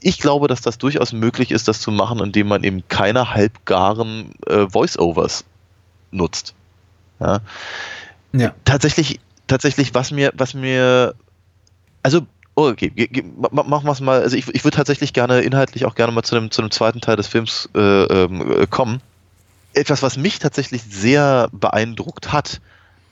ich 0.00 0.18
glaube, 0.18 0.48
dass 0.48 0.60
das 0.60 0.76
durchaus 0.78 1.12
möglich 1.14 1.50
ist, 1.50 1.66
das 1.66 1.80
zu 1.80 1.90
machen, 1.90 2.20
indem 2.20 2.48
man 2.48 2.62
eben 2.62 2.86
keine 2.88 3.32
halbgaren 3.34 4.32
äh, 4.46 4.68
Voice-Overs 4.68 5.44
nutzt. 6.10 6.54
Ja? 7.20 7.40
Ja. 8.32 8.54
tatsächlich, 8.64 9.20
tatsächlich, 9.46 9.94
was 9.94 10.10
mir, 10.10 10.32
was 10.36 10.54
mir, 10.54 11.14
also, 12.02 12.26
oh, 12.54 12.68
okay, 12.68 12.92
machen 13.50 13.86
wir 13.86 13.92
es 13.92 14.00
mal, 14.00 14.20
also 14.20 14.36
ich, 14.36 14.48
ich 14.54 14.64
würde 14.64 14.76
tatsächlich 14.76 15.12
gerne 15.12 15.40
inhaltlich 15.40 15.86
auch 15.86 15.94
gerne 15.94 16.12
mal 16.12 16.22
zu 16.22 16.34
dem, 16.34 16.50
zu 16.50 16.60
dem 16.62 16.70
zweiten 16.70 17.00
Teil 17.00 17.16
des 17.16 17.26
Films 17.28 17.68
äh, 17.74 17.78
ähm, 17.80 18.62
äh, 18.62 18.66
kommen. 18.66 19.00
Etwas, 19.72 20.02
was 20.02 20.16
mich 20.16 20.38
tatsächlich 20.38 20.82
sehr 20.82 21.48
beeindruckt 21.52 22.32
hat, 22.32 22.60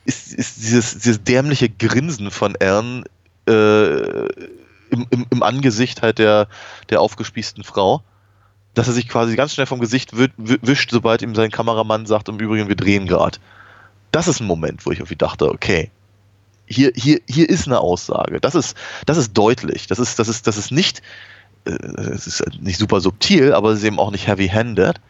ist, 0.05 0.33
ist 0.33 0.57
dieses, 0.57 0.97
dieses 0.97 1.23
dämliche 1.23 1.69
Grinsen 1.69 2.31
von 2.31 2.55
Ern 2.55 3.05
äh, 3.47 4.25
im, 4.89 5.07
im, 5.09 5.25
im 5.29 5.43
Angesicht 5.43 6.01
halt 6.01 6.19
der, 6.19 6.47
der 6.89 7.01
aufgespießten 7.01 7.63
Frau. 7.63 8.03
Dass 8.73 8.87
er 8.87 8.93
sich 8.93 9.07
quasi 9.07 9.35
ganz 9.35 9.53
schnell 9.53 9.67
vom 9.67 9.79
Gesicht 9.79 10.17
wi- 10.17 10.31
wi- 10.37 10.59
wischt, 10.61 10.91
sobald 10.91 11.21
ihm 11.21 11.33
sein 11.33 11.49
Kameramann 11.49 12.05
sagt, 12.05 12.27
im 12.29 12.39
Übrigen, 12.39 12.67
wir 12.67 12.75
drehen 12.75 13.07
gerade 13.07 13.39
das 14.15 14.29
ist 14.29 14.39
ein 14.39 14.47
Moment, 14.47 14.85
wo 14.85 14.91
ich 14.91 14.99
irgendwie 14.99 15.17
dachte, 15.17 15.51
okay, 15.51 15.91
hier, 16.67 16.93
hier, 16.95 17.19
hier 17.27 17.49
ist 17.49 17.67
eine 17.67 17.81
Aussage. 17.81 18.39
Das 18.39 18.55
ist, 18.55 18.77
das 19.05 19.17
ist 19.17 19.33
deutlich. 19.33 19.87
Das 19.87 19.99
ist, 19.99 20.17
das 20.19 20.29
ist, 20.29 20.47
das 20.47 20.55
ist 20.55 20.71
nicht, 20.71 21.01
äh, 21.65 21.71
es 21.71 22.25
ist 22.25 22.41
nicht 22.61 22.79
super 22.79 23.01
subtil, 23.01 23.53
aber 23.53 23.71
es 23.71 23.79
ist 23.79 23.83
eben 23.83 23.99
auch 23.99 24.11
nicht 24.11 24.25
heavy-handed. 24.25 25.01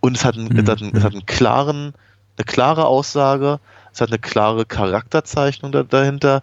Und 0.00 0.16
es 0.16 0.24
hat, 0.24 0.36
einen, 0.36 0.56
es, 0.56 0.70
hat 0.70 0.80
einen, 0.80 0.96
es 0.96 1.04
hat 1.04 1.12
einen 1.12 1.26
klaren, 1.26 1.92
eine 2.38 2.44
klare 2.46 2.86
Aussage, 2.86 3.60
es 3.92 4.00
hat 4.00 4.08
eine 4.08 4.18
klare 4.18 4.64
Charakterzeichnung 4.64 5.70
da, 5.70 5.82
dahinter. 5.82 6.42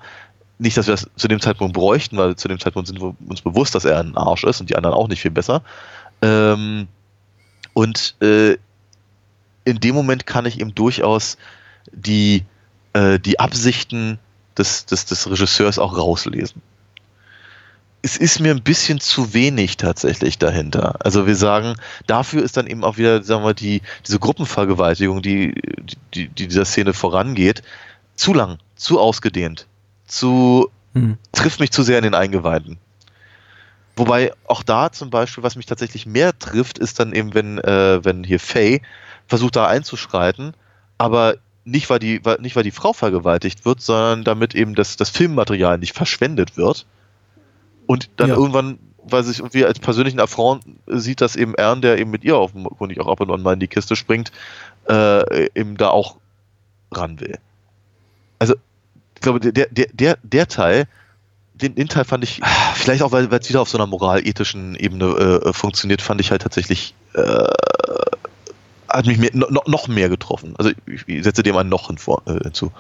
Nicht, 0.60 0.78
dass 0.78 0.86
wir 0.86 0.94
das 0.94 1.10
zu 1.16 1.28
dem 1.28 1.42
Zeitpunkt 1.42 1.74
bräuchten, 1.74 2.16
weil 2.18 2.36
zu 2.36 2.48
dem 2.48 2.60
Zeitpunkt 2.60 2.88
sind 2.88 3.02
wir 3.02 3.16
uns 3.28 3.42
bewusst, 3.42 3.74
dass 3.74 3.86
er 3.86 4.00
ein 4.00 4.16
Arsch 4.16 4.44
ist 4.44 4.62
und 4.62 4.70
die 4.70 4.76
anderen 4.76 4.96
auch 4.96 5.08
nicht 5.08 5.24
viel 5.24 5.32
besser. 5.32 5.64
Ähm, 6.22 6.88
und 7.74 8.16
äh, 8.22 8.58
in 9.66 9.80
dem 9.80 9.96
Moment 9.96 10.28
kann 10.28 10.46
ich 10.46 10.60
eben 10.60 10.76
durchaus 10.76 11.38
die, 11.92 12.46
äh, 12.94 13.20
die 13.20 13.40
Absichten 13.40 14.20
des, 14.58 14.86
des, 14.86 15.06
des 15.06 15.30
Regisseurs 15.30 15.80
auch 15.80 15.98
rauslesen. 15.98 16.62
Es 18.02 18.18
ist 18.18 18.40
mir 18.42 18.52
ein 18.52 18.64
bisschen 18.64 19.00
zu 19.00 19.34
wenig 19.34 19.78
tatsächlich 19.78 20.38
dahinter. 20.38 20.98
Also 21.06 21.26
wir 21.26 21.38
sagen, 21.38 21.76
dafür 22.06 22.44
ist 22.44 22.58
dann 22.58 22.68
eben 22.68 22.84
auch 22.84 22.98
wieder, 22.98 23.24
sagen 23.24 23.46
wir, 23.46 23.54
die, 23.54 23.82
diese 24.06 24.20
Gruppenvergewaltigung, 24.20 25.22
die, 25.22 25.54
die, 26.14 26.28
die 26.28 26.48
dieser 26.48 26.66
Szene 26.66 26.94
vorangeht, 26.94 27.64
zu 28.16 28.34
lang 28.34 28.58
zu 28.76 29.00
ausgedehnt, 29.00 29.68
zu 30.06 30.70
Hm. 30.94 31.18
trifft 31.32 31.60
mich 31.60 31.72
zu 31.72 31.84
sehr 31.84 31.98
in 31.98 32.04
den 32.04 32.14
Eingeweiden. 32.14 32.78
Wobei 33.96 34.34
auch 34.48 34.64
da 34.64 34.92
zum 34.92 35.10
Beispiel, 35.10 35.44
was 35.44 35.56
mich 35.56 35.66
tatsächlich 35.66 36.06
mehr 36.06 36.38
trifft, 36.38 36.78
ist 36.78 37.00
dann 37.00 37.14
eben, 37.14 37.34
wenn, 37.34 37.60
äh, 37.60 38.04
wenn 38.04 38.24
hier 38.24 38.40
Faye 38.40 38.82
versucht 39.28 39.56
da 39.56 39.68
einzuschreiten, 39.68 40.54
aber 40.98 41.36
nicht 41.66 41.90
weil, 41.90 42.00
die, 42.00 42.24
weil, 42.26 42.40
nicht 42.42 42.56
weil 42.56 42.64
die 42.64 42.72
Frau 42.72 42.94
vergewaltigt 42.94 43.66
wird, 43.66 43.82
sondern 43.82 44.24
damit 44.24 44.56
eben 44.56 44.76
das, 44.76 44.98
das 44.98 45.10
Filmmaterial 45.10 45.78
nicht 45.78 45.94
verschwendet 45.94 46.58
wird. 46.58 46.86
Und 47.88 48.10
dann 48.18 48.30
Ja. 48.30 48.36
irgendwann, 48.36 48.80
weil 49.04 49.24
sich 49.24 49.40
irgendwie 49.40 49.66
als 49.66 49.80
persönlichen 49.80 50.20
Affront 50.20 50.64
sieht, 50.88 51.22
dass 51.22 51.36
eben 51.36 51.56
Ern, 51.56 51.82
der 51.82 51.98
eben 51.98 52.12
mit 52.12 52.24
ihr 52.24 52.38
offenkundig 52.38 53.00
auch 53.00 53.08
ab 53.08 53.20
und 53.22 53.32
an 53.32 53.42
mal 53.42 53.54
in 53.54 53.60
die 53.60 53.68
Kiste 53.68 53.96
springt, 53.96 54.32
äh, 54.90 55.50
eben 55.58 55.78
da 55.78 55.90
auch 55.90 56.18
ran 56.92 57.20
will. 57.20 57.38
Also, 58.40 58.56
ich 59.16 59.22
glaube, 59.22 59.40
der, 59.40 59.68
der, 59.68 59.88
der, 59.92 60.18
der 60.22 60.48
Teil, 60.48 60.88
den, 61.54 61.76
den 61.76 61.88
Teil 61.88 62.04
fand 62.04 62.24
ich, 62.24 62.42
vielleicht 62.76 63.02
auch, 63.04 63.12
weil 63.12 63.32
weil 63.32 63.40
es 63.40 63.50
wieder 63.50 63.62
auf 63.62 63.70
so 63.70 63.78
einer 63.78 63.88
moralethischen 63.88 64.76
Ebene 64.76 65.06
äh, 65.46 65.54
funktioniert, 65.54 66.02
fand 66.02 66.20
ich 66.20 66.32
halt 66.32 66.42
tatsächlich, 66.42 66.94
äh, 67.14 67.48
hat 68.94 69.06
mich 69.06 69.18
mehr, 69.18 69.32
no, 69.34 69.48
noch 69.66 69.88
mehr 69.88 70.10
getroffen. 70.10 70.56
Also 70.58 70.72
ich, 70.86 71.08
ich 71.08 71.24
setze 71.24 71.44
dem 71.44 71.58
ein 71.58 71.70
Noch 71.70 71.90
äh, 71.90 72.40
hinzu. 72.44 72.72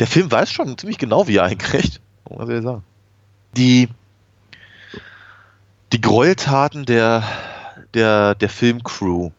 Der 0.00 0.06
Film 0.06 0.30
weiß 0.30 0.50
schon 0.50 0.76
ziemlich 0.78 0.98
genau, 0.98 1.28
wie 1.28 1.36
er 1.36 1.44
einkriegt. 1.44 2.00
Was 2.24 2.46
soll 2.46 2.56
ich 2.56 2.62
sagen? 2.62 2.82
Die, 3.56 3.88
die 5.92 6.00
Gräueltaten 6.00 6.86
der, 6.86 7.22
der, 7.94 8.34
der 8.34 8.48
Filmcrew, 8.48 9.30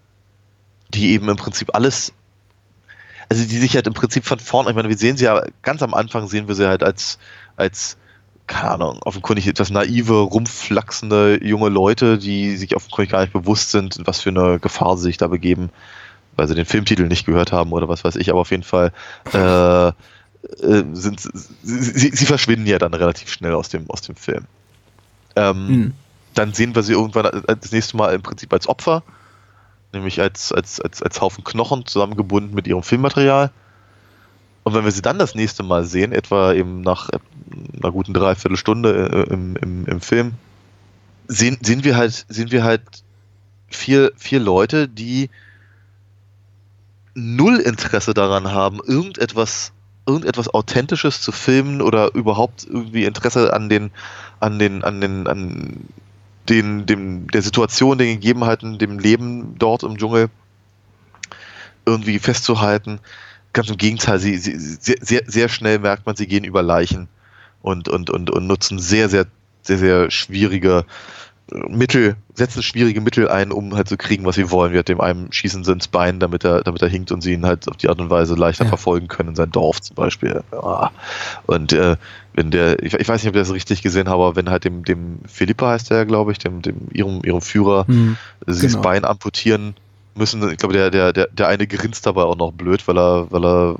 die 0.90 1.12
eben 1.12 1.28
im 1.30 1.38
Prinzip 1.38 1.76
alles 1.76 2.14
also 3.34 3.46
die 3.46 3.58
sich 3.58 3.74
halt 3.74 3.88
im 3.88 3.94
Prinzip 3.94 4.26
von 4.26 4.38
vorn, 4.38 4.68
ich 4.68 4.76
meine, 4.76 4.90
wir 4.90 4.98
sehen 4.98 5.18
sie 5.18 5.26
ja 5.26 5.44
ganz 5.64 5.82
am 5.82 5.96
Anfang 5.96 6.28
sehen 6.28 6.48
wir 6.48 6.54
sie 6.54 6.68
halt 6.68 6.84
als, 6.84 7.18
als, 7.56 7.98
keine 8.46 8.72
Ahnung, 8.72 9.00
offenkundig 9.04 9.48
etwas 9.48 9.72
naive, 9.72 10.20
rumflachsende 10.20 11.44
junge 11.44 11.70
Leute, 11.70 12.20
die 12.20 12.58
sich 12.58 12.76
offenkundig 12.76 13.12
gar 13.12 13.22
nicht 13.22 13.34
bewusst 13.34 13.72
sind, 13.72 13.98
in 13.98 14.06
was 14.06 14.22
für 14.22 14.30
eine 14.30 14.60
Gefahr 14.60 14.98
sie 14.98 15.04
sich 15.04 15.18
da 15.18 15.28
begeben, 15.28 15.72
weil 16.36 16.48
sie 16.48 16.56
den 16.56 16.66
Filmtitel 16.66 17.08
nicht 17.08 17.26
gehört 17.26 17.52
haben 17.52 17.72
oder 17.72 17.90
was 17.90 18.04
weiß 18.04 18.16
ich, 18.16 18.30
aber 18.30 18.40
auf 18.40 18.52
jeden 18.52 18.64
Fall 18.64 18.92
äh, 19.34 19.88
äh, 19.88 20.84
sind 20.94 21.22
sie, 21.22 22.10
sie, 22.14 22.26
verschwinden 22.26 22.68
ja 22.68 22.80
dann 22.80 22.94
relativ 22.94 23.32
schnell 23.32 23.54
aus 23.54 23.70
dem, 23.70 23.90
aus 23.90 24.02
dem 24.02 24.16
Film. 24.16 24.46
Ähm, 25.36 25.68
Hm. 25.68 25.94
Dann 26.34 26.54
sehen 26.54 26.76
wir 26.76 26.84
sie 26.84 26.94
irgendwann 26.94 27.44
das 27.46 27.72
nächste 27.72 27.96
Mal 27.96 28.14
im 28.14 28.24
Prinzip 28.24 28.52
als 28.54 28.68
Opfer, 28.68 29.04
nämlich 29.94 30.20
als, 30.20 30.52
als, 30.52 30.82
als, 30.82 31.02
als 31.02 31.22
Haufen 31.22 31.44
Knochen 31.44 31.86
zusammengebunden 31.86 32.56
mit 32.56 32.68
ihrem 32.68 32.84
Filmmaterial. 32.84 33.52
Und 34.64 34.74
wenn 34.74 34.84
wir 34.84 34.92
sie 34.92 35.02
dann 35.02 35.20
das 35.20 35.36
nächste 35.36 35.62
Mal 35.62 35.86
sehen, 35.86 36.12
etwa 36.12 36.54
eben 36.54 36.82
nach 36.82 37.10
einer 37.78 37.92
guten 37.92 38.14
Dreiviertelstunde 38.14 39.28
äh, 39.30 39.34
im, 39.34 39.56
im, 39.58 39.86
im 39.86 40.02
Film, 40.02 40.34
sehen, 41.28 41.58
sehen 41.62 41.84
wir 41.84 41.98
halt, 41.98 42.26
sehen 42.30 42.52
wir 42.52 42.64
halt 42.64 42.82
vier, 43.68 44.12
vier 44.16 44.40
Leute, 44.40 44.88
die 44.88 45.30
null 47.16 47.58
Interesse 47.58 48.14
daran 48.14 48.52
haben, 48.52 48.80
irgendetwas, 48.86 49.72
irgendetwas 50.08 50.54
Authentisches 50.54 51.22
zu 51.22 51.32
filmen 51.32 51.82
oder 51.82 52.14
überhaupt 52.14 52.66
irgendwie 52.66 53.06
Interesse 53.06 53.54
an 53.54 53.70
den, 53.70 53.92
an 54.40 54.60
den, 54.60 54.84
an 54.84 55.02
den, 55.02 55.28
an 55.28 55.90
den, 56.50 56.86
dem, 56.86 57.28
der 57.28 57.42
Situation, 57.42 57.98
den 57.98 58.20
Gegebenheiten, 58.20 58.78
dem 58.78 59.00
Leben 59.00 59.56
dort 59.58 59.84
im 59.84 59.98
Dschungel 59.98 60.30
irgendwie 61.86 62.20
festzuhalten. 62.20 63.00
Ganz 63.54 63.70
im 63.70 63.78
Gegenteil, 63.78 64.20
sie, 64.20 64.38
sie 64.38 64.58
sehr, 64.58 65.24
sehr, 65.26 65.50
schnell 65.50 65.80
merkt 65.80 66.06
man, 66.06 66.16
sie 66.16 66.28
gehen 66.28 66.44
über 66.44 66.64
Leichen 66.64 67.08
und, 67.62 67.88
und, 67.88 68.10
und, 68.10 68.30
und 68.30 68.48
nutzen 68.48 68.80
sehr, 68.80 69.10
sehr, 69.10 69.28
sehr, 69.62 69.78
sehr 69.78 70.12
schwierige 70.12 70.86
Mittel, 71.68 72.16
setzen 72.34 72.64
schwierige 72.64 73.00
Mittel 73.02 73.30
ein, 73.30 73.52
um 73.52 73.76
halt 73.76 73.88
zu 73.88 73.98
kriegen, 73.98 74.26
was 74.26 74.36
sie 74.36 74.50
wollen. 74.50 74.74
Wir 74.74 74.84
dem 74.84 75.00
einen 75.02 75.32
schießen 75.32 75.64
sie 75.64 75.72
ins 75.72 75.88
Bein, 75.88 76.20
damit 76.20 76.44
er, 76.44 76.62
damit 76.64 76.82
er 76.82 76.90
hinkt 76.90 77.12
und 77.12 77.22
sie 77.22 77.34
ihn 77.34 77.46
halt 77.46 77.68
auf 77.70 77.78
die 77.78 77.90
Art 77.90 78.00
und 78.00 78.10
Weise 78.10 78.36
leichter 78.36 78.64
Ja. 78.66 78.70
verfolgen 78.70 79.08
können 79.08 79.30
in 79.30 79.36
sein 79.36 79.52
Dorf 79.52 79.82
zum 79.82 79.96
Beispiel. 79.96 80.42
Ja. 80.52 80.92
Und 81.46 81.74
äh, 81.74 81.96
wenn 82.34 82.50
der, 82.52 82.82
ich, 82.82 82.94
ich 82.94 83.08
weiß 83.08 83.22
nicht, 83.22 83.30
ob 83.30 83.36
ich 83.36 83.42
das 83.42 83.54
richtig 83.54 83.82
gesehen 83.84 84.10
habe, 84.10 84.24
aber 84.24 84.36
wenn 84.36 84.50
halt 84.50 84.66
dem, 84.66 84.84
dem 84.84 85.20
Philippa 85.28 85.70
heißt 85.70 85.92
der, 85.92 86.06
glaube 86.06 86.32
ich, 86.32 86.40
dem, 86.40 86.62
dem 86.62 86.88
ihrem, 86.92 87.22
ihrem 87.24 87.42
Führer, 87.42 87.86
Hm. 87.88 88.18
sie 88.48 88.62
das 88.64 88.72
Genau. 88.72 88.82
Bein 88.84 89.06
amputieren 89.06 89.76
müssen. 90.16 90.48
Ich 90.52 90.58
glaube, 90.58 90.74
der, 90.74 90.90
der, 90.92 91.14
der, 91.14 91.28
der 91.32 91.48
eine 91.48 91.68
grinst 91.68 92.06
dabei 92.06 92.24
auch 92.24 92.38
noch 92.38 92.52
blöd, 92.52 92.88
weil 92.88 92.98
er, 92.98 93.32
weil 93.32 93.46
er 93.46 93.76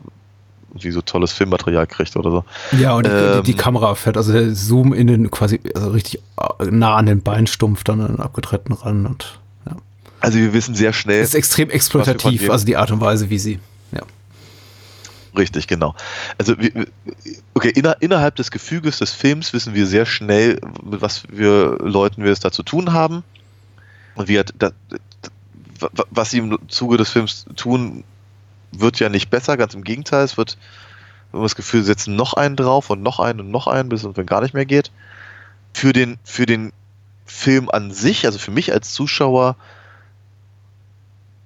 irgendwie 0.74 0.92
so 0.92 1.02
tolles 1.02 1.32
Filmmaterial 1.32 1.86
kriegt 1.88 2.16
oder 2.16 2.32
so. 2.32 2.46
Ja, 2.78 2.96
und 2.96 3.06
die, 3.06 3.12
Ähm, 3.12 3.44
die, 3.44 3.52
die 3.52 3.58
Kamera 3.58 3.94
fährt, 3.96 4.18
also 4.18 4.34
der 4.34 4.54
Zoom 4.56 4.92
in 4.94 5.08
den 5.08 5.30
quasi, 5.32 5.60
also 5.76 5.90
richtig 5.92 6.20
äh, 6.60 6.66
nah 6.66 6.96
an 6.96 7.06
den 7.06 7.22
Beinstumpf 7.22 7.84
dann 7.84 8.02
an 8.02 8.08
den 8.08 8.20
abgetrennten 8.20 8.74
ran 8.74 9.06
und 9.06 9.40
ja. 9.68 9.76
Also 10.20 10.40
wir 10.40 10.54
wissen 10.54 10.74
sehr 10.76 10.92
schnell, 10.94 11.22
ist 11.22 11.36
extrem 11.36 11.70
exploitativ, 11.70 12.50
also 12.50 12.66
die 12.66 12.76
Art 12.78 12.92
und 12.92 13.02
Weise, 13.02 13.30
wie 13.30 13.38
sie, 13.40 13.60
ja. 13.92 14.02
Richtig, 15.38 15.68
genau. 15.68 15.96
Also 16.38 16.58
wir, 16.60 16.74
wir- 16.76 16.88
okay, 17.56 17.70
inner, 17.70 17.98
innerhalb 18.02 18.36
des 18.36 18.52
Gefüges 18.52 19.00
des 19.00 19.12
Films 19.12 19.52
wissen 19.54 19.74
wir 19.74 19.88
sehr 19.88 20.06
schnell, 20.06 20.60
mit 20.84 21.02
was 21.02 21.20
für 21.20 21.78
Leuten 21.82 22.24
wir 22.24 22.32
es 22.32 22.40
da 22.40 22.52
zu 22.52 22.62
tun 22.64 22.94
haben. 22.94 23.24
Und 24.16 24.28
wir, 24.28 24.44
da, 24.44 24.70
da, 24.90 26.04
was 26.12 26.30
sie 26.32 26.38
im 26.38 26.60
Zuge 26.68 26.98
des 26.98 27.10
Films 27.10 27.46
tun, 27.56 28.04
wird 28.78 29.00
ja 29.00 29.10
nicht 29.10 29.30
besser, 29.30 29.58
ganz 29.58 29.74
im 29.74 29.84
Gegenteil, 29.84 30.24
es 30.24 30.38
wird 30.38 30.58
wir 31.34 31.40
haben 31.40 31.46
das 31.46 31.56
Gefühl, 31.56 31.84
setzen 31.84 32.16
noch 32.16 32.36
einen 32.36 32.56
drauf 32.56 32.92
und 32.92 33.02
noch 33.02 33.20
einen 33.20 33.40
und 33.40 33.50
noch 33.50 33.66
einen, 33.66 33.90
bis 33.90 34.04
es 34.04 34.26
gar 34.28 34.42
nicht 34.42 34.54
mehr 34.54 34.68
geht. 34.68 34.92
Für 35.74 35.92
den, 35.92 36.20
für 36.24 36.46
den 36.46 36.72
Film 37.26 37.72
an 37.72 37.92
sich, 37.92 38.28
also 38.28 38.38
für 38.38 38.52
mich 38.52 38.72
als 38.72 38.94
Zuschauer, 38.94 39.56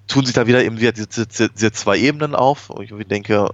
tun 0.08 0.26
sich 0.26 0.36
da 0.36 0.46
wieder 0.46 0.62
eben 0.62 0.82
wieder 0.82 0.92
diese, 0.92 1.26
diese, 1.26 1.50
diese 1.50 1.72
zwei 1.72 1.98
Ebenen 1.98 2.36
auf, 2.36 2.68
wo 2.68 2.82
ich 2.82 2.90
irgendwie 2.90 3.08
denke, 3.08 3.50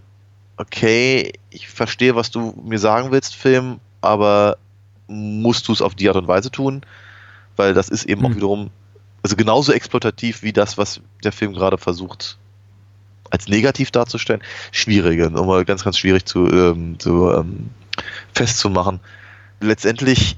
okay, 0.58 1.34
ich 1.52 1.68
verstehe, 1.68 2.16
was 2.16 2.32
du 2.32 2.60
mir 2.66 2.80
sagen 2.80 3.12
willst, 3.12 3.36
Film, 3.36 3.80
aber 4.02 4.58
musst 5.06 5.68
du 5.68 5.72
es 5.72 5.84
auf 5.84 5.94
die 5.94 6.08
Art 6.08 6.18
und 6.18 6.28
Weise 6.28 6.50
tun? 6.50 6.82
Weil 7.58 7.76
das 7.76 7.90
ist 7.90 8.06
eben 8.06 8.22
Hm. 8.22 8.32
auch 8.32 8.36
wiederum, 8.36 8.70
also 9.22 9.36
genauso 9.36 9.72
exploitativ 9.72 10.42
wie 10.42 10.52
das, 10.52 10.80
was 10.80 11.00
der 11.24 11.32
Film 11.32 11.54
gerade 11.54 11.78
versucht, 11.78 12.40
als 13.34 13.48
negativ 13.48 13.90
darzustellen. 13.90 14.44
Schwierige, 14.72 15.32
nochmal 15.32 15.66
ganz, 15.66 15.84
ganz 15.84 15.98
schwierig 15.98 16.26
zu, 16.26 16.48
ähm, 16.48 17.00
zu 17.00 17.32
ähm, 17.32 17.72
festzumachen. 18.34 19.00
Letztendlich, 19.60 20.38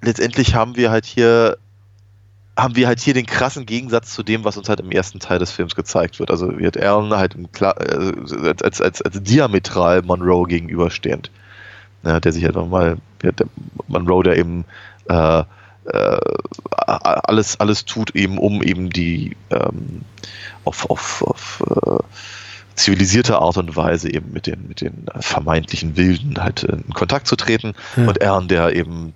letztendlich 0.00 0.54
haben 0.54 0.76
wir 0.76 0.90
halt 0.90 1.04
hier 1.04 1.58
haben 2.54 2.76
wir 2.76 2.86
halt 2.86 3.00
hier 3.00 3.14
den 3.14 3.24
krassen 3.24 3.64
Gegensatz 3.64 4.12
zu 4.12 4.22
dem, 4.22 4.44
was 4.44 4.58
uns 4.58 4.68
halt 4.68 4.78
im 4.78 4.90
ersten 4.90 5.18
Teil 5.18 5.38
des 5.38 5.50
Films 5.50 5.74
gezeigt 5.74 6.20
wird. 6.20 6.30
Also 6.30 6.58
wird 6.58 6.76
Alan 6.76 7.12
halt 7.16 7.34
äh, 7.34 8.54
als, 8.62 8.80
als, 8.80 9.02
als, 9.02 9.22
diametral 9.22 10.02
Monroe 10.02 10.46
gegenüberstehend. 10.46 11.30
Ja, 12.04 12.20
der 12.20 12.32
sich 12.32 12.44
halt 12.44 12.54
nochmal, 12.54 12.98
Monroe, 13.88 14.22
der 14.22 14.36
eben 14.36 14.64
äh, 15.08 15.44
äh, 15.86 16.18
alles, 16.86 17.58
alles 17.60 17.84
tut, 17.84 18.14
eben 18.14 18.38
um 18.38 18.62
eben 18.62 18.90
die 18.90 19.36
ähm, 19.50 20.02
auf, 20.64 20.88
auf, 20.90 21.22
auf 21.22 21.62
äh, 21.70 22.02
zivilisierte 22.74 23.38
Art 23.38 23.56
und 23.56 23.76
Weise 23.76 24.12
eben 24.12 24.32
mit 24.32 24.46
den, 24.46 24.68
mit 24.68 24.80
den 24.80 25.06
vermeintlichen 25.20 25.96
Wilden 25.96 26.42
halt 26.42 26.64
in 26.64 26.92
Kontakt 26.94 27.26
zu 27.26 27.36
treten. 27.36 27.74
Ja. 27.96 28.08
Und 28.08 28.22
Aaron, 28.22 28.48
der 28.48 28.74
eben 28.74 29.14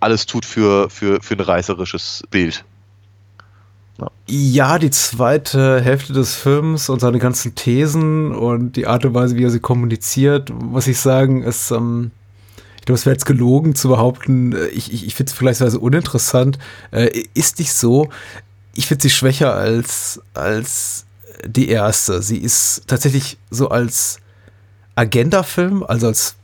alles 0.00 0.26
tut 0.26 0.44
für, 0.44 0.88
für, 0.90 1.22
für 1.22 1.34
ein 1.34 1.40
reißerisches 1.40 2.24
Bild. 2.30 2.64
Ja, 4.26 4.78
die 4.78 4.90
zweite 4.90 5.80
Hälfte 5.80 6.12
des 6.12 6.34
Films 6.34 6.88
und 6.88 7.00
seine 7.00 7.18
ganzen 7.18 7.54
Thesen 7.54 8.34
und 8.34 8.76
die 8.76 8.86
Art 8.86 9.04
und 9.04 9.14
Weise, 9.14 9.36
wie 9.36 9.44
er 9.44 9.50
sie 9.50 9.60
kommuniziert, 9.60 10.50
muss 10.50 10.86
ich 10.86 10.98
sagen, 10.98 11.42
ist, 11.42 11.70
ähm, 11.70 12.10
ich 12.82 12.86
glaube, 12.86 12.98
es 12.98 13.06
wäre 13.06 13.14
jetzt 13.14 13.26
gelogen 13.26 13.76
zu 13.76 13.86
behaupten, 13.86 14.54
äh, 14.54 14.66
ich, 14.66 14.92
ich, 14.92 15.06
ich 15.06 15.14
finde 15.14 15.30
es 15.30 15.38
vielleicht 15.38 15.60
uninteressant, 15.60 16.58
äh, 16.90 17.26
ist 17.32 17.60
nicht 17.60 17.74
so. 17.74 18.08
Ich 18.74 18.88
finde 18.88 19.02
sie 19.02 19.10
schwächer 19.10 19.54
als, 19.54 20.20
als 20.34 21.06
die 21.46 21.68
erste. 21.68 22.22
Sie 22.22 22.38
ist 22.38 22.82
tatsächlich 22.88 23.38
so 23.50 23.68
als 23.68 24.18
Agenda-Film, 24.96 25.84
also 25.84 26.08
als 26.08 26.34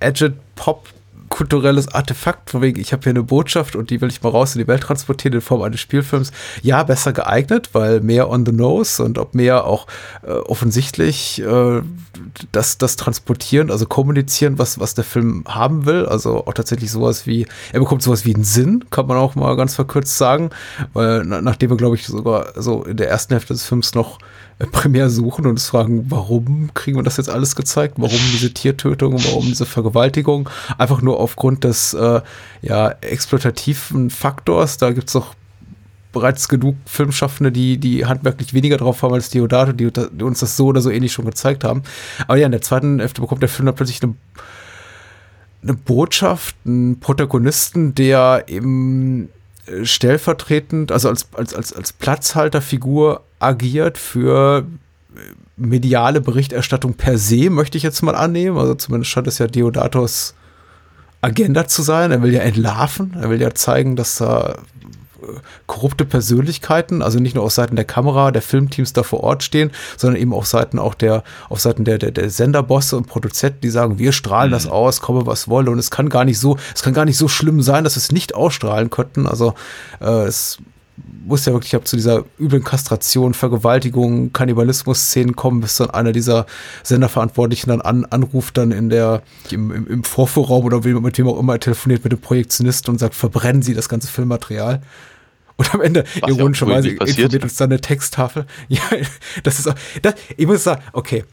Agit-Pop 0.00 0.88
kulturelles 1.34 1.88
Artefakt, 1.88 2.50
von 2.50 2.62
wegen, 2.62 2.80
ich 2.80 2.92
habe 2.92 3.02
hier 3.02 3.10
eine 3.10 3.24
Botschaft 3.24 3.74
und 3.74 3.90
die 3.90 4.00
will 4.00 4.08
ich 4.08 4.22
mal 4.22 4.28
raus 4.28 4.54
in 4.54 4.60
die 4.60 4.68
Welt 4.68 4.84
transportieren 4.84 5.34
in 5.34 5.40
Form 5.40 5.62
eines 5.62 5.80
Spielfilms. 5.80 6.30
Ja, 6.62 6.84
besser 6.84 7.12
geeignet, 7.12 7.70
weil 7.72 8.00
mehr 8.00 8.30
on 8.30 8.46
the 8.46 8.52
nose 8.52 9.02
und 9.02 9.18
ob 9.18 9.34
mehr 9.34 9.64
auch 9.64 9.88
äh, 10.22 10.30
offensichtlich 10.30 11.42
äh, 11.42 11.82
das, 12.52 12.78
das 12.78 12.94
transportieren, 12.94 13.72
also 13.72 13.84
kommunizieren, 13.84 14.60
was, 14.60 14.78
was 14.78 14.94
der 14.94 15.02
Film 15.02 15.42
haben 15.48 15.86
will. 15.86 16.06
Also 16.06 16.46
auch 16.46 16.54
tatsächlich 16.54 16.92
sowas 16.92 17.26
wie, 17.26 17.48
er 17.72 17.80
bekommt 17.80 18.04
sowas 18.04 18.24
wie 18.24 18.32
einen 18.32 18.44
Sinn, 18.44 18.84
kann 18.90 19.08
man 19.08 19.16
auch 19.16 19.34
mal 19.34 19.56
ganz 19.56 19.74
verkürzt 19.74 20.16
sagen, 20.16 20.50
weil 20.92 21.24
na, 21.24 21.42
nachdem 21.42 21.72
er, 21.72 21.76
glaube 21.76 21.96
ich, 21.96 22.06
sogar 22.06 22.52
so 22.54 22.84
in 22.84 22.96
der 22.96 23.08
ersten 23.08 23.34
Hälfte 23.34 23.54
des 23.54 23.64
Films 23.64 23.92
noch 23.96 24.20
primär 24.72 25.10
suchen 25.10 25.44
und 25.46 25.52
uns 25.52 25.68
fragen, 25.68 26.06
warum 26.08 26.72
kriegen 26.74 26.98
wir 26.98 27.02
das 27.02 27.16
jetzt 27.16 27.28
alles 27.30 27.56
gezeigt? 27.56 27.94
Warum 27.96 28.18
diese 28.32 28.52
Tiertötung? 28.52 29.14
Warum 29.24 29.46
diese 29.46 29.66
Vergewaltigung? 29.66 30.48
Einfach 30.78 31.02
nur 31.02 31.18
aufgrund 31.18 31.64
des 31.64 31.94
äh, 31.94 32.20
ja, 32.62 32.90
exploitativen 33.00 34.10
Faktors. 34.10 34.76
Da 34.76 34.92
gibt 34.92 35.08
es 35.08 35.14
doch 35.14 35.34
bereits 36.12 36.48
genug 36.48 36.76
Filmschaffende, 36.86 37.52
die, 37.52 37.76
die 37.76 38.06
handwerklich 38.06 38.54
weniger 38.54 38.78
drauf 38.78 39.02
haben 39.02 39.12
als 39.12 39.28
Diodato, 39.28 39.72
die, 39.72 39.90
die 39.92 40.24
uns 40.24 40.40
das 40.40 40.56
so 40.56 40.66
oder 40.66 40.80
so 40.80 40.90
ähnlich 40.90 41.12
schon 41.12 41.26
gezeigt 41.26 41.64
haben. 41.64 41.82
Aber 42.28 42.36
ja, 42.38 42.46
in 42.46 42.52
der 42.52 42.62
zweiten 42.62 43.00
Hälfte 43.00 43.20
bekommt 43.20 43.42
der 43.42 43.48
Film 43.48 43.66
dann 43.66 43.74
plötzlich 43.74 44.02
eine, 44.02 44.14
eine 45.62 45.74
Botschaft, 45.74 46.54
einen 46.64 47.00
Protagonisten, 47.00 47.94
der 47.94 48.44
eben 48.46 49.28
äh, 49.66 49.84
stellvertretend, 49.84 50.92
also 50.92 51.08
als, 51.08 51.28
als, 51.34 51.52
als, 51.52 51.72
als 51.72 51.92
Platzhalterfigur 51.92 53.22
agiert 53.44 53.98
für 53.98 54.66
äh, 55.14 55.18
mediale 55.56 56.20
Berichterstattung 56.20 56.94
per 56.94 57.18
se, 57.18 57.50
möchte 57.50 57.78
ich 57.78 57.84
jetzt 57.84 58.02
mal 58.02 58.14
annehmen. 58.14 58.58
Also 58.58 58.74
zumindest 58.74 59.10
scheint 59.10 59.26
es 59.26 59.38
ja 59.38 59.46
Deodatos 59.46 60.34
Agenda 61.20 61.66
zu 61.66 61.82
sein. 61.82 62.10
Er 62.10 62.22
will 62.22 62.32
ja 62.32 62.40
entlarven, 62.40 63.16
er 63.20 63.30
will 63.30 63.40
ja 63.40 63.54
zeigen, 63.54 63.96
dass 63.96 64.16
da 64.16 64.56
korrupte 65.66 66.04
Persönlichkeiten, 66.04 67.02
also 67.02 67.18
nicht 67.18 67.34
nur 67.34 67.44
auf 67.44 67.52
Seiten 67.52 67.76
der 67.76 67.84
Kamera, 67.84 68.30
der 68.30 68.42
Filmteams 68.42 68.92
da 68.92 69.02
vor 69.02 69.22
Ort 69.22 69.42
stehen, 69.42 69.70
sondern 69.96 70.20
eben 70.20 70.32
auf 70.32 70.46
Seiten 70.46 70.78
auch 70.78 70.94
der, 70.94 71.22
auf 71.48 71.60
Seiten 71.60 71.84
der, 71.84 71.98
der, 71.98 72.10
der 72.10 72.30
Senderbosse 72.30 72.96
und 72.96 73.06
Produzenten, 73.06 73.60
die 73.62 73.70
sagen, 73.70 73.98
wir 73.98 74.12
strahlen 74.12 74.50
mhm. 74.50 74.54
das 74.54 74.66
aus, 74.66 75.00
komme 75.00 75.26
was 75.26 75.48
wolle 75.48 75.70
und 75.70 75.78
es 75.78 75.90
kann 75.90 76.08
gar 76.08 76.24
nicht 76.24 76.38
so, 76.38 76.58
es 76.74 76.82
kann 76.82 76.94
gar 76.94 77.04
nicht 77.04 77.18
so 77.18 77.28
schlimm 77.28 77.62
sein, 77.62 77.84
dass 77.84 77.96
wir 77.96 78.00
es 78.00 78.12
nicht 78.12 78.34
ausstrahlen 78.34 78.90
könnten. 78.90 79.26
Also 79.26 79.54
äh, 80.00 80.24
es 80.24 80.58
muss 80.96 81.44
ja 81.44 81.52
wirklich 81.52 81.74
ab 81.74 81.86
zu 81.88 81.96
dieser 81.96 82.24
üblen 82.38 82.62
Kastration, 82.62 83.34
Vergewaltigung, 83.34 84.32
Kannibalismus-Szenen 84.32 85.34
kommen, 85.34 85.60
bis 85.60 85.76
dann 85.76 85.90
einer 85.90 86.12
dieser 86.12 86.46
Senderverantwortlichen 86.82 87.70
dann 87.70 87.80
an, 87.80 88.04
anruft, 88.04 88.56
dann 88.58 88.70
in 88.70 88.90
der, 88.90 89.22
im, 89.50 89.70
im, 89.72 89.86
im 89.86 90.04
Vorführraum 90.04 90.64
oder 90.64 90.80
mit 91.00 91.18
wem 91.18 91.28
auch 91.28 91.38
immer 91.38 91.54
er 91.54 91.60
telefoniert 91.60 92.04
mit 92.04 92.12
dem 92.12 92.20
Projektionisten 92.20 92.92
und 92.92 92.98
sagt, 92.98 93.14
verbrennen 93.14 93.62
Sie 93.62 93.74
das 93.74 93.88
ganze 93.88 94.08
Filmmaterial. 94.08 94.82
Und 95.56 95.74
am 95.74 95.80
Ende, 95.80 96.04
ironischerweise, 96.26 96.90
informiert 96.90 97.42
uns 97.42 97.56
dann 97.56 97.70
eine 97.70 97.80
Texttafel. 97.80 98.46
Ja, 98.68 98.82
das 99.42 99.58
ist 99.58 99.68
auch, 99.68 99.74
das, 100.02 100.14
ich 100.36 100.46
muss 100.46 100.64
sagen, 100.64 100.82
okay, 100.92 101.24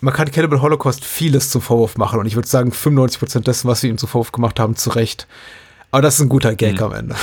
man 0.00 0.12
kann 0.14 0.30
Cannibal 0.30 0.60
Holocaust 0.60 1.04
vieles 1.04 1.50
zum 1.50 1.62
Vorwurf 1.62 1.96
machen 1.96 2.20
und 2.20 2.26
ich 2.26 2.36
würde 2.36 2.48
sagen, 2.48 2.70
95% 2.70 3.40
dessen, 3.40 3.68
was 3.68 3.80
sie 3.80 3.88
ihm 3.88 3.98
zum 3.98 4.08
Vorwurf 4.08 4.32
gemacht 4.32 4.60
haben, 4.60 4.76
zu 4.76 4.90
Recht. 4.90 5.26
Aber 5.90 6.02
das 6.02 6.16
ist 6.16 6.20
ein 6.20 6.28
guter 6.28 6.54
Gag 6.54 6.78
hm. 6.78 6.84
am 6.84 6.92
Ende. 6.92 7.16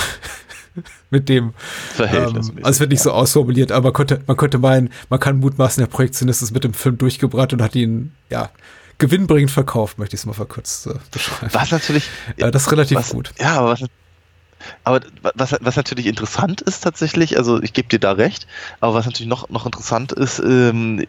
Mit 1.14 1.28
dem, 1.28 1.54
ähm, 2.00 2.34
also 2.34 2.70
es 2.70 2.80
wird 2.80 2.90
nicht 2.90 3.02
so 3.02 3.12
ausformuliert, 3.12 3.70
aber 3.70 3.84
man 3.84 3.92
könnte, 3.92 4.20
man 4.26 4.36
könnte 4.36 4.58
meinen, 4.58 4.90
man 5.10 5.20
kann 5.20 5.38
mutmaßen, 5.38 5.80
der 5.80 5.86
Projektionist 5.86 6.42
ist 6.42 6.50
mit 6.50 6.64
dem 6.64 6.74
Film 6.74 6.98
durchgebrannt 6.98 7.52
und 7.52 7.62
hat 7.62 7.76
ihn, 7.76 8.12
ja, 8.30 8.50
gewinnbringend 8.98 9.52
verkauft, 9.52 9.96
möchte 9.96 10.16
ich 10.16 10.22
es 10.22 10.26
mal 10.26 10.32
verkürzt 10.32 10.88
äh, 10.88 10.94
beschreiben. 11.12 11.54
Was 11.54 11.70
natürlich, 11.70 12.10
äh, 12.36 12.50
das 12.50 12.62
ist 12.62 12.72
relativ 12.72 12.98
was, 12.98 13.10
gut. 13.10 13.30
Ja, 13.38 13.58
aber 13.58 13.70
was, 13.70 13.84
aber 14.82 15.00
was, 15.34 15.54
was 15.60 15.76
natürlich 15.76 16.06
interessant 16.06 16.62
ist 16.62 16.80
tatsächlich, 16.82 17.38
also 17.38 17.62
ich 17.62 17.72
gebe 17.72 17.86
dir 17.86 18.00
da 18.00 18.10
recht, 18.12 18.48
aber 18.80 18.94
was 18.94 19.06
natürlich 19.06 19.28
noch, 19.28 19.48
noch 19.50 19.66
interessant 19.66 20.10
ist, 20.10 20.40
ähm, 20.40 21.04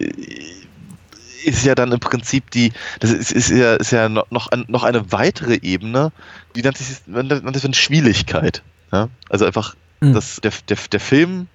ist 1.45 1.65
ja 1.65 1.73
dann 1.73 1.91
im 1.91 1.99
Prinzip 1.99 2.51
die, 2.51 2.73
das 2.99 3.11
ist, 3.11 3.31
ist 3.31 3.49
ja, 3.49 3.75
ist 3.75 3.91
ja 3.91 4.07
noch, 4.07 4.27
noch 4.31 4.83
eine 4.83 5.11
weitere 5.11 5.55
Ebene, 5.55 6.11
die 6.55 6.61
nennt 6.61 6.77
sich, 6.77 6.97
nennt 7.07 7.55
sich 7.55 7.65
eine 7.65 7.73
Schwierigkeit. 7.73 8.61
Ja? 8.91 9.09
Also 9.29 9.45
einfach, 9.45 9.75
mhm. 9.99 10.13
dass 10.13 10.37
der, 10.41 10.51
der, 10.67 10.77
der 10.91 10.99
Film 10.99 11.47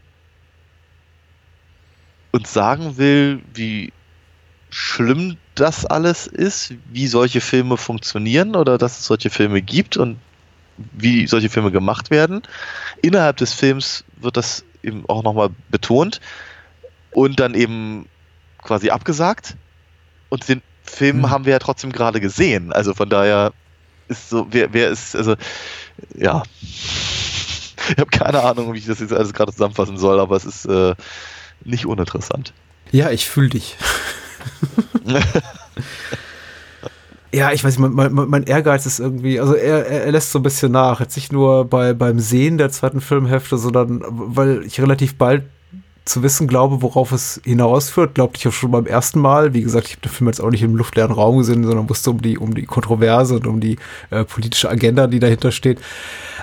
uns 2.32 2.52
sagen 2.52 2.96
will, 2.96 3.42
wie 3.54 3.92
schlimm 4.70 5.36
das 5.54 5.84
alles 5.84 6.26
ist, 6.26 6.74
wie 6.92 7.06
solche 7.06 7.40
Filme 7.40 7.76
funktionieren 7.76 8.54
oder 8.54 8.78
dass 8.78 9.00
es 9.00 9.06
solche 9.06 9.30
Filme 9.30 9.62
gibt 9.62 9.96
und 9.96 10.18
wie 10.92 11.26
solche 11.26 11.48
Filme 11.48 11.70
gemacht 11.70 12.10
werden. 12.10 12.42
Innerhalb 13.02 13.36
des 13.38 13.52
Films 13.52 14.04
wird 14.16 14.36
das 14.36 14.64
eben 14.82 15.04
auch 15.08 15.22
nochmal 15.22 15.50
betont 15.70 16.20
und 17.10 17.40
dann 17.40 17.54
eben 17.54 18.06
quasi 18.62 18.90
abgesagt. 18.90 19.56
Und 20.28 20.48
den 20.48 20.62
Film 20.84 21.18
mhm. 21.18 21.30
haben 21.30 21.44
wir 21.44 21.52
ja 21.52 21.58
trotzdem 21.58 21.92
gerade 21.92 22.20
gesehen. 22.20 22.72
Also 22.72 22.94
von 22.94 23.10
daher 23.10 23.52
ist 24.08 24.30
so, 24.30 24.46
wer, 24.50 24.72
wer 24.72 24.88
ist, 24.90 25.14
also, 25.16 25.36
ja. 26.16 26.42
Ich 27.90 27.98
habe 27.98 28.10
keine 28.10 28.42
Ahnung, 28.42 28.72
wie 28.72 28.78
ich 28.78 28.86
das 28.86 29.00
jetzt 29.00 29.12
alles 29.12 29.32
gerade 29.32 29.52
zusammenfassen 29.52 29.98
soll, 29.98 30.20
aber 30.20 30.36
es 30.36 30.44
ist 30.44 30.66
äh, 30.66 30.94
nicht 31.64 31.86
uninteressant. 31.86 32.52
Ja, 32.92 33.10
ich 33.10 33.28
fühle 33.28 33.50
dich. 33.50 33.76
Ja, 37.32 37.52
ich 37.52 37.62
weiß 37.62 37.78
nicht, 37.78 37.92
mein, 37.92 38.12
mein, 38.12 38.28
mein, 38.28 38.42
Ehrgeiz 38.42 38.86
ist 38.86 38.98
irgendwie, 38.98 39.38
also 39.38 39.54
er, 39.54 39.86
er, 39.86 40.10
lässt 40.10 40.32
so 40.32 40.40
ein 40.40 40.42
bisschen 40.42 40.72
nach. 40.72 40.98
Jetzt 40.98 41.14
nicht 41.14 41.32
nur 41.32 41.64
bei, 41.64 41.92
beim 41.92 42.18
Sehen 42.18 42.58
der 42.58 42.70
zweiten 42.70 43.00
Filmhälfte, 43.00 43.56
sondern 43.56 44.02
weil 44.08 44.64
ich 44.64 44.80
relativ 44.80 45.16
bald 45.16 45.44
zu 46.05 46.22
wissen 46.22 46.48
glaube, 46.48 46.82
worauf 46.82 47.12
es 47.12 47.40
hinausführt, 47.44 48.14
glaubte 48.14 48.39
ich 48.39 48.48
auch 48.48 48.52
schon 48.52 48.70
beim 48.70 48.86
ersten 48.86 49.20
Mal. 49.20 49.55
Wie 49.55 49.62
gesagt, 49.62 49.86
ich 49.86 49.93
habe 49.93 50.02
den 50.02 50.12
Film 50.12 50.28
jetzt 50.28 50.40
auch 50.40 50.51
nicht 50.51 50.62
im 50.62 50.77
luftleeren 50.77 51.12
Raum 51.12 51.39
gesehen, 51.39 51.64
sondern 51.64 51.89
wusste 51.89 52.10
um 52.10 52.20
die, 52.22 52.39
um 52.39 52.55
die 52.55 52.64
Kontroverse 52.64 53.36
und 53.36 53.47
um 53.47 53.60
die 53.60 53.77
äh, 54.10 54.24
politische 54.24 54.68
Agenda, 54.68 55.06
die 55.06 55.20
dahinter 55.20 55.52
steht 55.52 55.81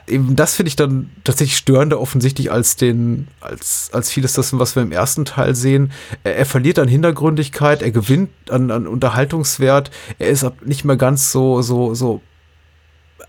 eben 0.07 0.35
das 0.35 0.55
finde 0.55 0.69
ich 0.69 0.75
dann 0.75 1.09
tatsächlich 1.23 1.57
störender 1.57 1.99
offensichtlich 1.99 2.51
als 2.51 2.75
den, 2.75 3.27
als, 3.41 3.89
als 3.91 4.11
vieles 4.11 4.33
dessen, 4.33 4.59
was 4.59 4.75
wir 4.75 4.83
im 4.83 4.91
ersten 4.91 5.25
Teil 5.25 5.55
sehen. 5.55 5.91
Er, 6.23 6.37
er 6.37 6.45
verliert 6.45 6.79
an 6.79 6.87
Hintergründigkeit, 6.87 7.81
er 7.81 7.91
gewinnt 7.91 8.29
an, 8.49 8.71
an 8.71 8.87
Unterhaltungswert, 8.87 9.91
er 10.19 10.29
ist 10.29 10.45
nicht 10.65 10.85
mehr 10.85 10.97
ganz 10.97 11.31
so, 11.31 11.61
so, 11.61 11.93
so 11.93 12.21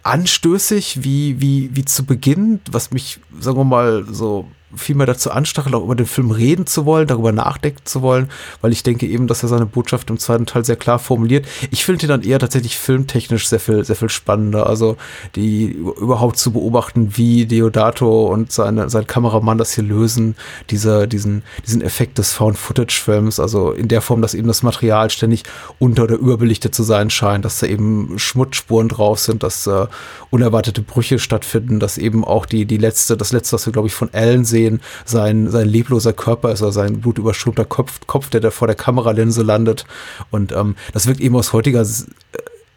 anstößig 0.02 1.02
wie, 1.02 1.40
wie, 1.40 1.70
wie 1.74 1.84
zu 1.84 2.04
Beginn, 2.04 2.60
was 2.70 2.92
mich, 2.92 3.20
sagen 3.40 3.58
wir 3.58 3.64
mal, 3.64 4.06
so 4.10 4.48
vielmehr 4.74 5.06
dazu 5.06 5.30
anstacheln, 5.30 5.74
auch 5.74 5.84
über 5.84 5.94
den 5.94 6.06
Film 6.06 6.30
reden 6.30 6.66
zu 6.66 6.84
wollen, 6.84 7.06
darüber 7.06 7.32
nachdenken 7.32 7.80
zu 7.84 8.02
wollen, 8.02 8.28
weil 8.60 8.72
ich 8.72 8.82
denke 8.82 9.06
eben, 9.06 9.26
dass 9.26 9.42
er 9.42 9.48
seine 9.48 9.66
Botschaft 9.66 10.10
im 10.10 10.18
zweiten 10.18 10.46
Teil 10.46 10.64
sehr 10.64 10.76
klar 10.76 10.98
formuliert. 10.98 11.46
Ich 11.70 11.84
finde 11.84 12.06
ihn 12.06 12.08
dann 12.08 12.22
eher 12.22 12.38
tatsächlich 12.38 12.78
filmtechnisch 12.78 13.48
sehr 13.48 13.60
viel, 13.60 13.84
sehr 13.84 13.96
viel 13.96 14.08
spannender. 14.08 14.66
Also 14.66 14.96
die 15.36 15.66
überhaupt 15.66 16.36
zu 16.38 16.52
beobachten, 16.52 17.16
wie 17.16 17.46
Deodato 17.46 18.26
und 18.26 18.52
seine, 18.52 18.90
sein 18.90 19.06
Kameramann 19.06 19.58
das 19.58 19.72
hier 19.74 19.84
lösen, 19.84 20.36
dieser, 20.70 21.06
diesen, 21.06 21.42
diesen 21.66 21.82
Effekt 21.82 22.18
des 22.18 22.32
Found-Footage-Films, 22.32 23.40
also 23.40 23.72
in 23.72 23.88
der 23.88 24.02
Form, 24.02 24.22
dass 24.22 24.34
eben 24.34 24.48
das 24.48 24.62
Material 24.62 25.10
ständig 25.10 25.44
unter- 25.78 26.04
oder 26.04 26.16
überbelichtet 26.16 26.74
zu 26.74 26.82
sein 26.82 27.10
scheint, 27.10 27.44
dass 27.44 27.60
da 27.60 27.66
eben 27.66 28.18
Schmutzspuren 28.18 28.88
drauf 28.88 29.18
sind, 29.18 29.42
dass 29.42 29.66
äh, 29.66 29.86
unerwartete 30.30 30.82
Brüche 30.82 31.18
stattfinden, 31.18 31.80
dass 31.80 31.98
eben 31.98 32.24
auch 32.24 32.46
die, 32.46 32.66
die 32.66 32.76
letzte, 32.76 33.16
das 33.16 33.32
letzte, 33.32 33.54
was 33.54 33.66
wir, 33.66 33.72
glaube 33.72 33.88
ich, 33.88 33.94
von 33.94 34.12
Ellen 34.12 34.44
sehen, 34.44 34.67
sehen, 34.68 34.80
sein, 35.04 35.50
sein 35.50 35.68
lebloser 35.68 36.12
Körper 36.12 36.52
ist, 36.52 36.62
also 36.62 36.70
sein 36.70 37.00
blutüberströmter 37.00 37.64
Kopf, 37.64 38.00
Kopf, 38.06 38.30
der 38.30 38.40
da 38.40 38.50
vor 38.50 38.68
der 38.68 38.76
Kameralinse 38.76 39.42
landet. 39.42 39.84
Und 40.30 40.52
ähm, 40.52 40.76
das 40.92 41.06
wirkt 41.06 41.20
eben 41.20 41.36
aus 41.36 41.52
heutiger 41.52 41.84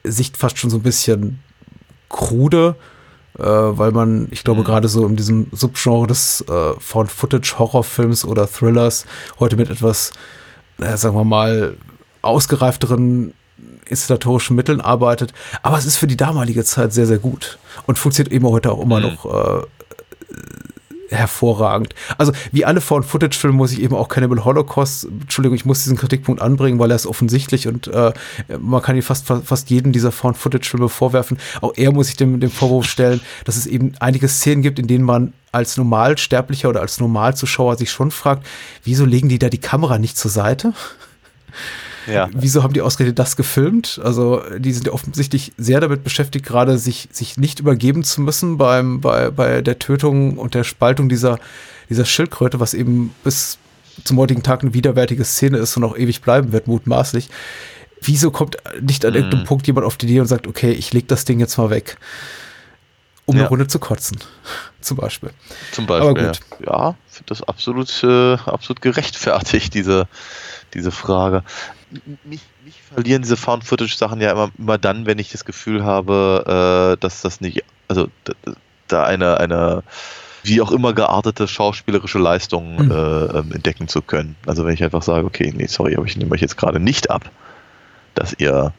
Sicht 0.04 0.38
fast 0.38 0.58
schon 0.58 0.70
so 0.70 0.78
ein 0.78 0.84
bisschen 0.84 1.40
krude, 2.10 2.76
äh, 3.38 3.44
weil 3.44 3.92
man, 3.92 4.28
ich 4.32 4.44
glaube, 4.44 4.62
mhm. 4.62 4.66
gerade 4.66 4.88
so 4.88 5.06
in 5.06 5.16
diesem 5.16 5.48
Subgenre 5.52 6.08
des 6.08 6.42
äh, 6.48 6.74
Found-Footage-Horrorfilms 6.80 8.26
oder 8.26 8.48
Thrillers 8.48 9.06
heute 9.40 9.58
mit 9.58 9.70
etwas, 9.70 10.12
äh, 10.80 10.98
sagen 10.98 11.16
wir 11.16 11.26
mal, 11.26 11.78
ausgereifteren 12.22 13.34
installatorischen 13.86 14.56
Mitteln 14.56 14.80
arbeitet. 14.80 15.34
Aber 15.62 15.78
es 15.78 15.86
ist 15.86 15.98
für 15.98 16.08
die 16.08 16.18
damalige 16.18 16.64
Zeit 16.64 16.94
sehr, 16.94 17.06
sehr 17.06 17.20
gut 17.20 17.60
und 17.88 18.00
funktioniert 18.00 18.34
eben 18.34 18.48
heute 18.48 18.72
auch 18.72 18.82
immer 18.82 19.00
mhm. 19.00 19.04
noch 19.04 19.26
äh, 19.26 19.66
hervorragend. 21.12 21.94
Also 22.18 22.32
wie 22.52 22.66
alle 22.66 22.82
Found-Footage-Filme 22.82 23.56
muss 23.56 23.72
ich 23.72 23.82
eben 23.82 23.96
auch 23.96 24.08
Cannibal 24.08 24.44
Holocaust, 24.44 25.08
Entschuldigung, 25.22 25.56
ich 25.56 25.66
muss 25.66 25.84
diesen 25.84 25.98
Kritikpunkt 25.98 26.42
anbringen, 26.42 26.80
weil 26.80 26.92
er 26.92 26.96
ist 26.96 27.06
offensichtlich 27.06 27.68
und 27.68 27.88
äh, 27.88 28.14
man 28.60 28.82
kann 28.82 28.96
ihn 28.96 29.02
fast, 29.02 29.28
fast 29.28 29.70
jeden 29.70 29.92
dieser 29.92 30.12
Found-Footage-Filme 30.12 30.90
vorwerfen. 30.90 31.38
Auch 31.62 31.74
er 31.76 31.92
muss 31.92 32.08
sich 32.08 32.18
dem, 32.18 32.40
dem 32.40 32.52
Vorwurf 32.52 32.86
stellen, 32.86 33.22
dass 33.46 33.58
es 33.58 33.68
eben 33.68 33.94
einige 34.00 34.28
Szenen 34.28 34.62
gibt, 34.62 34.80
in 34.80 34.88
denen 34.88 35.04
man 35.04 35.34
als 35.52 35.78
Normalsterblicher 35.78 36.70
oder 36.70 36.82
als 36.82 37.00
Normalzuschauer 37.00 37.76
sich 37.76 37.92
schon 37.92 38.12
fragt, 38.12 38.46
wieso 38.84 39.06
legen 39.06 39.30
die 39.30 39.40
da 39.40 39.50
die 39.50 39.58
Kamera 39.58 40.00
nicht 40.00 40.18
zur 40.18 40.32
Seite? 40.32 40.74
Ja. 42.08 42.30
Wieso 42.34 42.64
haben 42.64 42.74
die 42.74 42.82
ausgerechnet 42.82 43.20
das 43.20 43.36
gefilmt? 43.36 44.00
Also, 44.04 44.42
die 44.58 44.74
sind 44.74 44.88
ja 44.88 44.94
offensichtlich 44.94 45.54
sehr 45.58 45.80
damit 45.80 46.04
beschäftigt, 46.04 46.46
gerade 46.46 46.78
sich, 46.78 47.10
sich 47.12 47.38
nicht 47.38 47.60
übergeben 47.60 48.04
zu 48.04 48.22
müssen 48.22 48.58
beim, 48.58 49.02
bei, 49.02 49.30
bei 49.30 49.62
der 49.62 49.80
Tötung 49.80 50.38
und 50.38 50.54
der 50.54 50.64
Spaltung 50.64 51.10
dieser, 51.10 51.40
dieser 51.90 52.06
Schildkröte, 52.06 52.60
was 52.60 52.74
eben 52.74 53.14
bis 53.24 53.58
zum 54.04 54.18
heutigen 54.18 54.44
Tag 54.44 54.62
eine 54.62 54.74
widerwärtige 54.74 55.26
Szene 55.26 55.58
ist 55.58 55.78
und 55.78 55.84
auch 55.84 55.98
ewig 55.98 56.22
bleiben 56.22 56.52
wird, 56.52 56.68
mutmaßlich. 56.68 57.30
Wieso 58.02 58.32
kommt 58.32 58.58
nicht 58.82 59.06
an 59.06 59.14
irgendeinem 59.14 59.42
mhm. 59.42 59.48
Punkt 59.48 59.68
jemand 59.68 59.86
auf 59.86 59.98
die 59.98 60.08
Idee 60.08 60.22
und 60.22 60.28
sagt, 60.28 60.48
okay, 60.48 60.72
ich 60.72 60.92
leg 60.92 61.08
das 61.08 61.26
Ding 61.26 61.40
jetzt 61.40 61.58
mal 61.58 61.70
weg? 61.70 61.98
um 63.26 63.36
Ja. 63.36 63.44
eine 63.44 63.50
Runde 63.50 63.68
zu 63.68 63.80
kotzen. 63.80 64.18
Zum 64.82 64.98
Beispiel. 64.98 65.32
Zum 65.72 65.86
Beispiel. 65.86 66.10
Aber 66.10 66.20
gut. 66.20 66.40
Ja, 66.60 66.90
ja 66.90 66.96
finde 67.08 67.28
das 67.28 67.44
absolut, 67.44 68.04
äh, 68.04 68.34
absolut 68.34 68.82
gerechtfertigt, 68.82 69.74
diese, 69.74 70.08
diese 70.74 70.92
Frage. 70.92 71.44
Mich, 72.24 72.42
mich 72.64 72.82
verlieren 72.82 73.22
diese 73.22 73.38
Found-Footage-Sachen 73.38 74.22
ja 74.22 74.32
immer, 74.32 74.52
immer 74.58 74.78
dann, 74.78 75.06
wenn 75.06 75.20
ich 75.20 75.32
das 75.32 75.46
Gefühl 75.46 75.84
habe, 75.84 76.96
äh, 76.96 77.02
dass 77.02 77.22
das 77.22 77.42
nicht, 77.42 77.64
also 77.88 78.08
da, 78.88 79.04
eine, 79.04 79.40
eine 79.40 79.84
wie 80.44 80.62
auch 80.62 80.72
immer 80.72 80.94
geartete 80.94 81.48
schauspielerische 81.48 82.18
Leistung 82.18 82.86
Mhm. 82.86 82.92
äh, 82.92 83.26
ähm, 83.40 83.52
entdecken 83.52 83.88
zu 83.88 84.02
können. 84.02 84.36
Also 84.46 84.66
wenn 84.66 84.74
ich 84.74 84.84
einfach 84.84 85.04
sage, 85.04 85.26
okay, 85.26 85.54
nee, 85.56 85.68
sorry, 85.68 85.96
aber 85.96 86.06
ich 86.06 86.18
nehme 86.18 86.32
euch 86.32 86.42
jetzt 86.42 86.58
gerade 86.58 86.80
nicht 86.80 87.12
ab, 87.12 87.30
dass 88.16 88.34
ihr 88.40 88.74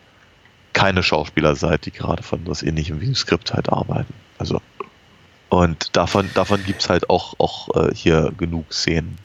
keine 0.73 1.03
Schauspieler 1.03 1.55
seid, 1.55 1.87
die 1.87 1.93
gerade 1.93 2.23
von 2.23 2.41
was 2.47 2.63
ähnlichem 2.63 3.01
wie 3.01 3.05
einem 3.05 3.15
Skript 3.15 3.53
halt 3.53 3.69
arbeiten. 3.69 4.15
Also 4.39 4.61
und 5.51 5.95
davon, 5.95 6.31
davon 6.33 6.63
gibt 6.65 6.83
es 6.83 6.89
halt 6.89 7.11
auch, 7.11 7.35
auch 7.39 7.69
äh, 7.77 7.95
hier 7.95 8.33
genug 8.39 8.73
Szenen. 8.73 9.19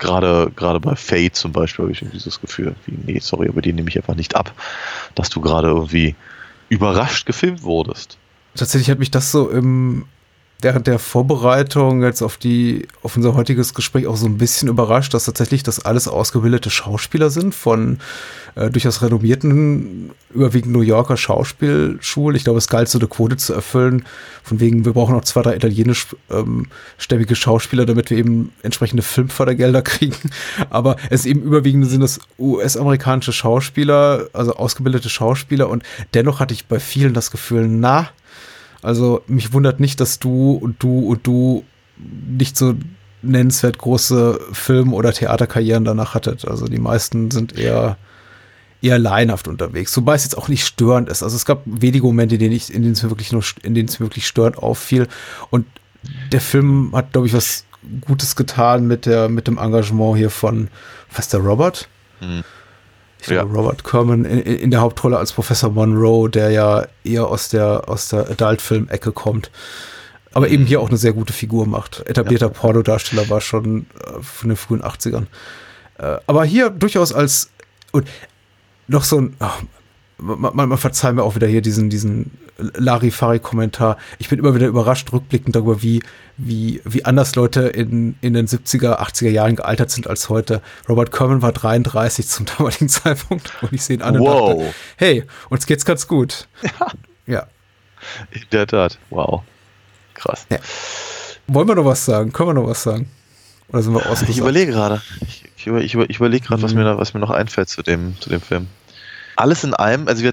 Gerade, 0.00 0.50
gerade 0.56 0.80
bei 0.80 0.96
Fate 0.96 1.36
zum 1.36 1.52
Beispiel 1.52 1.84
habe 1.84 1.92
ich 1.92 2.02
irgendwie 2.02 2.18
das 2.18 2.40
Gefühl, 2.40 2.74
wie, 2.86 2.98
nee, 3.04 3.20
sorry, 3.20 3.48
aber 3.48 3.62
die 3.62 3.72
nehme 3.72 3.88
ich 3.88 3.96
einfach 3.96 4.16
nicht 4.16 4.34
ab, 4.34 4.52
dass 5.14 5.28
du 5.28 5.40
gerade 5.40 5.68
irgendwie 5.68 6.16
überrascht 6.68 7.26
gefilmt 7.26 7.62
wurdest. 7.62 8.18
Tatsächlich 8.56 8.90
hat 8.90 8.98
mich 8.98 9.12
das 9.12 9.30
so 9.30 9.48
im, 9.48 10.06
während 10.62 10.86
der 10.86 10.98
Vorbereitung 10.98 12.02
jetzt 12.02 12.22
auf 12.22 12.36
die, 12.36 12.86
auf 13.02 13.16
unser 13.16 13.34
heutiges 13.34 13.74
Gespräch 13.74 14.06
auch 14.06 14.16
so 14.16 14.26
ein 14.26 14.38
bisschen 14.38 14.68
überrascht, 14.68 15.14
dass 15.14 15.24
tatsächlich 15.24 15.62
das 15.62 15.84
alles 15.84 16.08
ausgebildete 16.08 16.70
Schauspieler 16.70 17.30
sind 17.30 17.54
von 17.54 17.98
äh, 18.54 18.70
durchaus 18.70 19.02
renommierten, 19.02 20.10
überwiegend 20.34 20.72
New 20.72 20.80
Yorker 20.80 21.16
Schauspielschulen. 21.16 22.36
Ich 22.36 22.44
glaube, 22.44 22.58
es 22.58 22.68
galt 22.68 22.88
so 22.88 22.98
eine 22.98 23.08
Quote 23.08 23.36
zu 23.36 23.52
erfüllen, 23.52 24.04
von 24.42 24.60
wegen, 24.60 24.84
wir 24.84 24.92
brauchen 24.92 25.14
noch 25.14 25.24
zwei, 25.24 25.42
drei 25.42 25.56
italienischstämmige 25.56 27.36
Schauspieler, 27.36 27.86
damit 27.86 28.10
wir 28.10 28.18
eben 28.18 28.52
entsprechende 28.62 29.02
Filmfördergelder 29.02 29.82
kriegen. 29.82 30.30
Aber 30.68 30.96
es 31.10 31.26
eben 31.26 31.42
überwiegend 31.42 31.88
sind 31.88 32.02
es 32.02 32.20
US-amerikanische 32.38 33.32
Schauspieler, 33.32 34.28
also 34.32 34.54
ausgebildete 34.54 35.08
Schauspieler 35.08 35.68
und 35.68 35.82
dennoch 36.14 36.40
hatte 36.40 36.54
ich 36.54 36.66
bei 36.66 36.80
vielen 36.80 37.14
das 37.14 37.30
Gefühl, 37.30 37.68
na, 37.68 38.10
also 38.82 39.22
mich 39.26 39.52
wundert 39.52 39.80
nicht, 39.80 40.00
dass 40.00 40.18
du 40.18 40.52
und 40.52 40.82
du 40.82 41.00
und 41.00 41.26
du 41.26 41.64
nicht 41.98 42.56
so 42.56 42.74
nennenswert 43.22 43.78
große 43.78 44.40
Film- 44.52 44.94
oder 44.94 45.12
Theaterkarrieren 45.12 45.84
danach 45.84 46.14
hattet. 46.14 46.46
Also 46.46 46.66
die 46.66 46.78
meisten 46.78 47.30
sind 47.30 47.58
eher 47.58 47.98
eher 48.82 48.98
laienhaft 48.98 49.46
unterwegs, 49.46 49.96
wobei 49.96 50.14
es 50.14 50.24
jetzt 50.24 50.38
auch 50.38 50.48
nicht 50.48 50.64
störend 50.64 51.08
ist. 51.08 51.22
Also 51.22 51.36
es 51.36 51.44
gab 51.44 51.62
wenige 51.66 52.06
Momente, 52.06 52.36
in 52.36 52.40
denen, 52.40 52.54
ich, 52.54 52.72
in 52.72 52.82
denen 52.82 52.94
es 52.94 53.02
mir 53.02 53.10
wirklich 53.10 53.32
nur, 53.32 53.44
in 53.62 53.74
denen 53.74 53.88
es 53.88 54.00
mir 54.00 54.06
wirklich 54.06 54.26
störend 54.26 54.56
auffiel. 54.56 55.06
Und 55.50 55.66
der 56.32 56.40
Film 56.40 56.90
hat, 56.94 57.12
glaube 57.12 57.26
ich, 57.26 57.34
was 57.34 57.66
Gutes 58.00 58.36
getan 58.36 58.86
mit 58.86 59.06
der, 59.06 59.28
mit 59.28 59.46
dem 59.46 59.58
Engagement 59.58 60.16
hier 60.16 60.30
von, 60.30 60.68
was 61.14 61.28
der 61.28 61.40
Robert? 61.40 61.88
Hm. 62.20 62.42
Ich 63.20 63.26
glaube, 63.26 63.50
Ja. 63.52 63.54
Robert 63.54 63.84
Kerman 63.84 64.24
in, 64.24 64.40
in 64.40 64.70
der 64.70 64.80
Hauptrolle 64.80 65.18
als 65.18 65.32
Professor 65.32 65.70
Monroe, 65.70 66.28
der 66.28 66.50
ja 66.50 66.86
eher 67.04 67.26
aus 67.26 67.48
der, 67.50 67.88
aus 67.88 68.08
der 68.08 68.30
Adult-Film-Ecke 68.30 69.12
kommt. 69.12 69.50
Aber 70.32 70.48
eben 70.48 70.64
hier 70.64 70.80
auch 70.80 70.88
eine 70.88 70.96
sehr 70.96 71.12
gute 71.12 71.32
Figur 71.32 71.66
macht. 71.66 72.02
Etablierter 72.06 72.48
Pornodarsteller 72.48 73.28
war 73.28 73.40
schon 73.40 73.86
äh, 73.98 74.22
von 74.22 74.48
den 74.48 74.56
frühen 74.56 74.82
80ern. 74.82 75.26
Äh, 75.98 76.18
aber 76.26 76.44
hier 76.44 76.70
durchaus 76.70 77.12
als 77.12 77.50
und 77.92 78.08
noch 78.86 79.04
so 79.04 79.20
ein, 79.20 79.36
ach, 79.40 79.60
man, 80.18 80.54
man, 80.54 80.68
man 80.68 80.78
verzeiht 80.78 81.14
mir 81.14 81.22
auch 81.22 81.34
wieder 81.34 81.46
hier 81.48 81.62
diesen, 81.62 81.90
diesen 81.90 82.30
Larifari-Kommentar. 82.76 83.96
Ich 84.18 84.28
bin 84.28 84.38
immer 84.38 84.54
wieder 84.54 84.66
überrascht, 84.66 85.12
rückblickend 85.12 85.56
darüber, 85.56 85.82
wie, 85.82 86.02
wie, 86.36 86.80
wie 86.84 87.04
anders 87.04 87.34
Leute 87.34 87.62
in, 87.62 88.16
in 88.20 88.34
den 88.34 88.46
70er, 88.46 88.98
80er 89.00 89.28
Jahren 89.30 89.56
gealtert 89.56 89.90
sind 89.90 90.06
als 90.06 90.28
heute. 90.28 90.62
Robert 90.88 91.12
Kerman 91.12 91.42
war 91.42 91.52
33 91.52 92.26
zum 92.28 92.46
damaligen 92.46 92.88
Zeitpunkt 92.90 93.52
und 93.62 93.72
ich 93.72 93.82
sehe 93.82 93.96
ihn 93.96 94.02
an 94.02 94.16
und 94.16 94.22
Wow. 94.22 94.58
dachte, 94.58 94.74
hey, 94.96 95.24
uns 95.48 95.66
geht's 95.66 95.84
ganz 95.84 96.06
gut. 96.06 96.48
Ja. 97.26 97.46
In 98.30 98.42
der 98.52 98.66
Tat. 98.66 98.98
Wow. 99.10 99.42
Krass. 100.14 100.46
Wollen 101.46 101.68
wir 101.68 101.74
noch 101.74 101.84
was 101.84 102.04
sagen? 102.04 102.32
Können 102.32 102.50
wir 102.50 102.54
noch 102.54 102.66
was 102.68 102.82
sagen? 102.82 103.10
Oder 103.68 103.82
sind 103.82 103.92
wir 103.94 104.00
ausgesagt? 104.00 104.30
Ich 104.30 104.38
überlege 104.38 104.72
gerade. 104.72 105.00
Ich, 105.26 105.44
ich, 105.56 105.66
über, 105.66 105.80
ich, 105.80 105.94
über, 105.94 106.08
ich 106.10 106.16
überlege 106.16 106.46
gerade, 106.46 106.62
was, 106.62 106.74
mir 106.74 106.84
da- 106.84 106.98
was 106.98 107.14
mir 107.14 107.20
noch 107.20 107.30
einfällt 107.30 107.68
zu 107.68 107.82
dem, 107.82 108.14
zu 108.20 108.28
dem 108.30 108.40
Film. 108.40 108.66
Alles 109.36 109.62
in 109.64 109.74
allem, 109.74 110.08
also 110.08 110.22
wir- 110.22 110.32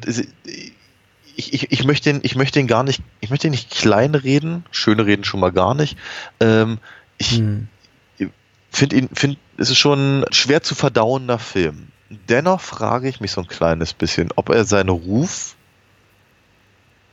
ich, 1.38 1.54
ich, 1.54 1.72
ich, 1.72 1.84
möchte 1.86 2.10
ihn, 2.10 2.20
ich 2.24 2.36
möchte 2.36 2.60
ihn 2.60 2.68
gar 2.68 2.84
nicht, 2.84 3.02
ich 3.22 3.30
möchte 3.30 3.48
ihn 3.48 3.52
nicht 3.52 3.70
klein 3.70 4.16
reden, 4.16 4.66
schöne 4.72 5.06
reden 5.06 5.24
schon 5.24 5.40
mal 5.40 5.52
gar 5.52 5.76
nicht. 5.76 5.98
Ähm, 6.40 6.80
ich 7.18 7.38
Hm. 7.38 7.68
finde 8.72 8.96
ihn, 8.96 9.10
finde, 9.14 9.38
es 9.58 9.70
ist 9.70 9.78
schon 9.78 10.22
ein 10.22 10.34
schwer 10.34 10.64
zu 10.64 10.76
verdauender 10.76 11.40
Film. 11.40 11.90
Dennoch 12.10 12.62
frage 12.62 13.08
ich 13.08 13.20
mich 13.22 13.32
so 13.32 13.42
ein 13.42 13.48
kleines 13.48 13.94
bisschen, 13.94 14.30
ob 14.36 14.50
er 14.50 14.66
seinen 14.66 14.90
Ruf 14.90 15.56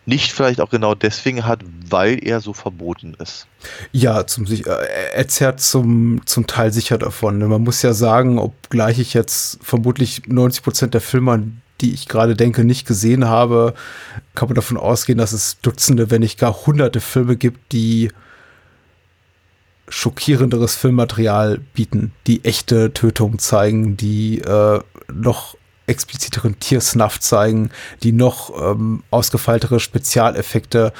nicht 0.07 0.33
vielleicht 0.33 0.61
auch 0.61 0.71
genau 0.71 0.95
deswegen 0.95 1.47
hat, 1.47 1.61
weil 1.89 2.23
er 2.23 2.41
so 2.41 2.53
verboten 2.53 3.15
ist. 3.19 3.47
Ja, 3.93 4.27
zum, 4.27 4.47
äh, 4.47 4.63
er 5.15 5.29
zerrt 5.29 5.61
zum, 5.61 6.21
zum 6.27 6.47
Teil 6.47 6.73
sicher 6.73 6.99
davon. 6.99 7.39
Man 7.39 7.63
muss 7.63 7.83
ja 7.83 7.95
sagen, 7.95 8.39
obgleich 8.39 8.99
ich 8.99 9.15
jetzt 9.15 9.59
vermutlich 9.63 10.27
90 10.27 10.63
Prozent 10.63 10.95
der 10.95 11.01
Filme, 11.01 11.33
an 11.33 11.63
die 11.85 11.93
ich 11.93 12.09
gerade 12.09 12.35
denke, 12.35 12.65
nicht 12.65 12.87
gesehen 12.87 13.27
habe, 13.27 13.75
kann 14.35 14.49
man 14.49 14.55
davon 14.55 14.79
ausgehen, 14.79 15.19
dass 15.19 15.33
es 15.33 15.61
Dutzende, 15.61 16.11
wenn 16.11 16.23
nicht 16.23 16.39
gar 16.39 16.67
hunderte 16.67 17.01
Filme 17.01 17.37
gibt, 17.37 17.73
die 17.73 18.11
schockierenderes 19.89 20.75
Filmmaterial 20.77 21.61
bieten, 21.75 22.13
die 22.27 22.43
echte 22.43 22.95
Tötungen 22.95 23.39
zeigen, 23.39 23.99
die 23.99 24.41
äh, 24.41 24.81
noch 25.13 25.59
expliziteren 25.87 26.59
Tiersnuff 26.59 27.21
zeigen, 27.21 27.71
die 28.03 28.13
noch 28.13 28.59
ähm, 28.59 29.03
ausgefeiltere 29.11 29.79
Spezialeffekte 29.79 30.95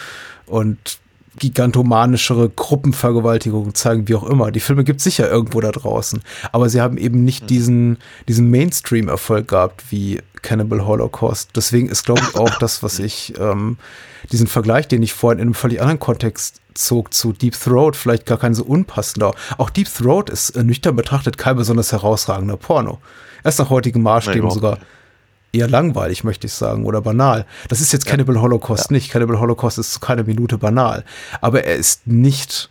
und 0.45 0.99
gigantomanischere 1.39 2.49
Gruppenvergewaltigungen 2.49 3.75
zeigen, 3.75 4.09
wie 4.09 4.15
auch 4.15 4.25
immer. 4.25 4.51
Die 4.51 4.61
Filme 4.61 4.85
gibt 4.85 4.99
es 4.99 5.05
sicher 5.05 5.31
irgendwo 5.31 5.61
da 5.61 5.73
draußen, 5.73 6.23
aber 6.53 6.69
sie 6.69 6.81
haben 6.81 6.97
eben 6.97 7.25
nicht 7.25 7.51
diesen, 7.51 7.99
diesen 8.29 8.51
Mainstream-Erfolg 8.51 9.49
gehabt 9.49 9.85
wie 9.91 10.21
Cannibal 10.43 10.87
Holocaust. 10.87 11.51
Deswegen 11.57 11.89
ist, 11.89 12.05
glaube 12.05 12.23
ich, 12.23 12.37
auch 12.37 12.59
das, 12.59 12.83
was 12.83 12.99
ich, 12.99 13.35
ähm, 13.39 13.79
diesen 14.31 14.47
Vergleich, 14.47 14.89
den 14.89 15.03
ich 15.03 15.13
vorhin 15.13 15.39
in 15.39 15.49
einem 15.49 15.55
völlig 15.55 15.81
anderen 15.81 15.99
Kontext 15.99 16.61
zog 16.75 17.15
zu 17.15 17.33
Deep 17.33 17.59
Throat, 17.59 17.97
vielleicht 17.97 18.27
gar 18.27 18.39
kein 18.39 18.55
so 18.55 18.65
unpassender. 18.65 19.35
Auch 19.59 19.71
Deep 19.71 19.89
Throat 19.93 20.31
ist 20.31 20.51
äh, 20.51 20.63
nüchtern 20.63 20.97
betrachtet 20.97 21.39
kein 21.39 21.57
besonders 21.57 21.93
herausragender 21.93 22.57
Porno. 22.57 23.01
Erst 23.43 23.59
nach 23.59 23.71
heutigen 23.71 24.03
Maßstäben 24.03 24.41
überhaupt 24.41 24.55
sogar 24.55 24.79
eher 25.55 25.69
langweilig, 25.69 26.25
möchte 26.25 26.47
ich 26.47 26.53
sagen, 26.53 26.85
oder 26.85 27.01
banal. 27.01 27.47
Das 27.69 27.81
ist 27.81 27.93
jetzt 27.93 28.07
Cannibal 28.07 28.41
Holocaust 28.41 28.91
nicht. 28.91 29.11
Cannibal 29.11 29.39
Holocaust 29.39 29.79
ist 29.79 29.93
zu 29.93 30.01
keiner 30.01 30.25
Minute 30.25 30.59
banal. 30.59 31.05
Aber 31.41 31.65
er 31.65 31.77
ist 31.77 32.07
nicht 32.07 32.71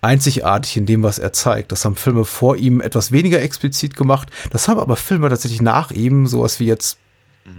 einzigartig 0.00 0.76
in 0.76 0.86
dem, 0.86 1.02
was 1.02 1.18
er 1.18 1.32
zeigt. 1.32 1.72
Das 1.72 1.84
haben 1.84 1.96
Filme 1.96 2.24
vor 2.24 2.56
ihm 2.56 2.80
etwas 2.80 3.12
weniger 3.12 3.40
explizit 3.40 3.96
gemacht. 3.96 4.28
Das 4.50 4.68
haben 4.68 4.78
aber 4.78 4.96
Filme 4.96 5.28
tatsächlich 5.28 5.62
nach 5.62 5.90
ihm, 5.90 6.26
sowas 6.26 6.60
wie 6.60 6.66
jetzt 6.66 6.98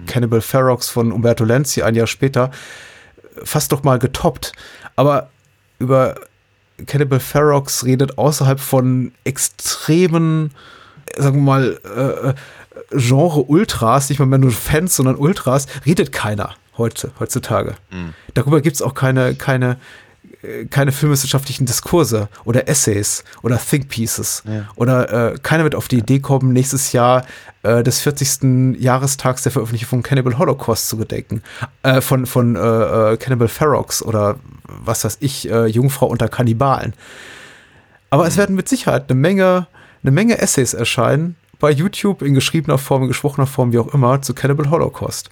Cannibal 0.08 0.42
Ferox 0.42 0.90
von 0.90 1.12
Umberto 1.12 1.44
Lenzi 1.44 1.82
ein 1.82 1.96
Jahr 1.96 2.08
später, 2.08 2.52
fast 3.44 3.72
doch 3.72 3.84
mal 3.84 4.00
getoppt. 4.00 4.54
Aber 4.96 5.30
über 5.80 6.16
Cannibal 6.88 7.20
Ferox 7.20 7.86
redet 7.86 8.18
außerhalb 8.18 8.60
von 8.60 9.12
extremen, 9.24 10.52
sagen 11.18 11.38
wir 11.38 11.44
mal, 11.44 11.80
äh, 11.84 12.34
Genre-Ultras, 12.96 14.10
nicht 14.10 14.20
mal 14.20 14.26
mehr 14.26 14.40
nur 14.40 14.52
Fans, 14.52 14.96
sondern 14.96 15.16
Ultras, 15.16 15.68
redet 15.86 16.12
keiner 16.12 16.56
heute, 16.78 17.12
heutzutage. 17.20 17.76
Darüber 18.34 18.62
gibt 18.62 18.76
es 18.76 18.82
auch 18.82 18.94
keine, 18.94 19.36
keine, 19.36 19.78
äh, 20.42 20.66
keine 20.66 20.92
filmwissenschaftlichen 20.92 21.66
Diskurse 21.66 22.30
oder 22.44 22.68
Essays 22.68 23.24
oder 23.42 23.58
Think 23.58 23.90
Pieces. 23.90 24.44
Oder 24.76 25.34
äh, 25.34 25.38
keiner 25.42 25.64
wird 25.64 25.76
auf 25.76 25.88
die 25.88 26.00
Idee 26.00 26.20
kommen, 26.20 26.54
nächstes 26.54 26.92
Jahr 26.92 27.26
äh, 27.64 27.84
des 27.84 28.02
40. 28.02 28.80
Jahrestags 28.80 29.44
der 29.44 29.52
Veröffentlichung 29.52 29.90
von 29.90 30.04
Cannibal 30.04 30.38
Holocaust 30.38 30.90
zu 30.90 30.98
gedenken. 30.98 31.42
Äh, 31.84 32.02
von 32.02 32.26
von 32.26 32.56
äh, 32.56 32.60
äh, 33.14 33.18
Cannibal 33.18 33.48
Ferox 33.48 34.02
oder 34.02 34.38
was 34.64 35.04
weiß 35.04 35.18
ich, 35.22 35.50
äh, 35.50 35.66
Jungfrau 35.68 36.08
unter 36.08 36.28
Kannibalen. 36.28 36.94
Aber 38.10 38.28
es 38.28 38.38
werden 38.38 38.56
mit 38.56 38.70
Sicherheit 38.70 39.10
eine 39.10 39.20
Menge, 39.20 39.68
eine 40.04 40.12
Menge 40.12 40.38
Essays 40.38 40.74
erscheinen 40.74 41.36
bei 41.66 41.72
YouTube 41.72 42.22
in 42.22 42.36
geschriebener 42.36 42.78
Form, 42.78 43.02
in 43.02 43.08
gesprochener 43.08 43.48
Form, 43.48 43.72
wie 43.74 43.80
auch 43.80 43.92
immer, 43.92 44.22
zu 44.22 44.36
Cannibal 44.36 44.70
Holocaust. 44.70 45.32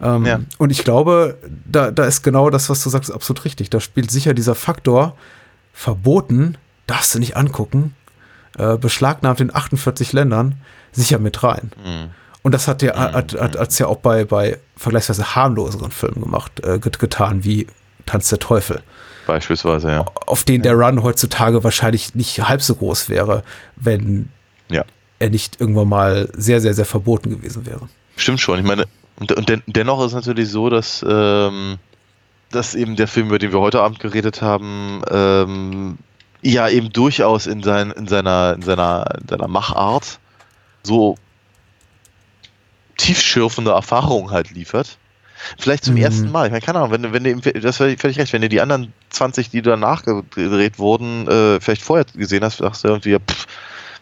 Ähm, 0.00 0.26
Ja. 0.26 0.40
Und 0.58 0.70
ich 0.70 0.82
glaube, 0.82 1.38
da, 1.64 1.92
da 1.92 2.04
ist 2.04 2.22
genau 2.24 2.50
das, 2.50 2.68
was 2.68 2.82
du 2.82 2.90
sagst, 2.90 3.12
absolut 3.12 3.44
richtig. 3.44 3.70
Da 3.70 3.78
spielt 3.78 4.10
sicher 4.10 4.34
dieser 4.34 4.56
Faktor 4.56 5.14
verboten, 5.72 6.58
darfst 6.88 7.14
du 7.14 7.20
nicht 7.20 7.36
angucken, 7.36 7.94
äh, 8.58 8.76
beschlagnahmt 8.76 9.40
in 9.40 9.54
48 9.54 10.12
Ländern, 10.12 10.56
sicher 10.90 11.20
mit 11.20 11.42
rein. 11.44 11.70
Und 12.42 12.52
das 12.52 12.66
hat 12.66 12.82
ja, 12.82 12.96
hat, 13.12 13.34
hat, 13.38 13.56
hat's 13.56 13.78
ja 13.78 13.86
auch 13.86 13.98
bei, 13.98 14.24
bei 14.24 14.58
vergleichsweise 14.76 15.36
harmloseren 15.36 15.92
Filmen 15.92 16.20
gemacht, 16.22 16.58
äh, 16.64 16.80
get- 16.80 16.98
getan, 16.98 17.44
wie 17.44 17.68
Tanz 18.06 18.30
der 18.30 18.40
Teufel. 18.40 18.82
Beispielsweise, 19.28 19.90
ja. 19.92 20.04
Auf 20.26 20.42
den 20.42 20.62
der 20.62 20.74
Run 20.74 21.04
heutzutage 21.04 21.62
wahrscheinlich 21.62 22.16
nicht 22.16 22.48
halb 22.48 22.62
so 22.62 22.74
groß 22.74 23.08
wäre, 23.08 23.44
wenn. 23.76 24.30
Er 25.20 25.30
nicht 25.30 25.60
irgendwann 25.60 25.88
mal 25.88 26.28
sehr, 26.36 26.60
sehr, 26.60 26.74
sehr 26.74 26.84
verboten 26.84 27.30
gewesen 27.30 27.64
wäre. 27.66 27.88
Stimmt 28.16 28.40
schon. 28.40 28.58
Ich 28.58 28.64
meine, 28.64 28.86
und, 29.20 29.30
und 29.32 29.48
den, 29.48 29.62
dennoch 29.66 30.00
ist 30.00 30.06
es 30.08 30.14
natürlich 30.14 30.48
so, 30.48 30.68
dass, 30.70 31.04
ähm, 31.08 31.78
dass 32.50 32.74
eben 32.74 32.96
der 32.96 33.06
Film, 33.06 33.28
über 33.28 33.38
den 33.38 33.52
wir 33.52 33.60
heute 33.60 33.80
Abend 33.80 34.00
geredet 34.00 34.42
haben, 34.42 35.02
ähm, 35.10 35.98
ja 36.42 36.68
eben 36.68 36.90
durchaus 36.92 37.46
in, 37.46 37.62
sein, 37.62 37.90
in, 37.92 38.08
seiner, 38.08 38.54
in, 38.56 38.62
seiner, 38.62 39.04
in 39.20 39.28
seiner 39.28 39.46
Machart 39.46 40.18
so 40.82 41.16
tiefschürfende 42.96 43.70
Erfahrungen 43.72 44.30
halt 44.30 44.50
liefert. 44.50 44.98
Vielleicht 45.58 45.84
zum 45.84 45.94
Mhm. 45.94 46.02
ersten 46.02 46.30
Mal. 46.30 46.46
Ich 46.46 46.52
meine, 46.52 46.64
keine 46.64 46.78
Ahnung, 46.80 46.90
wenn, 46.90 47.12
wenn 47.12 47.40
du, 47.40 47.52
das 47.60 47.80
war 47.80 47.88
völlig 47.96 48.18
recht, 48.18 48.32
wenn 48.32 48.42
du 48.42 48.48
die 48.48 48.60
anderen 48.60 48.92
20, 49.08 49.48
die 49.50 49.62
danach 49.62 50.02
gedreht 50.04 50.78
wurden, 50.78 51.26
äh, 51.28 51.60
vielleicht 51.60 51.82
vorher 51.82 52.04
gesehen 52.14 52.44
hast, 52.44 52.58
sagst 52.58 52.84
du 52.84 52.88
irgendwie, 52.88 53.10
ja, 53.12 53.18
pff, 53.18 53.46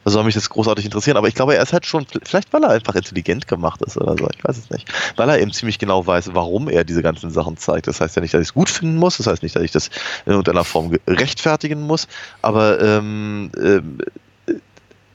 was 0.09 0.15
soll 0.15 0.25
mich 0.25 0.35
das 0.35 0.49
großartig 0.49 0.87
interessieren? 0.87 1.19
Aber 1.19 1.29
ich 1.29 1.35
glaube, 1.35 1.55
er 1.55 1.63
ist 1.63 1.75
halt 1.75 1.85
schon, 1.85 2.07
vielleicht 2.25 2.51
weil 2.55 2.65
er 2.65 2.71
einfach 2.71 2.95
intelligent 2.95 3.47
gemacht 3.47 3.83
ist 3.83 3.99
oder 3.99 4.17
so, 4.17 4.27
ich 4.35 4.43
weiß 4.43 4.57
es 4.57 4.71
nicht. 4.71 4.91
Weil 5.17 5.29
er 5.29 5.39
eben 5.39 5.53
ziemlich 5.53 5.79
genau 5.79 6.07
weiß, 6.07 6.31
warum 6.33 6.71
er 6.71 6.83
diese 6.83 7.03
ganzen 7.03 7.31
Sachen 7.31 7.59
zeigt. 7.59 7.89
Das 7.89 8.01
heißt 8.01 8.17
ja 8.17 8.23
nicht, 8.23 8.33
dass 8.33 8.41
ich 8.41 8.49
es 8.49 8.55
gut 8.55 8.71
finden 8.71 8.97
muss, 8.97 9.19
das 9.19 9.27
heißt 9.27 9.43
nicht, 9.43 9.55
dass 9.55 9.63
ich 9.63 9.71
das 9.71 9.89
in 10.25 10.33
irgendeiner 10.33 10.65
Form 10.65 10.93
ge- 10.93 11.01
rechtfertigen 11.07 11.83
muss, 11.83 12.09
aber 12.41 12.81
ähm, 12.81 13.53
ähm, 13.63 13.99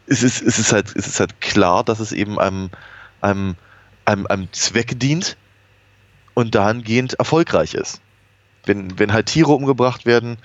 es, 0.06 0.22
ist, 0.22 0.44
es, 0.44 0.60
ist 0.60 0.72
halt, 0.72 0.96
es 0.96 1.08
ist 1.08 1.20
halt 1.20 1.42
klar, 1.42 1.84
dass 1.84 2.00
es 2.00 2.12
eben 2.12 2.38
einem, 2.38 2.70
einem, 3.22 3.56
einem, 4.06 4.28
einem 4.28 4.54
Zweck 4.54 5.00
dient 5.00 5.38
und 6.36 6.54
dahingehend 6.54 7.16
erfolgreich 7.16 7.74
ist. 7.74 8.00
Wenn, 8.68 9.00
wenn 9.00 9.12
halt 9.12 9.26
Tiere 9.26 9.54
umgebracht 9.54 10.06
werden 10.06 10.38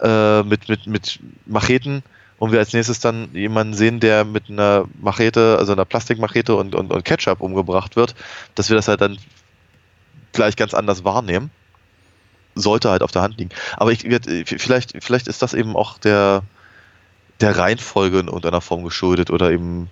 äh, 0.00 0.42
mit, 0.42 0.68
mit, 0.68 0.88
mit 0.88 1.20
Macheten 1.46 2.02
und 2.40 2.52
wir 2.52 2.58
als 2.58 2.72
nächstes 2.72 3.00
dann 3.00 3.28
jemanden 3.34 3.74
sehen, 3.74 4.00
der 4.00 4.24
mit 4.24 4.48
einer 4.48 4.86
Machete, 4.98 5.56
also 5.58 5.72
einer 5.72 5.84
Plastikmachete 5.84 6.56
und, 6.56 6.74
und, 6.74 6.90
und 6.90 7.04
Ketchup 7.04 7.42
umgebracht 7.42 7.96
wird, 7.96 8.14
dass 8.54 8.70
wir 8.70 8.76
das 8.76 8.88
halt 8.88 9.02
dann 9.02 9.18
gleich 10.32 10.56
ganz 10.56 10.72
anders 10.72 11.04
wahrnehmen. 11.04 11.50
Sollte 12.54 12.88
halt 12.88 13.02
auf 13.02 13.12
der 13.12 13.20
Hand 13.20 13.36
liegen. 13.36 13.50
Aber 13.76 13.92
ich, 13.92 14.06
vielleicht, 14.46 14.94
vielleicht 15.04 15.28
ist 15.28 15.42
das 15.42 15.52
eben 15.52 15.76
auch 15.76 15.98
der, 15.98 16.42
der 17.42 17.58
Reihenfolge 17.58 18.20
in 18.20 18.28
irgendeiner 18.28 18.62
Form 18.62 18.84
geschuldet 18.84 19.30
oder 19.30 19.50
eben, 19.50 19.90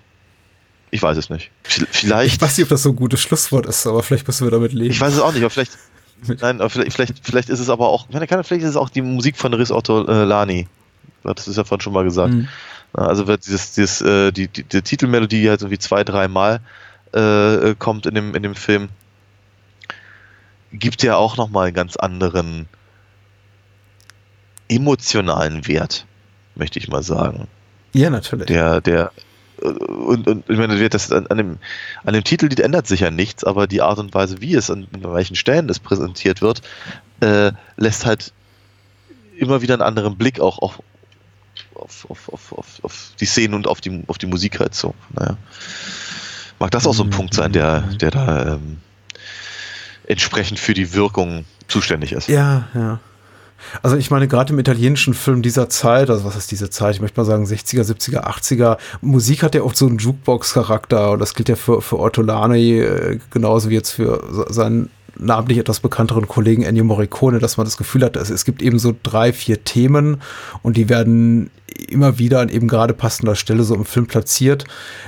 ich 0.91 1.03
weiß 1.03 1.19
es 1.19 1.29
nicht. 1.29 1.51
Ich 1.69 1.85
Vielleicht, 1.91 2.41
weiß 2.41 2.57
nicht, 2.57 2.65
ob 2.65 2.71
das 2.71 2.83
so 2.83 2.89
ein 2.89 2.97
gutes 2.97 3.21
Schlusswort 3.21 3.67
ist, 3.67 3.87
aber 3.87 4.03
vielleicht 4.03 4.27
müssen 4.27 4.47
wir 4.47 4.51
damit 4.51 4.73
leben. 4.73 4.91
ich 4.91 5.01
weiß 5.01 5.13
es 5.13 5.21
auch 5.21 5.33
nicht, 5.33 5.43
aber 5.43 5.51
vielleicht, 5.51 5.77
nein, 6.41 6.63
aber 6.63 6.71
vielleicht, 6.71 6.95
vielleicht, 6.95 7.27
vielleicht 7.27 7.51
ist 7.51 7.61
es 7.61 7.69
aber 7.69 7.89
auch, 7.89 8.07
vielleicht 8.11 8.63
ist 8.63 8.71
es 8.71 8.77
auch 8.77 8.89
die 8.89 9.03
Musik 9.03 9.37
von 9.37 9.53
Riz 9.53 9.71
Ortolani. 9.71 10.67
Das 11.25 11.49
ist 11.49 11.57
ja 11.57 11.65
vorhin 11.65 11.83
schon 11.83 11.93
mal 11.93 12.05
gesagt. 12.05 12.35
Mhm. 12.35 12.49
Also 12.93 13.27
wird 13.27 13.47
dieses, 13.47 13.75
dieses, 13.75 14.01
äh, 14.01 14.33
die, 14.33 14.49
die, 14.49 14.63
die 14.65 14.83
Titelmelodie 14.83 15.43
die 15.43 15.51
halt 15.51 15.61
irgendwie 15.61 15.79
zwei, 15.79 16.05
dreimal 16.05 16.61
äh, 17.13 17.75
kommt 17.79 18.07
in 18.07 18.15
dem, 18.15 18.35
in 18.35 18.43
dem 18.43 18.55
Film, 18.55 18.89
gibt 20.73 21.03
ja 21.03 21.17
auch 21.17 21.37
nochmal 21.37 21.67
einen 21.67 21.75
ganz 21.75 21.97
anderen 21.97 22.67
emotionalen 24.69 25.67
Wert, 25.67 26.07
möchte 26.55 26.79
ich 26.79 26.89
mal 26.89 27.03
sagen. 27.03 27.49
Ja, 27.95 28.11
natürlich. 28.11 28.47
Der, 28.47 28.81
der, 28.81 29.13
äh, 29.63 29.67
und, 29.67 30.27
und 30.27 30.49
ich 30.49 30.59
meine, 30.59 30.89
das 30.89 31.11
an, 31.11 31.27
an, 31.29 31.37
dem, 31.39 31.59
an 32.05 32.15
dem 32.15 32.25
Titellied 32.25 32.61
ändert 32.61 32.87
sich 32.87 33.01
ja 33.01 33.11
nichts, 33.11 33.45
aber 33.45 33.67
die 33.67 33.83
Art 33.83 33.99
und 33.99 34.15
Weise, 34.15 34.41
wie 34.41 34.55
es 34.55 34.71
an, 34.71 34.87
an 34.93 35.03
welchen 35.15 35.37
Stellen 35.37 35.69
es 35.69 35.79
präsentiert 35.79 36.43
wird, 36.43 36.63
äh, 37.21 37.53
lässt 37.77 38.05
halt 38.05 38.33
immer 39.37 39.63
wieder 39.63 39.75
einen 39.75 39.83
anderen 39.83 40.17
Blick 40.17 40.41
auch 40.41 40.59
auf, 40.59 40.83
auf, 41.75 42.07
auf, 42.11 42.53
auf, 42.53 42.81
auf, 42.83 42.95
die 43.21 43.27
Szenen 43.27 43.55
und 43.55 43.67
auf 43.67 43.81
die, 43.81 44.03
auf 44.07 44.19
die 44.19 44.27
Musik 44.27 44.61
halt 44.61 44.75
so. 44.75 44.95
Naja. 45.15 45.37
Mag 46.59 46.71
das 46.73 46.87
auch 46.87 46.95
so 46.95 47.05
ein 47.05 47.09
Mhm. 47.09 47.13
Punkt 47.13 47.35
sein, 47.35 47.53
der, 47.53 47.81
der 48.01 48.11
da 48.11 48.55
ähm, 48.55 48.79
entsprechend 50.07 50.59
für 50.59 50.75
die 50.75 50.93
Wirkung 50.95 51.45
zuständig 51.69 52.13
ist. 52.13 52.29
Ja, 52.29 52.69
ja. 52.75 53.01
Also 53.83 53.97
ich 53.97 54.11
meine, 54.11 54.29
gerade 54.29 54.53
im 54.53 54.59
italienischen 54.61 55.15
Film 55.15 55.43
dieser 55.43 55.69
Zeit, 55.69 56.11
also 56.11 56.25
was 56.25 56.37
ist 56.37 56.51
diese 56.53 56.71
Zeit, 56.71 56.95
ich 56.95 57.01
möchte 57.01 57.19
mal 57.21 57.25
sagen 57.25 57.45
60er, 57.45 57.83
70er, 57.83 58.21
80er, 58.25 58.79
Musik 59.01 59.43
hat 59.43 59.55
ja 59.57 59.63
oft 59.63 59.77
so 59.77 59.87
einen 59.87 59.99
Jukebox-Charakter 59.99 61.11
und 61.11 61.19
das 61.19 61.35
gilt 61.35 61.49
ja 61.49 61.57
für, 61.57 61.83
für 61.83 61.99
Ortolani 61.99 62.79
äh, 62.79 63.19
genauso 63.31 63.69
wie 63.69 63.75
jetzt 63.75 63.91
für 63.91 64.23
se- 64.31 64.47
seinen 64.49 64.91
namentlich 65.19 65.59
etwas 65.59 65.81
bekannteren 65.81 66.29
Kollegen 66.29 66.63
Ennio 66.63 66.85
Morricone, 66.85 67.39
dass 67.39 67.57
man 67.57 67.67
das 67.67 67.77
Gefühl 67.77 68.05
hat, 68.05 68.17
es, 68.17 68.45
gibt 68.45 68.63
eben 68.63 68.79
so 68.79 68.95
drei, 69.03 69.33
vier 69.33 69.65
Themen 69.65 70.21
und 70.63 70.77
die 70.77 70.89
werden 70.89 71.51
immer 71.89 72.19
wieder 72.19 72.41
an 72.41 72.49
eben 72.49 72.67
gerade 72.67 72.95
passender 72.95 73.35
Stelle 73.35 73.63
so 73.63 73.75
im 73.75 73.85
Film 73.85 74.07
platziert. 74.07 74.65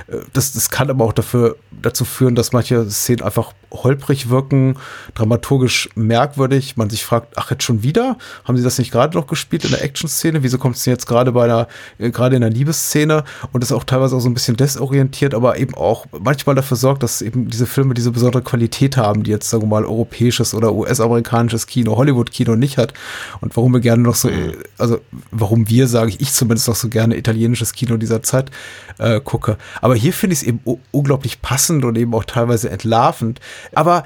Äh, 0.07 0.17
Das, 0.33 0.53
das 0.53 0.69
kann 0.69 0.89
aber 0.89 1.05
auch 1.05 1.13
dafür, 1.13 1.57
dazu 1.71 2.05
führen, 2.05 2.35
dass 2.35 2.51
manche 2.51 2.89
Szenen 2.89 3.21
einfach 3.21 3.53
holprig 3.71 4.29
wirken, 4.29 4.75
dramaturgisch 5.15 5.89
merkwürdig. 5.95 6.75
Man 6.77 6.89
sich 6.89 7.05
fragt, 7.05 7.37
ach, 7.37 7.51
jetzt 7.51 7.63
schon 7.63 7.83
wieder? 7.83 8.17
Haben 8.43 8.57
sie 8.57 8.63
das 8.63 8.77
nicht 8.77 8.91
gerade 8.91 9.17
noch 9.17 9.27
gespielt 9.27 9.63
in 9.63 9.71
der 9.71 9.83
Action-Szene? 9.83 10.43
Wieso 10.43 10.57
kommt 10.57 10.75
es 10.75 10.83
denn 10.83 10.91
jetzt 10.91 11.05
gerade 11.05 11.31
bei 11.31 11.45
einer, 11.45 11.67
äh, 11.97 12.11
gerade 12.11 12.35
in 12.35 12.41
der 12.41 12.49
Liebesszene? 12.49 13.23
Und 13.51 13.63
das 13.63 13.71
ist 13.71 13.77
auch 13.77 13.83
teilweise 13.83 14.15
auch 14.15 14.19
so 14.19 14.29
ein 14.29 14.33
bisschen 14.33 14.57
desorientiert, 14.57 15.33
aber 15.33 15.57
eben 15.57 15.73
auch 15.75 16.05
manchmal 16.19 16.55
dafür 16.55 16.77
sorgt, 16.77 17.03
dass 17.03 17.21
eben 17.21 17.49
diese 17.49 17.65
Filme 17.65 17.93
diese 17.93 18.11
besondere 18.11 18.43
Qualität 18.43 18.97
haben, 18.97 19.23
die 19.23 19.31
jetzt, 19.31 19.49
sagen 19.49 19.63
wir 19.63 19.67
mal, 19.67 19.85
europäisches 19.85 20.53
oder 20.53 20.73
US-amerikanisches 20.73 21.67
Kino, 21.67 21.95
Hollywood-Kino 21.95 22.55
nicht 22.55 22.77
hat. 22.77 22.93
Und 23.39 23.55
warum 23.55 23.73
wir 23.73 23.79
gerne 23.79 24.03
noch 24.03 24.15
so, 24.15 24.29
äh, 24.29 24.57
also 24.77 24.99
warum 25.31 25.69
wir, 25.69 25.87
sage 25.87 26.09
ich, 26.09 26.19
ich 26.19 26.33
zumindest 26.33 26.67
noch 26.67 26.75
so 26.75 26.89
gerne 26.89 27.17
italienisches 27.17 27.71
Kino 27.73 27.97
dieser 27.97 28.21
Zeit 28.21 28.51
äh, 28.97 29.21
gucke. 29.21 29.57
Aber 29.81 29.95
hier 29.95 30.13
finde 30.13 30.33
ich 30.33 30.41
es 30.41 30.47
eben 30.47 30.59
unglaublich 30.91 31.41
passend 31.41 31.60
und 31.69 31.97
eben 31.97 32.13
auch 32.13 32.25
teilweise 32.25 32.69
entlarvend. 32.69 33.39
Aber 33.73 34.03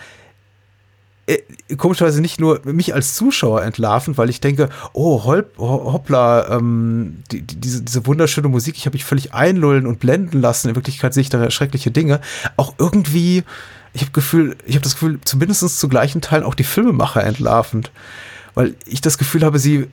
äh, 1.27 1.40
komischerweise 1.77 2.22
nicht 2.22 2.40
nur 2.40 2.61
mich 2.65 2.94
als 2.94 3.15
Zuschauer 3.15 3.64
entlarvend, 3.64 4.18
weil 4.18 4.30
ich 4.30 4.41
denke, 4.41 4.69
oh, 4.94 5.23
holp, 5.23 5.57
ho- 5.57 5.91
hoppla, 5.91 6.49
ähm, 6.56 7.23
die, 7.32 7.41
die, 7.41 7.56
diese, 7.56 7.82
diese 7.82 8.06
wunderschöne 8.06 8.48
Musik, 8.48 8.76
ich 8.77 8.86
habe 8.86 8.95
mich 8.95 9.06
völlig 9.06 9.34
einlullen 9.34 9.88
und 9.88 9.99
blenden 9.99 10.40
lassen. 10.40 10.69
In 10.69 10.76
Wirklichkeit 10.76 11.14
sehe 11.14 11.22
ich 11.22 11.30
da 11.30 11.49
schreckliche 11.49 11.90
Dinge. 11.90 12.22
Auch 12.57 12.76
irgendwie, 12.77 13.44
ich 13.94 14.02
habe 14.02 14.11
Gefühl, 14.11 14.56
das 14.68 14.94
Gefühl, 14.94 15.19
zumindest 15.26 15.80
zu 15.80 15.90
gleichen 15.90 16.22
Teilen 16.22 16.44
auch 16.44 16.56
die 16.56 16.64
Filmemacher 16.64 17.23
entlarvend. 17.23 17.91
Weil 18.53 18.76
ich 18.86 19.02
das 19.02 19.18
Gefühl 19.18 19.44
habe, 19.44 19.57
sie, 19.57 19.88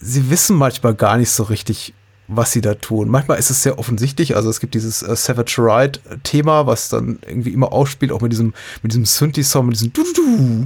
sie 0.00 0.30
wissen 0.30 0.56
manchmal 0.56 0.94
gar 0.94 1.16
nicht 1.16 1.30
so 1.30 1.42
richtig, 1.42 1.94
was 2.28 2.52
sie 2.52 2.60
da 2.60 2.74
tun. 2.74 3.08
Manchmal 3.08 3.38
ist 3.38 3.50
es 3.50 3.62
sehr 3.62 3.78
offensichtlich, 3.78 4.36
also 4.36 4.50
es 4.50 4.60
gibt 4.60 4.74
dieses 4.74 5.02
äh, 5.02 5.14
Savage 5.14 5.56
Ride 5.58 6.00
Thema, 6.22 6.66
was 6.66 6.88
dann 6.88 7.18
irgendwie 7.26 7.50
immer 7.50 7.72
ausspielt, 7.72 8.12
auch 8.12 8.20
mit 8.20 8.32
diesem, 8.32 8.52
mit 8.82 8.92
diesem 8.92 9.04
Synthi-Song, 9.04 9.66
mit 9.66 9.76
diesem 9.76 9.92
du, 9.92 10.02
du, 10.02 10.12
du, 10.12 10.64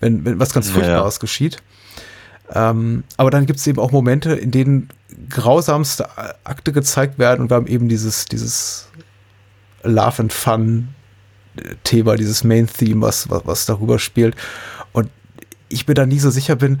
wenn, 0.00 0.24
wenn 0.24 0.38
was 0.38 0.52
ganz 0.52 0.68
Ja, 0.68 0.74
Furchtbares 0.74 1.20
geschieht. 1.20 1.58
Ähm, 2.52 3.04
aber 3.16 3.30
dann 3.30 3.46
gibt 3.46 3.58
es 3.58 3.66
eben 3.66 3.78
auch 3.78 3.90
Momente, 3.90 4.34
in 4.34 4.50
denen 4.50 4.88
grausamste 5.28 6.08
Akte 6.44 6.72
gezeigt 6.72 7.18
werden 7.18 7.42
und 7.42 7.50
wir 7.50 7.56
haben 7.56 7.66
eben 7.66 7.88
dieses, 7.88 8.26
dieses 8.26 8.88
Love 9.82 10.22
and 10.22 10.32
Fun 10.32 10.88
Thema, 11.84 12.16
dieses 12.16 12.44
Main 12.44 12.66
Theme, 12.66 13.02
was, 13.02 13.30
was, 13.30 13.46
was 13.46 13.66
darüber 13.66 13.98
spielt. 13.98 14.34
Und 14.92 15.08
ich 15.68 15.86
mir 15.86 15.94
da 15.94 16.04
nie 16.06 16.18
so 16.18 16.30
sicher 16.30 16.56
bin, 16.56 16.80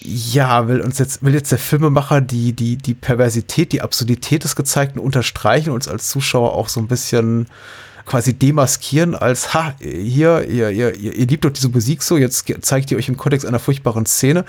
ja, 0.00 0.68
will 0.68 0.80
uns 0.80 0.98
jetzt, 0.98 1.22
will 1.24 1.34
jetzt 1.34 1.50
der 1.52 1.58
Filmemacher 1.58 2.20
die, 2.20 2.52
die, 2.52 2.76
die 2.76 2.94
Perversität, 2.94 3.72
die 3.72 3.82
Absurdität 3.82 4.44
des 4.44 4.54
Gezeigten 4.56 4.98
unterstreichen, 4.98 5.70
uns 5.70 5.88
als 5.88 6.08
Zuschauer 6.08 6.52
auch 6.54 6.68
so 6.68 6.80
ein 6.80 6.86
bisschen 6.88 7.46
quasi 8.04 8.34
demaskieren 8.34 9.16
als, 9.16 9.52
ha, 9.52 9.74
hier, 9.80 10.46
ihr, 10.48 10.70
ihr, 10.70 10.94
ihr, 10.94 11.12
ihr 11.14 11.26
liebt 11.26 11.44
doch 11.44 11.50
diese 11.50 11.68
Musik 11.70 12.02
so, 12.04 12.16
jetzt 12.16 12.46
zeigt 12.60 12.90
ihr 12.92 12.98
euch 12.98 13.08
im 13.08 13.16
Kontext 13.16 13.44
einer 13.44 13.58
furchtbaren 13.58 14.06
Szene 14.06 14.44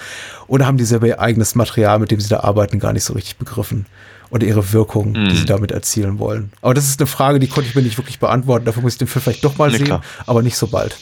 oder 0.47 0.67
haben 0.67 0.77
die 0.77 0.85
selber 0.85 1.07
ihr 1.07 1.19
eigenes 1.19 1.55
Material, 1.55 1.97
mit 1.97 2.11
dem 2.11 2.19
sie 2.19 2.29
da 2.29 2.41
arbeiten, 2.41 2.77
gar 2.79 2.93
nicht 2.93 3.03
so 3.03 3.13
richtig 3.13 3.37
begriffen 3.37 3.87
oder 4.29 4.45
ihre 4.45 4.73
Wirkung, 4.73 5.13
die 5.15 5.35
sie 5.35 5.45
damit 5.45 5.71
erzielen 5.71 6.19
wollen. 6.19 6.51
Aber 6.61 6.75
das 6.75 6.85
ist 6.87 6.99
eine 6.99 7.07
Frage, 7.07 7.39
die 7.39 7.47
konnte 7.47 7.67
ich 7.69 7.75
mir 7.75 7.81
nicht 7.81 7.97
wirklich 7.97 8.19
beantworten. 8.19 8.65
Dafür 8.65 8.83
muss 8.83 8.93
ich 8.93 8.99
den 8.99 9.07
Film 9.07 9.23
vielleicht 9.23 9.43
doch 9.43 9.57
mal 9.57 9.71
Nee, 9.71 9.77
sehen, 9.77 9.85
klar. 9.85 10.03
aber 10.27 10.43
nicht 10.43 10.57
so 10.57 10.67
bald. 10.67 10.95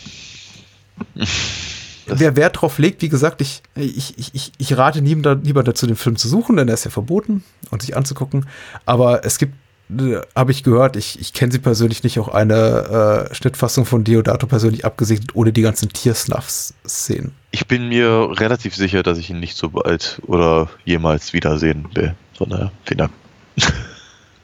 Wer 2.07 2.35
Wert 2.35 2.61
drauf 2.61 2.77
legt, 2.77 3.01
wie 3.01 3.09
gesagt, 3.09 3.41
ich, 3.41 3.61
ich, 3.75 4.17
ich, 4.33 4.51
ich- 4.57 4.77
rate 4.77 5.01
niemand 5.01 5.45
lieber 5.45 5.63
dazu, 5.63 5.87
den 5.87 5.95
Film 5.95 6.15
zu 6.15 6.27
suchen, 6.27 6.57
denn 6.57 6.67
er 6.67 6.73
ist 6.73 6.85
ja 6.85 6.91
verboten 6.91 7.43
und 7.71 7.81
sich 7.81 7.95
anzugucken. 7.97 8.45
Aber 8.85 9.25
es 9.25 9.37
gibt, 9.37 9.53
äh, 9.89 10.19
habe 10.35 10.51
ich 10.51 10.63
gehört, 10.63 10.95
ich, 10.95 11.19
ich 11.19 11.33
kenne 11.33 11.51
sie 11.51 11.59
persönlich 11.59 12.03
nicht, 12.03 12.19
auch 12.19 12.27
eine 12.29 13.27
äh, 13.29 13.33
Schnittfassung 13.35 13.85
von 13.85 14.03
Deodato 14.03 14.47
persönlich 14.47 14.85
abgesegnet, 14.85 15.35
ohne 15.35 15.51
die 15.53 15.61
ganzen 15.61 15.89
Tiersnuff-Szenen. 15.89 17.31
Ich 17.51 17.67
bin 17.67 17.89
mir 17.89 18.29
relativ 18.39 18.75
sicher, 18.75 19.03
dass 19.03 19.17
ich 19.17 19.29
ihn 19.29 19.39
nicht 19.39 19.57
so 19.57 19.69
bald 19.69 20.19
oder 20.27 20.69
jemals 20.85 21.33
wiedersehen 21.33 21.87
will. 21.93 22.15
Von 22.37 22.49
daher, 22.49 22.71
vielen 22.85 22.97
Dank. 22.99 23.11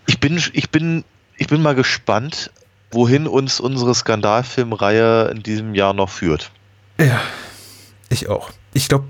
Ich 0.08 0.20
bin, 0.20 0.42
ich 0.54 0.70
bin, 0.72 1.04
ich 1.38 1.48
bin 1.48 1.62
mal 1.62 1.74
gespannt, 1.76 2.52
wohin 2.92 3.28
uns 3.28 3.60
unsere 3.60 3.96
Skandalfilmreihe 3.96 5.30
in 5.34 5.42
diesem 5.42 5.74
Jahr 5.74 5.94
noch 5.94 6.10
führt. 6.10 6.52
Ja. 7.00 7.22
Ich 8.12 8.30
auch. 8.30 8.52
Ich 8.74 8.88
glaube, 8.90 9.06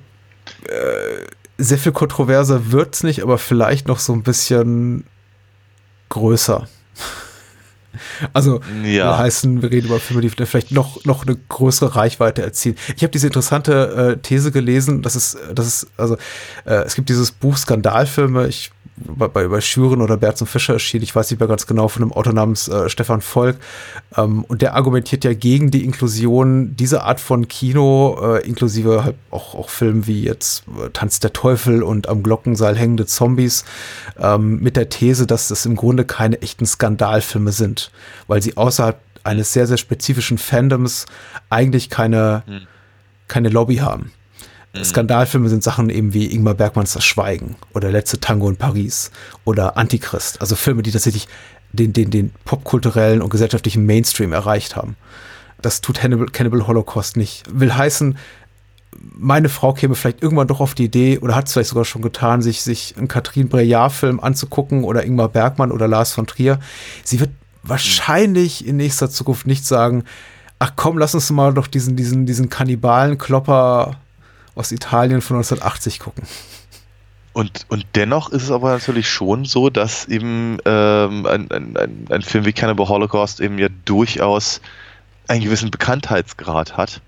äh, 0.68 1.26
sehr 1.57 1.78
viel 1.78 1.91
kontroverser 1.91 2.72
wird's 2.72 3.03
nicht, 3.03 3.22
aber 3.22 3.38
vielleicht 3.38 3.88
noch 3.88 3.99
so 3.99 4.14
ein 4.14 4.23
bisschen 4.23 5.06
größer. 6.10 6.68
Also 8.32 8.61
Ja. 8.86 9.18
heißen, 9.18 9.61
wir 9.61 9.69
reden 9.69 9.88
über 9.88 9.99
Filme, 9.99 10.22
die 10.22 10.30
vielleicht 10.30 10.72
noch, 10.72 11.03
noch 11.03 11.28
eine 11.28 11.36
größere 11.36 11.94
Reichweite 11.98 12.41
erzielen. 12.41 12.78
Ich 12.95 13.03
habe 13.03 13.11
diese 13.11 13.28
interessante 13.28 14.15
äh, 14.15 14.22
These 14.22 14.52
gelesen, 14.53 15.02
dass 15.02 15.15
es, 15.15 15.38
dass 15.53 15.65
es, 15.68 15.88
also 15.98 16.15
äh, 16.64 16.76
es 16.86 16.95
gibt 16.95 17.10
dieses 17.10 17.34
Buch 17.34 17.57
Skandalfilme, 17.57 18.48
ich 18.48 18.72
bei, 19.06 19.28
bei, 19.28 19.48
bei 19.48 19.61
Schüren 19.61 20.02
oder 20.02 20.18
Berz 20.18 20.41
und 20.41 20.48
Fischer 20.48 20.73
erschienen, 20.73 21.03
ich 21.03 21.15
weiß 21.15 21.32
nicht 21.32 21.40
mehr 21.40 21.48
ganz 21.48 21.68
genau, 21.68 21.88
von 21.88 22.03
einem 22.03 22.11
Autor 22.11 22.34
namens 22.34 22.68
äh, 22.68 22.90
Stefan 22.90 23.22
Volk. 23.22 23.57
Ähm, 24.18 24.44
und 24.45 24.61
der 24.61 24.76
argumentiert 24.76 25.23
ja 25.23 25.34
gegen 25.34 25.72
die 25.72 25.84
Inklusion 25.84 26.76
dieser 26.76 27.03
Art 27.03 27.19
von 27.19 27.48
Kino, 27.48 28.18
äh, 28.22 28.48
inklusive 28.48 29.03
halt 29.03 29.15
auch, 29.30 29.56
auch 29.56 29.69
Filmen 29.69 30.07
wie 30.07 30.23
jetzt 30.23 30.64
äh, 30.80 30.90
Tanz 30.90 31.19
der 31.19 31.34
Teufel 31.34 31.84
und 31.84 32.07
am 32.07 32.23
Glockenseil 32.23 32.76
hängende 32.76 33.06
Zombies, 33.06 33.65
ähm, 34.19 34.60
mit 34.60 34.78
der 34.78 34.90
These, 34.90 35.28
dass 35.28 35.48
das 35.48 35.65
im 35.65 35.76
Grunde 35.76 36.06
keine 36.06 36.41
echten 36.41 36.65
Skandalfilme 36.65 37.52
sind, 37.52 37.91
weil 38.28 38.41
sie 38.41 38.57
außerhalb 38.57 38.99
eines 39.23 39.53
sehr, 39.53 39.68
sehr 39.68 39.78
spezifischen 39.78 40.38
Fandoms 40.38 41.06
eigentlich 41.49 41.90
keine, 41.90 42.44
keine 43.28 43.49
Lobby 43.49 43.78
haben. 43.78 44.11
Skandalfilme 44.76 45.49
sind 45.49 45.64
Sachen 45.64 45.89
eben 45.89 46.14
wie 46.14 46.34
Ingmar 46.34 46.53
Bergmanns 46.53 46.93
Das 46.93 47.03
Schweigen 47.03 47.56
oder 47.73 47.91
Letzte 47.91 48.19
Tango 48.19 48.49
in 48.49 48.56
Paris 48.56 49.11
oder 49.43 49.77
Antichrist. 49.77 50.39
Also 50.39 50.56
Filme, 50.56 50.81
die 50.81 50.91
tatsächlich 50.91 51.27
den, 51.73 51.93
den, 51.93 52.10
den 52.10 52.31
popkulturellen 52.45 53.22
und 53.22 53.30
gesellschaftlichen 53.30 53.85
Mainstream 53.85 54.34
erreicht 54.34 54.76
haben. 54.76 54.95
Das 55.61 55.81
tut 55.81 56.02
Hannibal, 56.02 56.27
Cannibal 56.27 56.68
Holocaust 56.68 57.18
nicht. 57.18 57.43
Will 57.52 57.73
heißen, 57.73 58.18
meine 58.98 59.49
Frau 59.49 59.73
käme 59.73 59.95
vielleicht 59.95 60.23
irgendwann 60.23 60.48
doch 60.48 60.60
auf 60.60 60.73
die 60.73 60.85
Idee 60.85 61.19
oder 61.19 61.35
hat 61.35 61.48
es 61.48 61.53
vielleicht 61.53 61.69
sogar 61.69 61.85
schon 61.85 62.02
getan, 62.02 62.41
sich, 62.41 62.61
sich 62.61 62.95
einen 62.98 63.07
Katrin 63.07 63.49
Breillat-Film 63.49 64.19
anzugucken 64.19 64.84
oder 64.84 65.03
Ingmar 65.03 65.30
Bergmann 65.30 65.72
oder 65.72 65.88
Lars 65.88 66.14
von 66.14 66.27
Trier. 66.27 66.60
Sie 67.03 67.19
wird 67.19 67.31
wahrscheinlich 67.64 68.65
in 68.65 68.77
nächster 68.77 69.10
Zukunft 69.10 69.48
nicht 69.48 69.65
sagen, 69.65 70.03
ach 70.60 70.73
komm, 70.76 70.98
lass 70.98 71.15
uns 71.15 71.30
mal 71.31 71.53
doch 71.53 71.68
diesen, 71.68 71.95
diesen, 71.95 72.26
diesen 72.26 72.49
Kannibalen-Klopper 72.49 73.98
aus 74.56 74.72
Italien 74.72 75.22
von 75.22 75.38
1980 75.38 75.99
gucken. 75.99 76.23
Und, 77.34 77.65
und 77.69 77.86
dennoch 77.95 78.30
ist 78.30 78.44
es 78.44 78.52
aber 78.52 78.72
natürlich 78.72 79.10
schon 79.10 79.45
so, 79.45 79.69
dass 79.69 80.06
eben 80.06 80.57
ähm, 80.65 81.26
ein, 81.26 81.49
ein, 81.49 81.78
ein, 81.78 82.07
ein 82.10 82.22
Film 82.22 82.45
wie 82.45 82.52
Cannibal 82.52 82.90
Holocaust 82.90 83.40
eben 83.40 83.57
ja 83.57 83.69
durchaus 83.86 84.60
einen 85.30 85.41
gewissen 85.41 85.72
Bekanntheitsgrad 85.72 86.76
hat 86.76 86.99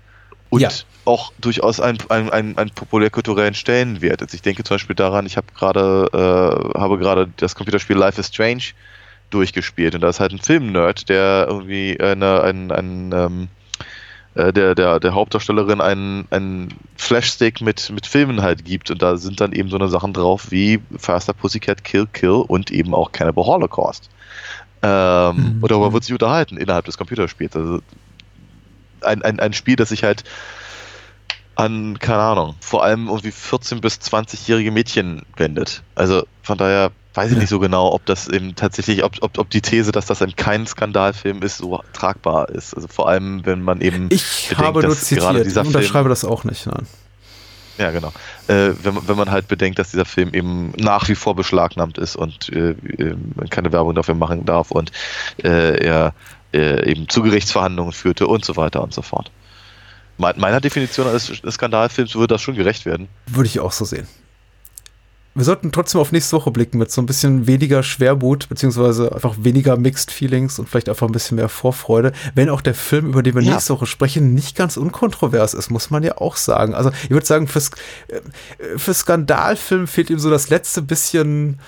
und 0.48 0.62
Ja. 0.62 0.70
auch 1.04 1.30
durchaus 1.38 1.78
einen, 1.78 1.98
einen, 2.08 2.30
einen, 2.30 2.56
einen 2.56 2.70
populärkulturellen 2.70 3.52
Stellenwert. 3.52 4.22
Also 4.22 4.34
ich 4.34 4.40
denke 4.40 4.64
zum 4.64 4.76
Beispiel 4.76 4.96
daran, 4.96 5.26
ich 5.26 5.36
habe 5.36 5.48
gerade 5.54 6.08
äh, 6.74 6.78
habe 6.78 6.96
gerade 6.98 7.28
das 7.36 7.54
Computerspiel 7.54 7.96
Life 7.96 8.18
is 8.18 8.28
Strange 8.28 8.62
durchgespielt 9.28 9.94
und 9.94 10.00
da 10.00 10.08
ist 10.08 10.20
halt 10.20 10.32
ein 10.32 10.38
Film-Nerd, 10.38 11.08
der 11.10 11.46
irgendwie 11.48 12.00
eine, 12.00 12.42
ein, 12.42 12.72
ein, 12.72 13.12
ähm, 13.12 13.48
äh, 14.34 14.52
der, 14.52 14.74
der, 14.74 15.00
der 15.00 15.14
Hauptdarstellerin 15.14 15.80
einen, 15.80 16.26
einen 16.30 16.74
Flashstick 16.96 17.60
mit, 17.60 17.90
mit 17.90 18.06
Filmen 18.06 18.42
halt 18.42 18.64
gibt 18.64 18.90
und 18.90 19.02
da 19.02 19.16
sind 19.16 19.40
dann 19.40 19.52
eben 19.52 19.68
so 19.68 19.76
eine 19.76 19.88
Sachen 19.88 20.12
drauf 20.12 20.50
wie 20.50 20.80
Faster 20.96 21.32
Pussycat 21.32 21.84
Kill 21.84 22.06
Kill 22.12 22.44
und 22.46 22.70
eben 22.70 22.94
auch 22.94 23.12
Cannibal 23.12 23.44
Holocaust. 23.44 24.10
Ähm, 24.82 25.36
Mhm. 25.36 25.62
Und 25.62 25.70
darüber 25.70 25.92
wird 25.92 26.04
sich 26.04 26.12
unterhalten 26.12 26.56
innerhalb 26.56 26.84
des 26.84 26.98
Computerspiels. 26.98 27.56
Also 27.56 27.80
ein, 29.02 29.22
ein, 29.22 29.40
ein 29.40 29.52
Spiel, 29.52 29.76
das 29.76 29.90
sich 29.90 30.04
halt 30.04 30.24
an, 31.56 31.98
keine 31.98 32.20
Ahnung, 32.20 32.54
vor 32.60 32.82
allem 32.84 33.08
irgendwie 33.08 33.30
14- 33.30 33.80
bis 33.80 33.94
20-jährige 33.94 34.70
Mädchen 34.70 35.22
wendet. 35.36 35.82
Also 35.94 36.24
von 36.42 36.58
daher 36.58 36.90
weiß 37.14 37.30
ich 37.30 37.38
nicht 37.38 37.48
so 37.48 37.60
genau, 37.60 37.92
ob 37.92 38.04
das 38.06 38.26
eben 38.26 38.56
tatsächlich, 38.56 39.04
ob, 39.04 39.12
ob, 39.20 39.38
ob 39.38 39.48
die 39.50 39.60
These, 39.60 39.92
dass 39.92 40.06
das 40.06 40.20
ein 40.20 40.34
kein 40.34 40.66
Skandalfilm 40.66 41.42
ist, 41.42 41.58
so 41.58 41.80
tragbar 41.92 42.48
ist. 42.48 42.74
Also 42.74 42.88
vor 42.88 43.08
allem, 43.08 43.46
wenn 43.46 43.62
man 43.62 43.80
eben 43.80 44.08
Ich 44.10 44.48
bedenkt, 44.48 44.66
habe 44.66 44.82
nur 44.82 44.96
zitiert, 44.96 45.46
ich 45.46 45.52
Film, 45.52 45.66
unterschreibe 45.68 46.08
das 46.08 46.24
auch 46.24 46.42
nicht. 46.42 46.66
Nein. 46.66 46.86
ja, 47.78 47.92
genau. 47.92 48.08
Äh, 48.48 48.72
wenn, 48.82 48.94
man- 48.94 49.06
wenn 49.08 49.16
man 49.16 49.30
halt 49.30 49.46
bedenkt, 49.46 49.78
dass 49.78 49.92
dieser 49.92 50.04
Film 50.04 50.34
eben 50.34 50.72
nach 50.76 51.08
wie 51.08 51.14
vor 51.14 51.36
beschlagnahmt 51.36 51.98
ist 51.98 52.16
und 52.16 52.48
äh, 52.48 52.70
äh, 52.70 53.16
man 53.36 53.48
keine 53.48 53.70
Werbung 53.70 53.94
dafür 53.94 54.16
machen 54.16 54.44
darf 54.44 54.72
und 54.72 54.90
äh, 55.44 55.76
er 55.84 56.14
äh, 56.52 56.90
eben 56.90 57.08
zu 57.08 57.22
Gerichtsverhandlungen 57.22 57.92
führte 57.92 58.26
und 58.26 58.44
so 58.44 58.56
weiter 58.56 58.82
und 58.82 58.92
so 58.92 59.02
fort. 59.02 59.30
Me- 60.18 60.34
Meiner 60.36 60.60
Definition 60.60 61.06
eines 61.08 61.32
Skandalfilms 61.50 62.14
würde 62.14 62.34
das 62.34 62.42
schon 62.42 62.54
gerecht 62.54 62.86
werden. 62.86 63.08
Würde 63.26 63.46
ich 63.48 63.60
auch 63.60 63.72
so 63.72 63.84
sehen. 63.84 64.06
Wir 65.36 65.44
sollten 65.44 65.72
trotzdem 65.72 66.00
auf 66.00 66.12
nächste 66.12 66.36
Woche 66.36 66.52
blicken 66.52 66.78
mit 66.78 66.92
so 66.92 67.02
ein 67.02 67.06
bisschen 67.06 67.48
weniger 67.48 67.82
Schwermut, 67.82 68.48
beziehungsweise 68.48 69.12
einfach 69.12 69.34
weniger 69.40 69.76
Mixed 69.76 70.12
Feelings 70.12 70.60
und 70.60 70.68
vielleicht 70.68 70.88
einfach 70.88 71.08
ein 71.08 71.12
bisschen 71.12 71.34
mehr 71.34 71.48
Vorfreude. 71.48 72.12
Wenn 72.36 72.48
auch 72.48 72.60
der 72.60 72.74
Film, 72.74 73.08
über 73.08 73.20
den 73.24 73.34
wir 73.34 73.42
Ja. 73.42 73.54
nächste 73.54 73.72
Woche 73.72 73.86
sprechen, 73.86 74.32
nicht 74.34 74.54
ganz 74.56 74.76
unkontrovers 74.76 75.52
ist, 75.52 75.70
muss 75.72 75.90
man 75.90 76.04
ja 76.04 76.18
auch 76.18 76.36
sagen. 76.36 76.72
Also 76.76 76.92
ich 77.02 77.10
würde 77.10 77.26
sagen, 77.26 77.48
fürs, 77.48 77.70
äh, 78.06 78.20
für 78.78 78.94
Skandalfilm 78.94 79.88
fehlt 79.88 80.08
ihm 80.08 80.20
so 80.20 80.30
das 80.30 80.50
letzte 80.50 80.82
bisschen 80.82 81.58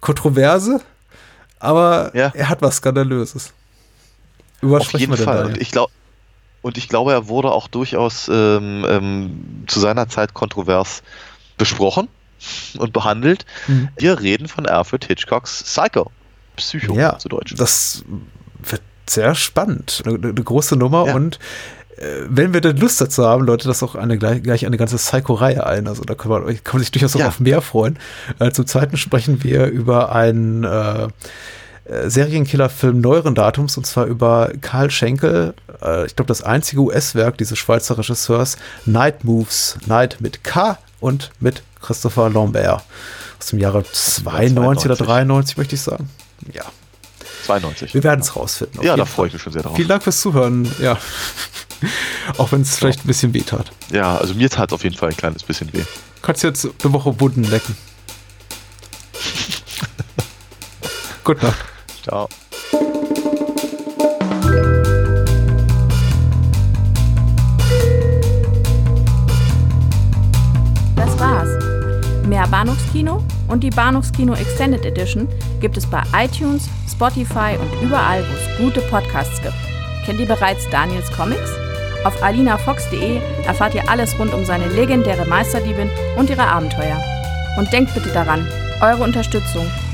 Kontroverse, 0.00 0.80
aber 1.60 2.10
Ja. 2.14 2.32
er 2.34 2.48
hat 2.48 2.60
was 2.60 2.78
Skandalöses. 2.78 3.52
Über 4.62 4.78
Auf 4.78 4.92
jeden 4.94 5.16
Fall. 5.16 5.36
da? 5.38 5.44
Und 5.46 5.58
ich 5.58 5.70
glaube, 5.70 5.92
und 6.62 6.76
ich 6.78 6.88
glaube, 6.88 7.12
er 7.12 7.28
wurde 7.28 7.50
auch 7.52 7.68
durchaus 7.68 8.28
ähm, 8.32 8.84
ähm, 8.88 9.64
zu 9.66 9.80
seiner 9.80 10.08
Zeit 10.08 10.34
kontrovers 10.34 11.02
besprochen 11.58 12.08
und 12.78 12.92
behandelt. 12.92 13.44
Mhm. 13.68 13.88
Wir 13.98 14.20
reden 14.20 14.48
von 14.48 14.66
Alfred 14.66 15.04
Hitchcocks 15.04 15.62
Psycho. 15.62 16.10
Psycho 16.56 16.94
Ja, 16.94 17.18
zu 17.18 17.28
Deutsch. 17.28 17.54
das 17.56 18.04
wird 18.62 18.82
sehr 19.06 19.34
spannend. 19.34 20.02
Eine, 20.04 20.14
eine 20.16 20.34
große 20.34 20.76
Nummer 20.76 21.06
Ja. 21.06 21.14
und 21.14 21.38
äh, 21.96 22.20
wenn 22.28 22.52
wir 22.54 22.60
denn 22.60 22.76
Lust 22.76 23.00
dazu 23.00 23.24
haben, 23.26 23.44
Leute, 23.44 23.66
das 23.68 23.82
auch 23.82 23.94
eine, 23.94 24.16
gleich, 24.18 24.64
eine 24.66 24.76
ganze 24.76 24.96
Psycho-Reihe 24.96 25.66
ein. 25.66 25.86
Also 25.88 26.02
da 26.04 26.14
kann 26.14 26.30
man, 26.30 26.44
kann 26.64 26.74
man 26.74 26.80
sich 26.80 26.90
durchaus 26.92 27.14
auch 27.16 27.20
Ja. 27.20 27.28
auf 27.28 27.40
mehr 27.40 27.60
freuen. 27.60 27.98
Äh, 28.38 28.50
zum 28.52 28.66
Zweiten 28.66 28.96
sprechen 28.96 29.42
wir 29.44 29.66
über 29.66 30.12
einen 30.14 30.64
äh, 30.64 31.08
Serienkiller-Film 31.90 33.00
neueren 33.00 33.34
Datums 33.34 33.76
und 33.76 33.86
zwar 33.86 34.06
über 34.06 34.52
Karl 34.60 34.90
Schenkel. 34.90 35.54
Äh, 35.82 36.06
ich 36.06 36.14
glaube, 36.14 36.28
das 36.28 36.42
einzige 36.42 36.82
US-Werk 36.82 37.38
dieses 37.38 37.58
Schweizer 37.58 37.98
Regisseurs, 37.98 38.56
Night 38.86 39.24
Moves. 39.24 39.76
Night 39.86 40.18
mit 40.20 40.44
K 40.44 40.78
und 41.00 41.30
mit 41.40 41.62
Christopher 41.80 42.30
Lambert. 42.30 42.84
Aus 43.38 43.46
dem 43.46 43.58
Jahre 43.58 43.82
92 43.82 44.86
oder 44.86 44.96
92. 44.96 45.06
93, 45.06 45.56
möchte 45.56 45.74
ich 45.74 45.80
sagen. 45.80 46.08
Ja. 46.52 46.64
92. 47.46 47.94
Wir 47.94 48.04
werden 48.04 48.20
es 48.20 48.36
rausfinden. 48.36 48.82
Ja, 48.82 48.96
da 48.96 49.04
freue 49.04 49.28
ich 49.28 49.32
mich 49.32 49.42
schon 49.42 49.52
sehr 49.52 49.62
drauf. 49.62 49.74
Vielen 49.74 49.88
Dank 49.88 50.02
fürs 50.02 50.20
Zuhören. 50.20 50.70
Ja. 50.80 50.98
Auch 52.38 52.52
wenn 52.52 52.60
es 52.60 52.76
vielleicht 52.76 53.04
ein 53.04 53.06
bisschen 53.06 53.34
weh 53.34 53.40
tat. 53.40 53.72
Ja, 53.90 54.16
also 54.16 54.34
mir 54.34 54.50
tat 54.50 54.70
es 54.70 54.74
auf 54.74 54.84
jeden 54.84 54.96
Fall 54.96 55.08
ein 55.08 55.16
kleines 55.16 55.42
bisschen 55.42 55.72
weh. 55.72 55.82
Kannst 56.22 56.42
jetzt 56.42 56.68
eine 56.84 56.92
Woche 56.92 57.18
Wunden 57.20 57.44
lecken. 57.44 57.76
Gute 61.24 61.46
Nacht. 61.46 61.58
Ciao. 62.02 62.28
Das 70.96 71.18
war's. 71.18 71.48
Mehr 72.26 72.46
Bahnhofskino 72.46 73.22
und 73.48 73.62
die 73.62 73.70
Bahnhofskino 73.70 74.34
Extended 74.34 74.84
Edition 74.84 75.28
gibt 75.60 75.76
es 75.76 75.86
bei 75.86 76.02
iTunes, 76.16 76.68
Spotify 76.90 77.56
und 77.60 77.82
überall, 77.82 78.22
wo 78.22 78.34
es 78.34 78.58
gute 78.58 78.80
Podcasts 78.88 79.42
gibt. 79.42 79.54
Kennt 80.06 80.20
ihr 80.20 80.26
bereits 80.26 80.68
Daniels 80.70 81.10
Comics? 81.12 81.50
Auf 82.04 82.22
alinafox.de 82.22 83.20
erfahrt 83.44 83.74
ihr 83.74 83.88
alles 83.90 84.18
rund 84.18 84.32
um 84.32 84.44
seine 84.46 84.68
legendäre 84.68 85.26
Meisterdiebin 85.26 85.90
und 86.16 86.30
ihre 86.30 86.46
Abenteuer. 86.46 86.98
Und 87.58 87.70
denkt 87.72 87.92
bitte 87.92 88.10
daran, 88.10 88.46
eure 88.80 89.02
Unterstützung 89.02 89.66